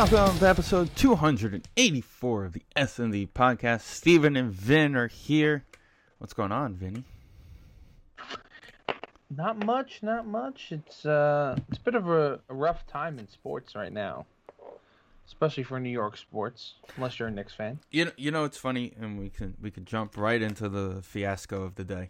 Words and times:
Welcome 0.00 0.38
to 0.38 0.48
episode 0.48 0.96
284 0.96 2.44
of 2.46 2.54
the 2.54 2.62
S&D 2.74 3.28
podcast. 3.34 3.82
Steven 3.82 4.34
and 4.34 4.50
Vin 4.50 4.96
are 4.96 5.08
here. 5.08 5.66
What's 6.16 6.32
going 6.32 6.52
on, 6.52 6.74
Vinny? 6.74 7.04
Not 9.28 9.62
much, 9.66 10.02
not 10.02 10.26
much. 10.26 10.72
It's 10.72 11.04
uh, 11.04 11.54
it's 11.68 11.76
a 11.76 11.80
bit 11.82 11.96
of 11.96 12.08
a, 12.08 12.40
a 12.48 12.54
rough 12.54 12.86
time 12.86 13.18
in 13.18 13.28
sports 13.28 13.74
right 13.74 13.92
now, 13.92 14.24
especially 15.26 15.64
for 15.64 15.78
New 15.78 15.90
York 15.90 16.16
sports. 16.16 16.76
Unless 16.96 17.18
you're 17.18 17.28
a 17.28 17.30
Knicks 17.30 17.52
fan. 17.52 17.78
You 17.90 18.06
know, 18.06 18.12
you 18.16 18.30
know 18.30 18.44
it's 18.44 18.56
funny, 18.56 18.94
and 18.98 19.18
we 19.18 19.28
can 19.28 19.54
we 19.60 19.70
could 19.70 19.84
jump 19.84 20.16
right 20.16 20.40
into 20.40 20.70
the 20.70 21.02
fiasco 21.02 21.62
of 21.62 21.74
the 21.74 21.84
day. 21.84 22.08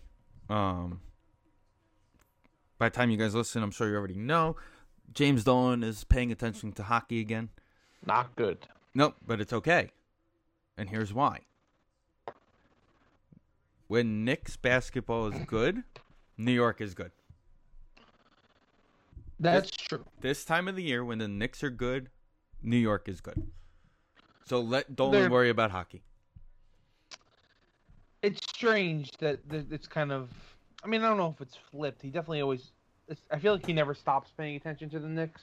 Um, 0.49 1.01
by 2.79 2.89
the 2.89 2.95
time 2.95 3.11
you 3.11 3.17
guys 3.17 3.35
listen, 3.35 3.65
I'm 3.65 3.73
sure 3.73 3.89
you 3.89 3.97
already 3.97 4.15
know. 4.15 4.55
James 5.13 5.43
Dolan 5.43 5.83
is 5.83 6.05
paying 6.05 6.31
attention 6.31 6.71
to 6.75 6.85
hockey 6.85 7.19
again. 7.19 7.49
Not 8.07 8.35
good. 8.37 8.59
Nope, 8.95 9.17
but 9.27 9.41
it's 9.41 9.53
okay. 9.53 9.91
And 10.77 10.89
here's 10.89 11.13
why. 11.13 11.41
When 13.89 14.25
Knicks 14.25 14.57
basketball 14.57 15.27
is 15.33 15.39
good, 15.47 15.83
New 16.39 16.53
York 16.53 16.81
is 16.81 16.95
good. 16.95 17.11
That's 19.39 19.71
true. 19.71 20.05
This 20.21 20.45
time 20.45 20.69
of 20.69 20.77
the 20.77 20.83
year, 20.83 21.05
when 21.05 21.19
the 21.19 21.29
Knicks 21.29 21.63
are 21.65 21.71
good, 21.71 22.09
New 22.63 22.77
York 22.77 23.09
is 23.09 23.21
good. 23.21 23.51
So 24.45 24.61
let 24.61 24.95
Dolan 24.97 25.13
They're- 25.23 25.31
worry 25.31 25.51
about 25.51 25.71
hockey. 25.71 26.03
It's 28.23 28.41
strange 28.47 29.13
that 29.19 29.49
that 29.49 29.73
it's 29.73 29.87
kind 29.87 30.13
of. 30.13 30.29
I 30.85 30.89
mean, 30.89 31.03
I 31.03 31.09
don't 31.09 31.17
know 31.17 31.31
if 31.35 31.41
it's 31.41 31.57
flipped. 31.57 32.03
He 32.03 32.09
definitely 32.11 32.43
always. 32.43 32.71
It's, 33.09 33.23
I 33.31 33.39
feel 33.39 33.55
like 33.55 33.65
he 33.65 33.73
never 33.73 33.95
stops 33.95 34.31
paying 34.37 34.57
attention 34.57 34.91
to 34.91 34.99
the 34.99 35.09
Knicks, 35.09 35.41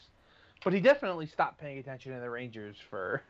but 0.68 0.73
he 0.73 0.82
definitely 0.82 1.26
stopped 1.26 1.62
paying 1.62 1.78
attention 1.78 2.14
to 2.14 2.20
the 2.20 2.30
Rangers 2.30 2.76
for 2.90 3.23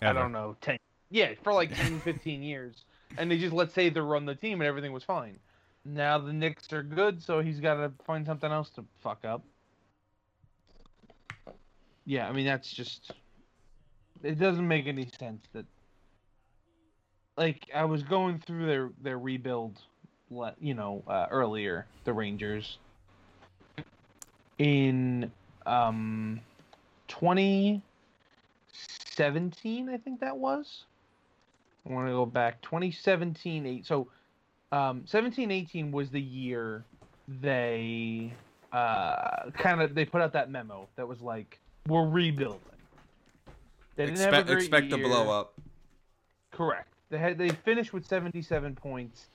I 0.00 0.12
don't 0.12 0.30
know, 0.30 0.56
10 0.60 0.78
Yeah, 1.10 1.32
for 1.42 1.52
like 1.52 1.74
10, 1.74 1.98
15 2.04 2.44
years. 2.44 2.84
And 3.18 3.28
they 3.28 3.38
just 3.38 3.52
let's 3.52 3.74
say 3.74 3.88
they 3.88 3.98
run 3.98 4.24
the 4.24 4.36
team 4.36 4.60
and 4.60 4.68
everything 4.68 4.92
was 4.92 5.02
fine. 5.02 5.40
Now 5.84 6.18
the 6.18 6.32
Knicks 6.32 6.72
are 6.72 6.84
good, 6.84 7.20
so 7.20 7.40
he's 7.40 7.58
got 7.58 7.74
to 7.74 7.90
find 8.06 8.24
something 8.24 8.52
else 8.52 8.70
to 8.76 8.84
fuck 9.02 9.24
up. 9.24 9.42
Yeah, 12.04 12.28
I 12.28 12.32
mean 12.32 12.46
that's 12.46 12.72
just 12.72 13.10
it 14.22 14.38
doesn't 14.38 14.68
make 14.68 14.86
any 14.86 15.10
sense 15.18 15.44
that 15.52 15.66
like 17.36 17.68
I 17.74 17.84
was 17.84 18.04
going 18.04 18.38
through 18.46 18.66
their 18.66 18.90
their 19.02 19.18
rebuild 19.18 19.82
you 20.60 20.74
know, 20.74 21.02
uh, 21.08 21.26
earlier, 21.32 21.86
the 22.04 22.12
Rangers 22.12 22.78
in 24.58 25.32
um 25.66 26.40
2017, 27.10 29.88
I 29.88 29.96
think 29.98 30.20
that 30.20 30.36
was. 30.36 30.84
I 31.86 31.92
want 31.92 32.08
to 32.08 32.12
go 32.12 32.26
back 32.26 32.60
2017 32.62 33.66
8 33.66 33.86
so 33.86 34.08
um 34.70 35.02
17 35.06 35.50
18 35.50 35.90
was 35.90 36.10
the 36.10 36.20
year 36.20 36.84
they 37.40 38.34
uh 38.72 39.50
kind 39.54 39.80
of 39.80 39.94
they 39.94 40.04
put 40.04 40.20
out 40.20 40.34
that 40.34 40.50
memo 40.50 40.86
that 40.96 41.08
was 41.08 41.22
like 41.22 41.58
we're 41.88 42.06
rebuilding. 42.06 42.60
They 43.96 44.06
didn't 44.06 44.20
have 44.20 44.34
a 44.34 44.38
Expect, 44.40 44.50
expect 44.50 44.90
to 44.90 44.98
blow 44.98 45.30
up. 45.30 45.54
Correct. 46.52 46.88
They 47.10 47.18
had 47.18 47.38
they 47.38 47.50
finished 47.50 47.92
with 47.92 48.06
77 48.06 48.76
points. 48.76 49.28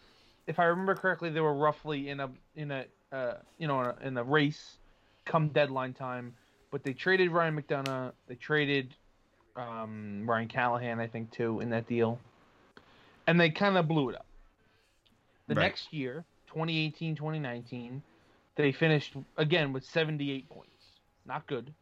If 0.47 0.59
I 0.59 0.65
remember 0.65 0.95
correctly, 0.95 1.29
they 1.29 1.41
were 1.41 1.55
roughly 1.55 2.09
in 2.09 2.19
a 2.19 2.29
in 2.55 2.71
a 2.71 2.85
uh, 3.11 3.33
you 3.57 3.67
know 3.67 3.81
in 3.81 3.87
a, 3.87 4.07
in 4.07 4.17
a 4.17 4.23
race 4.23 4.77
come 5.25 5.49
deadline 5.49 5.93
time. 5.93 6.33
But 6.71 6.83
they 6.83 6.93
traded 6.93 7.31
Ryan 7.31 7.61
McDonagh. 7.61 8.11
They 8.27 8.35
traded 8.35 8.93
um, 9.55 10.23
Ryan 10.29 10.47
Callahan, 10.47 10.99
I 10.99 11.07
think, 11.07 11.31
too, 11.31 11.61
in 11.61 11.69
that 11.69 11.87
deal, 11.87 12.19
and 13.27 13.39
they 13.39 13.49
kind 13.49 13.77
of 13.77 13.87
blew 13.87 14.09
it 14.09 14.15
up. 14.15 14.25
The 15.47 15.55
Right. 15.55 15.63
next 15.63 15.93
year, 15.93 16.25
2018, 16.47 17.15
2019, 17.15 18.01
they 18.55 18.71
finished 18.71 19.15
again 19.37 19.71
with 19.73 19.85
78 19.85 20.49
points. 20.49 20.71
Not 21.25 21.45
good, 21.47 21.73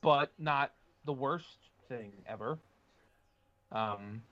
but 0.00 0.32
not 0.38 0.72
the 1.04 1.12
worst 1.12 1.58
thing 1.88 2.12
ever. 2.26 2.58
Um, 3.72 4.22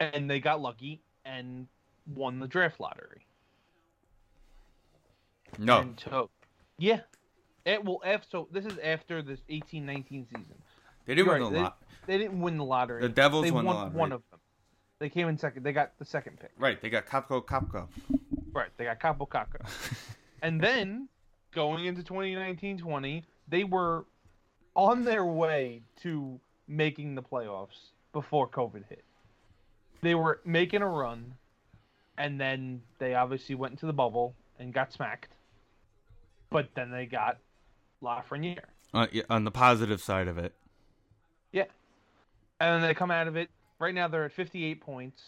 and 0.00 0.28
they 0.30 0.40
got 0.40 0.60
lucky 0.60 1.00
and 1.24 1.66
won 2.14 2.40
the 2.40 2.48
draft 2.48 2.80
lottery. 2.80 3.26
No. 5.58 5.80
And 5.80 5.96
took, 5.96 6.30
yeah. 6.78 7.00
Eh, 7.64 7.74
it 7.74 7.84
will 7.84 8.02
F. 8.04 8.26
So 8.30 8.48
this 8.50 8.66
is 8.66 8.78
after 8.78 9.22
this 9.22 9.40
18-19 9.50 10.28
season. 10.28 10.44
They 11.06 11.14
didn't 11.14 11.26
You're 11.26 11.34
win 11.34 11.42
right, 11.42 11.52
the 11.52 11.60
lot. 11.60 11.82
They 12.06 12.18
didn't 12.18 12.40
win 12.40 12.56
the 12.56 12.64
lottery. 12.64 13.02
The 13.02 13.08
Devils 13.08 13.44
they 13.44 13.50
won 13.50 13.64
the 13.64 13.70
lottery. 13.72 13.98
one 13.98 14.12
of 14.12 14.22
them. 14.30 14.40
They 14.98 15.08
came 15.08 15.28
in 15.28 15.36
second. 15.36 15.64
They 15.64 15.72
got 15.72 15.98
the 15.98 16.04
second 16.04 16.38
pick. 16.38 16.52
Right, 16.56 16.80
they 16.80 16.90
got 16.90 17.06
Kopko 17.06 17.44
Kopko. 17.44 17.88
Right. 18.52 18.68
They 18.76 18.84
got 18.84 19.00
Kaapo 19.00 19.28
Kakko. 19.28 19.66
and 20.42 20.60
then 20.60 21.08
going 21.52 21.84
into 21.86 22.02
2019-20, 22.02 23.22
they 23.48 23.64
were 23.64 24.04
on 24.74 25.04
their 25.04 25.24
way 25.24 25.82
to 26.02 26.38
making 26.68 27.14
the 27.14 27.22
playoffs 27.22 27.90
before 28.12 28.48
COVID 28.48 28.84
hit. 28.88 29.04
They 30.02 30.14
were 30.14 30.40
making 30.44 30.82
a 30.82 30.88
run, 30.88 31.34
and 32.18 32.40
then 32.40 32.82
they 32.98 33.14
obviously 33.14 33.54
went 33.54 33.72
into 33.72 33.86
the 33.86 33.92
bubble 33.92 34.34
and 34.58 34.72
got 34.72 34.92
smacked. 34.92 35.36
But 36.50 36.68
then 36.74 36.90
they 36.90 37.06
got 37.06 37.38
Lafreniere. 38.02 38.64
Uh, 38.94 39.06
yeah, 39.12 39.22
on 39.30 39.44
the 39.44 39.50
positive 39.50 40.00
side 40.00 40.28
of 40.28 40.38
it. 40.38 40.52
Yeah. 41.52 41.64
And 42.60 42.74
then 42.82 42.88
they 42.88 42.94
come 42.94 43.10
out 43.10 43.28
of 43.28 43.36
it. 43.36 43.48
Right 43.78 43.94
now 43.94 44.08
they're 44.08 44.24
at 44.24 44.32
58 44.32 44.80
points. 44.80 45.22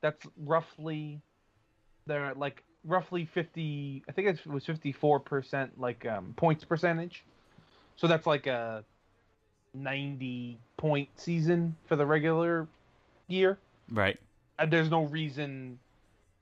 That's 0.00 0.24
roughly 0.44 1.20
they're 2.06 2.26
at 2.26 2.38
like 2.38 2.62
roughly 2.84 3.24
50 3.24 4.04
I 4.08 4.12
think 4.12 4.28
it 4.28 4.46
was 4.46 4.64
54% 4.64 5.70
like 5.76 6.06
um 6.06 6.34
points 6.36 6.64
percentage. 6.64 7.24
So 7.96 8.06
that's 8.06 8.26
like 8.26 8.46
a 8.46 8.84
90 9.74 10.58
point 10.76 11.08
season 11.16 11.76
for 11.86 11.96
the 11.96 12.06
regular 12.06 12.68
year. 13.28 13.58
Right. 13.90 14.18
And 14.58 14.72
there's 14.72 14.90
no 14.90 15.04
reason 15.04 15.78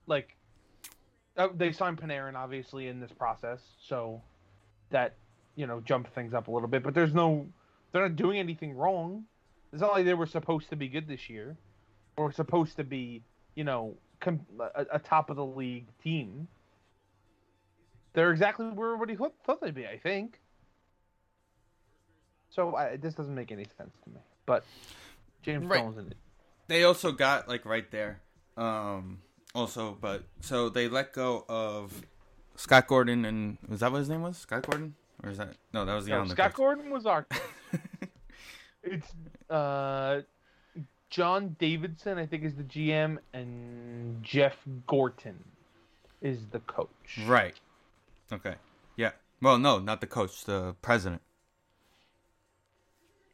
like 0.07 0.35
uh, 1.37 1.49
they 1.55 1.71
signed 1.71 1.97
Panarin 1.97 2.35
obviously 2.35 2.87
in 2.87 2.99
this 2.99 3.11
process, 3.11 3.59
so 3.81 4.21
that 4.91 5.15
you 5.55 5.67
know 5.67 5.81
jump 5.81 6.13
things 6.13 6.33
up 6.33 6.47
a 6.47 6.51
little 6.51 6.67
bit. 6.67 6.83
But 6.83 6.93
there's 6.93 7.13
no, 7.13 7.47
they're 7.91 8.03
not 8.03 8.15
doing 8.15 8.39
anything 8.39 8.73
wrong. 8.75 9.25
It's 9.71 9.81
not 9.81 9.91
like 9.91 10.05
they 10.05 10.13
were 10.13 10.25
supposed 10.27 10.69
to 10.69 10.75
be 10.75 10.87
good 10.87 11.07
this 11.07 11.29
year, 11.29 11.57
or 12.17 12.31
supposed 12.31 12.77
to 12.77 12.83
be 12.83 13.23
you 13.55 13.63
know 13.63 13.95
com- 14.19 14.45
a, 14.75 14.85
a 14.93 14.99
top 14.99 15.29
of 15.29 15.35
the 15.35 15.45
league 15.45 15.87
team. 16.03 16.47
They're 18.13 18.31
exactly 18.31 18.67
where 18.67 18.93
everybody 18.93 19.15
thought 19.15 19.33
thought 19.45 19.61
they'd 19.61 19.75
be, 19.75 19.85
I 19.85 19.97
think. 19.97 20.39
So 22.49 22.75
I, 22.75 22.95
this 22.95 23.13
doesn't 23.13 23.35
make 23.35 23.51
any 23.51 23.65
sense 23.77 23.93
to 24.05 24.09
me. 24.09 24.19
But 24.45 24.63
James 25.43 25.65
Right. 25.65 25.79
Dolan's 25.79 25.97
in 25.97 26.07
it. 26.07 26.15
They 26.67 26.83
also 26.83 27.11
got 27.11 27.47
like 27.49 27.65
right 27.65 27.89
there. 27.91 28.21
Um 28.57 29.19
also 29.53 29.97
but 29.99 30.23
so 30.39 30.69
they 30.69 30.87
let 30.87 31.11
go 31.13 31.45
of 31.49 32.03
Scott 32.55 32.87
Gordon 32.87 33.25
and 33.25 33.57
was 33.67 33.81
that 33.81 33.91
what 33.91 33.97
his 33.99 34.09
name 34.09 34.21
was? 34.21 34.37
Scott 34.37 34.65
Gordon? 34.69 34.95
Or 35.25 35.31
is 35.31 35.37
that 35.39 35.55
no, 35.73 35.85
that 35.85 35.93
was 35.93 36.05
the 36.05 36.11
No, 36.11 36.17
Islanders 36.17 36.37
Scott. 36.37 36.53
Gordon 36.53 36.91
was 36.91 37.05
our. 37.07 37.25
it's 38.83 39.11
uh, 39.49 40.21
John 41.09 41.55
Davidson, 41.59 42.17
I 42.19 42.27
think, 42.27 42.43
is 42.43 42.53
the 42.55 42.63
GM, 42.63 43.17
and 43.33 44.21
Jeff 44.23 44.55
Gorton 44.85 45.43
is 46.21 46.45
the 46.51 46.59
coach. 46.59 47.19
Right. 47.25 47.55
Okay. 48.31 48.55
Yeah. 48.97 49.11
Well, 49.41 49.57
no, 49.57 49.79
not 49.79 49.99
the 49.99 50.07
coach, 50.07 50.45
the 50.45 50.75
president. 50.81 51.21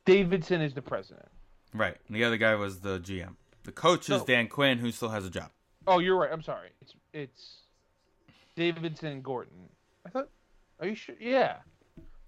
Davidson 0.05 0.61
is 0.61 0.73
the 0.73 0.81
president. 0.81 1.27
Right. 1.73 1.97
And 2.07 2.15
the 2.15 2.23
other 2.23 2.37
guy 2.37 2.55
was 2.55 2.79
the 2.79 2.99
GM. 2.99 3.35
The 3.63 3.71
coach 3.71 4.09
is 4.09 4.23
Dan 4.23 4.47
Quinn, 4.47 4.79
who 4.79 4.91
still 4.91 5.09
has 5.09 5.25
a 5.25 5.29
job. 5.29 5.49
Oh, 5.85 5.99
you're 5.99 6.17
right. 6.17 6.31
I'm 6.31 6.41
sorry. 6.41 6.69
It's 6.81 6.93
it's 7.13 7.55
Davidson 8.55 9.11
and 9.11 9.23
Gordon. 9.23 9.69
I 10.05 10.09
thought. 10.09 10.29
Are 10.79 10.87
you 10.87 10.95
sure? 10.95 11.15
Yeah. 11.19 11.57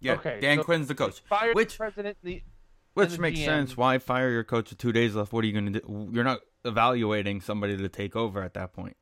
Yeah. 0.03 0.13
Okay, 0.13 0.39
Dan 0.41 0.57
so- 0.57 0.63
Quinn's 0.63 0.87
the 0.87 0.95
coach. 0.95 1.21
Fired 1.21 1.55
Which 1.55 1.73
the 1.73 1.77
president. 1.77 2.17
The 2.23 2.41
Which 2.93 3.17
makes 3.17 3.39
GM. 3.39 3.45
sense. 3.45 3.77
Why 3.77 3.97
fire 3.97 4.29
your 4.29 4.43
coach 4.43 4.69
with 4.69 4.77
two 4.77 4.91
days 4.91 5.15
left? 5.15 5.33
What 5.33 5.43
are 5.43 5.47
you 5.47 5.53
going 5.53 5.73
to 5.73 5.79
do? 5.79 6.09
You're 6.11 6.23
not 6.23 6.41
evaluating 6.65 7.41
somebody 7.41 7.75
to 7.77 7.89
take 7.89 8.15
over 8.15 8.43
at 8.43 8.53
that 8.53 8.73
point. 8.73 8.97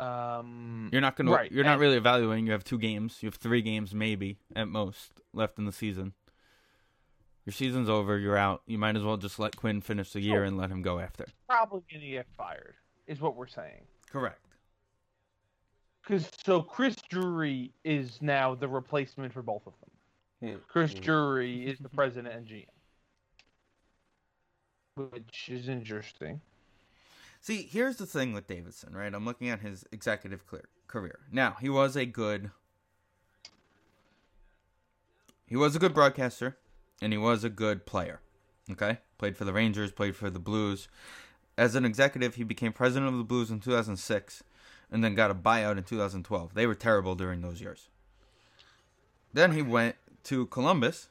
Um, 0.00 0.88
You're 0.92 1.00
not 1.00 1.16
going 1.16 1.26
to. 1.26 1.32
Right, 1.32 1.50
You're 1.52 1.64
not 1.64 1.78
really 1.78 1.96
evaluating. 1.96 2.46
You 2.46 2.52
have 2.52 2.64
two 2.64 2.78
games. 2.78 3.18
You 3.22 3.28
have 3.28 3.36
three 3.36 3.62
games, 3.62 3.94
maybe 3.94 4.38
at 4.56 4.66
most, 4.68 5.12
left 5.32 5.58
in 5.58 5.64
the 5.64 5.72
season. 5.72 6.12
Your 7.46 7.52
season's 7.52 7.88
over. 7.88 8.18
You're 8.18 8.36
out. 8.36 8.62
You 8.66 8.78
might 8.78 8.96
as 8.96 9.02
well 9.02 9.16
just 9.16 9.38
let 9.38 9.56
Quinn 9.56 9.80
finish 9.80 10.12
the 10.12 10.20
year 10.20 10.38
Sure. 10.38 10.44
and 10.44 10.56
let 10.56 10.70
him 10.70 10.82
go 10.82 10.98
after. 10.98 11.26
probably 11.48 11.82
gonna 11.92 12.06
get 12.06 12.26
fired, 12.36 12.74
is 13.06 13.20
what 13.20 13.36
we're 13.36 13.46
saying. 13.46 13.86
Correct. 14.10 14.44
Because 16.02 16.28
so 16.44 16.62
Chris 16.62 16.96
Drury 17.08 17.72
is 17.84 18.20
now 18.20 18.54
the 18.54 18.68
replacement 18.68 19.32
for 19.32 19.42
both 19.42 19.62
of 19.66 19.72
them. 19.80 20.60
Chris 20.68 20.92
mm. 20.92 21.00
Drury 21.00 21.66
is 21.66 21.78
the 21.78 21.88
president 21.88 22.34
and 22.34 22.46
GM, 22.46 22.66
which 24.96 25.48
is 25.48 25.68
interesting. 25.68 26.40
See, 27.40 27.62
here's 27.62 27.96
the 27.96 28.06
thing 28.06 28.32
with 28.32 28.48
Davidson, 28.48 28.94
right? 28.94 29.14
I'm 29.14 29.24
looking 29.24 29.48
at 29.48 29.60
his 29.60 29.84
executive 29.92 30.46
clear, 30.46 30.68
career. 30.88 31.20
Now, 31.30 31.56
he 31.60 31.68
was 31.68 31.96
a 31.96 32.06
good 32.06 32.50
he 35.46 35.56
was 35.56 35.76
a 35.76 35.78
good 35.78 35.92
broadcaster 35.92 36.56
and 37.00 37.12
he 37.12 37.18
was 37.18 37.44
a 37.44 37.50
good 37.50 37.84
player. 37.84 38.20
Okay? 38.70 38.98
Played 39.18 39.36
for 39.36 39.44
the 39.44 39.52
Rangers, 39.52 39.92
played 39.92 40.16
for 40.16 40.30
the 40.30 40.38
Blues. 40.38 40.88
As 41.58 41.74
an 41.74 41.84
executive, 41.84 42.36
he 42.36 42.44
became 42.44 42.72
president 42.72 43.12
of 43.12 43.18
the 43.18 43.24
Blues 43.24 43.50
in 43.50 43.60
2006 43.60 44.42
and 44.92 45.02
then 45.02 45.14
got 45.16 45.30
a 45.30 45.34
buyout 45.34 45.78
in 45.78 45.82
2012. 45.84 46.54
They 46.54 46.66
were 46.66 46.74
terrible 46.76 47.14
during 47.16 47.40
those 47.40 47.60
years. 47.60 47.88
Then 49.32 49.52
he 49.52 49.62
went 49.62 49.96
to 50.24 50.46
Columbus. 50.46 51.08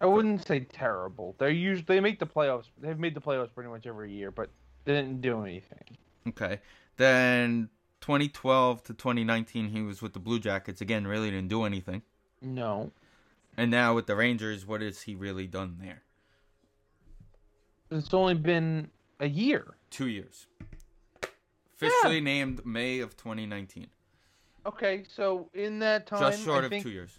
I 0.00 0.06
wouldn't 0.06 0.46
say 0.46 0.60
terrible. 0.60 1.34
They're 1.38 1.50
usually 1.50 1.84
they 1.86 2.00
make 2.00 2.18
the 2.18 2.26
playoffs. 2.26 2.64
They've 2.80 2.98
made 2.98 3.14
the 3.14 3.20
playoffs 3.20 3.52
pretty 3.54 3.68
much 3.68 3.86
every 3.86 4.10
year, 4.12 4.30
but 4.30 4.48
they 4.84 4.94
didn't 4.94 5.20
do 5.20 5.42
anything. 5.42 5.98
Okay. 6.28 6.60
Then 6.96 7.68
2012 8.00 8.82
to 8.84 8.94
2019 8.94 9.68
he 9.68 9.82
was 9.82 10.00
with 10.00 10.14
the 10.14 10.18
Blue 10.18 10.38
Jackets 10.38 10.80
again, 10.80 11.06
really 11.06 11.30
didn't 11.30 11.48
do 11.48 11.64
anything. 11.64 12.02
No, 12.40 12.92
And 13.56 13.70
now 13.70 13.94
with 13.94 14.06
the 14.06 14.14
Rangers, 14.14 14.64
what 14.64 14.80
has 14.80 15.02
he 15.02 15.14
really 15.16 15.46
done 15.48 15.78
there? 15.82 16.02
it's 17.90 18.14
only 18.14 18.34
been 18.34 18.90
a 19.18 19.28
year. 19.28 19.74
Two 19.90 20.06
years. 20.08 20.46
Officially 21.80 22.20
named 22.20 22.64
May 22.66 22.98
of 23.00 23.16
2019. 23.16 23.86
Okay, 24.66 25.04
so 25.08 25.48
in 25.54 25.78
that 25.78 26.06
time, 26.06 26.20
Just 26.20 26.44
short 26.44 26.64
I 26.64 26.76
of 26.76 26.82
two 26.82 26.90
years. 26.90 27.18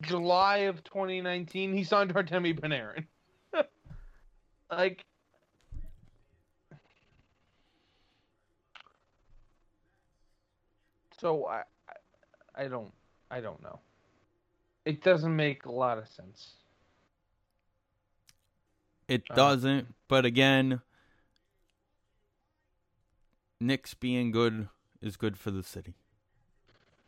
July 0.00 0.58
of 0.58 0.82
2019, 0.82 1.72
he 1.72 1.84
signed 1.84 2.12
Artemi 2.14 2.58
Panarin. 2.58 3.06
like, 4.70 5.04
so 11.20 11.46
I, 11.46 11.62
I, 12.54 12.68
don't, 12.68 12.92
I 13.30 13.40
don't 13.40 13.62
know. 13.62 13.78
It 14.84 15.02
doesn't 15.02 15.34
make 15.34 15.66
a 15.66 15.72
lot 15.72 15.98
of 15.98 16.08
sense. 16.08 16.54
It 19.08 19.22
Uh, 19.30 19.34
doesn't, 19.34 19.94
but 20.08 20.24
again, 20.24 20.80
Knicks 23.62 23.94
being 23.94 24.32
good 24.32 24.68
is 25.00 25.16
good 25.16 25.38
for 25.38 25.50
the 25.50 25.62
city. 25.62 25.94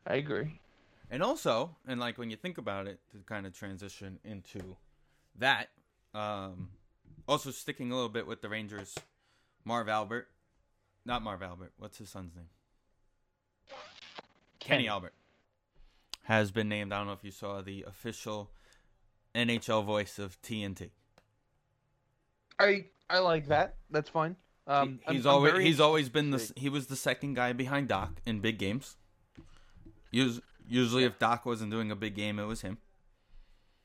I 0.06 0.14
agree. 0.14 0.60
And 1.10 1.22
also, 1.22 1.76
and 1.86 1.98
like 2.00 2.16
when 2.16 2.30
you 2.30 2.36
think 2.36 2.58
about 2.58 2.86
it, 2.86 3.00
to 3.12 3.18
kind 3.26 3.46
of 3.46 3.52
transition 3.52 4.18
into 4.24 4.76
that, 5.38 5.70
um, 6.14 6.70
also 7.26 7.50
sticking 7.50 7.90
a 7.90 7.94
little 7.94 8.08
bit 8.08 8.26
with 8.26 8.40
the 8.40 8.48
Rangers, 8.48 8.94
Marv 9.64 9.88
Albert, 9.88 10.28
not 11.04 11.22
Marv 11.22 11.42
Albert, 11.42 11.72
what's 11.78 11.98
his 11.98 12.08
son's 12.08 12.34
name? 12.34 12.48
Kenny 14.60 14.88
Albert 14.88 15.14
has 16.24 16.50
been 16.50 16.68
named. 16.68 16.92
I 16.92 16.98
don't 16.98 17.06
know 17.06 17.12
if 17.12 17.24
you 17.24 17.30
saw 17.30 17.60
the 17.62 17.84
official 17.86 18.50
NHL 19.34 19.84
voice 19.84 20.18
of 20.18 20.40
TNT. 20.40 20.90
I 22.58 22.86
I 23.10 23.18
like 23.18 23.48
that. 23.48 23.74
That's 23.90 24.08
fine. 24.08 24.36
Um, 24.66 25.00
He- 25.06 25.16
he's 25.16 25.26
I'm- 25.26 25.32
I'm 25.32 25.37
always 25.37 25.52
very 25.52 25.64
he's 25.64 25.81
always 25.81 26.08
been 26.08 26.31
the 26.31 26.52
he 26.56 26.69
was 26.69 26.87
the 26.87 26.96
second 26.96 27.34
guy 27.34 27.52
behind 27.52 27.88
Doc 27.88 28.20
in 28.25 28.40
big 28.40 28.58
games. 28.58 28.96
Us- 30.12 30.40
Usually, 30.66 31.05
if 31.05 31.19
Doc 31.19 31.44
wasn't 31.44 31.70
doing 31.70 31.90
a 31.90 31.96
big 31.96 32.14
game, 32.14 32.38
it 32.38 32.44
was 32.44 32.62
him. 32.62 32.78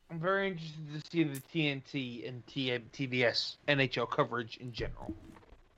I'm 0.09 0.17
very 0.19 0.47
interested 0.47 1.03
to 1.03 1.11
see 1.11 1.23
the 1.23 1.39
TNT 1.41 2.25
and 2.25 2.45
TBS 2.47 3.57
NHL 3.67 4.09
coverage 4.09 4.55
in 4.57 4.71
general. 4.71 5.13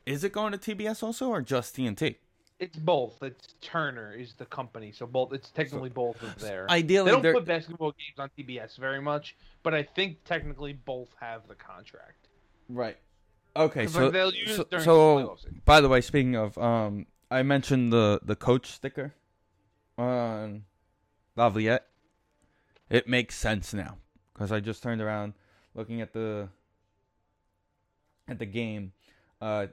Is 0.06 0.24
it 0.24 0.32
going 0.32 0.52
to 0.52 0.60
TBS 0.60 1.02
also 1.02 1.30
or 1.30 1.42
just 1.42 1.76
TNT? 1.76 2.18
It's 2.60 2.78
both. 2.78 3.24
It's 3.24 3.56
Turner 3.62 4.14
is 4.14 4.36
the 4.36 4.46
company, 4.46 4.92
so 4.92 5.08
both. 5.08 5.34
It's 5.34 5.50
technically 5.50 5.90
both 5.90 6.22
of 6.22 6.38
there. 6.40 6.70
Ideally, 6.70 7.06
they 7.06 7.12
don't 7.12 7.24
they're- 7.24 7.34
put 7.34 7.46
basketball 7.46 7.94
games 7.94 8.20
on 8.20 8.30
TBS 8.38 8.78
very 8.78 9.02
much, 9.02 9.36
but 9.64 9.74
I 9.74 9.82
think 9.82 10.24
technically 10.24 10.74
both 10.74 11.10
have 11.20 11.48
the 11.48 11.56
contract. 11.56 12.28
Right. 12.70 12.98
Okay, 13.56 13.88
so 13.88 14.06
like, 14.06 14.14
they'll 14.14 14.34
use 14.34 14.56
so, 14.56 14.66
so 14.80 15.38
by 15.66 15.82
the 15.82 15.90
way, 15.90 16.02
speaking 16.02 16.36
of, 16.36 16.58
um, 16.58 17.06
I 17.30 17.44
mentioned 17.44 17.92
the 17.92 18.20
the 18.24 18.36
coach 18.36 18.68
sticker 18.68 19.14
on 19.98 20.64
Laviolette. 21.36 21.88
It 22.90 23.08
makes 23.08 23.36
sense 23.36 23.74
now 23.74 23.98
because 24.34 24.52
I 24.52 24.60
just 24.60 24.82
turned 24.84 25.02
around 25.02 25.34
looking 25.76 26.02
at 26.02 26.14
the 26.14 26.50
at 28.28 28.40
the 28.40 28.46
game. 28.46 28.94
Uh, 29.42 29.68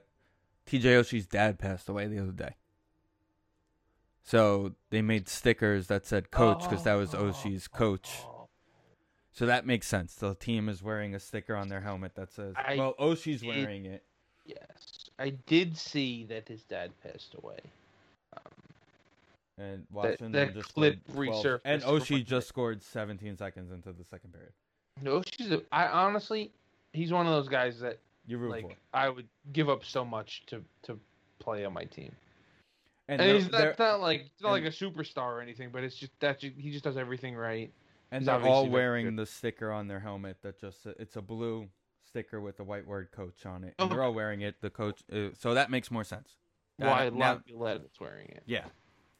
TJ 0.65 0.99
Oshie's 0.99 1.25
dad 1.25 1.57
passed 1.59 1.87
away 1.89 2.07
the 2.07 2.19
other 2.19 2.31
day, 2.31 2.55
so 4.23 4.73
they 4.89 5.01
made 5.01 5.29
stickers 5.29 5.87
that 5.87 6.05
said 6.05 6.31
"coach" 6.31 6.63
because 6.63 6.83
that 6.83 6.95
was 6.95 7.13
Oshie's 7.13 7.67
coach. 7.67 8.09
So 9.39 9.45
that 9.45 9.65
makes 9.65 9.87
sense. 9.87 10.15
The 10.15 10.35
team 10.35 10.67
is 10.67 10.83
wearing 10.83 11.15
a 11.15 11.19
sticker 11.19 11.55
on 11.55 11.69
their 11.69 11.79
helmet 11.79 12.13
that 12.15 12.29
says, 12.29 12.53
I 12.57 12.75
"Well, 12.75 12.93
Oshie's 12.99 13.39
did- 13.39 13.47
wearing 13.47 13.85
it." 13.85 14.03
yes, 14.45 15.09
I 15.17 15.29
did 15.29 15.77
see 15.77 16.25
that 16.25 16.49
his 16.49 16.63
dad 16.63 16.91
passed 17.01 17.35
away. 17.41 17.59
And 19.57 19.87
Washington 19.91 20.33
that 20.33 20.53
just 20.55 20.73
clip 20.73 20.99
scored 21.09 21.27
12. 21.29 21.45
resurfaced 21.45 21.61
and 21.63 21.81
fucking- 21.83 22.25
just 22.25 22.49
scored 22.49 22.83
17 22.83 23.37
seconds 23.37 23.71
into 23.71 23.93
the 23.93 24.03
second 24.03 24.33
period. 24.33 24.51
No, 25.01 25.21
she's. 25.21 25.51
A, 25.51 25.63
I 25.71 25.87
honestly, 25.87 26.51
he's 26.91 27.13
one 27.13 27.25
of 27.25 27.31
those 27.31 27.47
guys 27.47 27.79
that 27.79 27.97
You 28.27 28.39
like 28.39 28.63
for. 28.63 28.75
I 28.93 29.07
would 29.07 29.27
give 29.53 29.69
up 29.69 29.85
so 29.85 30.03
much 30.03 30.45
to 30.47 30.61
to 30.81 30.99
play 31.39 31.63
on 31.63 31.71
my 31.71 31.85
team. 31.85 32.13
And, 33.07 33.21
And 33.21 33.37
he's 33.37 33.49
not, 33.49 33.79
not 33.79 34.01
like 34.01 34.29
not 34.41 34.55
and- 34.55 34.65
like 34.65 34.73
a 34.73 34.75
superstar 34.75 35.31
or 35.31 35.39
anything, 35.41 35.69
but 35.69 35.85
it's 35.85 35.95
just 35.95 36.11
that 36.19 36.41
he 36.41 36.71
just 36.71 36.83
does 36.83 36.97
everything 36.97 37.37
right. 37.37 37.71
And 38.11 38.25
they're 38.25 38.41
all 38.41 38.67
wearing 38.67 39.15
the 39.15 39.25
sticker 39.25 39.71
on 39.71 39.87
their 39.87 39.99
helmet 39.99 40.37
that 40.41 40.59
just 40.59 40.85
it's 40.85 41.15
a 41.15 41.21
blue 41.21 41.67
sticker 42.07 42.41
with 42.41 42.57
the 42.57 42.63
white 42.63 42.87
word 42.87 43.09
coach 43.11 43.45
on 43.45 43.63
it. 43.63 43.75
Oh. 43.79 43.83
And 43.83 43.91
they're 43.91 44.03
all 44.03 44.13
wearing 44.13 44.41
it. 44.41 44.55
The 44.61 44.69
coach 44.69 45.01
uh, 45.13 45.29
so 45.37 45.53
that 45.53 45.69
makes 45.69 45.91
more 45.91 46.03
sense. 46.03 46.37
Why 46.77 47.05
That- 47.05 47.13
now- 47.13 47.33
Laviolette 47.35 47.81
is 47.81 47.99
wearing 47.99 48.27
it, 48.29 48.43
yeah. 48.45 48.65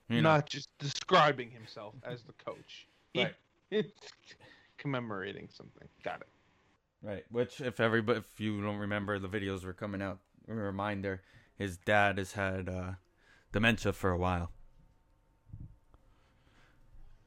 You 0.07 0.21
know, 0.23 0.31
not 0.31 0.49
just 0.49 0.69
describing 0.79 1.51
himself 1.51 1.93
as 2.03 2.23
the 2.23 2.33
coach. 2.33 2.87
He- 3.13 3.23
Right. 3.23 3.35
it's 3.69 4.11
commemorating 4.77 5.49
something. 5.51 5.87
Got 6.03 6.21
it. 6.21 6.27
right. 7.03 7.25
Which 7.29 7.61
if 7.61 7.79
everybody 7.79 8.19
if 8.19 8.39
you 8.39 8.59
don't 8.61 8.77
remember 8.77 9.19
the 9.19 9.27
videos 9.29 9.63
were 9.65 9.73
coming 9.73 10.01
out, 10.01 10.19
a 10.47 10.53
reminder, 10.53 11.21
his 11.57 11.77
dad 11.77 12.17
has 12.17 12.31
had 12.31 12.67
uh 12.69 12.93
dementia 13.51 13.93
for 13.93 14.09
a 14.09 14.17
while. 14.17 14.51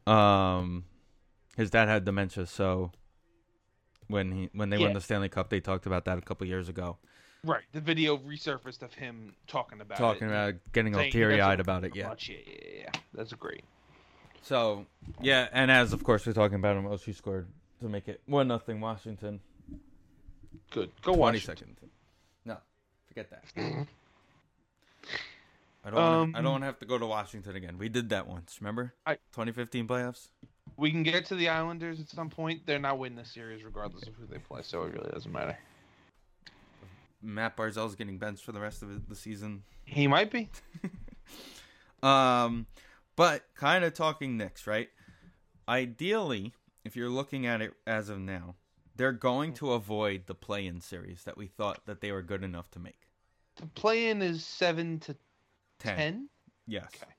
Um 0.07 0.85
his 1.57 1.71
dad 1.71 1.89
had 1.89 2.05
dementia, 2.05 2.47
so 2.47 2.93
when 4.09 4.33
he 4.33 4.51
when 4.53 4.71
they 4.71 4.79
won 4.79 4.93
the 4.93 5.01
Stanley 5.01 5.29
Cup, 5.29 5.49
they 5.51 5.61
talked 5.61 5.87
about 5.87 6.05
that 6.07 6.19
a 6.19 6.21
couple 6.23 6.47
years 6.47 6.69
ago, 6.69 6.99
Right. 7.45 7.65
The 7.73 7.81
video 7.81 8.17
resurfaced 8.19 8.83
of 8.83 8.95
him 8.95 9.35
talking 9.49 9.81
about 9.81 9.99
talking 9.99 10.29
it. 10.29 10.31
about 10.31 10.55
getting 10.73 10.95
all 10.95 11.09
teary 11.11 11.41
eyed 11.41 11.59
about 11.61 11.85
it. 11.85 11.97
Yeah. 11.97 12.15
Yeah, 12.19 12.37
yeah, 12.47 12.53
yeah, 12.55 12.79
yeah. 12.85 12.91
That's 13.15 13.33
great. 13.33 13.65
So 14.43 14.87
yeah, 15.21 15.49
and 15.53 15.71
as 15.71 15.93
of 15.93 16.05
course 16.05 16.25
we're 16.27 16.33
talking 16.35 16.57
about 16.57 16.77
him, 16.77 16.85
Oshie 16.85 17.15
scored 17.15 17.49
to 17.81 17.89
make 17.89 18.07
it 18.09 18.21
one 18.27 18.47
nothing 18.49 18.81
Washington. 18.81 19.41
Good. 20.71 20.91
Go 21.03 21.15
Twenty 21.15 21.39
watch. 21.39 21.45
second. 21.47 21.77
No, 22.45 22.57
forget 23.09 23.29
that. 23.31 23.45
I 25.85 25.91
don't. 25.91 25.95
wanna, 25.95 26.33
I 26.37 26.39
Um, 26.39 26.45
don't 26.45 26.63
have 26.63 26.79
to 26.79 26.87
go 26.87 26.97
to 26.99 27.07
Washington 27.07 27.57
again. 27.57 27.77
We 27.77 27.89
did 27.89 28.09
that 28.11 28.29
once. 28.29 28.59
Remember? 28.61 28.95
I- 29.05 29.15
2015 29.33 29.89
playoffs. 29.89 30.29
We 30.76 30.90
can 30.90 31.02
get 31.02 31.26
to 31.26 31.35
the 31.35 31.49
Islanders 31.49 32.00
at 32.00 32.09
some 32.09 32.28
point. 32.31 32.62
They're 32.66 32.78
not 32.78 32.99
winning 32.99 33.19
the 33.19 33.25
series 33.25 33.62
regardless 33.62 34.07
of 34.07 34.14
who 34.14 34.26
they 34.26 34.38
play, 34.38 34.62
so 34.62 34.83
it 34.83 34.95
really 34.95 35.11
doesn't 35.11 35.31
matter. 35.33 35.57
Matt 37.23 37.57
Barzal's 37.57 37.95
getting 37.95 38.19
benched 38.19 38.45
for 38.45 38.52
the 38.52 38.61
rest 38.61 38.83
of 38.83 39.09
the 39.09 39.14
season. 39.14 39.62
He 39.85 40.07
might 40.09 40.31
be. 40.31 40.49
Um, 42.02 42.66
but 43.14 43.45
kind 43.54 43.85
of 43.85 43.95
talking 43.95 44.37
Knicks, 44.37 44.66
right? 44.66 44.88
Ideally, 45.69 46.52
if 46.85 46.97
you're 46.97 47.09
looking 47.09 47.47
at 47.47 47.62
it 47.62 47.75
as 47.87 48.09
of 48.09 48.19
now, 48.19 48.57
They're 48.97 49.12
going 49.12 49.54
to 49.54 49.71
avoid 49.73 50.26
the 50.26 50.35
play-in 50.35 50.81
series 50.81 51.23
that 51.25 51.37
we 51.38 51.47
thought 51.47 51.87
that 51.87 52.00
they 52.00 52.11
were 52.12 52.21
good 52.23 52.42
enough 52.45 52.71
to 52.73 52.78
make. 52.78 53.07
The 53.57 53.66
play-in 53.66 54.21
is 54.21 54.45
seven 54.45 54.99
to 55.00 55.16
Ten. 55.78 55.97
ten. 55.97 56.28
Yes. 56.66 56.88
Okay. 56.97 57.12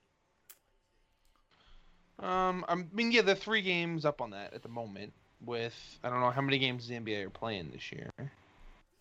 Um, 2.20 2.64
I 2.68 2.76
mean, 2.94 3.12
yeah, 3.12 3.22
they're 3.22 3.36
three 3.36 3.62
games 3.62 4.06
up 4.06 4.22
on 4.22 4.30
that 4.32 4.54
at 4.54 4.64
the 4.64 4.70
moment. 4.70 5.14
With 5.46 5.76
I 6.04 6.10
don't 6.10 6.22
know 6.22 6.30
how 6.32 6.42
many 6.42 6.58
games 6.58 6.88
the 6.88 6.96
NBA 6.96 7.26
are 7.26 7.30
playing 7.30 7.72
this 7.72 7.92
year. 7.92 8.10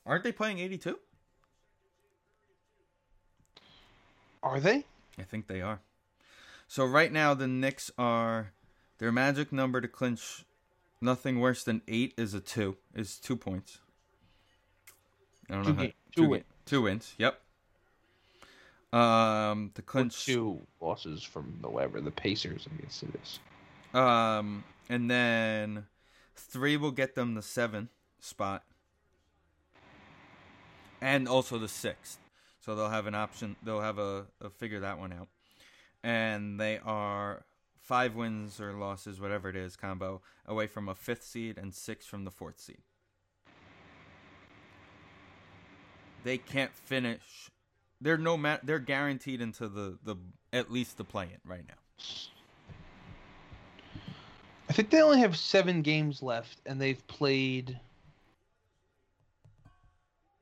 Aren't 0.05 0.25
they 0.25 0.33
playing 0.33 0.59
82? 0.59 0.99
Are 4.43 4.59
they? 4.59 4.85
I 5.19 5.23
think 5.23 5.47
they 5.47 5.61
are. 5.61 5.81
So 6.67 6.85
right 6.85 7.13
now 7.13 7.35
the 7.35 7.47
Knicks 7.47 7.91
are 7.97 8.53
their 8.99 9.13
magic 9.13 9.53
number 9.53 9.81
to 9.81 9.87
clinch 9.89 10.45
nothing 11.01 11.39
worse 11.39 11.63
than 11.63 11.83
eight 11.87 12.15
is 12.17 12.35
a 12.35 12.41
two. 12.41 12.77
Is 12.95 13.19
two 13.19 13.37
points. 13.37 13.79
I 15.51 15.55
don't 15.55 15.65
Two 15.65 15.71
know 15.73 15.77
how 15.77 15.83
ga- 15.85 15.95
two 16.17 16.23
ga- 16.23 16.29
wins. 16.29 16.45
Two 16.65 16.83
wins. 16.83 17.15
Yep. 17.19 17.41
Um, 18.93 19.71
to 19.75 19.83
Or 19.95 20.05
two 20.11 20.61
losses 20.81 21.23
from 21.23 21.59
the 21.63 21.71
whatever 21.71 22.01
the 22.01 22.11
Pacers. 22.11 22.69
I 22.71 22.83
guess 22.83 23.03
it 23.03 23.11
is. 23.23 23.39
Um, 23.99 24.65
and 24.89 25.11
then 25.11 25.87
three 26.37 26.77
will 26.77 26.91
get 26.91 27.15
them 27.15 27.35
the 27.35 27.43
seven 27.43 27.89
spot, 28.21 28.65
and 31.01 31.27
also 31.27 31.59
the 31.59 31.69
sixth. 31.69 32.19
So 32.61 32.75
they'll 32.75 32.91
have 32.91 33.07
an 33.07 33.15
option. 33.15 33.57
They'll 33.63 33.81
have 33.81 33.99
a, 33.99 34.27
a 34.41 34.51
figure 34.51 34.81
that 34.81 34.99
one 34.99 35.13
out, 35.13 35.29
and 36.03 36.61
they 36.61 36.79
are 36.79 37.45
five 37.81 38.15
wins 38.15 38.61
or 38.61 38.75
losses, 38.75 39.21
whatever 39.21 39.49
it 39.49 39.57
is, 39.57 39.75
combo 39.75 40.21
away 40.47 40.67
from 40.67 40.89
a 40.89 40.95
fifth 40.95 41.25
seed 41.25 41.59
and 41.59 41.75
six 41.75 42.07
from 42.07 42.25
the 42.25 42.31
fourth 42.31 42.61
seed. 42.61 42.83
They 46.25 46.39
can't 46.39 46.75
finish. 46.75 47.51
They're 48.03 48.19
no 48.19 48.37
ma- 48.37 48.59
They're 48.63 48.79
guaranteed 48.81 49.41
into 49.41 49.69
the 49.69 49.99
the 50.05 50.17
at 50.53 50.71
least 50.73 50.97
the 50.99 51.05
play 51.05 51.27
in 51.33 51.39
right 51.49 51.65
now. 51.67 51.75
I 54.69 54.73
think 54.75 54.91
they 54.91 55.01
only 55.03 55.21
have 55.21 55.37
seven 55.37 55.83
games 55.83 56.23
left, 56.23 56.59
and 56.67 56.81
they've 56.81 57.05
played 57.07 57.79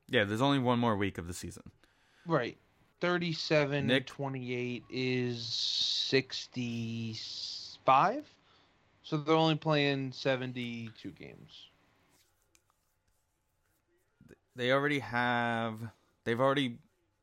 Yeah, 0.09 0.25
there's 0.25 0.41
only 0.41 0.59
one 0.59 0.79
more 0.79 0.97
week 0.97 1.19
of 1.19 1.27
the 1.27 1.35
season. 1.35 1.65
right. 2.27 2.57
Thirty-seven 3.01 3.87
Nick? 3.87 4.07
twenty-eight 4.07 4.85
is 4.91 5.43
sixty-five. 5.47 7.15
So 9.03 9.17
they're 9.17 9.35
only 9.35 9.55
playing 9.57 10.13
seventy-two 10.13 11.11
games. 11.13 11.67
they 14.57 14.73
already 14.73 14.99
have 14.99 15.79
they've 16.25 16.41
already 16.41 16.77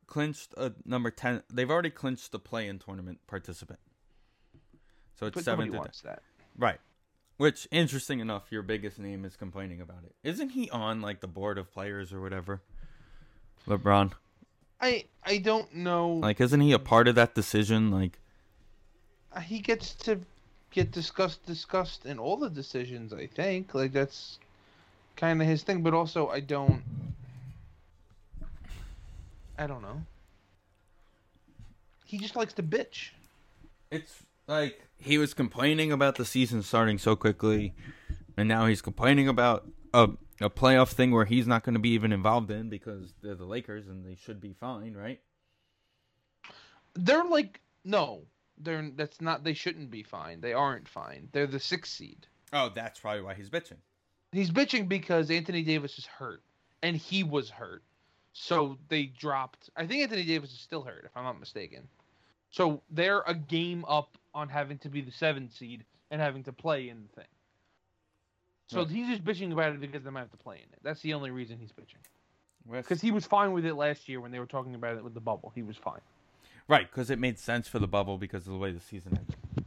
clinched 0.08 0.54
a 0.56 0.72
number 0.84 1.10
10 1.10 1.42
they've 1.52 1.70
already 1.70 1.90
clinched 1.90 2.32
the 2.32 2.38
play-in 2.40 2.78
tournament 2.80 3.20
participant. 3.28 3.78
So 5.14 5.26
it's 5.26 5.34
But 5.36 5.44
seven 5.44 5.70
to 5.70 5.78
wants 5.78 6.00
that. 6.00 6.22
right. 6.56 6.80
Which 7.36 7.68
interesting 7.70 8.18
enough 8.18 8.50
your 8.50 8.62
biggest 8.62 8.98
name 8.98 9.24
is 9.24 9.36
complaining 9.36 9.80
about 9.80 10.02
it. 10.04 10.14
Isn't 10.24 10.50
he 10.50 10.68
on 10.70 11.00
like 11.00 11.20
the 11.20 11.28
board 11.28 11.56
of 11.58 11.70
players 11.72 12.12
or 12.12 12.20
whatever? 12.20 12.62
Lebron. 13.68 14.12
I 14.80 15.04
I 15.24 15.38
don't 15.38 15.72
know. 15.74 16.14
like 16.14 16.40
isn't 16.40 16.60
he 16.60 16.72
a 16.72 16.78
part 16.80 17.06
of 17.06 17.14
that 17.14 17.34
decision? 17.34 17.90
Like 17.92 18.18
uh, 19.32 19.40
he 19.40 19.60
gets 19.60 19.94
to 19.94 20.20
get 20.70 20.90
discussed 20.90 21.44
discussed 21.46 22.06
in 22.06 22.18
all 22.18 22.36
the 22.36 22.50
decisions 22.50 23.12
i 23.12 23.26
think. 23.26 23.74
Like 23.74 23.92
that's 23.92 24.38
kind 25.16 25.40
of 25.42 25.46
his 25.48 25.62
thing. 25.62 25.82
But 25.82 25.94
also 25.94 26.28
i 26.28 26.40
don't 26.40 26.82
i 29.58 29.66
don't 29.66 29.82
know. 29.82 30.02
He 32.04 32.16
just 32.18 32.36
likes 32.36 32.54
to 32.54 32.62
bitch. 32.62 33.10
It's 33.90 34.22
like 34.46 34.80
he 34.96 35.18
was 35.18 35.34
complaining 35.34 35.92
about 35.92 36.16
the 36.16 36.24
season 36.24 36.62
starting 36.62 36.96
so 36.98 37.14
quickly 37.16 37.74
and 38.36 38.48
now 38.48 38.66
he's 38.66 38.80
complaining 38.80 39.28
about 39.28 39.66
a 39.92 40.10
a 40.40 40.48
playoff 40.48 40.90
thing 40.92 41.10
where 41.10 41.24
he's 41.24 41.46
not 41.48 41.64
going 41.64 41.74
to 41.74 41.80
be 41.80 41.90
even 41.90 42.12
involved 42.12 42.50
in 42.50 42.68
because 42.68 43.12
they're 43.22 43.34
the 43.34 43.44
Lakers 43.44 43.88
and 43.88 44.06
they 44.06 44.14
should 44.14 44.40
be 44.40 44.52
fine, 44.52 44.94
right? 44.94 45.20
they're 46.94 47.24
like 47.24 47.60
no. 47.84 48.22
They're 48.60 48.90
that's 48.96 49.20
not 49.20 49.44
they 49.44 49.54
shouldn't 49.54 49.90
be 49.90 50.02
fine. 50.02 50.40
They 50.40 50.52
aren't 50.52 50.88
fine. 50.88 51.28
They're 51.32 51.46
the 51.46 51.60
sixth 51.60 51.92
seed. 51.92 52.26
Oh, 52.52 52.70
that's 52.74 52.98
probably 53.00 53.22
why 53.22 53.34
he's 53.34 53.50
bitching. 53.50 53.76
he's 54.32 54.50
bitching 54.50 54.88
because 54.88 55.30
anthony 55.30 55.62
davis 55.62 55.98
is 55.98 56.06
hurt 56.06 56.42
and 56.82 56.96
he 56.96 57.22
was 57.22 57.50
hurt 57.50 57.82
so 58.40 58.78
they 58.88 59.04
dropped 59.06 59.68
i 59.76 59.84
think 59.86 60.02
anthony 60.02 60.24
davis 60.24 60.52
is 60.52 60.60
still 60.60 60.82
hurt 60.82 61.02
if 61.04 61.10
i'm 61.16 61.24
not 61.24 61.38
mistaken. 61.40 61.88
So 62.50 62.80
they're 62.90 63.22
a 63.26 63.34
game 63.34 63.84
up 63.86 64.16
on 64.34 64.48
having 64.48 64.78
to 64.78 64.88
be 64.88 65.02
the 65.02 65.10
seventh 65.10 65.52
seed 65.54 65.84
and 66.10 66.18
having 66.20 66.42
to 66.44 66.52
play 66.52 66.88
in 66.88 67.02
the 67.02 67.20
thing. 67.20 67.30
So 68.68 68.78
Right. 68.78 68.88
he's 68.88 69.06
just 69.06 69.24
bitching 69.24 69.52
about 69.52 69.72
it 69.74 69.80
because 69.80 70.02
they 70.02 70.10
might 70.10 70.20
have 70.20 70.30
to 70.30 70.38
play 70.38 70.56
in 70.56 70.72
it. 70.72 70.78
That's 70.82 71.02
the 71.02 71.12
only 71.12 71.30
reason 71.30 71.58
he's 71.58 71.72
bitching. 71.72 72.00
Because 72.66 72.84
because 72.84 73.00
he 73.02 73.10
was 73.10 73.26
fine 73.26 73.52
with 73.52 73.66
it 73.66 73.74
last 73.74 74.08
year 74.08 74.20
when 74.20 74.30
they 74.30 74.38
were 74.38 74.46
talking 74.46 74.74
about 74.74 74.96
it 74.96 75.04
with 75.04 75.12
the 75.12 75.20
bubble. 75.20 75.52
He 75.54 75.62
was 75.62 75.76
fine. 75.76 76.00
Right, 76.68 76.90
because 76.90 77.10
it 77.10 77.18
made 77.18 77.38
sense 77.38 77.68
for 77.68 77.78
the 77.78 77.86
bubble 77.86 78.16
because 78.18 78.46
of 78.46 78.52
the 78.54 78.58
way 78.58 78.72
the 78.72 78.80
season 78.80 79.18
ended. 79.18 79.66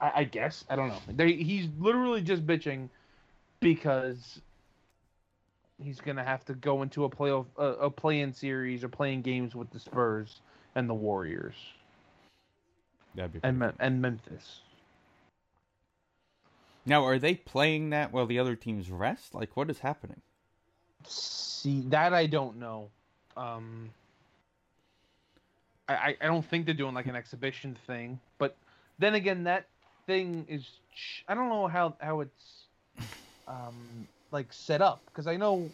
I, 0.00 0.12
I 0.20 0.24
guess. 0.24 0.64
I 0.70 0.76
don't 0.76 0.88
know. 0.88 1.00
They, 1.08 1.32
he's 1.34 1.68
literally 1.78 2.22
just 2.22 2.46
bitching 2.46 2.88
because 3.60 4.40
he's 5.84 6.00
gonna 6.00 6.24
have 6.24 6.44
to 6.46 6.54
go 6.54 6.82
into 6.82 7.04
a 7.04 7.10
playoff, 7.10 7.46
a, 7.58 7.64
a 7.86 7.90
play-in 7.90 8.32
series 8.32 8.82
or 8.84 8.88
playing 8.88 9.22
games 9.22 9.54
with 9.54 9.70
the 9.70 9.78
Spurs 9.80 10.40
and 10.74 10.88
the 10.88 10.94
Warriors 10.94 11.54
That'd 13.14 13.32
be 13.32 13.40
and 13.42 13.58
Mem- 13.58 13.76
and 13.78 14.02
Memphis. 14.02 14.60
now. 16.86 17.04
Are 17.04 17.18
they 17.18 17.34
playing 17.34 17.90
that 17.90 18.12
while 18.12 18.26
the 18.26 18.38
other 18.38 18.56
teams 18.56 18.90
rest? 18.90 19.34
Like, 19.34 19.56
what 19.56 19.70
is 19.70 19.80
happening? 19.80 20.22
See 21.06 21.82
that 21.88 22.14
I 22.14 22.26
don't 22.26 22.58
know. 22.58 22.90
Um, 23.36 23.90
I, 25.88 25.94
I 25.94 26.16
I 26.20 26.26
don't 26.26 26.44
think 26.44 26.66
they're 26.66 26.74
doing 26.74 26.94
like 26.94 27.06
an 27.06 27.16
exhibition 27.16 27.76
thing, 27.86 28.20
but 28.38 28.56
then 28.98 29.14
again, 29.14 29.44
that 29.44 29.68
thing 30.06 30.46
is 30.48 30.64
ch- 30.94 31.24
I 31.28 31.34
don't 31.34 31.48
know 31.48 31.66
how 31.66 31.96
how 32.00 32.20
it's 32.20 32.64
um 33.46 34.08
like 34.34 34.52
set 34.52 34.82
up 34.82 35.00
because 35.06 35.26
I 35.26 35.36
know 35.36 35.70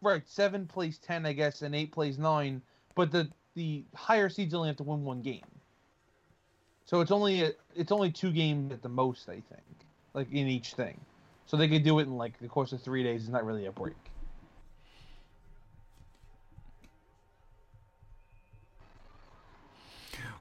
right 0.00 0.22
seven 0.26 0.66
plays 0.66 0.96
ten 0.98 1.26
I 1.26 1.32
guess 1.34 1.60
and 1.60 1.74
eight 1.74 1.92
plays 1.92 2.16
nine, 2.16 2.62
but 2.94 3.10
the 3.10 3.28
the 3.54 3.84
higher 3.94 4.28
seeds 4.30 4.54
only 4.54 4.68
have 4.68 4.76
to 4.78 4.84
win 4.84 5.04
one 5.04 5.20
game. 5.20 5.44
So 6.86 7.00
it's 7.02 7.10
only 7.10 7.42
a, 7.42 7.52
it's 7.76 7.92
only 7.92 8.10
two 8.10 8.30
games 8.32 8.72
at 8.72 8.80
the 8.82 8.88
most 8.88 9.28
I 9.28 9.42
think, 9.50 9.66
like 10.14 10.30
in 10.32 10.46
each 10.46 10.72
thing. 10.74 10.98
So 11.46 11.56
they 11.56 11.68
could 11.68 11.82
do 11.82 11.98
it 11.98 12.02
in 12.04 12.16
like 12.16 12.38
the 12.38 12.48
course 12.48 12.72
of 12.72 12.80
three 12.80 13.02
days. 13.02 13.22
It's 13.22 13.30
not 13.32 13.44
really 13.44 13.66
a 13.66 13.72
break. 13.72 13.96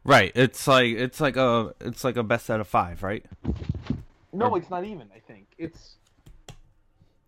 Right. 0.04 0.32
It's 0.36 0.68
like 0.68 0.96
it's 0.96 1.20
like 1.20 1.36
a 1.36 1.74
it's 1.82 2.04
like 2.04 2.16
a 2.16 2.24
best 2.24 2.50
out 2.50 2.62
of 2.62 2.68
five, 2.68 3.04
right? 3.04 3.26
No, 4.32 4.52
Or- 4.52 4.58
it's 4.58 4.70
not 4.70 4.86
even. 4.86 5.10
I 5.14 5.20
think 5.20 5.48
it's 5.58 5.96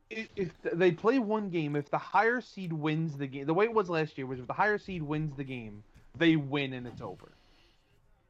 if 0.10 0.50
they 0.74 0.92
play 0.92 1.20
one 1.20 1.50
game, 1.50 1.76
if 1.76 1.90
the 1.90 1.98
higher 1.98 2.42
seed 2.42 2.74
wins 2.74 3.18
the 3.18 3.28
game, 3.28 3.46
the 3.46 3.54
way 3.54 3.66
it 3.66 3.74
was 3.74 3.90
last 3.90 4.18
year 4.18 4.26
was 4.26 4.40
if 4.40 4.48
the 4.48 4.54
higher 4.54 4.78
seed 4.78 5.04
wins 5.04 5.36
the 5.36 5.44
game, 5.44 5.84
they 6.18 6.36
win 6.36 6.74
and 6.74 6.88
it's 6.88 7.02
over. 7.02 7.32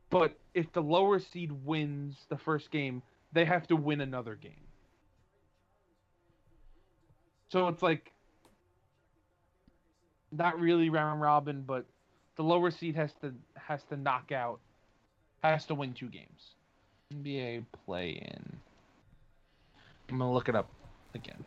But 0.09 0.37
if 0.53 0.71
the 0.73 0.81
lower 0.81 1.19
seed 1.19 1.51
wins 1.65 2.17
the 2.29 2.37
first 2.37 2.71
game, 2.71 3.01
they 3.31 3.45
have 3.45 3.67
to 3.67 3.75
win 3.75 4.01
another 4.01 4.35
game. 4.35 4.67
So 7.49 7.67
it's 7.67 7.81
like 7.81 8.11
not 10.31 10.59
really 10.59 10.89
round 10.89 11.21
robin, 11.21 11.63
but 11.65 11.85
the 12.35 12.43
lower 12.43 12.71
seed 12.71 12.95
has 12.95 13.13
to 13.21 13.33
has 13.55 13.83
to 13.89 13.97
knock 13.97 14.31
out 14.31 14.59
has 15.43 15.65
to 15.65 15.75
win 15.75 15.93
two 15.93 16.09
games. 16.09 16.55
NBA 17.13 17.65
play 17.85 18.09
in. 18.11 18.59
I'm 20.09 20.17
gonna 20.17 20.31
look 20.31 20.49
it 20.49 20.55
up 20.55 20.69
again. 21.13 21.45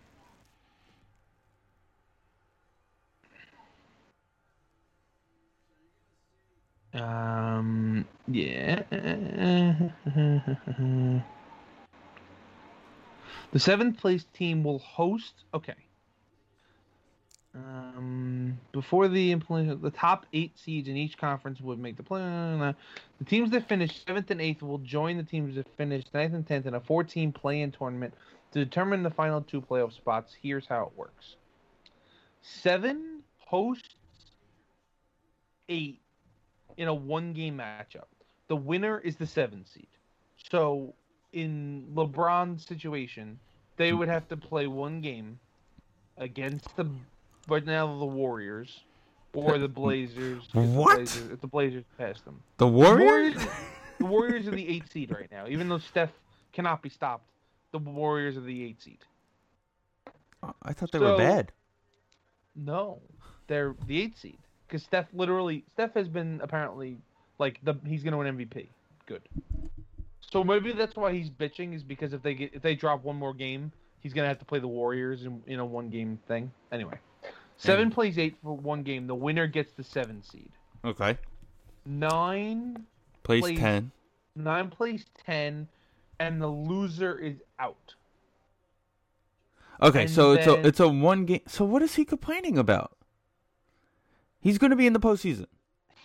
Um. 6.94 8.06
Yeah. 8.28 8.82
the 13.52 13.58
seventh 13.58 13.98
place 13.98 14.24
team 14.34 14.62
will 14.62 14.78
host. 14.78 15.32
Okay. 15.54 15.74
Um, 17.54 18.58
before 18.72 19.08
the 19.08 19.30
implement, 19.30 19.82
the 19.82 19.90
top 19.90 20.24
eight 20.32 20.58
seeds 20.58 20.88
in 20.88 20.96
each 20.96 21.18
conference 21.18 21.60
would 21.60 21.78
make 21.78 21.96
the 21.96 22.02
play. 22.02 22.20
The 22.20 23.24
teams 23.26 23.50
that 23.50 23.68
finish 23.68 24.04
seventh 24.06 24.30
and 24.30 24.40
eighth 24.40 24.62
will 24.62 24.78
join 24.78 25.18
the 25.18 25.22
teams 25.22 25.56
that 25.56 25.66
finish 25.76 26.04
ninth 26.14 26.32
and 26.32 26.46
tenth 26.46 26.66
in 26.66 26.74
a 26.74 26.80
four-team 26.80 27.32
play-in 27.32 27.72
tournament 27.72 28.14
To 28.52 28.64
determine 28.64 29.02
the 29.02 29.10
final 29.10 29.42
two 29.42 29.60
playoff 29.60 29.92
spots, 29.92 30.34
here's 30.42 30.66
how 30.66 30.84
it 30.84 30.92
works. 30.96 31.36
Seven 32.40 33.22
hosts 33.38 33.96
eight 35.68 36.01
in 36.76 36.88
a 36.88 36.94
one 36.94 37.32
game 37.32 37.58
matchup. 37.58 38.06
The 38.48 38.56
winner 38.56 38.98
is 38.98 39.16
the 39.16 39.26
seven 39.26 39.64
seed. 39.66 39.86
So 40.50 40.94
in 41.32 41.86
LeBron's 41.94 42.66
situation, 42.66 43.38
they 43.76 43.92
would 43.92 44.08
have 44.08 44.28
to 44.28 44.36
play 44.36 44.66
one 44.66 45.00
game 45.00 45.38
against 46.18 46.76
the 46.76 46.86
right 47.48 47.64
now 47.64 47.86
the 47.98 48.04
Warriors 48.04 48.80
or 49.32 49.58
the 49.58 49.68
Blazers. 49.68 50.44
if 50.46 50.52
the 50.52 50.60
What? 50.60 50.96
Blazers- 50.96 51.30
if 51.30 51.40
the 51.40 51.46
Blazers 51.46 51.84
pass 51.96 52.20
them. 52.20 52.42
The 52.58 52.66
The 52.66 52.72
Warriors? 52.72 53.34
Warriors, 53.36 53.50
the 53.98 54.04
Warriors 54.06 54.46
are 54.46 54.50
the 54.52 54.68
eight 54.68 54.90
seed 54.90 55.10
right 55.10 55.30
now. 55.30 55.46
Even 55.48 55.68
though 55.68 55.78
Steph 55.78 56.12
cannot 56.52 56.82
be 56.82 56.88
stopped, 56.90 57.24
the 57.70 57.78
Warriors 57.78 58.36
are 58.36 58.40
the 58.42 58.62
eight 58.64 58.82
seed. 58.82 58.98
I 60.62 60.72
thought 60.72 60.90
they 60.92 60.98
were 60.98 61.06
So- 61.06 61.18
bad. 61.18 61.52
No, 62.54 63.00
they're 63.46 63.74
the 63.86 64.02
eight 64.02 64.18
seed 64.18 64.38
because 64.72 64.82
Steph 64.84 65.06
literally 65.12 65.64
Steph 65.74 65.92
has 65.94 66.08
been 66.08 66.40
apparently 66.42 66.96
like 67.38 67.60
the 67.62 67.74
he's 67.86 68.02
gonna 68.02 68.16
win 68.16 68.38
MVP. 68.38 68.68
Good. 69.06 69.20
So 70.20 70.42
maybe 70.42 70.72
that's 70.72 70.96
why 70.96 71.12
he's 71.12 71.28
bitching 71.28 71.74
is 71.74 71.82
because 71.82 72.14
if 72.14 72.22
they 72.22 72.32
get 72.34 72.54
if 72.54 72.62
they 72.62 72.74
drop 72.74 73.04
one 73.04 73.16
more 73.16 73.34
game, 73.34 73.70
he's 74.00 74.14
gonna 74.14 74.28
have 74.28 74.38
to 74.38 74.46
play 74.46 74.60
the 74.60 74.68
Warriors 74.68 75.24
in, 75.24 75.42
in 75.46 75.58
a 75.60 75.64
one 75.66 75.90
game 75.90 76.18
thing. 76.26 76.50
Anyway, 76.72 76.98
seven 77.58 77.84
And- 77.84 77.92
plays 77.92 78.18
eight 78.18 78.36
for 78.42 78.56
one 78.56 78.82
game. 78.82 79.06
The 79.06 79.14
winner 79.14 79.46
gets 79.46 79.72
the 79.74 79.84
seven 79.84 80.22
seed. 80.22 80.50
Okay. 80.84 81.18
Nine 81.84 82.86
Plays 83.24 83.42
Plays- 83.42 83.58
10. 83.58 83.92
nine 84.34 84.70
plays 84.70 85.04
ten, 85.26 85.68
and 86.18 86.40
the 86.40 86.46
loser 86.48 87.18
is 87.18 87.36
out. 87.58 87.94
Okay, 89.80 90.02
and 90.02 90.10
so 90.10 90.32
it's 90.32 90.46
a 90.46 90.66
it's 90.66 90.80
a 90.80 90.88
one 90.88 91.24
game. 91.26 91.42
So 91.46 91.64
what 91.64 91.82
is 91.82 91.96
he 91.96 92.04
complaining 92.04 92.56
about? 92.56 92.96
He's 94.42 94.58
going 94.58 94.70
to 94.70 94.76
be 94.76 94.86
in 94.86 94.92
the 94.92 95.00
postseason. 95.00 95.46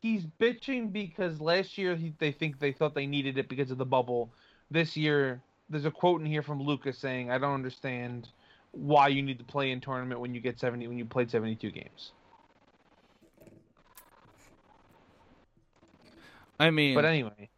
he's 0.01 0.25
bitching 0.39 0.93
because 0.93 1.41
last 1.41 1.77
year 1.77 1.95
he, 1.95 2.13
they 2.19 2.31
think 2.31 2.59
they 2.59 2.71
thought 2.71 2.93
they 2.93 3.07
needed 3.07 3.37
it 3.37 3.49
because 3.49 3.71
of 3.71 3.77
the 3.79 3.85
bubble. 3.85 4.31
This 4.69 4.95
year, 4.95 5.41
there's 5.69 5.85
a 5.85 5.91
quote 5.91 6.21
in 6.21 6.27
here 6.27 6.43
from 6.43 6.61
Lucas 6.61 6.97
saying, 6.97 7.31
"I 7.31 7.37
don't 7.39 7.53
understand 7.55 8.29
why 8.71 9.07
you 9.07 9.21
need 9.23 9.39
to 9.39 9.43
play 9.43 9.71
in 9.71 9.81
tournament 9.81 10.21
when 10.21 10.35
you 10.35 10.39
get 10.41 10.59
70 10.59 10.87
when 10.87 10.97
you 10.97 11.05
played 11.05 11.31
72 11.31 11.71
games." 11.71 12.11
I 16.59 16.69
mean, 16.71 16.95
But 16.95 17.05
anyway, 17.05 17.49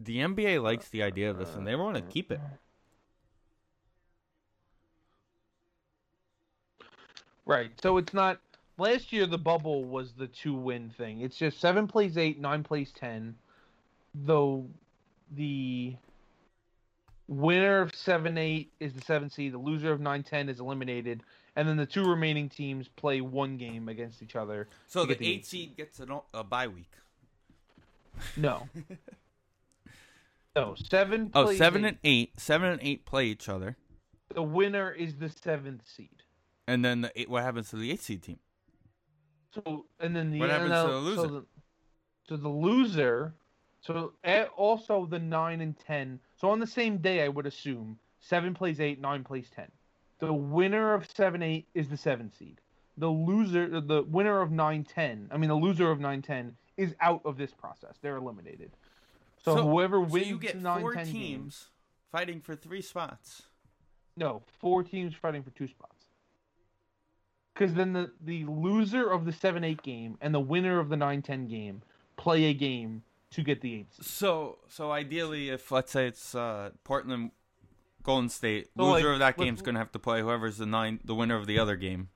the 0.00 0.18
NBA 0.18 0.62
likes 0.62 0.88
the 0.88 1.02
idea 1.02 1.30
of 1.30 1.38
this, 1.38 1.54
and 1.54 1.66
they 1.66 1.74
want 1.74 1.96
to 1.96 2.02
keep 2.02 2.30
it. 2.32 2.40
right? 7.46 7.70
So 7.82 7.96
it's 7.98 8.14
not. 8.14 8.38
Last 8.76 9.12
year 9.12 9.26
the 9.26 9.38
bubble 9.38 9.84
was 9.84 10.12
the 10.12 10.26
two 10.26 10.54
win 10.54 10.90
thing. 10.90 11.20
It's 11.20 11.36
just 11.36 11.60
seven 11.60 11.86
plays 11.86 12.18
eight, 12.18 12.40
nine 12.40 12.62
plays 12.64 12.90
ten. 12.92 13.36
Though 14.14 14.66
the 15.30 15.94
winner 17.28 17.80
of 17.80 17.94
seven 17.94 18.36
eight 18.36 18.72
is 18.80 18.92
the 18.94 19.00
seven 19.02 19.30
seed. 19.30 19.52
The 19.52 19.58
loser 19.58 19.92
of 19.92 20.00
nine 20.00 20.22
ten 20.24 20.48
is 20.48 20.58
eliminated, 20.60 21.22
and 21.56 21.68
then 21.68 21.76
the 21.76 21.86
two 21.86 22.04
remaining 22.04 22.48
teams 22.48 22.88
play 22.88 23.20
one 23.20 23.56
game 23.56 23.88
against 23.88 24.22
each 24.22 24.34
other. 24.36 24.68
So 24.86 25.04
the 25.04 25.14
the 25.14 25.26
eight 25.26 25.30
eight 25.38 25.46
seed 25.46 25.76
gets 25.76 26.00
a, 26.00 26.06
a 26.32 26.42
bye 26.42 26.68
week. 26.68 26.90
No. 28.36 28.68
no, 30.56 30.74
seven. 30.76 31.30
Oh, 31.34 31.52
seven 31.52 31.84
and 31.84 31.98
eight. 32.04 32.38
Seven 32.40 32.70
and 32.70 32.80
eight 32.82 33.06
play 33.06 33.26
each 33.26 33.48
other, 33.48 33.76
The 34.34 34.42
winner 34.42 34.90
is 34.90 35.16
the 35.16 35.28
seventh 35.28 35.82
seed. 35.86 36.22
and 36.66 36.84
then 36.84 37.02
the 37.02 37.20
eight, 37.20 37.28
what 37.30 37.42
happens 37.42 37.70
to 37.70 37.76
the 37.76 37.90
eight 37.90 38.00
seed 38.00 38.22
team? 38.22 38.38
So 39.54 39.86
and 40.00 40.14
then 40.14 40.30
the 40.30 40.40
What 40.40 40.50
happens 40.50 40.70
to 40.70 40.92
the 40.92 40.98
loser? 40.98 41.16
So 41.16 41.26
the, 41.28 41.44
so 42.28 42.36
the 42.36 42.48
loser. 42.48 43.34
So 43.80 44.12
eh, 44.24 44.46
also 44.56 45.06
the 45.06 45.18
nine 45.18 45.60
and 45.60 45.78
ten. 45.78 46.18
So 46.36 46.50
on 46.50 46.58
the 46.58 46.66
same 46.66 46.98
day, 46.98 47.22
I 47.22 47.28
would 47.28 47.46
assume 47.46 47.98
seven 48.20 48.54
plays 48.54 48.80
eight, 48.80 49.00
nine 49.00 49.24
plays 49.24 49.50
ten. 49.54 49.70
The 50.18 50.32
winner 50.32 50.94
of 50.94 51.06
seven 51.10 51.42
eight 51.42 51.66
is 51.74 51.88
the 51.88 51.96
seven 51.96 52.32
seed. 52.32 52.60
The 52.96 53.08
loser, 53.08 53.80
the 53.80 54.02
winner 54.02 54.40
of 54.40 54.50
nine 54.50 54.84
ten. 54.84 55.28
I 55.30 55.36
mean, 55.36 55.48
the 55.48 55.56
loser 55.56 55.90
of 55.90 56.00
nine 56.00 56.22
ten 56.22 56.56
is 56.76 56.94
out 57.00 57.20
of 57.24 57.36
this 57.36 57.52
process. 57.52 57.96
They're 58.00 58.16
eliminated. 58.16 58.70
So, 59.44 59.56
whoever 59.56 59.96
so 59.96 60.12
wins 60.12 60.28
you 60.28 60.38
get 60.38 60.56
nine 60.56 60.80
four 60.80 60.94
teams 60.94 61.12
games. 61.12 61.66
fighting 62.10 62.40
for 62.40 62.56
three 62.56 62.80
spots. 62.80 63.42
No, 64.16 64.42
four 64.60 64.82
teams 64.82 65.14
fighting 65.14 65.42
for 65.42 65.50
two 65.50 65.68
spots. 65.68 65.93
Because 67.54 67.74
then 67.74 67.92
the, 67.92 68.10
the 68.20 68.44
loser 68.46 69.08
of 69.08 69.24
the 69.24 69.32
7 69.32 69.62
8 69.62 69.82
game 69.82 70.18
and 70.20 70.34
the 70.34 70.40
winner 70.40 70.80
of 70.80 70.88
the 70.88 70.96
9 70.96 71.22
10 71.22 71.46
game 71.46 71.82
play 72.16 72.44
a 72.44 72.54
game 72.54 73.02
to 73.30 73.42
get 73.42 73.60
the 73.60 73.74
8 73.74 73.94
seed. 73.94 74.04
So, 74.06 74.58
so 74.68 74.90
ideally, 74.90 75.50
if 75.50 75.70
let's 75.70 75.92
say 75.92 76.06
it's 76.08 76.34
uh, 76.34 76.70
Portland, 76.82 77.30
Golden 78.02 78.28
State, 78.28 78.68
So, 78.76 78.84
loser 78.84 79.06
like, 79.06 79.12
of 79.14 79.18
that 79.20 79.38
let's- 79.38 79.44
game's 79.46 79.62
gonna 79.62 79.78
have 79.78 79.92
to 79.92 79.98
play 79.98 80.20
whoever's 80.20 80.58
the 80.58 80.66
nine, 80.66 81.00
the 81.04 81.14
winner 81.14 81.36
of 81.36 81.46
the 81.46 81.58
other 81.58 81.76
game, 81.76 82.08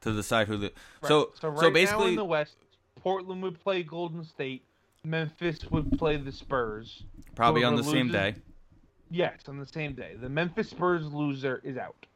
to 0.00 0.12
decide 0.12 0.48
who 0.48 0.56
the. 0.56 0.72
Right. 1.02 1.08
So, 1.08 1.32
so, 1.40 1.48
right 1.48 1.58
so 1.60 1.66
now 1.68 1.72
basically, 1.74 2.08
in 2.10 2.16
the 2.16 2.24
West, 2.24 2.56
Portland 2.96 3.42
would 3.42 3.60
play 3.60 3.82
Golden 3.82 4.24
State, 4.24 4.64
Memphis 5.04 5.70
would 5.70 5.98
play 5.98 6.16
the 6.16 6.32
Spurs. 6.32 7.04
probably 7.34 7.64
on 7.64 7.76
the 7.76 7.84
same 7.84 8.10
day. 8.10 8.34
Yes, 9.10 9.42
on 9.46 9.58
the 9.58 9.66
same 9.66 9.94
day. 9.94 10.16
The 10.20 10.28
Memphis 10.28 10.70
Spurs 10.70 11.12
loser 11.12 11.60
is 11.62 11.76
out. 11.76 12.06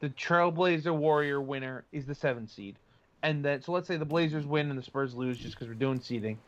The 0.00 0.08
Trailblazer 0.08 0.94
Warrior 0.94 1.40
winner 1.40 1.84
is 1.92 2.06
the 2.06 2.14
7 2.14 2.48
seed. 2.48 2.76
And 3.22 3.44
that 3.44 3.64
so 3.64 3.72
let's 3.72 3.86
say 3.86 3.98
the 3.98 4.04
Blazers 4.06 4.46
win 4.46 4.70
and 4.70 4.78
the 4.78 4.82
Spurs 4.82 5.14
lose 5.14 5.38
just 5.38 5.54
because 5.54 5.68
we're 5.68 5.74
doing 5.74 6.00
seeding. 6.00 6.38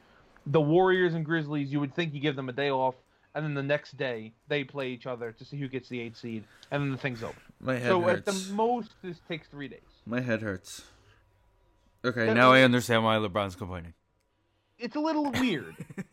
The 0.47 0.61
Warriors 0.61 1.15
and 1.15 1.25
Grizzlies, 1.25 1.71
you 1.71 1.79
would 1.81 1.95
think 1.95 2.15
you 2.15 2.21
give 2.21 2.35
them 2.35 2.49
a 2.49 2.53
day 2.53 2.71
off, 2.71 2.95
and 3.35 3.45
then 3.45 3.55
the 3.55 3.63
next 3.63 3.97
day 3.97 4.33
they 4.49 4.65
play 4.65 4.89
each 4.89 5.07
other 5.07 5.33
to 5.33 5.45
see 5.45 5.59
who 5.59 5.69
gets 5.69 5.89
the 5.89 6.01
eight 6.01 6.17
seed, 6.17 6.45
and 6.71 6.83
then 6.83 6.91
the 6.91 6.97
thing's 6.97 7.23
over. 7.23 7.37
My 7.61 7.75
head 7.75 7.89
so 7.89 8.01
hurts. 8.01 8.27
at 8.27 8.35
the 8.35 8.55
most, 8.55 8.91
this 9.03 9.21
takes 9.29 9.47
three 9.49 9.69
days. 9.69 9.81
My 10.07 10.21
head 10.21 10.41
hurts. 10.41 10.83
Okay, 12.05 12.27
That- 12.27 12.35
now 12.35 12.53
I 12.53 12.63
understand 12.63 13.05
why 13.05 13.17
LeBron's 13.17 13.55
complaining. 13.55 13.93
It's 14.79 14.97
a 14.97 15.01
little 15.01 15.31
weird. 15.31 15.77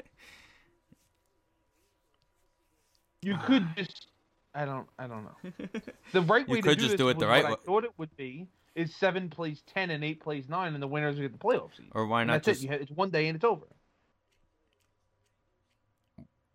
you 3.22 3.36
could 3.46 3.66
just, 3.76 4.08
I 4.54 4.66
don't, 4.66 4.88
I 4.98 5.08
don't 5.08 5.24
know. 5.26 5.52
The 6.12 6.22
right 6.22 6.48
You 6.48 6.56
way 6.56 6.62
could 6.62 6.72
to 6.72 6.76
do 6.76 6.82
just 6.82 6.92
this 6.94 6.98
do 6.98 7.10
it 7.10 7.20
the 7.20 7.26
was 7.28 7.32
right 7.32 7.44
what 7.44 7.52
way. 7.52 7.58
I 7.62 7.66
thought 7.66 7.84
it 7.84 7.94
would 7.98 8.16
be 8.18 8.48
is 8.76 8.96
seven 8.96 9.30
plays 9.30 9.62
ten 9.64 9.90
and 9.90 10.04
eight 10.04 10.22
plays 10.22 10.50
nine, 10.50 10.74
and 10.74 10.82
the 10.82 10.88
winners 10.88 11.20
get 11.20 11.32
the 11.34 11.38
playoff 11.38 11.76
seed. 11.76 11.92
Or 11.92 12.06
why 12.08 12.22
And 12.22 12.28
not 12.28 12.44
that's 12.44 12.60
just 12.60 12.64
it. 12.64 12.72
You 12.72 12.78
it's 12.78 12.92
one 12.92 13.10
day 13.10 13.28
and 13.28 13.36
it's 13.36 13.46
over. 13.46 13.66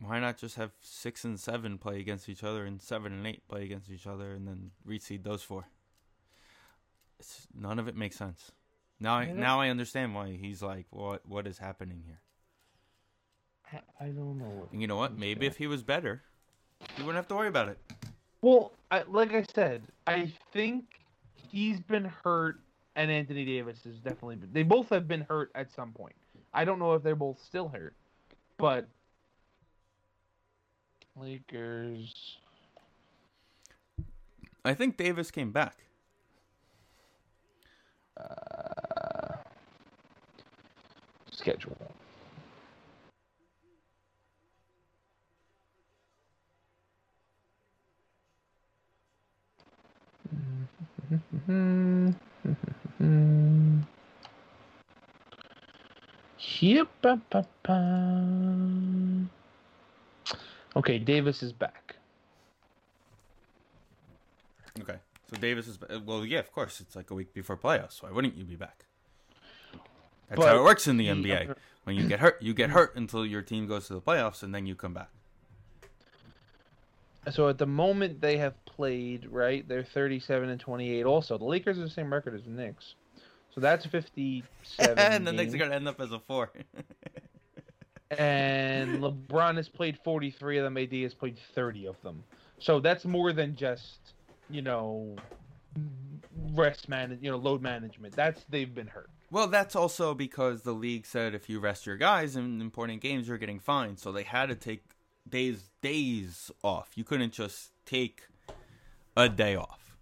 why 0.01 0.19
not 0.21 0.37
just 0.39 0.57
have 0.57 0.73
six 0.81 1.25
and 1.25 1.39
seven 1.41 1.79
play 1.79 2.01
against 2.01 2.29
each 2.29 2.43
other 2.45 2.65
and 2.65 2.81
seven 2.83 3.13
and 3.13 3.27
eight 3.27 3.47
play 3.49 3.65
against 3.65 3.91
each 3.91 4.07
other 4.07 4.33
and 4.33 4.47
then 4.47 4.71
reseed 4.87 5.23
those 5.23 5.43
four? 5.43 5.67
It's, 7.19 7.47
none 7.55 7.79
of 7.79 7.89
it 7.89 7.97
makes 7.97 8.17
sense. 8.17 8.51
Now 9.01 9.15
I 9.17 9.23
I 9.23 9.33
now 9.33 9.61
I 9.61 9.69
understand 9.71 10.15
why 10.15 10.37
he's 10.41 10.63
like, 10.63 10.87
what 10.91 11.27
what 11.27 11.47
is 11.47 11.59
happening 11.59 12.03
here? 12.07 12.21
I 14.01 14.07
don't 14.07 14.39
know. 14.39 14.45
What 14.45 14.73
And 14.73 14.81
you 14.81 14.87
know 14.87 14.97
what? 14.97 15.17
Maybe 15.17 15.47
if 15.47 15.57
he 15.57 15.67
was 15.67 15.83
better, 15.83 16.23
he 16.97 17.03
wouldn't 17.03 17.17
have 17.17 17.29
to 17.29 17.35
worry 17.35 17.49
about 17.49 17.69
it. 17.69 17.79
Well, 18.43 18.73
I, 18.91 19.03
like 19.09 19.33
I 19.33 19.45
said, 19.55 19.83
I 20.07 20.33
think 20.53 20.85
he's 21.51 21.81
been 21.81 22.05
hurt, 22.05 22.61
and 22.97 23.11
Anthony 23.11 23.45
Davis 23.45 23.79
has 23.85 23.95
definitely 23.97 24.37
been. 24.37 24.51
They 24.53 24.63
both 24.63 24.89
have 24.91 25.09
been 25.09 25.23
hurt 25.23 25.51
at 25.55 25.73
some 25.73 25.93
point. 25.93 26.15
I 26.53 26.65
don't 26.65 26.79
know 26.79 26.95
if 26.95 27.03
they're 27.03 27.17
both 27.17 27.43
still 27.43 27.69
hurt, 27.69 27.95
but 28.59 28.87
Lakers. 31.17 32.37
I 34.65 34.75
think 34.75 34.97
Davis 34.97 35.31
came 35.31 35.53
back. 35.53 35.85
Uh, 38.17 39.37
schedule. 41.31 41.77
Yep. 41.81 41.91
ba, 50.33 50.41
ba, 50.41 51.03
ba. 51.03 51.04
Okay, 60.77 60.99
Davis 60.99 61.43
is 61.43 61.53
back. 61.53 61.97
Okay. 64.81 64.99
So 65.31 65.37
Davis 65.41 65.69
is 65.69 65.77
ba- 65.77 66.03
well, 66.05 66.25
yeah, 66.25 66.41
of 66.41 66.53
course. 66.53 66.81
It's 66.81 66.97
like 66.97 67.11
a 67.11 67.15
week 67.15 67.33
before 67.33 67.57
playoffs. 67.57 68.03
Why 68.03 68.11
wouldn't 68.11 68.37
you 68.37 68.45
be 68.45 68.57
back? 68.57 68.87
That's 70.29 70.41
how 70.45 70.59
it 70.59 70.65
works 70.65 70.89
in 70.89 70.97
the 70.97 71.07
the 71.07 71.11
NBA. 71.31 71.45
other- 71.45 71.57
When 71.85 71.97
you 71.97 72.09
get 72.09 72.21
hurt, 72.21 72.43
you 72.43 72.55
get 72.55 72.71
hurt 72.71 72.97
until 72.97 73.25
your 73.27 73.43
team 73.43 73.67
goes 73.67 73.87
to 73.89 73.95
the 73.95 74.01
playoffs, 74.01 74.43
and 74.43 74.55
then 74.55 74.67
you 74.67 74.75
come 74.75 74.95
back. 74.95 75.11
So 77.33 77.49
at 77.49 77.59
the 77.59 77.67
moment 77.67 78.21
they 78.21 78.37
have 78.37 78.63
played 78.65 79.27
right, 79.31 79.67
they're 79.67 79.85
37 79.85 80.49
and 80.49 80.61
28. 80.61 81.05
Also, 81.05 81.39
the 81.39 81.45
Lakers 81.45 81.79
are 81.79 81.83
the 81.83 81.91
same 81.91 82.13
record 82.13 82.35
as 82.35 82.43
the 82.45 82.51
Knicks, 82.51 82.95
so 83.55 83.61
that's 83.61 83.87
57. 83.87 84.99
and 84.99 85.27
the 85.27 85.33
Knicks 85.33 85.55
are 85.55 85.59
gonna 85.59 85.75
end 85.75 85.89
up 85.89 86.01
as 86.01 86.13
a 86.13 86.19
four. 86.19 86.51
and 88.11 89.01
LeBron 89.01 89.57
has 89.57 89.69
played 89.69 89.99
43 90.05 90.59
of 90.59 90.65
them. 90.65 90.77
AD 90.77 90.93
has 90.93 91.15
played 91.15 91.39
30 91.55 91.87
of 91.87 92.01
them. 92.03 92.23
So 92.59 92.81
that's 92.81 93.05
more 93.05 93.33
than 93.33 93.57
just, 93.57 93.99
you 94.51 94.63
know, 94.63 95.17
rest 96.53 96.89
man, 96.89 97.19
you 97.21 97.31
know, 97.31 97.37
load 97.37 97.63
management. 97.63 98.15
That's 98.15 98.45
they've 98.49 98.73
been 98.73 98.87
hurt. 98.87 99.11
well, 99.31 99.47
that's 99.47 99.77
also 99.77 100.15
because 100.15 100.63
the 100.63 100.73
league 100.73 101.07
said 101.07 101.35
if 101.35 101.49
you 101.49 101.61
rest 101.61 101.87
your 101.87 101.97
guys 101.97 102.37
in 102.37 102.61
important 102.61 103.01
games, 103.01 103.29
you're 103.29 103.39
getting 103.39 103.61
fined. 103.61 103.99
So 103.99 104.13
they 104.13 104.23
had 104.25 104.49
to 104.49 104.55
take 104.55 104.85
days 105.29 105.71
days 105.83 106.51
off. 106.63 106.91
You 106.95 107.05
couldn't 107.05 107.33
just 107.33 107.71
take 107.85 108.23
a 109.17 109.29
day 109.29 109.57
off. 109.57 109.97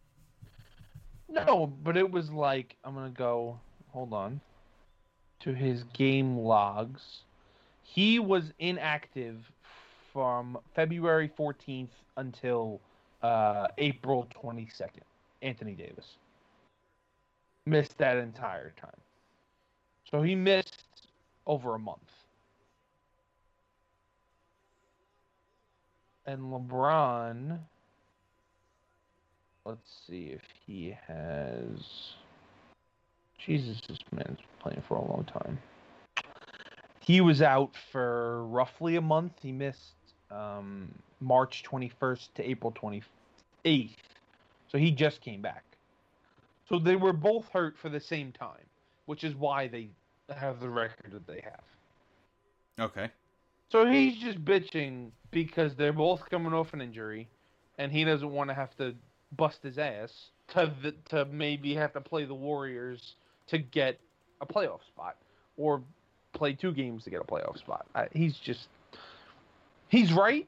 No, 1.29 1.67
but 1.83 1.97
it 1.97 2.11
was 2.11 2.31
like 2.31 2.77
I'm 2.85 2.95
gonna 2.95 3.11
go. 3.11 3.59
Hold 3.89 4.13
on. 4.13 4.41
To 5.41 5.53
his 5.53 5.85
game 5.93 6.39
logs, 6.39 7.23
he 7.83 8.19
was 8.19 8.53
inactive 8.59 9.51
from 10.13 10.59
February 10.75 11.31
14th 11.37 11.89
until 12.17 12.81
uh, 13.23 13.69
April 13.79 14.29
22nd. 14.43 15.03
Anthony 15.43 15.73
Davis 15.73 16.17
missed 17.67 17.99
that 17.99 18.17
entire 18.17 18.73
time, 18.81 18.91
so 20.09 20.23
he 20.23 20.35
missed 20.37 21.09
over 21.47 21.75
a 21.75 21.79
month. 21.79 22.22
And 26.27 26.41
LeBron 26.53 27.59
let's 29.65 29.91
see 30.07 30.27
if 30.27 30.43
he 30.67 30.97
has. 31.07 32.15
Jesus, 33.39 33.81
this 33.89 33.99
man's 34.13 34.39
playing 34.61 34.83
for 34.87 34.97
a 34.97 35.05
long 35.05 35.25
time. 35.25 35.59
He 37.01 37.21
was 37.21 37.43
out 37.43 37.73
for 37.91 38.45
roughly 38.47 38.97
a 38.97 39.01
month. 39.01 39.33
He 39.43 39.51
missed 39.51 39.95
um, 40.31 40.89
March 41.21 41.65
21st 41.69 42.29
to 42.37 42.49
April 42.49 42.73
28th. 42.73 43.91
So 44.71 44.79
he 44.79 44.91
just 44.93 45.21
came 45.21 45.43
back. 45.43 45.65
So 46.69 46.79
they 46.79 46.97
were 46.97 47.13
both 47.13 47.49
hurt 47.49 47.77
for 47.77 47.89
the 47.89 48.01
same 48.01 48.33
time, 48.33 48.65
which 49.07 49.25
is 49.25 49.35
why 49.35 49.67
they 49.67 49.89
have 50.35 50.61
the 50.61 50.71
record 50.71 51.11
that 51.13 51.27
they 51.27 51.43
have. 51.43 51.65
Okay. 52.79 53.11
So 53.71 53.87
he's 53.87 54.17
just 54.17 54.43
bitching 54.45 55.11
because 55.33 55.75
they're 55.75 55.93
both 55.93 56.21
coming 56.31 56.53
off 56.53 56.73
an 56.73 56.81
injury, 56.81 57.27
and 57.79 57.91
he 57.91 58.05
doesn't 58.05 58.31
want 58.31 58.51
to 58.51 58.55
have 58.55 58.77
to 58.77 58.95
bust 59.37 59.59
his 59.63 59.79
ass 59.79 60.13
to 60.49 60.73
the, 60.83 60.95
to 61.09 61.25
maybe 61.25 61.75
have 61.75 61.93
to 61.95 62.01
play 62.01 62.25
the 62.25 62.35
Warriors 62.35 63.17
to 63.49 63.59
get 63.59 63.99
a 64.41 64.47
playoff 64.47 64.85
spot, 64.87 65.17
or 65.57 65.83
play 66.33 66.53
two 66.53 66.73
games 66.73 67.03
to 67.05 67.11
get 67.11 67.21
a 67.21 67.25
playoff 67.25 67.59
spot. 67.59 67.87
I, 67.95 68.07
he's 68.13 68.37
just 68.37 68.69
he's 69.89 70.13
right, 70.13 70.47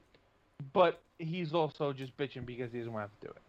but 0.71 1.01
he's 1.17 1.53
also 1.53 1.91
just 1.91 2.15
bitching 2.17 2.45
because 2.45 2.71
he 2.71 2.79
doesn't 2.79 2.93
want 2.93 3.05
to 3.05 3.11
have 3.11 3.19
to 3.19 3.27
do 3.27 3.33
it. 3.33 3.41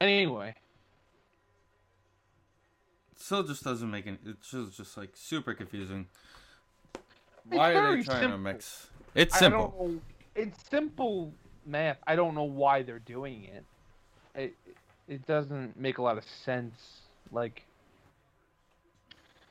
Anyway, 0.00 0.54
Still 3.24 3.42
just 3.42 3.64
doesn't 3.64 3.90
make 3.90 4.06
it. 4.06 4.18
It's 4.26 4.50
just, 4.50 4.76
just 4.76 4.98
like 4.98 5.08
super 5.14 5.54
confusing. 5.54 6.08
It's 6.92 7.02
Why 7.56 7.74
are 7.74 7.96
they 7.96 8.02
trying 8.02 8.28
to 8.28 8.36
mix? 8.36 8.88
It's 9.14 9.34
I 9.36 9.38
simple. 9.38 9.74
don't 9.78 9.94
know. 9.94 10.00
It's 10.34 10.68
simple 10.68 11.32
math. 11.64 11.96
I 12.06 12.16
don't 12.16 12.34
know 12.34 12.42
why 12.44 12.82
they're 12.82 12.98
doing 12.98 13.44
it. 13.44 13.64
It 14.34 14.54
it 15.08 15.26
doesn't 15.26 15.80
make 15.80 15.96
a 15.96 16.02
lot 16.02 16.18
of 16.18 16.24
sense. 16.44 16.74
Like 17.32 17.62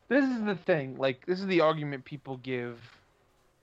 this 0.08 0.24
is 0.24 0.44
the 0.46 0.56
thing. 0.68 0.96
Like 1.00 1.26
this 1.26 1.40
is 1.40 1.48
the 1.48 1.62
argument 1.62 2.06
people 2.06 2.38
give. 2.38 2.78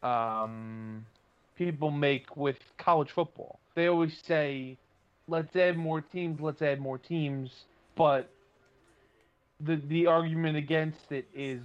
Um, 0.03 1.07
people 1.55 1.93
make 1.93 2.37
with 2.37 2.59
college 2.79 3.13
football. 3.13 3.61
They 3.77 3.87
always 3.87 4.21
say, 4.27 4.77
"Let's 5.29 5.55
add 5.55 5.77
more 5.77 6.01
teams. 6.01 6.41
Let's 6.41 6.63
add 6.63 6.81
more 6.81 6.99
teams." 6.99 7.53
But 7.95 8.29
the 9.61 9.77
the 9.77 10.07
argument 10.07 10.57
against 10.57 11.13
it 11.13 11.29
is 11.35 11.61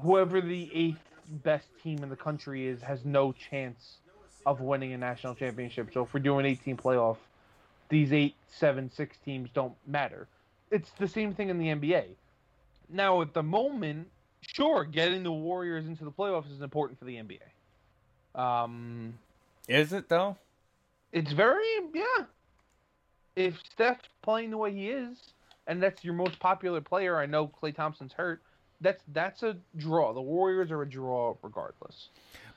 whoever 0.00 0.40
the 0.40 0.70
eighth 0.74 1.00
best 1.42 1.68
team 1.82 2.02
in 2.02 2.08
the 2.08 2.16
country 2.16 2.66
is 2.66 2.80
has 2.82 3.04
no 3.04 3.32
chance 3.32 3.98
of 4.46 4.60
winning 4.60 4.92
a 4.92 4.98
national 4.98 5.34
championship. 5.34 5.90
So 5.92 6.04
if 6.04 6.14
we're 6.14 6.20
doing 6.20 6.46
18 6.46 6.76
playoff, 6.76 7.16
these 7.88 8.12
eight, 8.12 8.34
seven, 8.48 8.90
six 8.90 9.16
teams 9.24 9.50
don't 9.52 9.74
matter. 9.86 10.26
It's 10.70 10.90
the 10.92 11.08
same 11.08 11.34
thing 11.34 11.50
in 11.50 11.58
the 11.58 11.66
NBA. 11.66 12.04
Now 12.88 13.20
at 13.20 13.34
the 13.34 13.42
moment, 13.42 14.08
sure, 14.40 14.84
getting 14.84 15.22
the 15.22 15.32
Warriors 15.32 15.86
into 15.86 16.04
the 16.04 16.10
playoffs 16.10 16.50
is 16.50 16.62
important 16.62 16.98
for 16.98 17.04
the 17.04 17.16
NBA. 17.16 17.40
Um, 18.40 19.14
Is 19.66 19.92
it 19.92 20.08
though? 20.08 20.36
it's 21.12 21.32
very 21.32 21.64
yeah. 21.94 22.24
If 23.36 23.58
Steph's 23.72 24.08
playing 24.22 24.50
the 24.50 24.58
way 24.58 24.72
he 24.72 24.90
is, 24.90 25.16
and 25.68 25.80
that's 25.82 26.02
your 26.02 26.14
most 26.14 26.40
popular 26.40 26.80
player, 26.80 27.16
I 27.18 27.26
know 27.26 27.46
Klay 27.46 27.72
Thompson's 27.74 28.12
hurt. 28.12 28.42
That's 28.80 29.04
that's 29.12 29.42
a 29.44 29.56
draw. 29.76 30.12
The 30.12 30.20
Warriors 30.20 30.70
are 30.72 30.82
a 30.82 30.88
draw 30.88 31.36
regardless. 31.42 32.08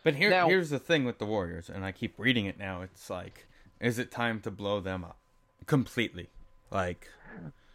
But 0.04 0.16
here, 0.16 0.30
Now- 0.32 0.48
here's 0.48 0.72
the 0.72 0.80
thing 0.80 1.06
with 1.06 1.20
the 1.20 1.26
Warriors, 1.28 1.70
and 1.70 1.86
I 1.86 1.92
keep 1.92 2.18
reading 2.18 2.46
it 2.48 2.58
now. 2.58 2.82
It's 2.82 3.10
like, 3.10 3.46
is 3.80 4.00
it 4.00 4.10
time 4.12 4.40
to 4.42 4.50
blow 4.52 4.80
them 4.80 5.04
up 5.04 5.18
completely? 5.68 6.30
Like, 6.72 7.08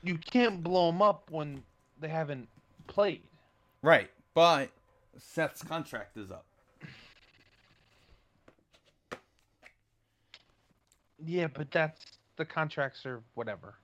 You 0.02 0.18
can't 0.18 0.62
blow 0.62 0.90
them 0.90 1.02
up 1.02 1.30
when 1.30 1.62
they 2.00 2.08
haven't 2.08 2.48
played. 2.88 3.22
right? 3.82 4.10
But 4.34 4.70
Seth's 5.18 5.62
contract 5.62 6.16
is 6.16 6.30
up. 6.30 6.44
Yeah, 11.24 11.46
but 11.48 11.70
that's 11.70 12.04
the 12.36 12.44
contracts 12.44 13.06
are 13.06 13.22
whatever. 13.34 13.74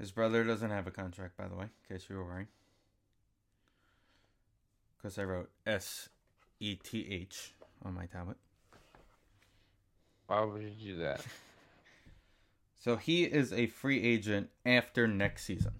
His 0.00 0.10
brother 0.10 0.44
doesn't 0.44 0.70
have 0.70 0.86
a 0.86 0.90
contract, 0.90 1.36
by 1.36 1.46
the 1.46 1.54
way, 1.54 1.66
in 1.66 1.94
case 1.96 2.06
you 2.08 2.16
were 2.16 2.24
worrying. 2.24 2.48
Because 4.96 5.18
I 5.18 5.24
wrote 5.24 5.50
S 5.66 6.08
E 6.58 6.74
T 6.74 7.06
H 7.10 7.52
on 7.84 7.94
my 7.94 8.06
tablet. 8.06 8.38
Why 10.26 10.42
would 10.42 10.62
you 10.62 10.94
do 10.94 10.96
that? 11.00 11.24
So 12.82 12.96
he 12.96 13.24
is 13.24 13.52
a 13.52 13.66
free 13.66 14.02
agent 14.02 14.48
after 14.64 15.06
next 15.06 15.44
season. 15.44 15.72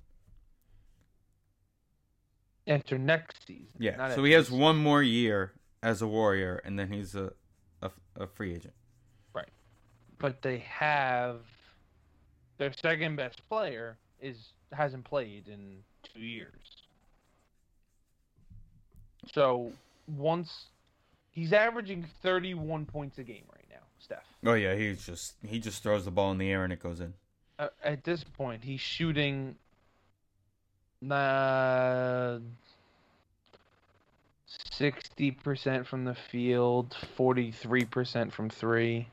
Enter 2.67 2.99
next 2.99 3.47
season. 3.47 3.69
Yeah. 3.79 4.15
so 4.15 4.23
he 4.23 4.33
has 4.33 4.51
this- 4.51 4.59
one 4.59 4.77
more 4.77 5.03
year 5.03 5.55
as 5.83 6.03
a 6.03 6.07
Warrior, 6.07 6.61
and 6.63 6.79
then 6.79 6.93
he's 6.93 7.15
a 7.15 7.33
a, 7.81 7.91
a 8.17 8.27
free 8.27 8.53
agent. 8.55 8.75
Right. 9.33 9.49
But 10.19 10.43
they 10.43 10.59
have 10.59 11.41
their 12.59 12.75
second 12.75 13.17
best 13.17 13.49
player 13.49 13.97
is 14.21 14.53
hasn't 14.73 15.05
played 15.05 15.49
in 15.49 15.79
two 16.03 16.21
years. 16.21 16.85
So 19.35 19.73
once 20.07 20.67
he's 21.31 21.53
averaging 21.53 22.07
31 22.23 22.87
points 22.87 23.19
a 23.19 23.23
game 23.23 23.45
right 23.53 23.67
now, 23.71 23.85
Steph. 23.99 24.25
Oh 24.45 24.55
yeah, 24.55 24.75
he's 24.75 25.05
just 25.05 25.35
he 25.47 25.59
just 25.59 25.83
throws 25.83 26.05
the 26.05 26.11
ball 26.11 26.31
in 26.33 26.39
the 26.39 26.51
air 26.51 26.65
and 26.65 26.73
it 26.73 26.83
goes 26.83 27.01
in. 27.01 27.15
Uh, 27.59 27.69
at 27.85 28.05
this 28.05 28.25
point, 28.25 28.65
he's 28.65 28.81
shooting 28.81 29.55
uh, 31.11 32.39
60% 34.73 35.87
from 35.87 36.05
the 36.05 36.15
field, 36.15 36.97
43% 37.19 38.33
from 38.33 38.49
three. 38.49 39.09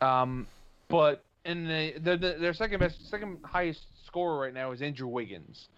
Um, 0.00 0.46
but 0.88 1.22
in 1.44 1.66
the, 1.66 1.94
the, 1.98 2.16
the 2.16 2.36
their 2.38 2.54
second 2.54 2.80
best, 2.80 3.08
second 3.10 3.38
highest 3.44 3.86
scorer 4.06 4.38
right 4.40 4.54
now 4.54 4.72
is 4.72 4.80
Andrew 4.82 5.08
Wiggins, 5.08 5.68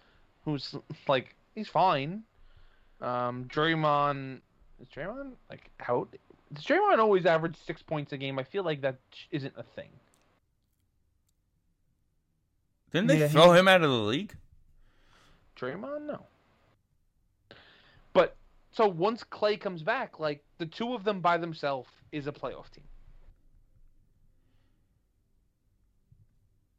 who's 0.43 0.75
like 1.07 1.35
he's 1.55 1.67
fine. 1.67 2.23
Um, 3.01 3.45
Draymond 3.45 4.39
is 4.81 4.87
Draymond 4.95 5.31
like 5.49 5.69
out? 5.87 6.09
Does 6.53 6.63
Draymond 6.63 6.99
always 6.99 7.25
average 7.25 7.55
six 7.65 7.81
points 7.81 8.13
a 8.13 8.17
game? 8.17 8.37
I 8.39 8.43
feel 8.43 8.63
like 8.63 8.81
that 8.81 8.97
isn't 9.31 9.53
a 9.57 9.63
thing. 9.63 9.89
Didn't 12.91 13.07
they 13.07 13.19
Yeah, 13.19 13.27
throw 13.27 13.51
he- 13.53 13.59
him 13.59 13.67
out 13.67 13.81
of 13.83 13.89
the 13.89 13.97
league? 13.97 14.35
Draymond, 15.57 16.05
no. 16.05 16.21
But 18.13 18.35
so 18.71 18.87
once 18.87 19.23
Klay 19.23 19.59
comes 19.59 19.81
back, 19.83 20.19
like 20.19 20.43
the 20.57 20.65
two 20.65 20.93
of 20.93 21.03
them 21.03 21.19
by 21.21 21.37
themselves 21.37 21.89
is 22.11 22.27
a 22.27 22.31
playoff 22.31 22.69
team. 22.71 22.83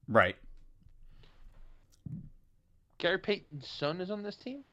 Right. 0.09 0.37
Gary 2.99 3.19
Payton's 3.19 3.69
son 3.69 4.01
is 4.01 4.11
on 4.11 4.23
this 4.23 4.37
team. 4.37 4.65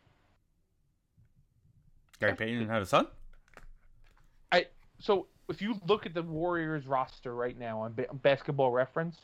Gary 2.19 2.35
Payton 2.35 2.69
had 2.69 2.81
a 2.81 2.85
son. 2.85 3.07
I 4.51 4.67
so 4.99 5.27
if 5.49 5.61
you 5.61 5.75
look 5.87 6.05
at 6.05 6.13
the 6.13 6.21
Warriors 6.21 6.87
roster 6.87 7.35
right 7.35 7.57
now 7.57 7.81
on 7.81 7.93
ba- 7.93 8.13
Basketball 8.13 8.71
Reference, 8.71 9.17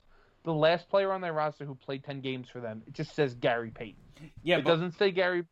the 0.44 0.54
last 0.54 0.90
player 0.90 1.12
on 1.14 1.22
their 1.22 1.34
roster 1.34 1.66
who 1.66 1.76
played 1.76 2.04
ten 2.04 2.20
games 2.20 2.50
for 2.50 2.60
them, 2.60 2.82
it 2.88 2.94
just 2.94 3.16
says 3.16 3.36
Gary 3.36 3.72
Payton. 3.72 4.02
Yeah, 4.44 4.58
it 4.58 4.66
doesn't 4.66 4.98
say 4.98 5.12
Gary. 5.12 5.46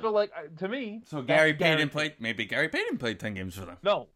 So 0.00 0.10
like 0.10 0.30
to 0.58 0.68
me, 0.68 1.02
So 1.06 1.22
Gary 1.22 1.54
Payton 1.54 1.88
played. 1.88 2.14
Maybe 2.20 2.44
Gary 2.44 2.68
Payton 2.68 2.98
played 2.98 3.18
ten 3.18 3.34
games 3.34 3.56
for 3.56 3.64
them. 3.64 3.78
No, 3.82 4.08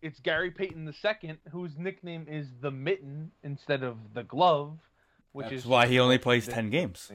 it's 0.00 0.18
Gary 0.20 0.50
Payton 0.50 0.86
the 0.86 0.94
second, 0.94 1.38
whose 1.52 1.76
nickname 1.76 2.26
is 2.28 2.46
the 2.60 2.70
Mitten 2.70 3.32
instead 3.44 3.82
of 3.82 3.98
the 4.14 4.22
Glove, 4.22 4.78
which 5.32 5.44
That's 5.50 5.62
is 5.62 5.66
why 5.66 5.86
he 5.86 5.98
only 6.00 6.18
plays 6.18 6.46
ten 6.46 6.70
games. 6.70 7.10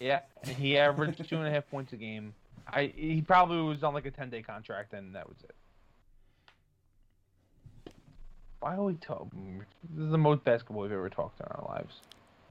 Yeah, 0.00 0.20
and 0.42 0.56
he 0.56 0.76
averaged 0.78 1.28
two 1.28 1.36
and 1.38 1.46
a 1.46 1.50
half 1.50 1.68
points 1.70 1.92
a 1.92 1.96
game. 1.96 2.34
I 2.66 2.92
he 2.94 3.20
probably 3.22 3.60
was 3.62 3.82
on 3.82 3.94
like 3.94 4.06
a 4.06 4.10
ten 4.10 4.30
day 4.30 4.42
contract, 4.42 4.92
and 4.92 5.14
that 5.14 5.28
was 5.28 5.36
it. 5.44 5.54
Why 8.60 8.76
are 8.76 8.82
we 8.84 8.94
talking? 8.94 9.62
This 9.90 10.04
is 10.06 10.10
the 10.10 10.18
most 10.18 10.42
basketball 10.44 10.82
we've 10.82 10.92
ever 10.92 11.10
talked 11.10 11.38
in 11.40 11.46
our 11.50 11.64
lives. 11.68 12.00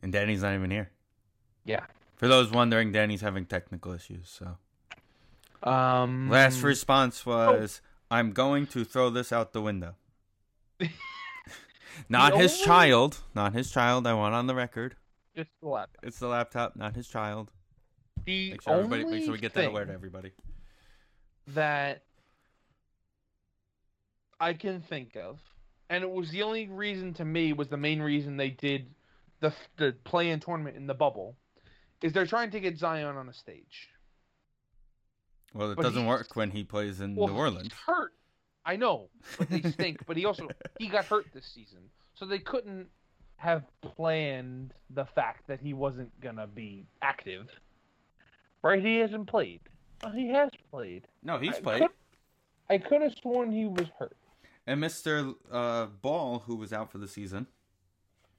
And 0.03 0.11
Danny's 0.13 0.43
not 0.43 0.53
even 0.53 0.69
here. 0.69 0.91
Yeah. 1.65 1.85
For 2.17 2.27
those 2.27 2.51
wondering, 2.51 2.91
Danny's 2.91 3.21
having 3.21 3.45
technical 3.45 3.93
issues. 3.93 4.29
So 4.29 4.57
Um. 5.67 6.29
last 6.29 6.61
response 6.61 7.25
was, 7.25 7.81
"I'm 8.11 8.31
going 8.31 8.67
to 8.67 8.83
throw 8.85 9.09
this 9.09 9.31
out 9.31 9.53
the 9.53 9.61
window." 9.61 9.95
not 12.09 12.35
his 12.35 12.53
only- 12.53 12.65
child. 12.65 13.21
Not 13.35 13.53
his 13.53 13.71
child. 13.71 14.05
I 14.07 14.13
want 14.13 14.33
on 14.35 14.47
the 14.47 14.55
record. 14.55 14.95
just 15.35 15.49
the 15.61 15.67
laptop. 15.69 16.03
It's 16.05 16.19
the 16.19 16.27
laptop, 16.27 16.75
not 16.75 16.95
his 16.95 17.07
child. 17.07 17.51
The 18.25 18.51
Make 18.51 18.61
sure 18.61 18.73
everybody. 18.73 19.03
Make 19.05 19.23
sure 19.23 19.33
we 19.33 19.39
get 19.39 19.51
thing 19.53 19.73
that 19.73 19.85
to 19.87 19.91
everybody. 19.93 20.31
that 21.47 22.03
I 24.39 24.53
can 24.53 24.81
think 24.81 25.15
of, 25.15 25.39
and 25.89 26.03
it 26.03 26.09
was 26.09 26.29
the 26.31 26.43
only 26.43 26.67
reason 26.67 27.13
to 27.15 27.25
me 27.25 27.53
was 27.53 27.69
the 27.69 27.77
main 27.77 28.01
reason 28.01 28.37
they 28.37 28.49
did 28.49 28.93
the 29.39 29.53
the 29.77 29.95
play-in 30.03 30.39
tournament 30.39 30.75
in 30.77 30.87
the 30.87 30.93
bubble, 30.93 31.35
is 32.01 32.13
they're 32.13 32.25
trying 32.25 32.51
to 32.51 32.59
get 32.59 32.77
Zion 32.77 33.15
on 33.17 33.27
a 33.29 33.33
stage. 33.33 33.89
Well, 35.53 35.71
it 35.71 35.75
But 35.75 35.83
doesn't 35.83 36.01
he- 36.03 36.07
work 36.07 36.35
when 36.35 36.51
he 36.51 36.63
plays 36.63 36.99
in 37.01 37.15
New 37.15 37.27
Orleans. 37.27 37.63
he's 37.63 37.73
hurt. 37.85 38.13
I 38.65 38.75
know, 38.77 39.09
but 39.37 39.49
they 39.49 39.61
stink. 39.71 40.05
but 40.05 40.15
he 40.17 40.25
also 40.25 40.47
he 40.79 40.87
got 40.87 41.05
hurt 41.05 41.25
this 41.33 41.45
season, 41.45 41.79
so 42.15 42.25
they 42.25 42.39
couldn't 42.39 42.87
have 43.37 43.63
planned 43.81 44.73
the 44.89 45.05
fact 45.05 45.47
that 45.47 45.59
he 45.59 45.73
wasn't 45.73 46.17
gonna 46.21 46.47
be 46.47 46.85
active. 47.01 47.47
Right? 48.61 48.81
He 48.81 48.97
hasn't 48.99 49.27
played. 49.27 49.59
Well, 50.01 50.13
he 50.13 50.29
has 50.29 50.49
played. 50.71 51.07
No, 51.23 51.37
he's 51.37 51.55
I 51.57 51.61
played. 51.61 51.81
could- 51.81 51.91
I 52.69 52.77
could 52.77 53.01
have 53.01 53.13
sworn 53.21 53.51
he 53.51 53.65
was 53.65 53.87
hurt. 53.99 54.15
And 54.65 54.81
Mr. 54.81 55.35
Uh, 55.51 55.87
Ball, 55.87 56.39
who 56.39 56.55
was 56.55 56.71
out 56.71 56.89
for 56.89 56.97
the 56.97 57.07
season, 57.09 57.47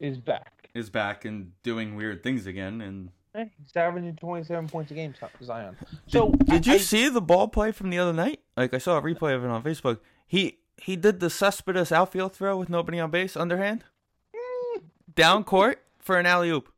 Is 0.01 0.17
back. 0.19 0.71
is 0.73 0.89
back 0.89 1.27
and 1.27 1.53
doing 1.63 1.95
weird 1.95 2.23
things 2.23 2.47
again. 2.47 2.81
And 2.81 3.11
He's 3.35 3.77
averaging 3.77 4.17
27 4.17 4.69
points 4.69 4.91
a 4.91 4.95
game, 4.95 5.15
Zion. 5.43 5.77
So 6.07 6.31
did 6.31 6.67
you 6.67 6.75
I- 6.75 6.79
see 6.79 7.11
the 7.11 7.21
ball 7.21 7.49
play 7.49 7.71
from 7.73 7.91
the 7.91 7.99
other 7.99 8.15
night? 8.15 8.41
Like 8.57 8.73
I 8.75 8.79
saw 8.79 8.99
a 8.99 9.03
replay 9.03 9.35
of 9.35 9.45
it 9.45 9.49
on 9.49 9.63
Facebook. 9.63 9.99
He 10.27 10.59
he 10.77 10.97
did 10.97 11.21
the 11.21 11.31
Cespedes 11.31 11.93
outfield 11.93 12.35
throw 12.35 12.57
with 12.57 12.69
nobody 12.69 12.99
on 13.01 13.11
base, 13.11 13.37
underhand, 13.37 13.85
down 15.15 15.45
court 15.45 15.83
for 15.99 16.19
an 16.19 16.27
alley 16.27 16.51
oop 16.51 16.73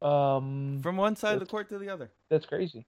Um, 0.00 0.80
from 0.82 0.96
one 0.96 1.16
side 1.16 1.34
of 1.34 1.40
the 1.40 1.46
court 1.46 1.68
to 1.70 1.78
the 1.78 1.88
other. 1.88 2.10
that's 2.28 2.46
crazy. 2.46 2.86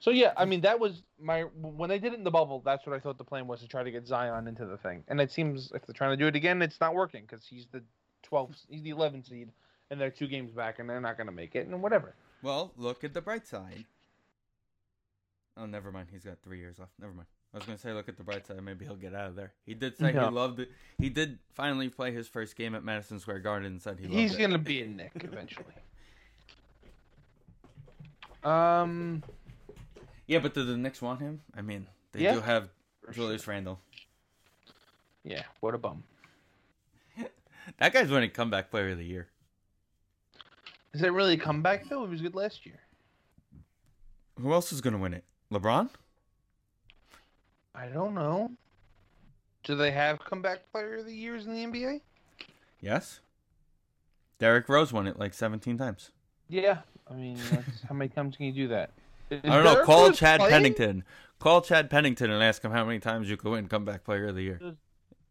So 0.00 0.10
yeah, 0.10 0.32
I 0.36 0.46
mean 0.46 0.62
that 0.62 0.80
was 0.80 1.02
my 1.20 1.42
when 1.42 1.90
they 1.90 1.98
did 1.98 2.12
it 2.14 2.18
in 2.18 2.24
the 2.24 2.30
bubble. 2.30 2.60
That's 2.64 2.86
what 2.86 2.96
I 2.96 3.00
thought 3.00 3.18
the 3.18 3.24
plan 3.24 3.46
was 3.46 3.60
to 3.60 3.68
try 3.68 3.82
to 3.82 3.90
get 3.90 4.06
Zion 4.06 4.48
into 4.48 4.64
the 4.64 4.78
thing. 4.78 5.04
And 5.08 5.20
it 5.20 5.30
seems 5.30 5.70
if 5.74 5.84
they're 5.86 5.94
trying 5.94 6.12
to 6.12 6.16
do 6.16 6.26
it 6.26 6.34
again, 6.36 6.62
it's 6.62 6.80
not 6.80 6.94
working 6.94 7.22
because 7.22 7.44
he's 7.46 7.66
the 7.70 7.82
12th, 8.30 8.64
he's 8.68 8.82
the 8.82 8.90
11th 8.92 9.28
seed, 9.28 9.50
and 9.90 10.00
they're 10.00 10.10
two 10.10 10.26
games 10.26 10.52
back, 10.52 10.78
and 10.78 10.88
they're 10.88 11.00
not 11.00 11.16
going 11.18 11.26
to 11.26 11.32
make 11.32 11.54
it, 11.54 11.66
and 11.66 11.82
whatever. 11.82 12.14
Well, 12.42 12.72
look 12.78 13.04
at 13.04 13.12
the 13.12 13.20
bright 13.20 13.46
side. 13.46 13.84
Oh, 15.56 15.66
never 15.66 15.90
mind. 15.92 16.08
He's 16.10 16.24
got 16.24 16.38
three 16.42 16.58
years 16.58 16.78
left. 16.78 16.92
Never 16.98 17.12
mind. 17.12 17.26
I 17.52 17.56
was 17.56 17.66
gonna 17.66 17.78
say, 17.78 17.92
look 17.92 18.08
at 18.08 18.16
the 18.16 18.22
bright 18.22 18.46
side. 18.46 18.62
Maybe 18.62 18.84
he'll 18.84 18.94
get 18.94 19.14
out 19.14 19.28
of 19.28 19.34
there. 19.36 19.52
He 19.66 19.74
did 19.74 19.96
say 19.98 20.12
No. 20.12 20.26
he 20.28 20.30
loved 20.34 20.60
it. 20.60 20.70
He 20.98 21.08
did 21.10 21.38
finally 21.52 21.88
play 21.88 22.12
his 22.12 22.28
first 22.28 22.54
game 22.56 22.74
at 22.76 22.84
Madison 22.84 23.18
Square 23.18 23.40
Garden 23.40 23.66
and 23.66 23.82
said 23.82 23.98
he 23.98 24.06
loved 24.06 24.16
He's 24.18 24.34
it. 24.34 24.38
going 24.38 24.52
to 24.52 24.58
be 24.58 24.82
a 24.82 24.86
Nick 24.86 25.10
eventually. 25.16 25.64
Um, 28.44 29.22
Yeah, 30.26 30.38
but 30.38 30.54
do 30.54 30.64
the 30.64 30.76
Knicks 30.76 31.02
want 31.02 31.20
him? 31.20 31.40
I 31.56 31.62
mean, 31.62 31.86
they 32.12 32.20
Yeah. 32.22 32.34
do 32.34 32.40
have 32.40 32.70
For 33.04 33.12
Julius 33.12 33.46
Randle. 33.46 33.80
yeah, 35.24 35.42
what 35.60 35.74
a 35.74 35.78
bum. 35.78 36.04
That 37.78 37.92
guy's 37.92 38.10
winning 38.10 38.30
comeback 38.30 38.70
player 38.70 38.90
of 38.90 38.98
the 38.98 39.04
year. 39.04 39.28
Is 40.92 41.02
it 41.02 41.12
really 41.12 41.34
a 41.34 41.38
comeback 41.38 41.88
though? 41.88 42.04
He 42.04 42.10
was 42.10 42.22
good 42.22 42.34
last 42.34 42.64
year. 42.64 42.80
Who 44.40 44.52
else 44.52 44.72
is 44.72 44.80
gonna 44.80 44.98
win 44.98 45.14
it? 45.14 45.24
LeBron? 45.52 45.90
I 47.74 47.86
don't 47.86 48.14
know. 48.14 48.50
Do 49.64 49.76
they 49.76 49.90
have 49.90 50.18
comeback 50.20 50.70
player 50.72 50.96
of 50.98 51.06
the 51.06 51.14
years 51.14 51.46
in 51.46 51.54
the 51.54 51.64
NBA? 51.66 52.00
Yes. 52.80 53.20
Derrick 54.38 54.68
Rose 54.68 54.92
won 54.92 55.06
it 55.06 55.18
like 55.18 55.34
17 55.34 55.76
times. 55.76 56.12
Yeah, 56.48 56.78
I 57.10 57.14
mean, 57.14 57.38
that's, 57.50 57.82
how 57.88 57.94
many 57.94 58.08
times 58.08 58.36
can 58.36 58.46
you 58.46 58.52
do 58.52 58.68
that? 58.68 58.90
Is 59.30 59.40
I 59.44 59.48
don't 59.48 59.64
know. 59.64 59.72
Derrick 59.72 59.86
Call 59.86 60.06
Rose 60.06 60.18
Chad 60.18 60.40
playing? 60.40 60.52
Pennington. 60.52 61.04
Call 61.38 61.60
Chad 61.60 61.90
Pennington 61.90 62.30
and 62.30 62.42
ask 62.42 62.64
him 62.64 62.72
how 62.72 62.84
many 62.84 62.98
times 62.98 63.28
you 63.28 63.36
could 63.36 63.50
win 63.50 63.68
comeback 63.68 64.04
player 64.04 64.28
of 64.28 64.34
the 64.34 64.42
year. 64.42 64.60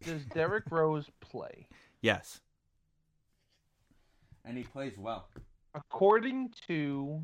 Does 0.03 0.23
Derrick 0.33 0.65
Rose 0.69 1.09
play? 1.19 1.67
Yes. 2.01 2.39
And 4.45 4.57
he 4.57 4.63
plays 4.63 4.97
well. 4.97 5.27
According 5.75 6.53
to 6.67 7.21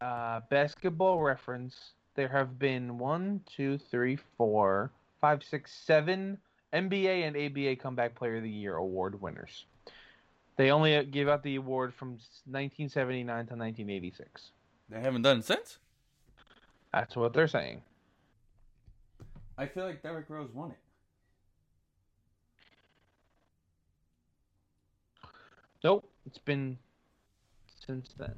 uh, 0.00 0.40
Basketball 0.50 1.20
Reference, 1.20 1.92
there 2.14 2.28
have 2.28 2.58
been 2.58 2.98
one, 2.98 3.40
two, 3.46 3.78
three, 3.78 4.18
four, 4.36 4.90
five, 5.20 5.42
six, 5.42 5.72
seven 5.72 6.38
NBA 6.72 7.26
and 7.26 7.36
ABA 7.36 7.76
Comeback 7.76 8.14
Player 8.14 8.36
of 8.36 8.42
the 8.42 8.50
Year 8.50 8.76
award 8.76 9.20
winners. 9.20 9.64
They 10.56 10.70
only 10.70 11.04
give 11.06 11.28
out 11.28 11.42
the 11.42 11.56
award 11.56 11.94
from 11.94 12.10
1979 12.10 13.26
to 13.26 13.54
1986. 13.54 14.50
They 14.88 15.00
haven't 15.00 15.22
done 15.22 15.38
it 15.38 15.44
since. 15.44 15.78
That's 16.92 17.16
what 17.16 17.32
they're 17.32 17.48
saying. 17.48 17.82
I 19.56 19.66
feel 19.66 19.84
like 19.84 20.02
Derrick 20.02 20.28
Rose 20.28 20.50
won 20.52 20.70
it. 20.70 20.76
Nope, 25.82 26.06
it's 26.26 26.38
been 26.38 26.76
since 27.86 28.10
then. 28.18 28.34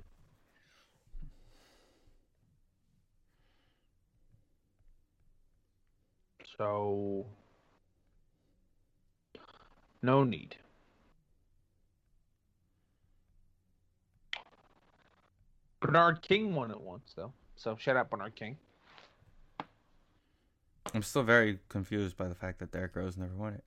So, 6.57 7.27
no 10.03 10.25
need. 10.25 10.57
Bernard 15.81 16.23
King 16.23 16.55
won 16.55 16.71
it 16.71 16.81
once, 16.81 17.13
though. 17.17 17.33
So, 17.57 17.77
shout 17.77 17.97
out 17.97 18.11
Bernard 18.11 18.35
King. 18.35 18.57
I'm 20.95 21.03
still 21.03 21.23
very 21.23 21.59
confused 21.69 22.17
by 22.17 22.29
the 22.29 22.35
fact 22.35 22.59
that 22.59 22.71
Derrick 22.71 22.95
Rose 22.95 23.17
never 23.17 23.35
won 23.35 23.55
it. 23.55 23.65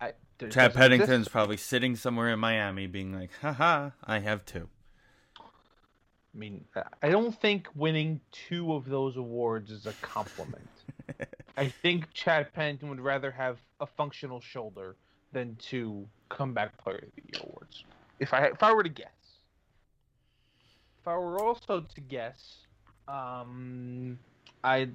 I, 0.00 0.12
there 0.38 0.48
Chad 0.48 0.74
Pennington's 0.74 1.10
exist- 1.10 1.30
probably 1.30 1.56
sitting 1.56 1.96
somewhere 1.96 2.30
in 2.30 2.38
Miami 2.38 2.86
being 2.86 3.12
like, 3.12 3.30
haha, 3.40 3.90
I 4.04 4.18
have 4.18 4.44
two. 4.44 4.68
I 5.38 6.38
mean, 6.38 6.64
I 7.02 7.08
don't 7.08 7.38
think 7.40 7.68
winning 7.74 8.20
two 8.30 8.72
of 8.74 8.88
those 8.88 9.16
awards 9.16 9.70
is 9.70 9.86
a 9.86 9.92
compliment. 9.94 10.68
I 11.56 11.68
think 11.68 12.12
Chad 12.12 12.52
Pennington 12.52 12.88
would 12.90 13.00
rather 13.00 13.30
have 13.30 13.58
a 13.80 13.86
functional 13.86 14.40
shoulder 14.40 14.96
than 15.32 15.56
two 15.56 16.06
comeback 16.28 16.76
player 16.78 17.04
of 17.06 17.14
the 17.16 17.22
year 17.32 17.40
awards. 17.42 17.84
If 18.18 18.32
I 18.32 18.46
if 18.46 18.62
I 18.62 18.72
were 18.72 18.82
to 18.82 18.88
guess, 18.88 19.08
if 21.00 21.08
I 21.08 21.16
were 21.16 21.38
also 21.42 21.80
to 21.80 22.00
guess, 22.00 22.66
um, 23.08 24.18
I'd 24.62 24.92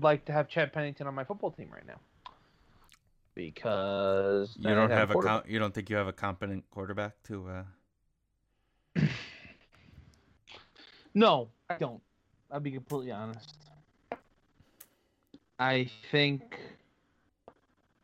like 0.00 0.24
to 0.26 0.32
have 0.32 0.48
Chad 0.48 0.72
Pennington 0.72 1.06
on 1.06 1.14
my 1.14 1.24
football 1.24 1.50
team 1.50 1.68
right 1.72 1.86
now 1.86 2.00
because 3.34 4.54
You 4.58 4.74
don't 4.74 4.90
have 4.90 5.10
a 5.10 5.14
com- 5.14 5.42
you 5.46 5.58
don't 5.58 5.74
think 5.74 5.90
you 5.90 5.96
have 5.96 6.06
a 6.06 6.12
competent 6.12 6.64
quarterback 6.70 7.14
to 7.24 7.48
uh 8.96 9.02
No, 11.14 11.48
I 11.70 11.76
don't. 11.76 12.02
I'll 12.50 12.60
be 12.60 12.72
completely 12.72 13.12
honest. 13.12 13.54
I 15.58 15.90
think 16.10 16.58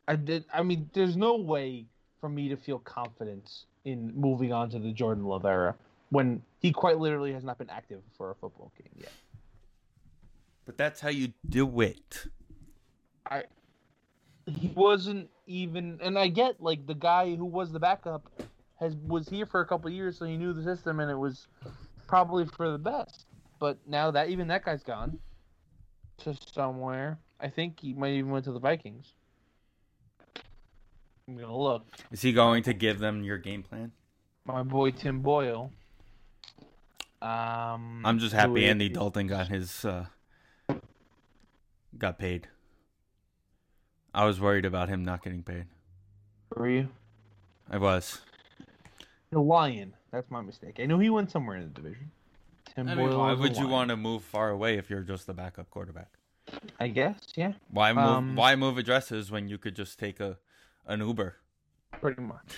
I 0.06 0.16
did. 0.16 0.44
I 0.52 0.62
mean, 0.62 0.90
there's 0.92 1.16
no 1.16 1.36
way 1.36 1.86
for 2.20 2.28
me 2.28 2.48
to 2.48 2.56
feel 2.56 2.78
confidence 2.80 3.64
in 3.84 4.12
moving 4.14 4.52
on 4.52 4.70
to 4.70 4.78
the 4.78 4.92
Jordan 4.92 5.24
Love 5.24 5.44
era 5.44 5.74
when 6.10 6.42
he 6.60 6.72
quite 6.72 6.98
literally 6.98 7.32
has 7.32 7.44
not 7.44 7.58
been 7.58 7.70
active 7.70 8.02
for 8.16 8.30
a 8.30 8.34
football 8.34 8.70
game 8.76 8.92
yet. 8.98 9.12
But 10.66 10.76
that's 10.76 11.00
how 11.00 11.08
you 11.08 11.32
do 11.48 11.80
it. 11.80 12.26
I 13.28 13.44
he 14.46 14.68
wasn't 14.74 15.28
even 15.46 15.98
and 16.02 16.18
I 16.18 16.28
get 16.28 16.60
like 16.60 16.86
the 16.86 16.94
guy 16.94 17.34
who 17.34 17.44
was 17.44 17.72
the 17.72 17.80
backup 17.80 18.28
has 18.78 18.96
was 19.06 19.28
here 19.28 19.46
for 19.46 19.60
a 19.60 19.66
couple 19.66 19.88
of 19.88 19.94
years 19.94 20.18
so 20.18 20.24
he 20.24 20.36
knew 20.36 20.52
the 20.52 20.62
system 20.62 21.00
and 21.00 21.10
it 21.10 21.16
was 21.16 21.46
probably 22.06 22.46
for 22.46 22.70
the 22.70 22.78
best. 22.78 23.26
But 23.58 23.78
now 23.86 24.10
that 24.10 24.28
even 24.28 24.48
that 24.48 24.64
guy's 24.64 24.82
gone 24.82 25.18
to 26.18 26.36
somewhere. 26.52 27.18
I 27.42 27.48
think 27.48 27.80
he 27.80 27.94
might 27.94 28.12
even 28.12 28.30
went 28.30 28.44
to 28.44 28.52
the 28.52 28.58
Vikings. 28.60 29.14
I'm 31.28 31.36
gonna 31.36 31.56
look. 31.56 31.86
Is 32.10 32.22
he 32.22 32.32
going 32.32 32.62
to 32.64 32.72
give 32.72 32.98
them 32.98 33.22
your 33.22 33.38
game 33.38 33.62
plan? 33.62 33.92
My 34.44 34.62
boy 34.62 34.90
Tim 34.90 35.20
Boyle. 35.20 35.70
Um 37.22 38.02
I'm 38.04 38.18
just 38.18 38.32
who 38.32 38.40
happy 38.40 38.64
is- 38.64 38.70
Andy 38.70 38.88
Dalton 38.88 39.26
got 39.26 39.48
his 39.48 39.84
uh 39.84 40.06
got 41.98 42.18
paid. 42.18 42.48
I 44.12 44.24
was 44.24 44.40
worried 44.40 44.64
about 44.64 44.88
him 44.88 45.04
not 45.04 45.22
getting 45.22 45.42
paid. 45.42 45.66
Were 46.56 46.68
you? 46.68 46.88
I 47.70 47.78
was. 47.78 48.22
The 49.30 49.40
Lion. 49.40 49.94
That's 50.10 50.28
my 50.30 50.40
mistake. 50.40 50.80
I 50.80 50.86
knew 50.86 50.98
he 50.98 51.10
went 51.10 51.30
somewhere 51.30 51.56
in 51.56 51.62
the 51.62 51.80
division. 51.80 52.10
Tim 52.74 52.88
I 52.88 52.96
mean, 52.96 53.08
Boyle 53.10 53.18
why 53.18 53.32
would 53.34 53.56
you 53.56 53.68
want 53.68 53.90
to 53.90 53.96
move 53.96 54.24
far 54.24 54.50
away 54.50 54.76
if 54.78 54.90
you're 54.90 55.02
just 55.02 55.28
the 55.28 55.34
backup 55.34 55.70
quarterback? 55.70 56.08
I 56.78 56.88
guess, 56.88 57.16
yeah. 57.36 57.52
Why 57.70 57.92
move 57.92 58.04
Um, 58.04 58.36
why 58.36 58.56
move 58.56 58.78
addresses 58.78 59.30
when 59.30 59.48
you 59.48 59.58
could 59.58 59.76
just 59.76 59.98
take 59.98 60.20
a 60.20 60.38
an 60.86 61.00
Uber? 61.00 61.36
pretty 62.00 62.22
much. 62.22 62.56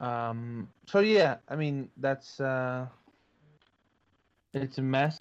Um. 0.00 0.68
So 0.86 1.00
yeah, 1.00 1.36
I 1.48 1.56
mean 1.56 1.88
that's 1.96 2.40
uh, 2.40 2.86
it's 4.52 4.78
a 4.78 4.82
mess, 4.82 5.18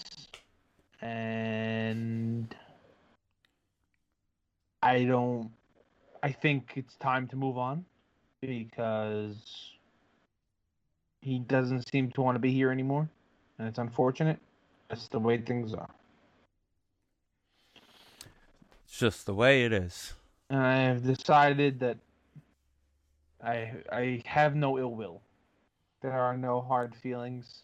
and 1.01 2.53
I 4.81 5.03
don't. 5.05 5.51
I 6.21 6.31
think 6.31 6.73
it's 6.75 6.95
time 6.95 7.27
to 7.29 7.35
move 7.35 7.57
on 7.57 7.85
because 8.41 9.71
he 11.21 11.39
doesn't 11.39 11.87
seem 11.89 12.11
to 12.11 12.21
want 12.21 12.35
to 12.35 12.39
be 12.39 12.51
here 12.51 12.71
anymore, 12.71 13.09
and 13.57 13.67
it's 13.67 13.79
unfortunate. 13.79 14.39
That's 14.89 15.07
the 15.07 15.19
way 15.19 15.37
things 15.37 15.73
are, 15.73 15.89
It's 18.93 18.99
just 18.99 19.25
the 19.25 19.33
way 19.33 19.65
it 19.65 19.73
is. 19.73 20.13
and 20.51 20.61
I 20.61 20.75
have 20.81 21.03
decided 21.03 21.79
that 21.79 21.97
I 23.43 23.71
I 23.91 24.21
have 24.27 24.55
no 24.55 24.77
ill 24.77 24.93
will. 24.93 25.23
There 26.01 26.11
are 26.11 26.37
no 26.37 26.61
hard 26.61 26.93
feelings. 26.93 27.63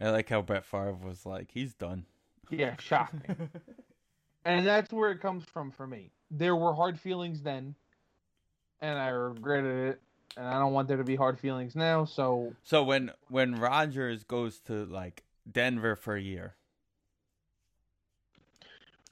I 0.00 0.08
like 0.08 0.30
how 0.30 0.40
Brett 0.40 0.64
Favre 0.64 0.94
was 0.94 1.26
like, 1.26 1.50
he's 1.52 1.74
done. 1.74 2.06
Yeah, 2.48 2.76
shocking. 2.78 3.50
and 4.46 4.66
that's 4.66 4.90
where 4.90 5.10
it 5.10 5.20
comes 5.20 5.44
from 5.44 5.70
for 5.70 5.86
me. 5.86 6.12
There 6.30 6.56
were 6.56 6.72
hard 6.72 6.98
feelings 6.98 7.42
then, 7.42 7.74
and 8.80 8.98
I 8.98 9.08
regretted 9.08 9.90
it, 9.90 10.00
and 10.38 10.48
I 10.48 10.58
don't 10.58 10.72
want 10.72 10.88
there 10.88 10.96
to 10.96 11.04
be 11.04 11.14
hard 11.14 11.38
feelings 11.38 11.76
now. 11.76 12.06
So 12.06 12.54
So 12.62 12.82
when 12.84 13.10
when 13.28 13.56
Rodgers 13.56 14.24
goes 14.24 14.60
to 14.60 14.86
like 14.86 15.24
Denver 15.52 15.94
for 15.94 16.16
a 16.16 16.22
year, 16.22 16.54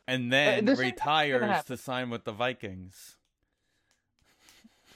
and 0.09 0.27
uh, 0.33 0.37
then 0.37 0.64
this 0.64 0.79
retires 0.79 1.64
to 1.66 1.77
sign 1.77 2.11
with 2.11 2.25
the 2.25 2.33
Vikings. 2.33 3.16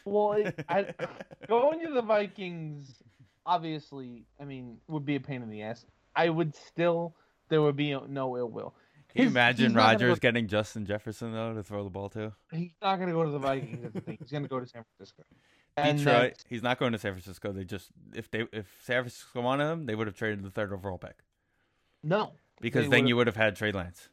Well, 0.05 0.33
it, 0.33 0.65
I, 0.69 0.87
going 1.49 1.81
to 1.87 1.93
the 1.93 2.03
Vikings, 2.03 3.03
obviously, 3.47 4.25
I 4.41 4.45
mean, 4.45 4.79
would 4.89 5.05
be 5.07 5.15
a 5.17 5.21
pain 5.21 5.43
in 5.43 5.51
the 5.51 5.63
ass. 5.63 5.85
I 6.17 6.29
would 6.29 6.55
still, 6.57 7.15
there 7.49 7.63
would 7.63 7.77
be 7.77 7.97
no 8.09 8.37
ill 8.37 8.49
will. 8.51 8.75
Can 9.15 9.23
you 9.23 9.29
imagine 9.29 9.69
he's 9.71 9.77
Rodgers 9.77 10.19
go- 10.19 10.29
getting 10.29 10.49
Justin 10.49 10.87
Jefferson 10.87 11.33
though 11.33 11.55
to 11.55 11.63
throw 11.63 11.85
the 11.85 11.91
ball 11.91 12.09
to? 12.11 12.33
He's 12.51 12.71
not 12.83 12.97
going 12.97 13.09
to 13.09 13.15
go 13.15 13.23
to 13.25 13.31
the 13.31 13.39
Vikings. 13.39 13.93
The. 13.93 14.17
He's 14.19 14.31
going 14.31 14.43
to 14.43 14.49
go 14.49 14.59
to 14.59 14.67
San 14.67 14.85
Francisco. 14.97 15.23
And 15.77 15.99
Detroit. 15.99 16.15
that's- 16.15 16.45
He's 16.49 16.63
not 16.63 16.79
going 16.79 16.93
to 16.93 16.99
San 16.99 17.13
Francisco. 17.13 17.53
They 17.53 17.65
just 17.65 17.91
if 18.15 18.31
they 18.31 18.47
if 18.53 18.67
San 18.83 19.03
Francisco 19.03 19.43
wanted 19.43 19.71
him, 19.71 19.87
they 19.87 19.95
would 19.95 20.07
have 20.07 20.17
traded 20.17 20.43
the 20.43 20.51
third 20.51 20.73
overall 20.73 20.97
pick 20.99 21.19
No, 22.03 22.33
because 22.61 22.85
They 22.87 22.89
then 22.89 22.91
would've- 23.01 23.09
you 23.09 23.17
would 23.17 23.27
have 23.27 23.37
had 23.37 23.55
Trey 23.55 23.71
Lance. 23.71 24.09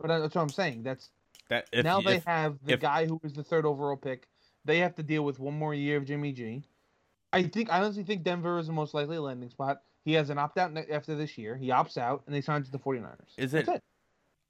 But 0.00 0.08
that's 0.08 0.34
what 0.34 0.42
I'm 0.42 0.48
saying. 0.48 0.82
That's 0.82 1.10
That 1.48 1.68
if, 1.72 1.84
now 1.84 2.00
they 2.00 2.16
if- 2.16 2.24
have 2.24 2.58
the 2.64 2.74
if- 2.74 2.80
guy 2.80 3.06
who 3.06 3.20
was 3.22 3.32
the 3.32 3.42
third 3.44 3.64
overall 3.66 3.96
pick. 3.96 4.28
They 4.64 4.78
have 4.80 4.94
to 4.96 5.02
deal 5.02 5.24
with 5.24 5.38
one 5.38 5.58
more 5.58 5.72
year 5.74 5.96
of 5.96 6.04
Jimmy 6.04 6.32
G. 6.32 6.62
I 7.32 7.42
think 7.44 7.70
I 7.72 7.80
honestly 7.80 8.02
think 8.04 8.22
Denver 8.22 8.58
is 8.58 8.66
the 8.66 8.72
most 8.72 8.92
likely 8.94 9.18
landing 9.18 9.50
spot. 9.50 9.82
He 10.04 10.12
has 10.14 10.30
an 10.30 10.38
opt 10.38 10.58
out 10.58 10.76
after 10.90 11.14
this 11.14 11.36
year. 11.38 11.56
He 11.56 11.68
opts 11.68 11.96
out 11.96 12.22
and 12.26 12.34
they 12.34 12.40
sign 12.40 12.62
to 12.64 12.70
the 12.70 12.78
49ers. 12.78 13.34
Is 13.36 13.52
That's 13.52 13.68
it- 13.68 13.82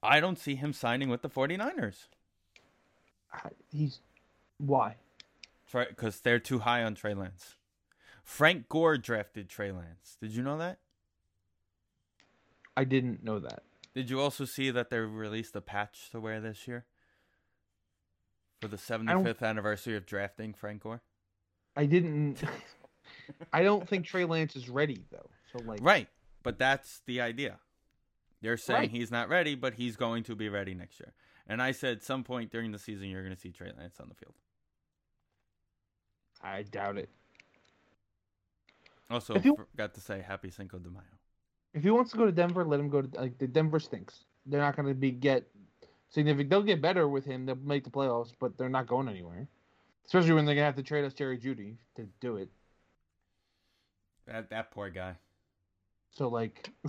I 0.02 0.20
don't 0.20 0.38
see 0.38 0.54
him 0.54 0.72
signing 0.72 1.08
with 1.08 1.22
the 1.22 1.28
49ers 1.28 2.06
He's 3.70 4.00
why? 4.58 4.96
because 5.72 6.20
they're 6.20 6.38
too 6.38 6.61
high 6.61 6.82
on 6.82 6.94
Trey 6.94 7.14
Lance. 7.14 7.56
Frank 8.24 8.68
Gore 8.68 8.96
drafted 8.98 9.48
Trey 9.48 9.70
Lance. 9.72 10.16
Did 10.20 10.30
you 10.32 10.42
know 10.42 10.56
that? 10.58 10.78
I 12.76 12.84
didn't 12.84 13.22
know 13.24 13.38
that. 13.40 13.62
Did 13.94 14.11
you 14.11 14.20
also 14.20 14.44
see 14.44 14.70
that 14.70 14.90
they 14.90 14.98
released 14.98 15.57
a 15.57 15.61
patch 15.61 16.11
to 16.11 16.20
wear 16.20 16.40
this 16.40 16.68
year 16.68 16.85
for 18.61 18.68
the 18.68 18.77
75th 18.77 19.42
anniversary 19.42 19.96
of 19.96 20.07
drafting 20.07 20.53
Frank 20.55 20.83
Gore? 20.83 21.01
I 21.77 21.87
didn't. 21.87 22.42
I 23.53 23.62
don't 23.62 23.88
think 23.88 24.05
Trey 24.07 24.24
Lance 24.24 24.57
is 24.57 24.68
ready 24.68 25.05
though. 25.11 25.31
So 25.53 25.61
like, 25.64 25.81
Right, 25.83 26.09
but 26.42 26.59
that's 26.59 27.01
the 27.07 27.20
idea. 27.20 27.59
They're 28.40 28.57
saying 28.57 28.81
Right. 28.81 28.90
he's 28.90 29.11
not 29.11 29.29
ready, 29.29 29.55
but 29.55 29.74
he's 29.74 29.96
going 29.96 30.22
to 30.24 30.37
be 30.37 30.48
ready 30.48 30.74
next 30.74 31.01
year. 31.01 31.12
And 31.46 31.61
I 31.62 31.72
said 31.72 32.03
some 32.03 32.22
point 32.24 32.51
during 32.53 32.72
the 32.72 32.79
season 32.79 33.09
you're 33.09 33.22
going 33.22 33.35
to 33.35 33.40
see 33.40 33.51
Trey 33.51 33.72
Lance 33.77 33.98
on 34.01 34.09
the 34.09 34.14
field. 34.14 34.35
I 36.42 36.62
doubt 36.62 36.98
it. 36.98 37.09
Also, 39.11 39.35
you- 39.40 39.57
forgot 39.72 39.94
to 39.94 40.01
say 40.01 40.20
Happy 40.27 40.51
Cinco 40.51 40.79
de 40.79 40.90
Mayo. 40.90 41.03
If 41.78 41.84
he 41.84 41.90
wants 41.90 42.10
to 42.10 42.16
go 42.16 42.26
to 42.26 42.32
Denver, 42.32 42.64
let 42.64 42.80
him 42.80 42.88
go 42.88 43.02
to 43.02 43.20
like 43.20 43.38
the 43.38 43.46
Denver 43.46 43.78
stinks. 43.78 44.24
They're 44.46 44.60
not 44.60 44.74
going 44.74 44.88
to 44.88 44.94
be 44.94 45.12
get 45.12 45.46
significant. 46.10 46.50
They'll 46.50 46.62
get 46.62 46.82
better 46.82 47.08
with 47.08 47.24
him. 47.24 47.46
They'll 47.46 47.54
make 47.56 47.84
the 47.84 47.90
playoffs, 47.90 48.32
but 48.40 48.58
they're 48.58 48.68
not 48.68 48.88
going 48.88 49.08
anywhere. 49.08 49.46
Especially 50.04 50.32
when 50.32 50.44
they're 50.44 50.54
gonna 50.54 50.64
have 50.64 50.76
to 50.76 50.82
trade 50.82 51.04
us 51.04 51.12
Jerry 51.12 51.38
Jeudy 51.38 51.76
to 51.96 52.08
do 52.20 52.36
it. 52.36 52.48
That 54.26 54.50
that 54.50 54.70
poor 54.72 54.90
guy. 54.90 55.14
So 56.10 56.28
like, 56.28 56.70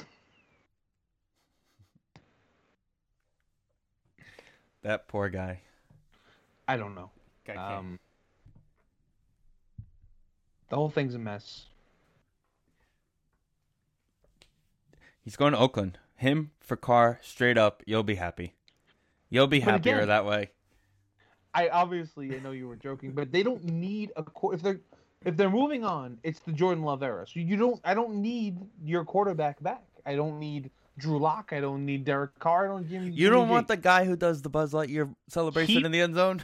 That 4.82 5.08
poor 5.08 5.30
guy. 5.30 5.60
I 6.68 6.78
don't 6.78 6.96
know. 6.96 7.12
Um, 7.58 8.00
the 10.70 10.76
whole 10.76 10.90
thing's 10.90 11.16
a 11.16 11.20
mess. 11.20 11.66
He's 15.30 15.36
going 15.36 15.54
to 15.54 15.60
Oakland. 15.60 16.00
Him 16.16 16.50
for 16.60 16.76
Carr, 16.76 17.20
straight 17.22 17.56
up. 17.56 17.84
You'll 17.86 18.02
be 18.02 18.16
happy. 18.16 18.56
You'll 19.30 19.46
be 19.46 19.60
But 19.60 19.74
happier 19.74 19.98
again- 19.98 20.08
that 20.08 20.26
way. 20.26 20.50
I 21.54 21.70
obviously 21.70 22.36
I 22.36 22.40
know 22.40 22.50
you 22.50 22.68
were 22.68 22.76
joking, 22.76 23.12
but 23.12 23.32
they 23.32 23.44
don't 23.44 23.64
need 23.64 24.12
a 24.16 24.24
qu- 24.24 24.54
if 24.54 24.64
they're 24.64 24.80
if 25.24 25.38
they're 25.38 25.52
moving 25.52 25.86
on, 25.86 26.18
it's 26.24 26.40
the 26.40 26.52
Jordan 26.52 26.84
Love 26.84 27.04
era. 27.04 27.28
So 27.28 27.40
you 27.40 27.58
don't 27.58 27.80
I 27.84 27.94
don't 27.94 28.24
need 28.24 28.58
your 28.84 29.06
quarterback 29.06 29.62
back. 29.62 29.84
I 30.04 30.16
don't 30.16 30.40
need 30.40 30.72
Drew 30.98 31.20
Lock. 31.20 31.54
I 31.54 31.60
don't 31.62 31.86
need 31.86 32.06
Derek 32.06 32.40
Carr. 32.40 32.66
I 32.66 32.68
don't 32.70 32.82
need 32.82 32.90
Jimmy. 32.90 33.12
You 33.12 33.30
don't 33.30 33.50
want 33.50 33.68
the 33.68 33.78
guy 33.78 34.06
who 34.06 34.16
does 34.16 34.42
the 34.42 34.50
Buzz 34.50 34.74
Lightyear 34.74 35.14
celebration 35.28 35.76
Keep- 35.76 35.86
in 35.86 35.92
the 35.92 36.02
end 36.02 36.16
zone. 36.16 36.44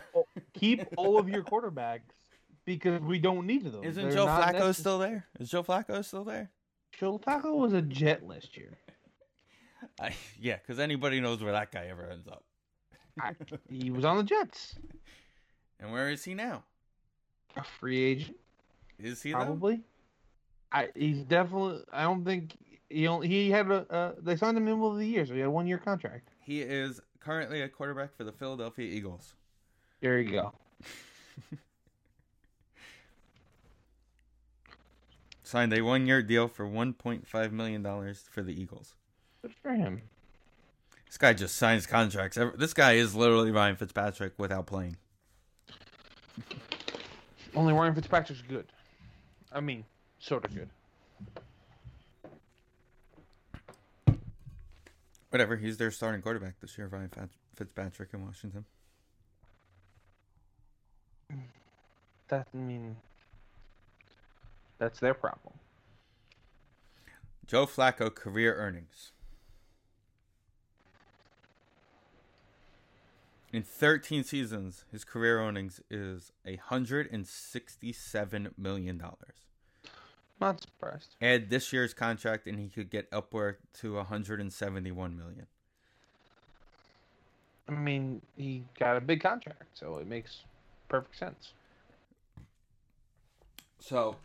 keep 0.54 0.86
all 0.96 1.18
of 1.18 1.28
your 1.28 1.42
quarterbacks 1.42 2.02
because 2.66 3.02
we 3.02 3.18
don't 3.18 3.48
need 3.48 3.64
them. 3.64 3.84
Isn't 3.84 4.04
They're 4.10 4.14
Joe 4.14 4.28
Flacco 4.28 4.54
necess- 4.60 4.76
still 4.80 5.00
there? 5.00 5.26
Is 5.40 5.50
Joe 5.50 5.64
Flacco 5.64 6.06
still 6.06 6.24
there? 6.24 6.52
Flacco 7.00 7.56
was 7.56 7.74
a 7.74 7.82
Jet 7.82 8.26
last 8.28 8.56
year. 8.58 8.78
I, 10.00 10.16
yeah, 10.40 10.58
because 10.58 10.80
anybody 10.80 11.20
knows 11.22 11.42
where 11.44 11.52
that 11.54 11.72
guy 11.72 11.88
ever 11.90 12.10
ends 12.10 12.28
up. 12.28 12.44
I- 13.20 13.36
He 13.70 13.92
was 13.92 14.04
on 14.06 14.18
the 14.18 14.24
Jets. 14.24 14.76
and 15.80 15.92
where 15.92 16.10
is 16.10 16.24
he 16.24 16.34
now? 16.34 16.64
A 17.58 17.64
free 17.64 18.04
agent, 18.04 18.38
Is 19.00 19.22
he 19.22 19.32
though? 19.32 19.38
probably. 19.38 19.82
I 20.72 20.90
he's 20.96 21.24
definitely. 21.24 21.84
I 21.94 22.04
don't 22.04 22.26
think 22.26 22.58
he 22.90 23.08
only, 23.08 23.28
he 23.30 23.50
had 23.50 23.72
a. 23.72 23.86
Uh, 23.90 24.12
they 24.22 24.36
signed 24.36 24.58
him 24.58 24.64
in 24.64 24.72
the 24.72 24.76
middle 24.76 24.92
of 24.92 24.98
the 24.98 25.08
year, 25.08 25.26
so 25.26 25.34
he 25.34 25.40
had 25.40 25.48
a 25.48 25.52
one 25.52 25.66
year 25.68 25.78
contract. 25.78 26.30
He 26.42 26.62
is 26.62 27.00
currently 27.22 27.62
a 27.62 27.70
quarterback 27.70 28.14
for 28.16 28.26
the 28.26 28.34
Philadelphia 28.34 28.86
Eagles. 28.92 29.36
There 30.02 30.20
you 30.20 30.32
go. 30.32 30.52
Signed 35.46 35.74
a 35.74 35.82
one-year 35.82 36.24
deal 36.24 36.48
for 36.48 36.66
1.5 36.66 37.52
million 37.52 37.84
dollars 37.84 38.26
for 38.32 38.42
the 38.42 38.60
Eagles. 38.60 38.96
Good 39.44 39.54
for 39.54 39.74
him. 39.74 40.02
This 41.06 41.20
guy 41.20 41.34
just 41.34 41.56
signs 41.56 41.86
contracts. 41.86 42.36
This 42.58 42.74
guy 42.74 42.94
is 42.94 43.14
literally 43.14 43.52
Ryan 43.52 43.76
Fitzpatrick 43.76 44.34
without 44.40 44.66
playing. 44.66 44.98
Only 47.56 47.74
Ryan 47.74 47.94
Fitzpatrick's 47.94 48.42
good. 48.42 48.66
I 49.54 49.60
mean, 49.60 49.86
sort 50.18 50.46
of 50.46 50.56
good. 50.56 50.70
Whatever. 55.30 55.58
He's 55.58 55.78
their 55.78 55.92
starting 55.92 56.24
quarterback 56.24 56.60
this 56.60 56.76
year, 56.76 56.88
Ryan 56.88 57.12
Fitzpatrick 57.56 58.10
in 58.14 58.26
Washington. 58.26 58.66
That 62.30 62.48
I 62.52 62.58
mean, 62.58 62.96
that's 64.78 65.00
their 65.00 65.14
problem. 65.14 65.54
Joe 67.48 67.66
Flacco 67.66 68.14
career 68.14 68.56
earnings. 68.56 69.14
In 73.54 73.64
13 73.64 74.24
seasons, 74.24 74.84
his 74.92 75.06
career 75.06 75.40
earnings 75.40 75.80
is 75.90 76.34
$167 76.46 78.52
million. 78.58 79.02
Not 80.42 80.62
surprised. 80.62 81.16
Add 81.22 81.50
this 81.50 81.72
year's 81.72 81.94
contract 81.94 82.48
and 82.48 82.60
he 82.60 82.68
could 82.68 82.90
get 82.90 83.08
upward 83.14 83.60
to 83.76 83.96
171 83.96 85.16
million. 85.16 85.46
I 87.70 87.72
mean, 87.72 88.22
he 88.36 88.66
got 88.78 88.98
a 88.98 89.02
big 89.02 89.22
contract, 89.22 89.64
so 89.74 89.98
it 89.98 90.08
makes 90.08 90.44
perfect 90.90 91.18
sense. 91.18 91.54
So 93.80 94.18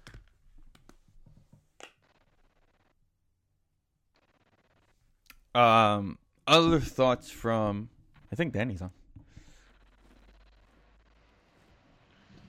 um 5.54 6.18
other 6.46 6.80
thoughts 6.80 7.30
from 7.30 7.88
I 8.32 8.36
think 8.36 8.52
Danny's 8.52 8.82
on. 8.82 8.90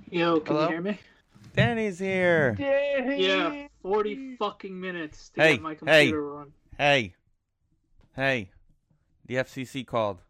Yo, 0.09 0.39
can 0.41 0.55
Hello? 0.55 0.67
you 0.67 0.71
hear 0.73 0.81
me? 0.81 0.99
Danny's 1.55 1.99
here. 1.99 2.53
Danny. 2.55 3.25
Yeah, 3.27 3.67
40 3.81 4.35
fucking 4.37 4.79
minutes 4.79 5.29
to 5.29 5.41
Hey, 5.41 5.53
get 5.53 5.61
my 5.61 5.69
hey. 5.71 5.77
computer 5.77 6.21
run. 6.21 6.53
Hey. 6.77 7.15
Hey. 8.15 8.51
The 9.25 9.35
FCC 9.35 9.85
called. 9.85 10.21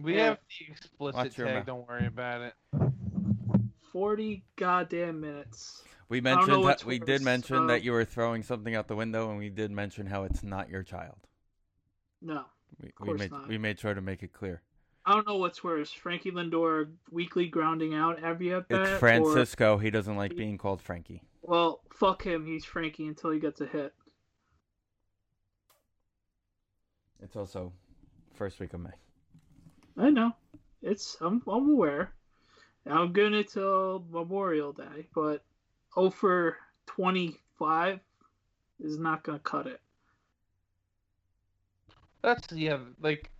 We 0.00 0.16
Yeah. 0.16 0.24
have 0.24 0.38
the 0.58 0.72
explicit 0.72 1.14
Watch 1.14 1.34
tag. 1.36 1.66
Don't 1.66 1.86
worry 1.86 2.06
about 2.06 2.40
it. 2.42 2.54
40 3.92 4.42
goddamn 4.56 5.20
minutes. 5.20 5.84
We 6.08 6.20
mentioned 6.20 6.64
that 6.64 6.84
we 6.84 6.98
worse, 6.98 7.06
did 7.06 7.22
mention 7.22 7.66
that 7.68 7.82
you 7.82 7.92
were 7.92 8.04
throwing 8.04 8.42
something 8.42 8.74
out 8.74 8.88
the 8.88 8.96
window 8.96 9.30
and 9.30 9.38
we 9.38 9.50
did 9.50 9.70
mention 9.70 10.06
how 10.06 10.24
it's 10.24 10.42
not 10.42 10.68
your 10.68 10.82
child. 10.82 11.16
No. 12.22 12.44
We, 12.80 12.92
we 13.00 13.06
course 13.06 13.20
made 13.20 13.30
not. 13.30 13.48
we 13.48 13.58
made 13.58 13.78
sure 13.78 13.94
to 13.94 14.00
make 14.00 14.22
it 14.22 14.32
clear. 14.32 14.62
I 15.04 15.14
don't 15.14 15.26
know 15.26 15.36
what's 15.36 15.64
worse. 15.64 15.92
Frankie 15.92 16.30
Lindor 16.30 16.90
weekly 17.10 17.48
grounding 17.48 17.94
out 17.94 18.22
every 18.22 18.54
at 18.54 18.68
bat. 18.68 18.88
It's 18.88 18.98
Francisco. 19.00 19.76
He 19.76 19.90
doesn't 19.90 20.16
like 20.16 20.36
being 20.36 20.58
called 20.58 20.80
Frankie. 20.80 21.22
Well, 21.42 21.80
fuck 21.92 22.24
him. 22.24 22.46
He's 22.46 22.64
Frankie 22.64 23.08
until 23.08 23.30
he 23.30 23.40
gets 23.40 23.60
a 23.60 23.66
hit. 23.66 23.92
It's 27.20 27.36
also 27.36 27.72
first 28.34 28.60
week 28.60 28.74
of 28.74 28.80
May. 28.80 28.90
I 29.96 30.10
know. 30.10 30.32
It's 30.82 31.16
I'm 31.20 31.42
I'm 31.46 31.70
aware. 31.70 32.12
I'm 32.86 33.12
good 33.12 33.32
until 33.32 34.04
Memorial 34.10 34.72
Day, 34.72 35.06
but 35.14 35.44
0 35.94 36.10
for 36.10 36.56
25 36.86 38.00
is 38.80 38.98
not 38.98 39.22
gonna 39.22 39.38
cut 39.38 39.66
it. 39.66 39.80
That's 42.22 42.52
yeah, 42.52 42.78
like 43.00 43.30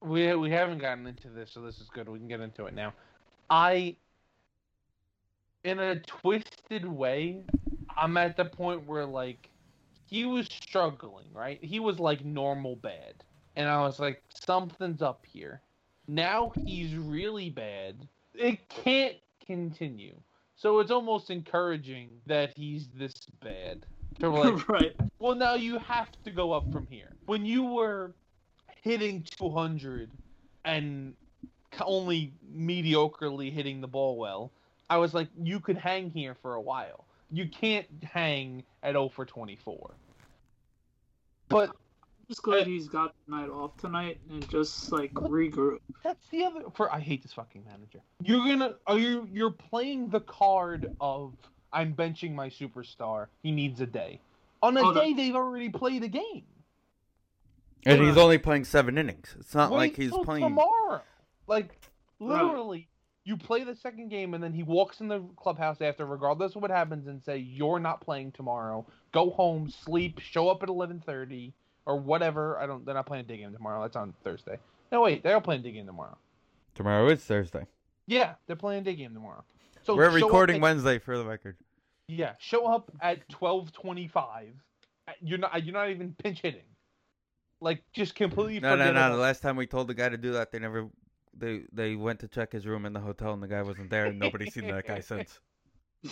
we 0.00 0.34
we 0.34 0.50
haven't 0.50 0.78
gotten 0.78 1.06
into 1.06 1.28
this, 1.28 1.52
so 1.52 1.60
this 1.60 1.80
is 1.80 1.88
good. 1.88 2.08
We 2.08 2.18
can 2.18 2.28
get 2.28 2.40
into 2.40 2.66
it 2.66 2.74
now. 2.74 2.94
I, 3.50 3.96
in 5.64 5.78
a 5.78 6.00
twisted 6.00 6.86
way, 6.86 7.42
I'm 7.96 8.16
at 8.16 8.36
the 8.36 8.44
point 8.44 8.86
where 8.86 9.04
like 9.04 9.50
he 10.06 10.24
was 10.24 10.46
struggling, 10.46 11.26
right? 11.32 11.62
He 11.62 11.80
was 11.80 11.98
like 11.98 12.24
normal 12.24 12.76
bad, 12.76 13.24
and 13.56 13.68
I 13.68 13.82
was 13.82 13.98
like, 13.98 14.22
something's 14.46 15.02
up 15.02 15.24
here. 15.26 15.60
Now 16.06 16.52
he's 16.64 16.94
really 16.94 17.50
bad. 17.50 18.08
It 18.34 18.66
can't 18.68 19.16
continue. 19.44 20.14
So 20.56 20.78
it's 20.78 20.90
almost 20.90 21.30
encouraging 21.30 22.08
that 22.26 22.56
he's 22.56 22.88
this 22.88 23.14
bad. 23.42 23.84
So 24.20 24.30
like, 24.34 24.68
right. 24.68 24.96
well, 25.18 25.34
now 25.34 25.54
you 25.54 25.78
have 25.78 26.10
to 26.24 26.30
go 26.30 26.52
up 26.52 26.70
from 26.72 26.86
here. 26.88 27.10
When 27.26 27.44
you 27.44 27.64
were 27.64 28.14
hitting 28.82 29.24
200 29.38 30.10
and 30.64 31.14
only 31.80 32.32
mediocrely 32.54 33.52
hitting 33.52 33.80
the 33.80 33.88
ball 33.88 34.16
well, 34.16 34.52
I 34.90 34.96
was 34.96 35.14
like, 35.14 35.28
you 35.42 35.60
could 35.60 35.76
hang 35.76 36.10
here 36.10 36.34
for 36.34 36.54
a 36.54 36.60
while. 36.60 37.04
You 37.30 37.46
can't 37.48 37.86
hang 38.02 38.64
at 38.82 38.92
0 38.92 39.10
for 39.10 39.26
24. 39.26 39.94
But 41.48 41.70
just 42.28 42.42
glad 42.42 42.66
he's 42.66 42.88
got 42.88 43.14
the 43.26 43.36
night 43.36 43.48
off 43.48 43.76
tonight 43.78 44.18
and 44.30 44.48
just 44.50 44.92
like 44.92 45.12
regroup. 45.14 45.78
that's 46.02 46.26
the 46.28 46.44
other. 46.44 46.60
For 46.74 46.92
I 46.92 47.00
hate 47.00 47.22
this 47.22 47.32
fucking 47.32 47.64
manager. 47.64 48.00
You're 48.22 48.46
gonna 48.46 48.74
are 48.86 48.98
you 48.98 49.26
you're 49.32 49.50
playing 49.50 50.10
the 50.10 50.20
card 50.20 50.94
of 51.00 51.34
I'm 51.72 51.94
benching 51.94 52.34
my 52.34 52.48
superstar. 52.48 53.26
He 53.42 53.50
needs 53.50 53.80
a 53.80 53.86
day. 53.86 54.20
On 54.62 54.76
a 54.76 54.80
Oh, 54.80 54.90
no. 54.92 55.00
day 55.00 55.12
they've 55.12 55.34
already 55.36 55.68
played 55.68 56.02
a 56.02 56.08
game. 56.08 56.44
And 57.86 58.02
he's 58.02 58.16
only 58.16 58.38
playing 58.38 58.64
seven 58.64 58.98
innings. 58.98 59.34
It's 59.38 59.54
not 59.54 59.70
like 59.70 59.96
he's 59.96 60.10
till 60.10 60.24
playing. 60.24 60.42
tomorrow. 60.42 61.00
Like 61.46 61.78
Right. 62.20 62.42
literally, 62.42 62.88
you 63.24 63.36
play 63.36 63.62
the 63.62 63.74
second 63.76 64.08
game 64.08 64.34
and 64.34 64.42
then 64.42 64.52
he 64.52 64.62
walks 64.62 65.00
in 65.00 65.08
the 65.08 65.20
clubhouse 65.36 65.80
after, 65.80 66.04
regardless 66.04 66.56
of 66.56 66.62
what 66.62 66.70
happens, 66.70 67.06
and 67.06 67.22
say 67.22 67.38
you're 67.38 67.78
not 67.78 68.00
playing 68.00 68.32
tomorrow. 68.32 68.84
Go 69.12 69.30
home, 69.30 69.70
sleep, 69.70 70.18
show 70.18 70.48
up 70.48 70.62
at 70.62 70.68
eleven 70.68 71.00
thirty 71.00 71.54
or 71.86 71.96
whatever. 71.98 72.58
I 72.58 72.66
don't. 72.66 72.84
They're 72.84 72.94
not 72.94 73.06
playing 73.06 73.24
a 73.24 73.28
day 73.28 73.38
game 73.38 73.52
tomorrow. 73.52 73.80
That's 73.82 73.96
on 73.96 74.12
Thursday. 74.24 74.58
No 74.90 75.02
wait, 75.02 75.22
they're 75.22 75.40
playing 75.40 75.60
a 75.60 75.64
day 75.64 75.72
game 75.72 75.86
tomorrow. 75.86 76.18
Tomorrow 76.74 77.08
is 77.08 77.22
Thursday. 77.24 77.66
Yeah, 78.06 78.34
they're 78.46 78.56
playing 78.56 78.82
a 78.82 78.84
day 78.84 78.96
game 78.96 79.14
tomorrow. 79.14 79.44
So 79.88 79.96
We're 79.96 80.10
recording 80.10 80.56
at- 80.56 80.62
Wednesday 80.62 80.98
for 80.98 81.16
the 81.16 81.24
record. 81.24 81.56
Yeah, 82.08 82.32
show 82.38 82.66
up 82.66 82.90
at 83.00 83.26
twelve 83.30 83.72
twenty-five. 83.72 84.52
You're 85.22 85.38
not. 85.38 85.64
You're 85.64 85.72
not 85.72 85.88
even 85.88 86.14
pinch 86.22 86.42
hitting. 86.42 86.60
Like 87.62 87.82
just 87.94 88.14
completely. 88.14 88.60
No, 88.60 88.76
no, 88.76 88.92
no. 88.92 89.10
The 89.12 89.16
last 89.16 89.40
time 89.40 89.56
we 89.56 89.66
told 89.66 89.88
the 89.88 89.94
guy 89.94 90.10
to 90.10 90.18
do 90.18 90.32
that, 90.32 90.52
they 90.52 90.58
never. 90.58 90.88
They 91.34 91.62
they 91.72 91.96
went 91.96 92.20
to 92.20 92.28
check 92.28 92.52
his 92.52 92.66
room 92.66 92.84
in 92.84 92.92
the 92.92 93.00
hotel, 93.00 93.32
and 93.32 93.42
the 93.42 93.48
guy 93.48 93.62
wasn't 93.62 93.88
there, 93.88 94.04
and 94.04 94.18
nobody's 94.18 94.52
seen 94.52 94.66
that 94.66 94.86
guy 94.86 95.00
since. 95.00 95.40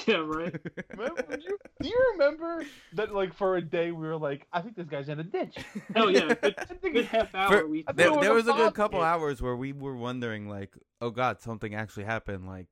Yeah, 0.05 0.17
right. 0.17 0.53
Remember, 0.91 1.23
do, 1.37 1.43
you, 1.45 1.59
do 1.81 1.89
you 1.89 2.07
remember 2.15 2.65
that 2.95 3.15
like 3.15 3.33
for 3.33 3.57
a 3.57 3.63
day 3.63 3.93
we 3.93 4.05
were 4.05 4.17
like, 4.17 4.45
I 4.53 4.61
think 4.61 4.75
this 4.75 4.89
guy's 4.89 5.09
in 5.09 5.21
a 5.21 5.23
ditch. 5.23 5.55
Oh 5.95 6.09
yeah, 6.09 6.35
good, 6.35 6.55
I 6.59 6.65
think 6.65 6.95
good 6.95 7.05
half 7.05 7.33
hour. 7.33 7.61
For- 7.61 7.69
we 7.69 7.85
I 7.87 7.93
There, 7.93 8.09
it 8.09 8.11
was 8.11 8.21
there 8.21 8.33
a 8.33 8.35
was 8.35 8.49
a 8.49 8.53
good 8.53 8.75
couple 8.75 8.99
hit. 8.99 9.07
hours 9.07 9.41
where 9.41 9.55
we 9.55 9.73
were 9.73 9.95
wondering, 9.97 10.49
like, 10.49 10.75
oh 11.01 11.11
god, 11.11 11.41
something 11.41 11.73
actually 11.77 12.03
happened. 12.03 12.49
Like, 12.49 12.67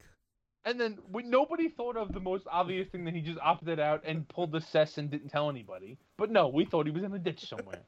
And 0.66 0.80
then 0.80 0.98
we, 1.12 1.22
nobody 1.22 1.68
thought 1.68 1.96
of 1.96 2.12
the 2.12 2.20
most 2.20 2.46
obvious 2.50 2.88
thing 2.88 3.04
that 3.04 3.14
he 3.14 3.20
just 3.20 3.38
opted 3.40 3.78
out 3.78 4.02
and 4.06 4.26
pulled 4.28 4.50
the 4.52 4.60
cess 4.62 4.96
and 4.96 5.10
didn't 5.10 5.28
tell 5.28 5.50
anybody. 5.50 5.98
But 6.16 6.30
no, 6.30 6.48
we 6.48 6.64
thought 6.64 6.86
he 6.86 6.92
was 6.92 7.02
in 7.04 7.12
a 7.12 7.18
ditch 7.18 7.46
somewhere. 7.48 7.82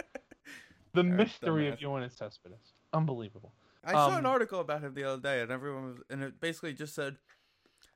the 0.92 1.02
mystery 1.02 1.68
of 1.68 1.78
Yoenis 1.78 2.16
Cespedes. 2.18 2.74
Unbelievable. 2.92 3.52
I 3.82 3.92
saw 3.92 4.18
an 4.18 4.26
Um, 4.26 4.32
article 4.32 4.60
about 4.60 4.82
him 4.82 4.94
the 4.94 5.04
other 5.04 5.22
day, 5.22 5.40
and 5.40 5.50
everyone 5.50 5.84
was, 5.86 5.96
and 6.10 6.22
it 6.22 6.38
basically 6.40 6.74
just 6.74 6.94
said 6.94 7.16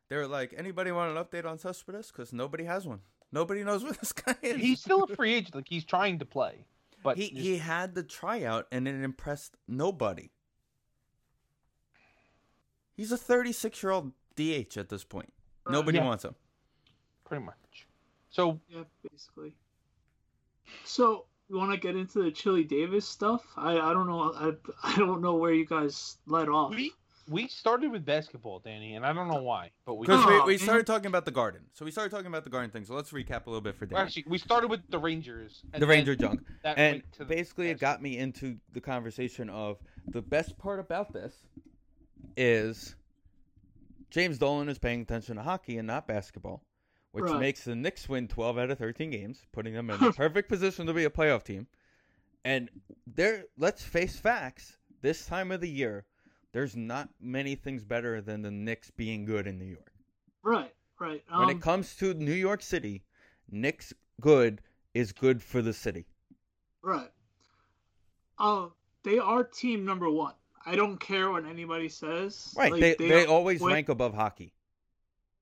they 0.08 0.16
were 0.16 0.26
like, 0.26 0.54
anybody 0.56 0.92
want 0.92 1.16
an 1.16 1.22
update 1.22 1.44
on 1.44 1.58
Cespedes? 1.58 2.08
Because 2.10 2.32
nobody 2.32 2.64
has 2.64 2.86
one. 2.86 3.00
Nobody 3.32 3.62
knows 3.64 3.82
where 3.84 3.92
this 3.92 4.12
guy 4.12 4.36
is. 4.42 4.56
He's 4.56 4.80
still 4.80 5.02
a 5.04 5.08
free 5.14 5.34
agent. 5.34 5.54
Like 5.56 5.68
he's 5.68 5.84
trying 5.84 6.18
to 6.20 6.24
play, 6.24 6.64
but 7.02 7.16
he 7.18 7.28
just- 7.30 7.42
he 7.42 7.58
had 7.58 7.94
the 7.94 8.02
tryout, 8.02 8.66
and 8.72 8.88
it 8.88 8.94
impressed 9.02 9.56
nobody. 9.68 10.30
He's 12.96 13.12
a 13.12 13.16
36 13.18 13.82
year 13.82 13.92
old 13.92 14.12
DH 14.36 14.76
at 14.76 14.88
this 14.88 15.04
point. 15.04 15.32
Nobody 15.68 15.98
Yeah. 15.98 16.04
wants 16.06 16.24
him. 16.24 16.34
pretty 17.24 17.44
much. 17.44 17.86
So 18.30 18.60
Yeah, 18.68 18.82
basically. 19.08 19.54
So 20.84 21.26
you 21.48 21.56
want 21.56 21.72
to 21.72 21.78
get 21.78 21.94
into 21.96 22.22
the 22.22 22.30
Chili 22.30 22.64
Davis 22.64 23.06
stuff? 23.06 23.44
I 23.56 23.78
I 23.78 23.92
don't 23.92 24.06
know. 24.08 24.32
I 24.34 24.52
I 24.82 24.96
don't 24.96 25.20
know 25.20 25.34
where 25.36 25.52
you 25.52 25.64
guys 25.66 26.18
let 26.26 26.48
off. 26.48 26.70
we 26.74 26.92
we 27.28 27.46
started 27.46 27.92
with 27.92 28.04
basketball, 28.04 28.58
Danny, 28.58 28.96
and 28.96 29.06
I 29.06 29.12
don't 29.12 29.28
know 29.28 29.40
why, 29.42 29.70
but 29.84 29.94
we 29.94 30.06
Because 30.06 30.24
Oh, 30.26 30.44
we, 30.46 30.54
we 30.54 30.58
started 30.58 30.84
talking 30.86 31.06
about 31.06 31.24
the 31.24 31.30
garden. 31.30 31.60
So 31.74 31.84
we 31.84 31.92
started 31.92 32.10
talking 32.10 32.26
about 32.26 32.42
the 32.42 32.50
garden 32.50 32.70
thing. 32.72 32.84
So 32.84 32.94
let's 32.94 33.12
recap 33.12 33.46
a 33.46 33.50
little 33.50 33.60
bit 33.60 33.76
for 33.76 33.86
well, 33.86 33.98
Danny. 33.98 34.06
actually 34.06 34.24
we 34.26 34.38
started 34.38 34.68
with 34.68 34.80
the 34.90 34.98
Rangers. 34.98 35.62
And 35.72 35.80
the 35.80 35.86
Ranger 35.86 36.16
junk. 36.16 36.40
And 36.64 36.76
went 36.96 37.12
to 37.12 37.18
the 37.20 37.24
basically, 37.26 37.70
it 37.70 37.78
got 37.78 38.02
me 38.02 38.18
into 38.18 38.56
the 38.72 38.80
conversation 38.80 39.48
of 39.48 39.78
the 40.08 40.22
best 40.22 40.58
part 40.58 40.80
about 40.80 41.12
this 41.12 41.34
is 42.36 42.96
James 44.10 44.38
Dolan 44.38 44.68
is 44.68 44.78
paying 44.78 45.02
attention 45.02 45.36
to 45.36 45.42
hockey 45.42 45.78
and 45.78 45.86
not 45.86 46.06
basketball, 46.06 46.64
which 47.12 47.24
Right. 47.24 47.40
makes 47.40 47.64
the 47.64 47.74
Knicks 47.76 48.08
win 48.08 48.28
12 48.28 48.58
out 48.58 48.70
of 48.70 48.78
13 48.78 49.10
games, 49.10 49.46
putting 49.52 49.72
them 49.74 49.88
in 49.90 50.00
the 50.00 50.12
perfect 50.16 50.48
position 50.48 50.86
to 50.86 50.92
be 50.94 51.04
a 51.04 51.10
playoff 51.10 51.44
team. 51.44 51.66
And 52.44 52.70
there, 53.06 53.46
let's 53.56 53.82
face 53.84 54.18
facts. 54.18 54.78
This 55.02 55.26
time 55.26 55.52
of 55.52 55.60
the 55.60 55.68
year, 55.70 56.04
there's 56.52 56.74
not 56.76 57.08
many 57.20 57.54
things 57.54 57.84
better 57.84 58.20
than 58.20 58.42
the 58.42 58.50
Knicks 58.50 58.90
being 58.90 59.24
good 59.24 59.46
in 59.46 59.58
New 59.58 59.66
York. 59.66 59.92
Right, 60.42 60.74
right. 60.98 61.22
When 61.28 61.42
Um, 61.44 61.50
it 61.50 61.60
comes 61.60 61.94
to 61.96 62.14
New 62.14 62.32
York 62.34 62.62
City, 62.62 63.04
Knicks 63.50 63.92
good 64.20 64.60
is 64.94 65.12
good 65.12 65.42
for 65.42 65.62
the 65.62 65.72
city. 65.72 66.06
right. 66.82 67.10
Oh, 68.38 68.72
they 69.02 69.18
are 69.18 69.44
team 69.44 69.84
number 69.84 70.08
one. 70.10 70.34
I 70.66 70.76
don't 70.76 70.98
care 70.98 71.30
what 71.30 71.46
anybody 71.46 71.88
says. 71.88 72.52
Right. 72.56 72.70
Like, 72.72 72.80
they 72.80 72.94
they, 73.08 73.24
are- 73.24 73.28
always 73.28 73.60
when- 73.60 73.72
rank 73.72 73.88
above 73.88 74.14
hockey. 74.14 74.52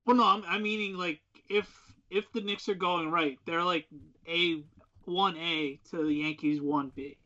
Well, 0.05 0.15
no, 0.17 0.23
I'm, 0.23 0.43
I'm 0.47 0.63
meaning 0.63 0.95
like 0.97 1.21
if 1.49 1.67
if 2.09 2.31
the 2.31 2.41
Knicks 2.41 2.67
are 2.69 2.73
going 2.75 3.11
right, 3.11 3.37
they're 3.45 3.63
like 3.63 3.85
a 4.27 4.63
one 5.05 5.37
A 5.37 5.79
to 5.91 5.97
the 6.05 6.13
Yankees 6.13 6.61
one 6.61 6.91
B. 6.95 7.17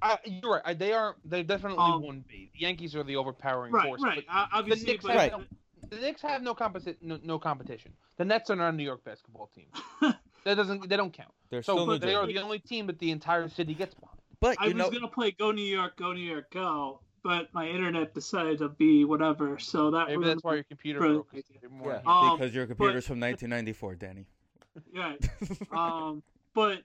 I, 0.00 0.18
you're 0.24 0.60
right. 0.64 0.76
They 0.76 0.92
are. 0.92 1.14
They 1.24 1.44
definitely 1.44 1.78
Um, 1.78 2.02
one 2.02 2.24
B. 2.28 2.50
The 2.54 2.60
Yankees 2.60 2.96
are 2.96 3.04
the 3.04 3.14
overpowering 3.16 3.72
Right, 3.72 3.86
force. 3.86 4.02
right. 4.02 4.24
but 4.26 4.48
obviously, 4.52 4.86
Knicks 4.92 5.04
but 5.04 5.12
have 5.12 5.32
Right. 5.32 5.32
no, 5.32 5.44
the 5.90 5.96
Knicks 5.96 6.22
have 6.22 6.42
no, 6.42 6.54
competi- 6.54 6.96
no, 7.00 7.20
no 7.22 7.38
competition. 7.38 7.92
The 8.16 8.24
Nets 8.24 8.50
are 8.50 8.56
not 8.56 8.70
a 8.70 8.76
New 8.76 8.82
York 8.82 9.04
basketball 9.04 9.48
team. 9.54 9.66
that 10.44 10.54
doesn't. 10.56 10.88
They 10.88 10.96
don't 10.96 11.12
count. 11.12 11.30
They're 11.50 11.62
So 11.62 11.74
still 11.74 11.86
New 11.86 11.98
they 11.98 12.06
Jersey. 12.08 12.16
are 12.16 12.26
the 12.26 12.38
only 12.42 12.58
team 12.58 12.88
that 12.88 12.98
the 12.98 13.12
entire 13.12 13.48
city 13.48 13.74
gets 13.74 13.94
behind. 13.94 14.18
But 14.40 14.56
I 14.58 14.64
you 14.66 14.74
was 14.74 14.78
know, 14.78 14.90
gonna 14.90 15.06
play 15.06 15.30
Go 15.30 15.52
New 15.52 15.62
York, 15.62 15.96
Go 15.96 16.12
New 16.12 16.20
York, 16.28 16.50
Go, 16.50 17.00
but 17.22 17.52
my 17.54 17.68
internet 17.68 18.14
decided 18.14 18.58
to 18.58 18.68
be 18.68 19.04
whatever. 19.04 19.58
So 19.58 19.90
that 19.92 20.08
Maybe 20.08 20.18
was 20.18 20.28
that's 20.28 20.44
why 20.44 20.54
your 20.54 20.64
computer 20.64 21.00
Right. 21.00 21.08
broke. 21.08 21.30
'cause 21.32 21.42
yeah, 21.84 22.00
Um, 22.06 22.38
because 22.38 22.54
your 22.54 22.66
computer's 22.66 23.06
from 23.06 23.20
1994, 23.20 23.94
Danny. 23.94 24.26
yeah. 24.92 25.16
um, 25.72 26.22
but 26.54 26.82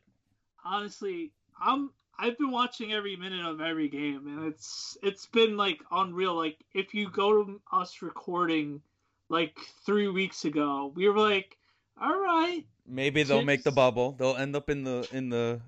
honestly, 0.63 1.31
I'm 1.59 1.91
I've 2.19 2.37
been 2.37 2.51
watching 2.51 2.93
every 2.93 3.15
minute 3.15 3.45
of 3.45 3.61
every 3.61 3.89
game, 3.89 4.27
and 4.27 4.45
it's 4.45 4.97
it's 5.03 5.27
been 5.27 5.55
like 5.57 5.79
unreal. 5.91 6.35
Like 6.35 6.57
if 6.73 6.93
you 6.93 7.09
go 7.09 7.43
to 7.43 7.61
us 7.71 8.01
recording 8.01 8.81
like 9.29 9.57
three 9.85 10.07
weeks 10.07 10.45
ago, 10.45 10.91
we 10.95 11.07
were 11.09 11.19
like, 11.19 11.57
all 11.99 12.19
right, 12.19 12.63
Maybe 12.87 13.23
they'll 13.23 13.43
make 13.43 13.63
the 13.63 13.71
bubble. 13.71 14.13
They'll 14.13 14.35
end 14.37 14.55
up 14.55 14.69
in 14.69 14.83
the 14.83 15.07
in 15.11 15.29
the. 15.29 15.61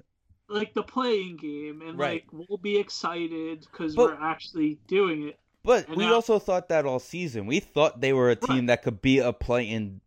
Like 0.50 0.74
the 0.74 0.84
playing 0.84 1.38
game, 1.38 1.82
and 1.82 1.98
Right. 1.98 2.24
like 2.34 2.48
we'll 2.50 2.58
be 2.58 2.78
excited 2.78 3.62
because 3.72 3.96
we're 3.96 4.14
actually 4.20 4.80
doing 4.88 5.28
it. 5.30 5.40
But 5.64 5.88
And 5.88 5.98
we 5.98 6.06
now- 6.06 6.16
also 6.16 6.40
thought 6.40 6.70
that 6.70 6.86
all 6.86 7.00
season. 7.00 7.46
We 7.46 7.60
thought 7.60 8.02
they 8.02 8.14
were 8.14 8.30
a 8.30 8.36
team 8.36 8.50
Right. 8.58 8.68
that 8.68 8.84
could 8.84 9.02
be 9.02 9.20
a 9.20 9.32
play-in 9.34 10.02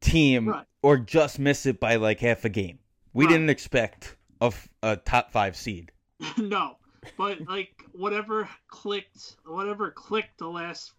team 0.00 0.48
Right. 0.48 0.66
or 0.82 0.96
just 0.98 1.38
miss 1.38 1.66
it 1.66 1.78
by 1.80 1.96
like 1.96 2.20
half 2.20 2.44
a 2.44 2.48
game. 2.48 2.78
We 3.12 3.26
didn't 3.26 3.50
expect 3.50 4.16
a, 4.40 4.52
a 4.82 4.96
top 4.96 5.30
five 5.32 5.56
seed. 5.56 5.92
no, 6.38 6.76
but 7.18 7.40
like 7.46 7.84
whatever 7.92 8.48
clicked, 8.68 9.36
whatever 9.44 9.90
clicked 9.90 10.38
the 10.38 10.48
last 10.48 10.92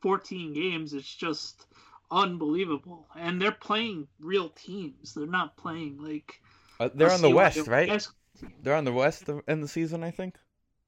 14 0.00 0.52
games, 0.54 0.94
it's 0.94 1.12
just 1.14 1.66
unbelievable. 2.10 3.06
And 3.16 3.40
they're 3.40 3.52
playing 3.52 4.08
real 4.20 4.48
teams. 4.50 5.14
They're 5.14 5.26
not 5.26 5.56
playing 5.56 5.98
like 6.02 6.40
Uh, 6.80 6.88
they're 6.94 7.10
on 7.12 7.20
the 7.22 7.30
West, 7.30 7.66
right? 7.66 7.88
basketball 7.88 8.18
team. 8.42 8.52
They're 8.62 8.74
on 8.74 8.84
the 8.84 8.92
West 8.92 9.28
end 9.48 9.62
the 9.62 9.68
season, 9.68 10.02
I 10.04 10.10
think. 10.10 10.36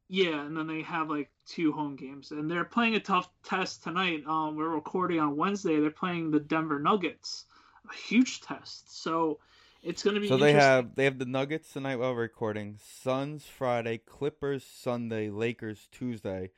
Yeah, 0.08 0.44
and 0.44 0.56
then 0.56 0.66
they 0.66 0.82
have 0.82 1.08
like 1.08 1.30
two 1.46 1.72
home 1.72 1.96
games, 1.96 2.30
and 2.30 2.50
they're 2.50 2.64
playing 2.64 2.94
a 2.94 3.00
tough 3.00 3.28
test 3.42 3.82
tonight. 3.82 4.22
Um, 4.26 4.56
we're 4.56 4.68
recording 4.68 5.18
on 5.18 5.36
Wednesday. 5.36 5.80
They're 5.80 5.90
playing 5.90 6.30
the 6.30 6.40
Denver 6.40 6.78
Nuggets, 6.78 7.46
a 7.90 7.94
huge 7.94 8.42
test. 8.42 9.02
So 9.02 9.38
it's 9.82 10.02
going 10.02 10.14
to 10.14 10.20
be 10.20 10.28
So 10.28 10.36
they 10.36 10.52
have 10.52 10.94
they 10.94 11.04
have 11.04 11.18
the 11.18 11.24
Nuggets 11.24 11.72
tonight 11.72 11.96
while 11.96 12.14
recording, 12.14 12.78
Suns 12.82 13.46
Friday, 13.46 13.98
Clippers 13.98 14.64
Sunday, 14.64 15.30
Lakers 15.30 15.88
Tuesday, 15.90 16.50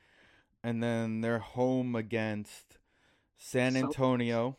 and 0.63 0.83
then 0.83 1.21
they're 1.21 1.39
home 1.39 1.95
against 1.95 2.79
San 3.37 3.75
Celtics. 3.75 3.83
Antonio, 3.85 4.57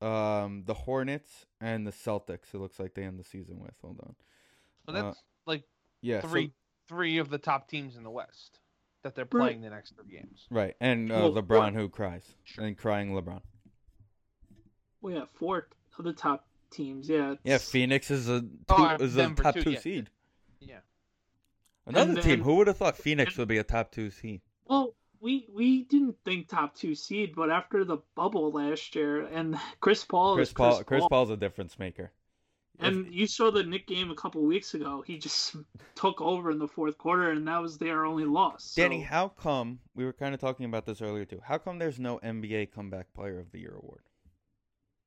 um, 0.00 0.62
the 0.66 0.74
Hornets, 0.74 1.46
and 1.60 1.86
the 1.86 1.92
Celtics. 1.92 2.54
It 2.54 2.58
looks 2.58 2.78
like 2.78 2.94
they 2.94 3.02
end 3.02 3.18
the 3.18 3.24
season 3.24 3.58
with. 3.60 3.74
Hold 3.82 4.00
on, 4.00 4.14
But 4.88 4.96
Uh, 4.96 5.02
that's 5.02 5.22
like 5.46 5.64
yeah, 6.00 6.22
so- 6.22 6.28
three 6.28 6.52
three 6.88 7.18
of 7.18 7.28
the 7.28 7.36
top 7.36 7.68
teams 7.68 7.96
in 7.96 8.02
the 8.04 8.10
West 8.10 8.58
that 9.02 9.14
they're 9.14 9.26
playing 9.26 9.60
the 9.60 9.68
next 9.68 9.94
three 9.94 10.10
games. 10.10 10.46
right, 10.50 10.74
and 10.80 11.12
uh, 11.12 11.14
Well, 11.30 11.42
LeBron 11.42 11.58
right. 11.60 11.74
who 11.74 11.90
cries 11.90 12.24
Sure. 12.44 12.64
and 12.64 12.76
crying 12.78 13.10
LeBron. 13.12 13.42
Well, 15.02 15.12
yeah, 15.14 15.24
four 15.34 15.68
of 15.98 16.04
the 16.06 16.14
top 16.14 16.48
teams. 16.70 17.06
Yeah. 17.08 17.34
Yeah, 17.44 17.58
Phoenix 17.58 18.10
is 18.10 18.28
a 18.30 18.40
two, 18.40 18.48
Oh, 18.70 18.96
is 18.98 19.16
a 19.18 19.28
top 19.34 19.54
too, 19.56 19.62
two 19.64 19.70
yeah. 19.72 19.78
seed. 19.80 20.10
Yeah. 20.60 20.80
Another 21.86 22.12
And 22.14 22.22
team. 22.22 22.42
Who 22.42 22.56
would 22.56 22.66
have 22.66 22.78
thought 22.78 22.96
Phoenix 22.96 23.32
and- 23.32 23.38
would 23.40 23.48
be 23.48 23.58
a 23.58 23.64
top 23.64 23.92
two 23.92 24.10
seed? 24.10 24.40
Well, 24.64 24.94
we 25.20 25.46
we 25.52 25.84
didn't 25.84 26.16
think 26.24 26.48
top 26.48 26.74
two 26.74 26.94
seed, 26.94 27.34
but 27.36 27.50
after 27.50 27.84
the 27.84 27.98
bubble 28.14 28.50
last 28.52 28.94
year, 28.94 29.26
and 29.26 29.58
Chris 29.80 30.04
Paul 30.04 30.36
Chris 30.36 30.48
is 30.48 30.54
Paul. 30.54 30.76
Chris, 30.76 30.84
Chris 30.86 31.04
Paul's 31.10 31.30
a 31.30 31.36
difference 31.36 31.78
maker. 31.78 32.12
If- 32.80 32.84
and 32.86 33.12
you 33.12 33.26
saw 33.26 33.50
the 33.50 33.64
Knick 33.64 33.86
game 33.86 34.10
a 34.10 34.14
couple 34.14 34.40
weeks 34.42 34.74
ago. 34.74 35.02
He 35.06 35.18
just 35.18 35.56
took 35.94 36.20
over 36.20 36.50
in 36.50 36.58
the 36.58 36.68
fourth 36.68 36.96
quarter, 36.98 37.30
and 37.30 37.46
that 37.48 37.60
was 37.60 37.76
their 37.78 38.04
only 38.04 38.24
loss. 38.24 38.64
So, 38.64 38.82
Danny, 38.82 39.00
how 39.02 39.28
come 39.28 39.80
we 39.94 40.04
were 40.04 40.12
kind 40.12 40.34
of 40.34 40.40
talking 40.40 40.64
about 40.66 40.86
this 40.86 41.02
earlier 41.02 41.24
too? 41.24 41.40
How 41.44 41.58
come 41.58 41.78
there's 41.78 41.98
no 41.98 42.18
NBA 42.20 42.72
Comeback 42.72 43.12
Player 43.14 43.38
of 43.40 43.50
the 43.52 43.58
Year 43.60 43.74
award? 43.76 44.02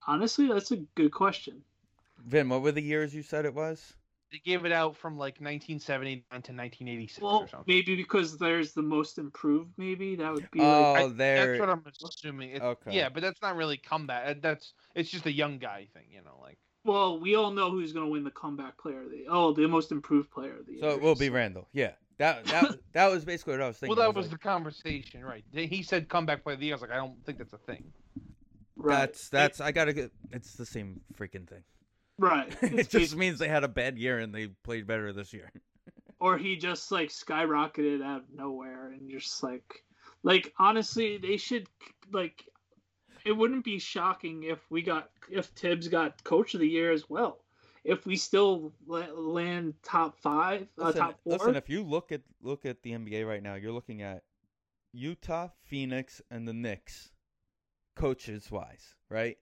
honestly, 0.08 0.48
that's 0.48 0.72
a 0.72 0.78
good 0.96 1.12
question. 1.12 1.62
Vin, 2.26 2.50
what 2.50 2.62
were 2.62 2.72
the 2.72 2.82
years 2.82 3.14
you 3.14 3.24
said 3.24 3.46
it 3.46 3.54
was? 3.54 3.94
They 4.32 4.40
gave 4.40 4.66
it 4.66 4.72
out 4.72 4.96
from 4.96 5.14
like 5.18 5.36
1979 5.42 6.24
to 6.30 6.36
1986 6.54 7.22
Well, 7.22 7.42
or 7.42 7.48
something. 7.50 7.66
maybe 7.74 7.96
because 7.96 8.38
there's 8.38 8.74
the 8.74 8.82
most 8.82 9.18
improved. 9.18 9.72
Maybe 9.78 10.16
that 10.16 10.32
would 10.34 10.50
be 10.52 10.62
Oh, 10.62 10.94
like 10.94 11.04
I- 11.04 11.08
there. 11.10 11.48
That's 11.48 11.60
what 11.60 11.70
I'm 11.70 11.84
assuming. 12.04 12.52
It, 12.52 12.62
Okay. 12.62 12.96
Yeah, 12.96 13.10
but 13.10 13.22
that's 13.22 13.42
not 13.42 13.56
really 13.58 13.78
comeback. 13.78 14.42
That's 14.42 14.74
it's 14.96 15.10
just 15.10 15.26
a 15.26 15.32
young 15.32 15.58
guy 15.60 15.88
thing, 15.94 16.06
you 16.10 16.22
know. 16.24 16.40
Like 16.42 16.58
well, 16.84 17.20
we 17.20 17.36
all 17.36 17.52
know 17.52 17.70
who's 17.72 17.94
going 17.94 18.06
to 18.06 18.12
win 18.12 18.24
the 18.24 18.32
comeback 18.32 18.78
player 18.78 19.02
of 19.02 19.12
the 19.12 19.26
oh 19.30 19.54
the 19.54 19.68
most 19.68 19.92
improved 19.92 20.32
player 20.32 20.58
of 20.60 20.66
the 20.66 20.74
year. 20.74 20.82
So 20.82 20.90
it 20.90 21.02
will 21.02 21.16
be 21.16 21.30
Randle. 21.30 21.68
Yeah, 21.74 21.92
that 22.18 22.46
that 22.46 22.80
that 22.94 23.12
was 23.12 23.26
basically 23.26 23.54
what 23.54 23.62
I 23.62 23.68
was 23.68 23.78
thinking. 23.78 23.98
well, 23.98 24.08
that 24.08 24.16
was 24.16 24.28
the 24.28 24.34
like, 24.34 24.42
conversation, 24.42 25.24
right? 25.24 25.44
He 25.52 25.84
said 25.84 26.10
comeback 26.10 26.44
player 26.44 26.56
of 26.56 26.60
the 26.60 26.68
year. 26.68 26.76
I 26.76 26.76
was 26.76 26.82
like, 26.82 26.92
I 26.92 26.96
don't 26.96 27.24
think 27.26 27.38
that's 27.38 27.54
a 27.54 27.58
thing. 27.58 27.92
right. 28.76 29.00
That's 29.00 29.30
that's 29.30 29.62
I 29.62 29.72
gotta 29.72 29.94
get. 29.94 30.12
It's 30.32 30.54
the 30.54 30.66
same 30.66 31.02
freaking 31.18 31.48
thing. 31.48 31.64
right. 32.18 32.56
it 32.62 32.90
just 32.90 33.16
means 33.16 33.40
they 33.40 33.48
had 33.48 33.64
a 33.64 33.68
bad 33.68 33.98
year 33.98 34.20
and 34.20 34.34
they 34.34 34.48
played 34.64 34.88
better 34.88 35.14
this 35.14 35.34
year. 35.34 35.52
or 36.20 36.38
he 36.38 36.56
just 36.56 36.92
like 36.92 37.10
skyrocketed 37.10 38.04
out 38.04 38.22
of 38.22 38.26
nowhere 38.34 38.92
and 38.92 39.10
just 39.10 39.44
like 39.44 39.84
like 40.24 40.54
honestly 40.60 41.18
they 41.18 41.38
should 41.38 41.68
like 42.14 42.46
it 43.26 43.32
wouldn't 43.32 43.64
be 43.64 43.80
shocking 43.80 44.44
if 44.44 44.60
we 44.70 44.82
got 44.82 45.10
if 45.30 45.48
Thibs 45.48 45.88
got 45.88 46.24
coach 46.24 46.54
of 46.54 46.60
the 46.60 46.68
year 46.68 46.92
as 46.92 47.10
well 47.10 47.40
if 47.84 48.06
we 48.06 48.16
still 48.16 48.74
land 48.88 49.74
top 49.84 50.18
five 50.20 50.68
uh, 50.80 50.86
Listen, 50.86 51.02
top 51.02 51.20
four 51.24 51.34
listen, 51.34 51.56
if 51.56 51.70
you 51.70 51.84
look 51.84 52.12
at 52.12 52.22
look 52.42 52.66
at 52.66 52.84
the 52.84 52.92
NBA 52.92 53.28
right 53.28 53.42
now, 53.42 53.56
you're 53.56 53.72
looking 53.72 54.02
at 54.02 54.24
Utah, 54.94 55.50
Phoenix, 55.64 56.22
and 56.30 56.48
the 56.48 56.54
Knicks, 56.54 57.12
coaches 57.96 58.52
wise, 58.52 58.96
right? 59.10 59.38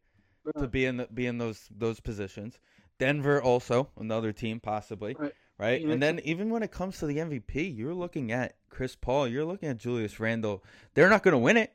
To 0.58 0.68
be 0.68 0.86
in 0.86 0.98
the, 0.98 1.08
be 1.08 1.28
in 1.28 1.38
those 1.38 1.68
those 1.70 2.00
positions. 2.00 2.60
Denver 2.98 3.42
also 3.42 3.90
another 3.98 4.32
team 4.32 4.60
possibly, 4.60 5.16
Right. 5.18 5.34
right? 5.58 5.86
And 5.86 6.02
then 6.02 6.20
even 6.24 6.50
when 6.50 6.64
it 6.64 6.72
comes 6.72 6.98
to 7.00 7.06
the 7.06 7.18
MVP, 7.18 7.76
you're 7.78 7.94
looking 7.94 8.32
at 8.32 8.56
Chris 8.70 8.96
Paul, 8.96 9.28
you're 9.28 9.46
looking 9.46 9.70
at 9.70 9.78
Julius 9.78 10.20
Randle. 10.20 10.64
They're 10.94 11.10
not 11.10 11.24
going 11.24 11.34
to 11.34 11.38
win 11.38 11.58
it, 11.58 11.74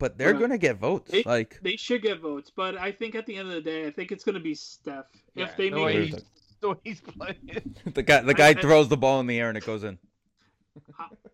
but 0.00 0.18
they're 0.18 0.28
Right. 0.32 0.36
Uh, 0.36 0.38
going 0.40 0.50
to 0.50 0.58
get 0.58 0.78
votes. 0.78 1.12
They- 1.12 1.22
like 1.22 1.60
they 1.62 1.76
should 1.76 2.02
get 2.02 2.18
votes 2.18 2.50
but 2.54 2.76
I 2.76 2.90
think 2.90 3.14
at 3.14 3.26
the 3.26 3.36
end 3.36 3.46
of 3.48 3.54
the 3.54 3.60
day 3.60 3.86
I 3.86 3.92
think 3.92 4.10
it's 4.10 4.24
gonna 4.24 4.40
be 4.40 4.54
Steph 4.56 5.04
Yeah, 5.36 5.44
if 5.44 5.56
they 5.56 5.68
the 5.70 5.76
make 5.76 5.84
way 5.84 6.06
he's- 6.06 6.24
The 6.60 6.68
way 6.70 6.76
he's 6.84 7.00
playing. 7.00 7.74
the 7.94 8.02
guy 8.02 8.20
the 8.22 8.34
guy 8.34 8.48
I- 8.48 8.54
throws 8.54 8.88
the 8.88 8.96
ball 8.96 9.20
in 9.20 9.26
the 9.28 9.38
air 9.38 9.48
and 9.48 9.56
it 9.56 9.64
goes 9.64 9.84
in. 9.84 9.98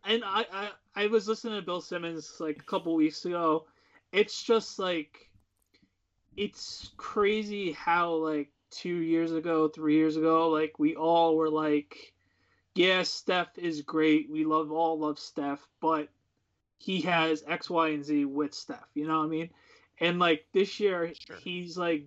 and 0.04 0.22
I, 0.24 0.44
I 0.52 0.68
I 0.94 1.06
was 1.08 1.26
listening 1.28 1.58
to 1.58 1.64
Bill 1.64 1.80
Simmons 1.80 2.36
like 2.40 2.58
a 2.60 2.64
couple 2.64 2.94
weeks 2.94 3.24
ago. 3.24 3.66
It's 4.12 4.42
just 4.42 4.78
like 4.78 5.30
it's 6.36 6.90
crazy 6.96 7.72
how 7.72 8.12
like 8.14 8.50
two 8.70 8.96
years 8.96 9.32
ago, 9.32 9.68
three 9.68 9.94
years 9.94 10.16
ago, 10.16 10.48
like 10.50 10.78
we 10.78 10.94
all 10.96 11.36
were 11.36 11.48
like, 11.50 12.12
yeah, 12.74 13.02
Steph 13.02 13.56
is 13.58 13.82
great. 13.82 14.30
We 14.30 14.44
love 14.44 14.70
all 14.72 14.98
love 14.98 15.18
Steph, 15.18 15.66
but 15.80 16.08
he 16.78 17.00
has 17.02 17.42
X, 17.48 17.70
Y, 17.70 17.88
and 17.88 18.04
Z 18.04 18.24
with 18.26 18.54
Steph. 18.54 18.88
You 18.94 19.06
know 19.06 19.18
what 19.18 19.24
I 19.26 19.28
mean? 19.28 19.50
And 20.00 20.18
like 20.18 20.46
this 20.52 20.78
year, 20.78 21.12
Sure. 21.26 21.36
he's 21.36 21.76
like 21.78 22.04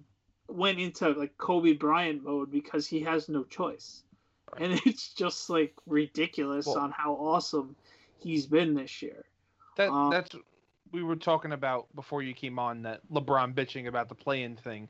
went 0.47 0.79
into 0.79 1.09
like 1.09 1.37
Kobe 1.37 1.73
Bryant 1.73 2.23
mode 2.23 2.51
because 2.51 2.87
he 2.87 2.99
has 3.01 3.29
no 3.29 3.43
choice. 3.43 4.03
And 4.57 4.73
it's 4.85 5.13
just 5.13 5.49
like 5.49 5.73
ridiculous 5.85 6.65
Well- 6.67 6.79
on 6.79 6.91
how 6.91 7.13
awesome 7.13 7.75
he's 8.17 8.45
been 8.47 8.73
this 8.73 9.01
year. 9.01 9.25
That 9.77 9.91
Uh, 9.91 10.09
that's 10.09 10.35
we 10.91 11.03
were 11.03 11.15
talking 11.15 11.51
about 11.51 11.85
before 11.95 12.23
you 12.23 12.33
came 12.33 12.57
on 12.57 12.81
that 12.81 13.01
LeBron 13.11 13.53
bitching 13.53 13.87
about 13.87 14.09
the 14.09 14.15
play-in 14.15 14.55
thing, 14.55 14.89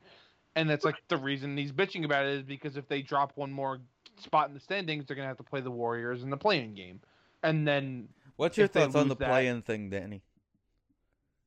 and 0.56 0.68
that's 0.68 0.84
like 0.84 0.96
the 1.08 1.16
reason 1.18 1.56
he's 1.58 1.72
bitching 1.72 2.04
about 2.06 2.24
it 2.24 2.32
is 2.38 2.42
because 2.42 2.76
if 2.78 2.88
they 2.88 3.02
drop 3.02 3.36
one 3.36 3.52
more 3.52 3.78
spot 4.18 4.48
in 4.48 4.54
the 4.54 4.60
standings, 4.60 5.04
they're 5.06 5.14
gonna 5.16 5.28
have 5.28 5.36
to 5.36 5.42
play 5.42 5.60
the 5.60 5.70
Warriors 5.70 6.22
in 6.22 6.30
the 6.30 6.36
play-in 6.38 6.74
game, 6.74 7.00
and 7.42 7.68
then 7.68 8.08
What's 8.40 8.56
your 8.56 8.68
thoughts 8.68 8.94
on 8.94 9.08
the 9.08 9.16
that- 9.16 9.28
play-in 9.28 9.60
thing, 9.60 9.90
Danny? 9.90 10.22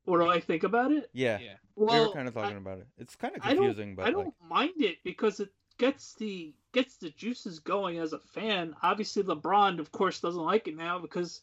What 0.05 0.19
do 0.19 0.29
I 0.29 0.39
think 0.39 0.63
about 0.63 0.91
it? 0.91 1.09
Yeah, 1.13 1.39
yeah, 1.39 1.55
we 1.75 1.85
were 1.85 2.11
kind 2.13 2.27
of 2.27 2.37
I- 2.37 2.41
talking 2.41 2.57
about 2.57 2.77
it. 2.79 2.87
It's 2.99 3.15
kind 3.15 3.35
of 3.35 3.41
I 3.43 3.55
confusing, 3.55 3.95
but 3.95 4.05
I 4.05 4.11
don't 4.11 4.25
like, 4.25 4.49
mind 4.49 4.73
it 4.81 4.97
because 5.03 5.39
it 5.39 5.49
gets 5.79 6.13
the 6.15 6.53
gets 6.71 6.97
the 6.97 7.09
juices 7.09 7.57
going 7.59 7.97
as 7.97 8.13
a 8.13 8.19
fan. 8.19 8.75
Obviously, 8.83 9.23
LeBron, 9.23 9.79
of 9.79 9.91
course, 9.91 10.19
doesn't 10.19 10.41
like 10.43 10.67
it 10.67 10.75
now 10.77 10.99
because 10.99 11.41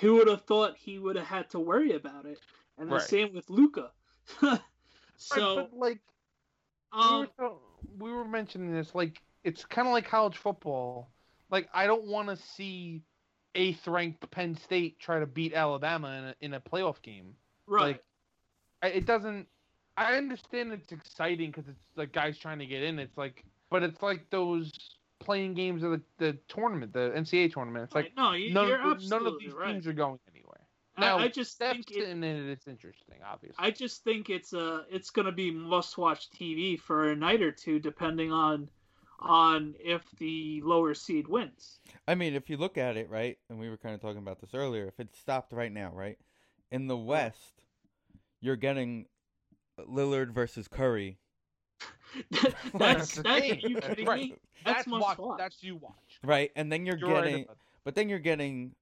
who 0.00 0.16
would 0.16 0.28
have 0.28 0.42
thought 0.42 0.76
he 0.76 0.98
would 0.98 1.16
have 1.16 1.26
had 1.26 1.48
to 1.50 1.60
worry 1.60 1.92
about 1.94 2.26
it? 2.26 2.40
And 2.76 2.90
the 2.90 2.96
Right. 2.96 3.02
same 3.02 3.32
with 3.34 3.48
Luka. 3.48 3.90
Right, 4.42 4.60
so, 5.40 5.56
but 5.56 5.74
like 5.74 6.00
we, 6.94 7.00
um, 7.00 7.28
were, 7.38 7.50
we 7.98 8.10
were 8.12 8.24
mentioning 8.24 8.72
this, 8.72 8.94
like 8.94 9.22
it's 9.44 9.64
kind 9.66 9.86
of 9.86 9.92
like 9.92 10.08
college 10.08 10.36
football. 10.36 11.10
Like 11.50 11.68
I 11.74 11.86
don't 11.86 12.06
want 12.06 12.28
to 12.28 12.36
see 12.36 13.02
eighth 13.54 13.86
ranked 13.86 14.28
Penn 14.30 14.56
State 14.56 14.98
try 14.98 15.18
to 15.18 15.26
beat 15.26 15.54
Alabama 15.54 16.08
in 16.08 16.24
a, 16.24 16.34
in 16.40 16.54
a 16.54 16.60
playoff 16.60 17.00
game. 17.02 17.34
right. 17.66 17.82
like, 17.82 18.04
I, 18.82 18.88
it 18.88 19.06
doesn't. 19.06 19.46
I 19.96 20.16
understand 20.16 20.72
it's 20.72 20.92
exciting 20.92 21.50
because 21.50 21.68
it's 21.68 21.84
like 21.96 22.12
guys 22.12 22.38
trying 22.38 22.58
to 22.60 22.66
get 22.66 22.82
in. 22.82 22.98
It's 22.98 23.18
like, 23.18 23.44
but 23.70 23.82
it's 23.82 24.02
like 24.02 24.28
those 24.30 24.72
playing 25.18 25.54
games 25.54 25.82
of 25.82 25.90
the, 25.90 26.00
the 26.18 26.38
tournament, 26.48 26.92
the 26.92 27.12
NCAA 27.14 27.52
tournament. 27.52 27.84
It's 27.84 27.94
like 27.94 28.12
no, 28.16 28.32
you, 28.32 28.52
none, 28.54 28.68
you're 28.68 28.92
of, 28.92 29.02
none 29.08 29.26
of 29.26 29.34
these 29.38 29.52
right. 29.52 29.72
teams 29.72 29.86
are 29.86 29.92
going 29.92 30.18
anywhere. 30.32 30.60
I- 30.96 31.00
Now, 31.00 31.18
I, 31.18 31.28
just 31.28 31.52
Steps 31.52 31.84
think 31.86 31.90
it, 31.90 32.08
in 32.08 32.24
it, 32.24 32.50
it's 32.50 32.66
interesting, 32.66 33.16
obviously. 33.30 33.56
I 33.58 33.70
just 33.70 34.02
think 34.02 34.30
it's 34.30 34.52
a 34.52 34.84
it's 34.90 35.10
gonna 35.10 35.32
be 35.32 35.50
must 35.50 35.98
watch 35.98 36.30
TV 36.30 36.78
for 36.78 37.10
a 37.10 37.16
night 37.16 37.42
or 37.42 37.52
two, 37.52 37.78
depending 37.78 38.32
on 38.32 38.68
on 39.20 39.74
if 39.78 40.02
the 40.18 40.60
lower 40.64 40.94
seed 40.94 41.28
wins. 41.28 41.78
I 42.08 42.14
mean, 42.14 42.34
if 42.34 42.48
you 42.50 42.56
look 42.56 42.78
at 42.78 42.96
it, 42.96 43.08
right, 43.10 43.38
and 43.48 43.58
we 43.58 43.68
were 43.68 43.76
kind 43.76 43.94
of 43.94 44.00
talking 44.00 44.18
about 44.18 44.40
this 44.40 44.54
earlier, 44.54 44.86
if 44.86 44.98
it 44.98 45.14
stopped 45.14 45.52
right 45.52 45.72
now, 45.72 45.92
right, 45.94 46.18
in 46.70 46.86
the 46.86 46.96
West, 46.96 47.62
you're 48.40 48.56
getting 48.56 49.06
Lillard 49.78 50.30
versus 50.32 50.68
Curry. 50.68 51.18
That's 52.74 53.14
the 53.14 53.22
that's 53.22 53.40
thing. 53.48 53.60
you 53.62 53.76
kidding 53.80 54.06
Right. 54.06 54.20
me? 54.30 54.34
That's, 54.64 54.84
that's 54.84 54.88
watch, 54.88 55.18
watch. 55.18 55.38
That's 55.38 55.62
you 55.62 55.76
watch. 55.76 55.92
Right, 56.24 56.50
and 56.56 56.70
then 56.70 56.84
you're, 56.84 56.96
You're 56.98 57.08
getting, 57.22 57.44
about 57.44 57.48
that. 57.56 57.64
but 57.84 57.94
then 57.94 58.08
you're 58.08 58.18
getting 58.18 58.74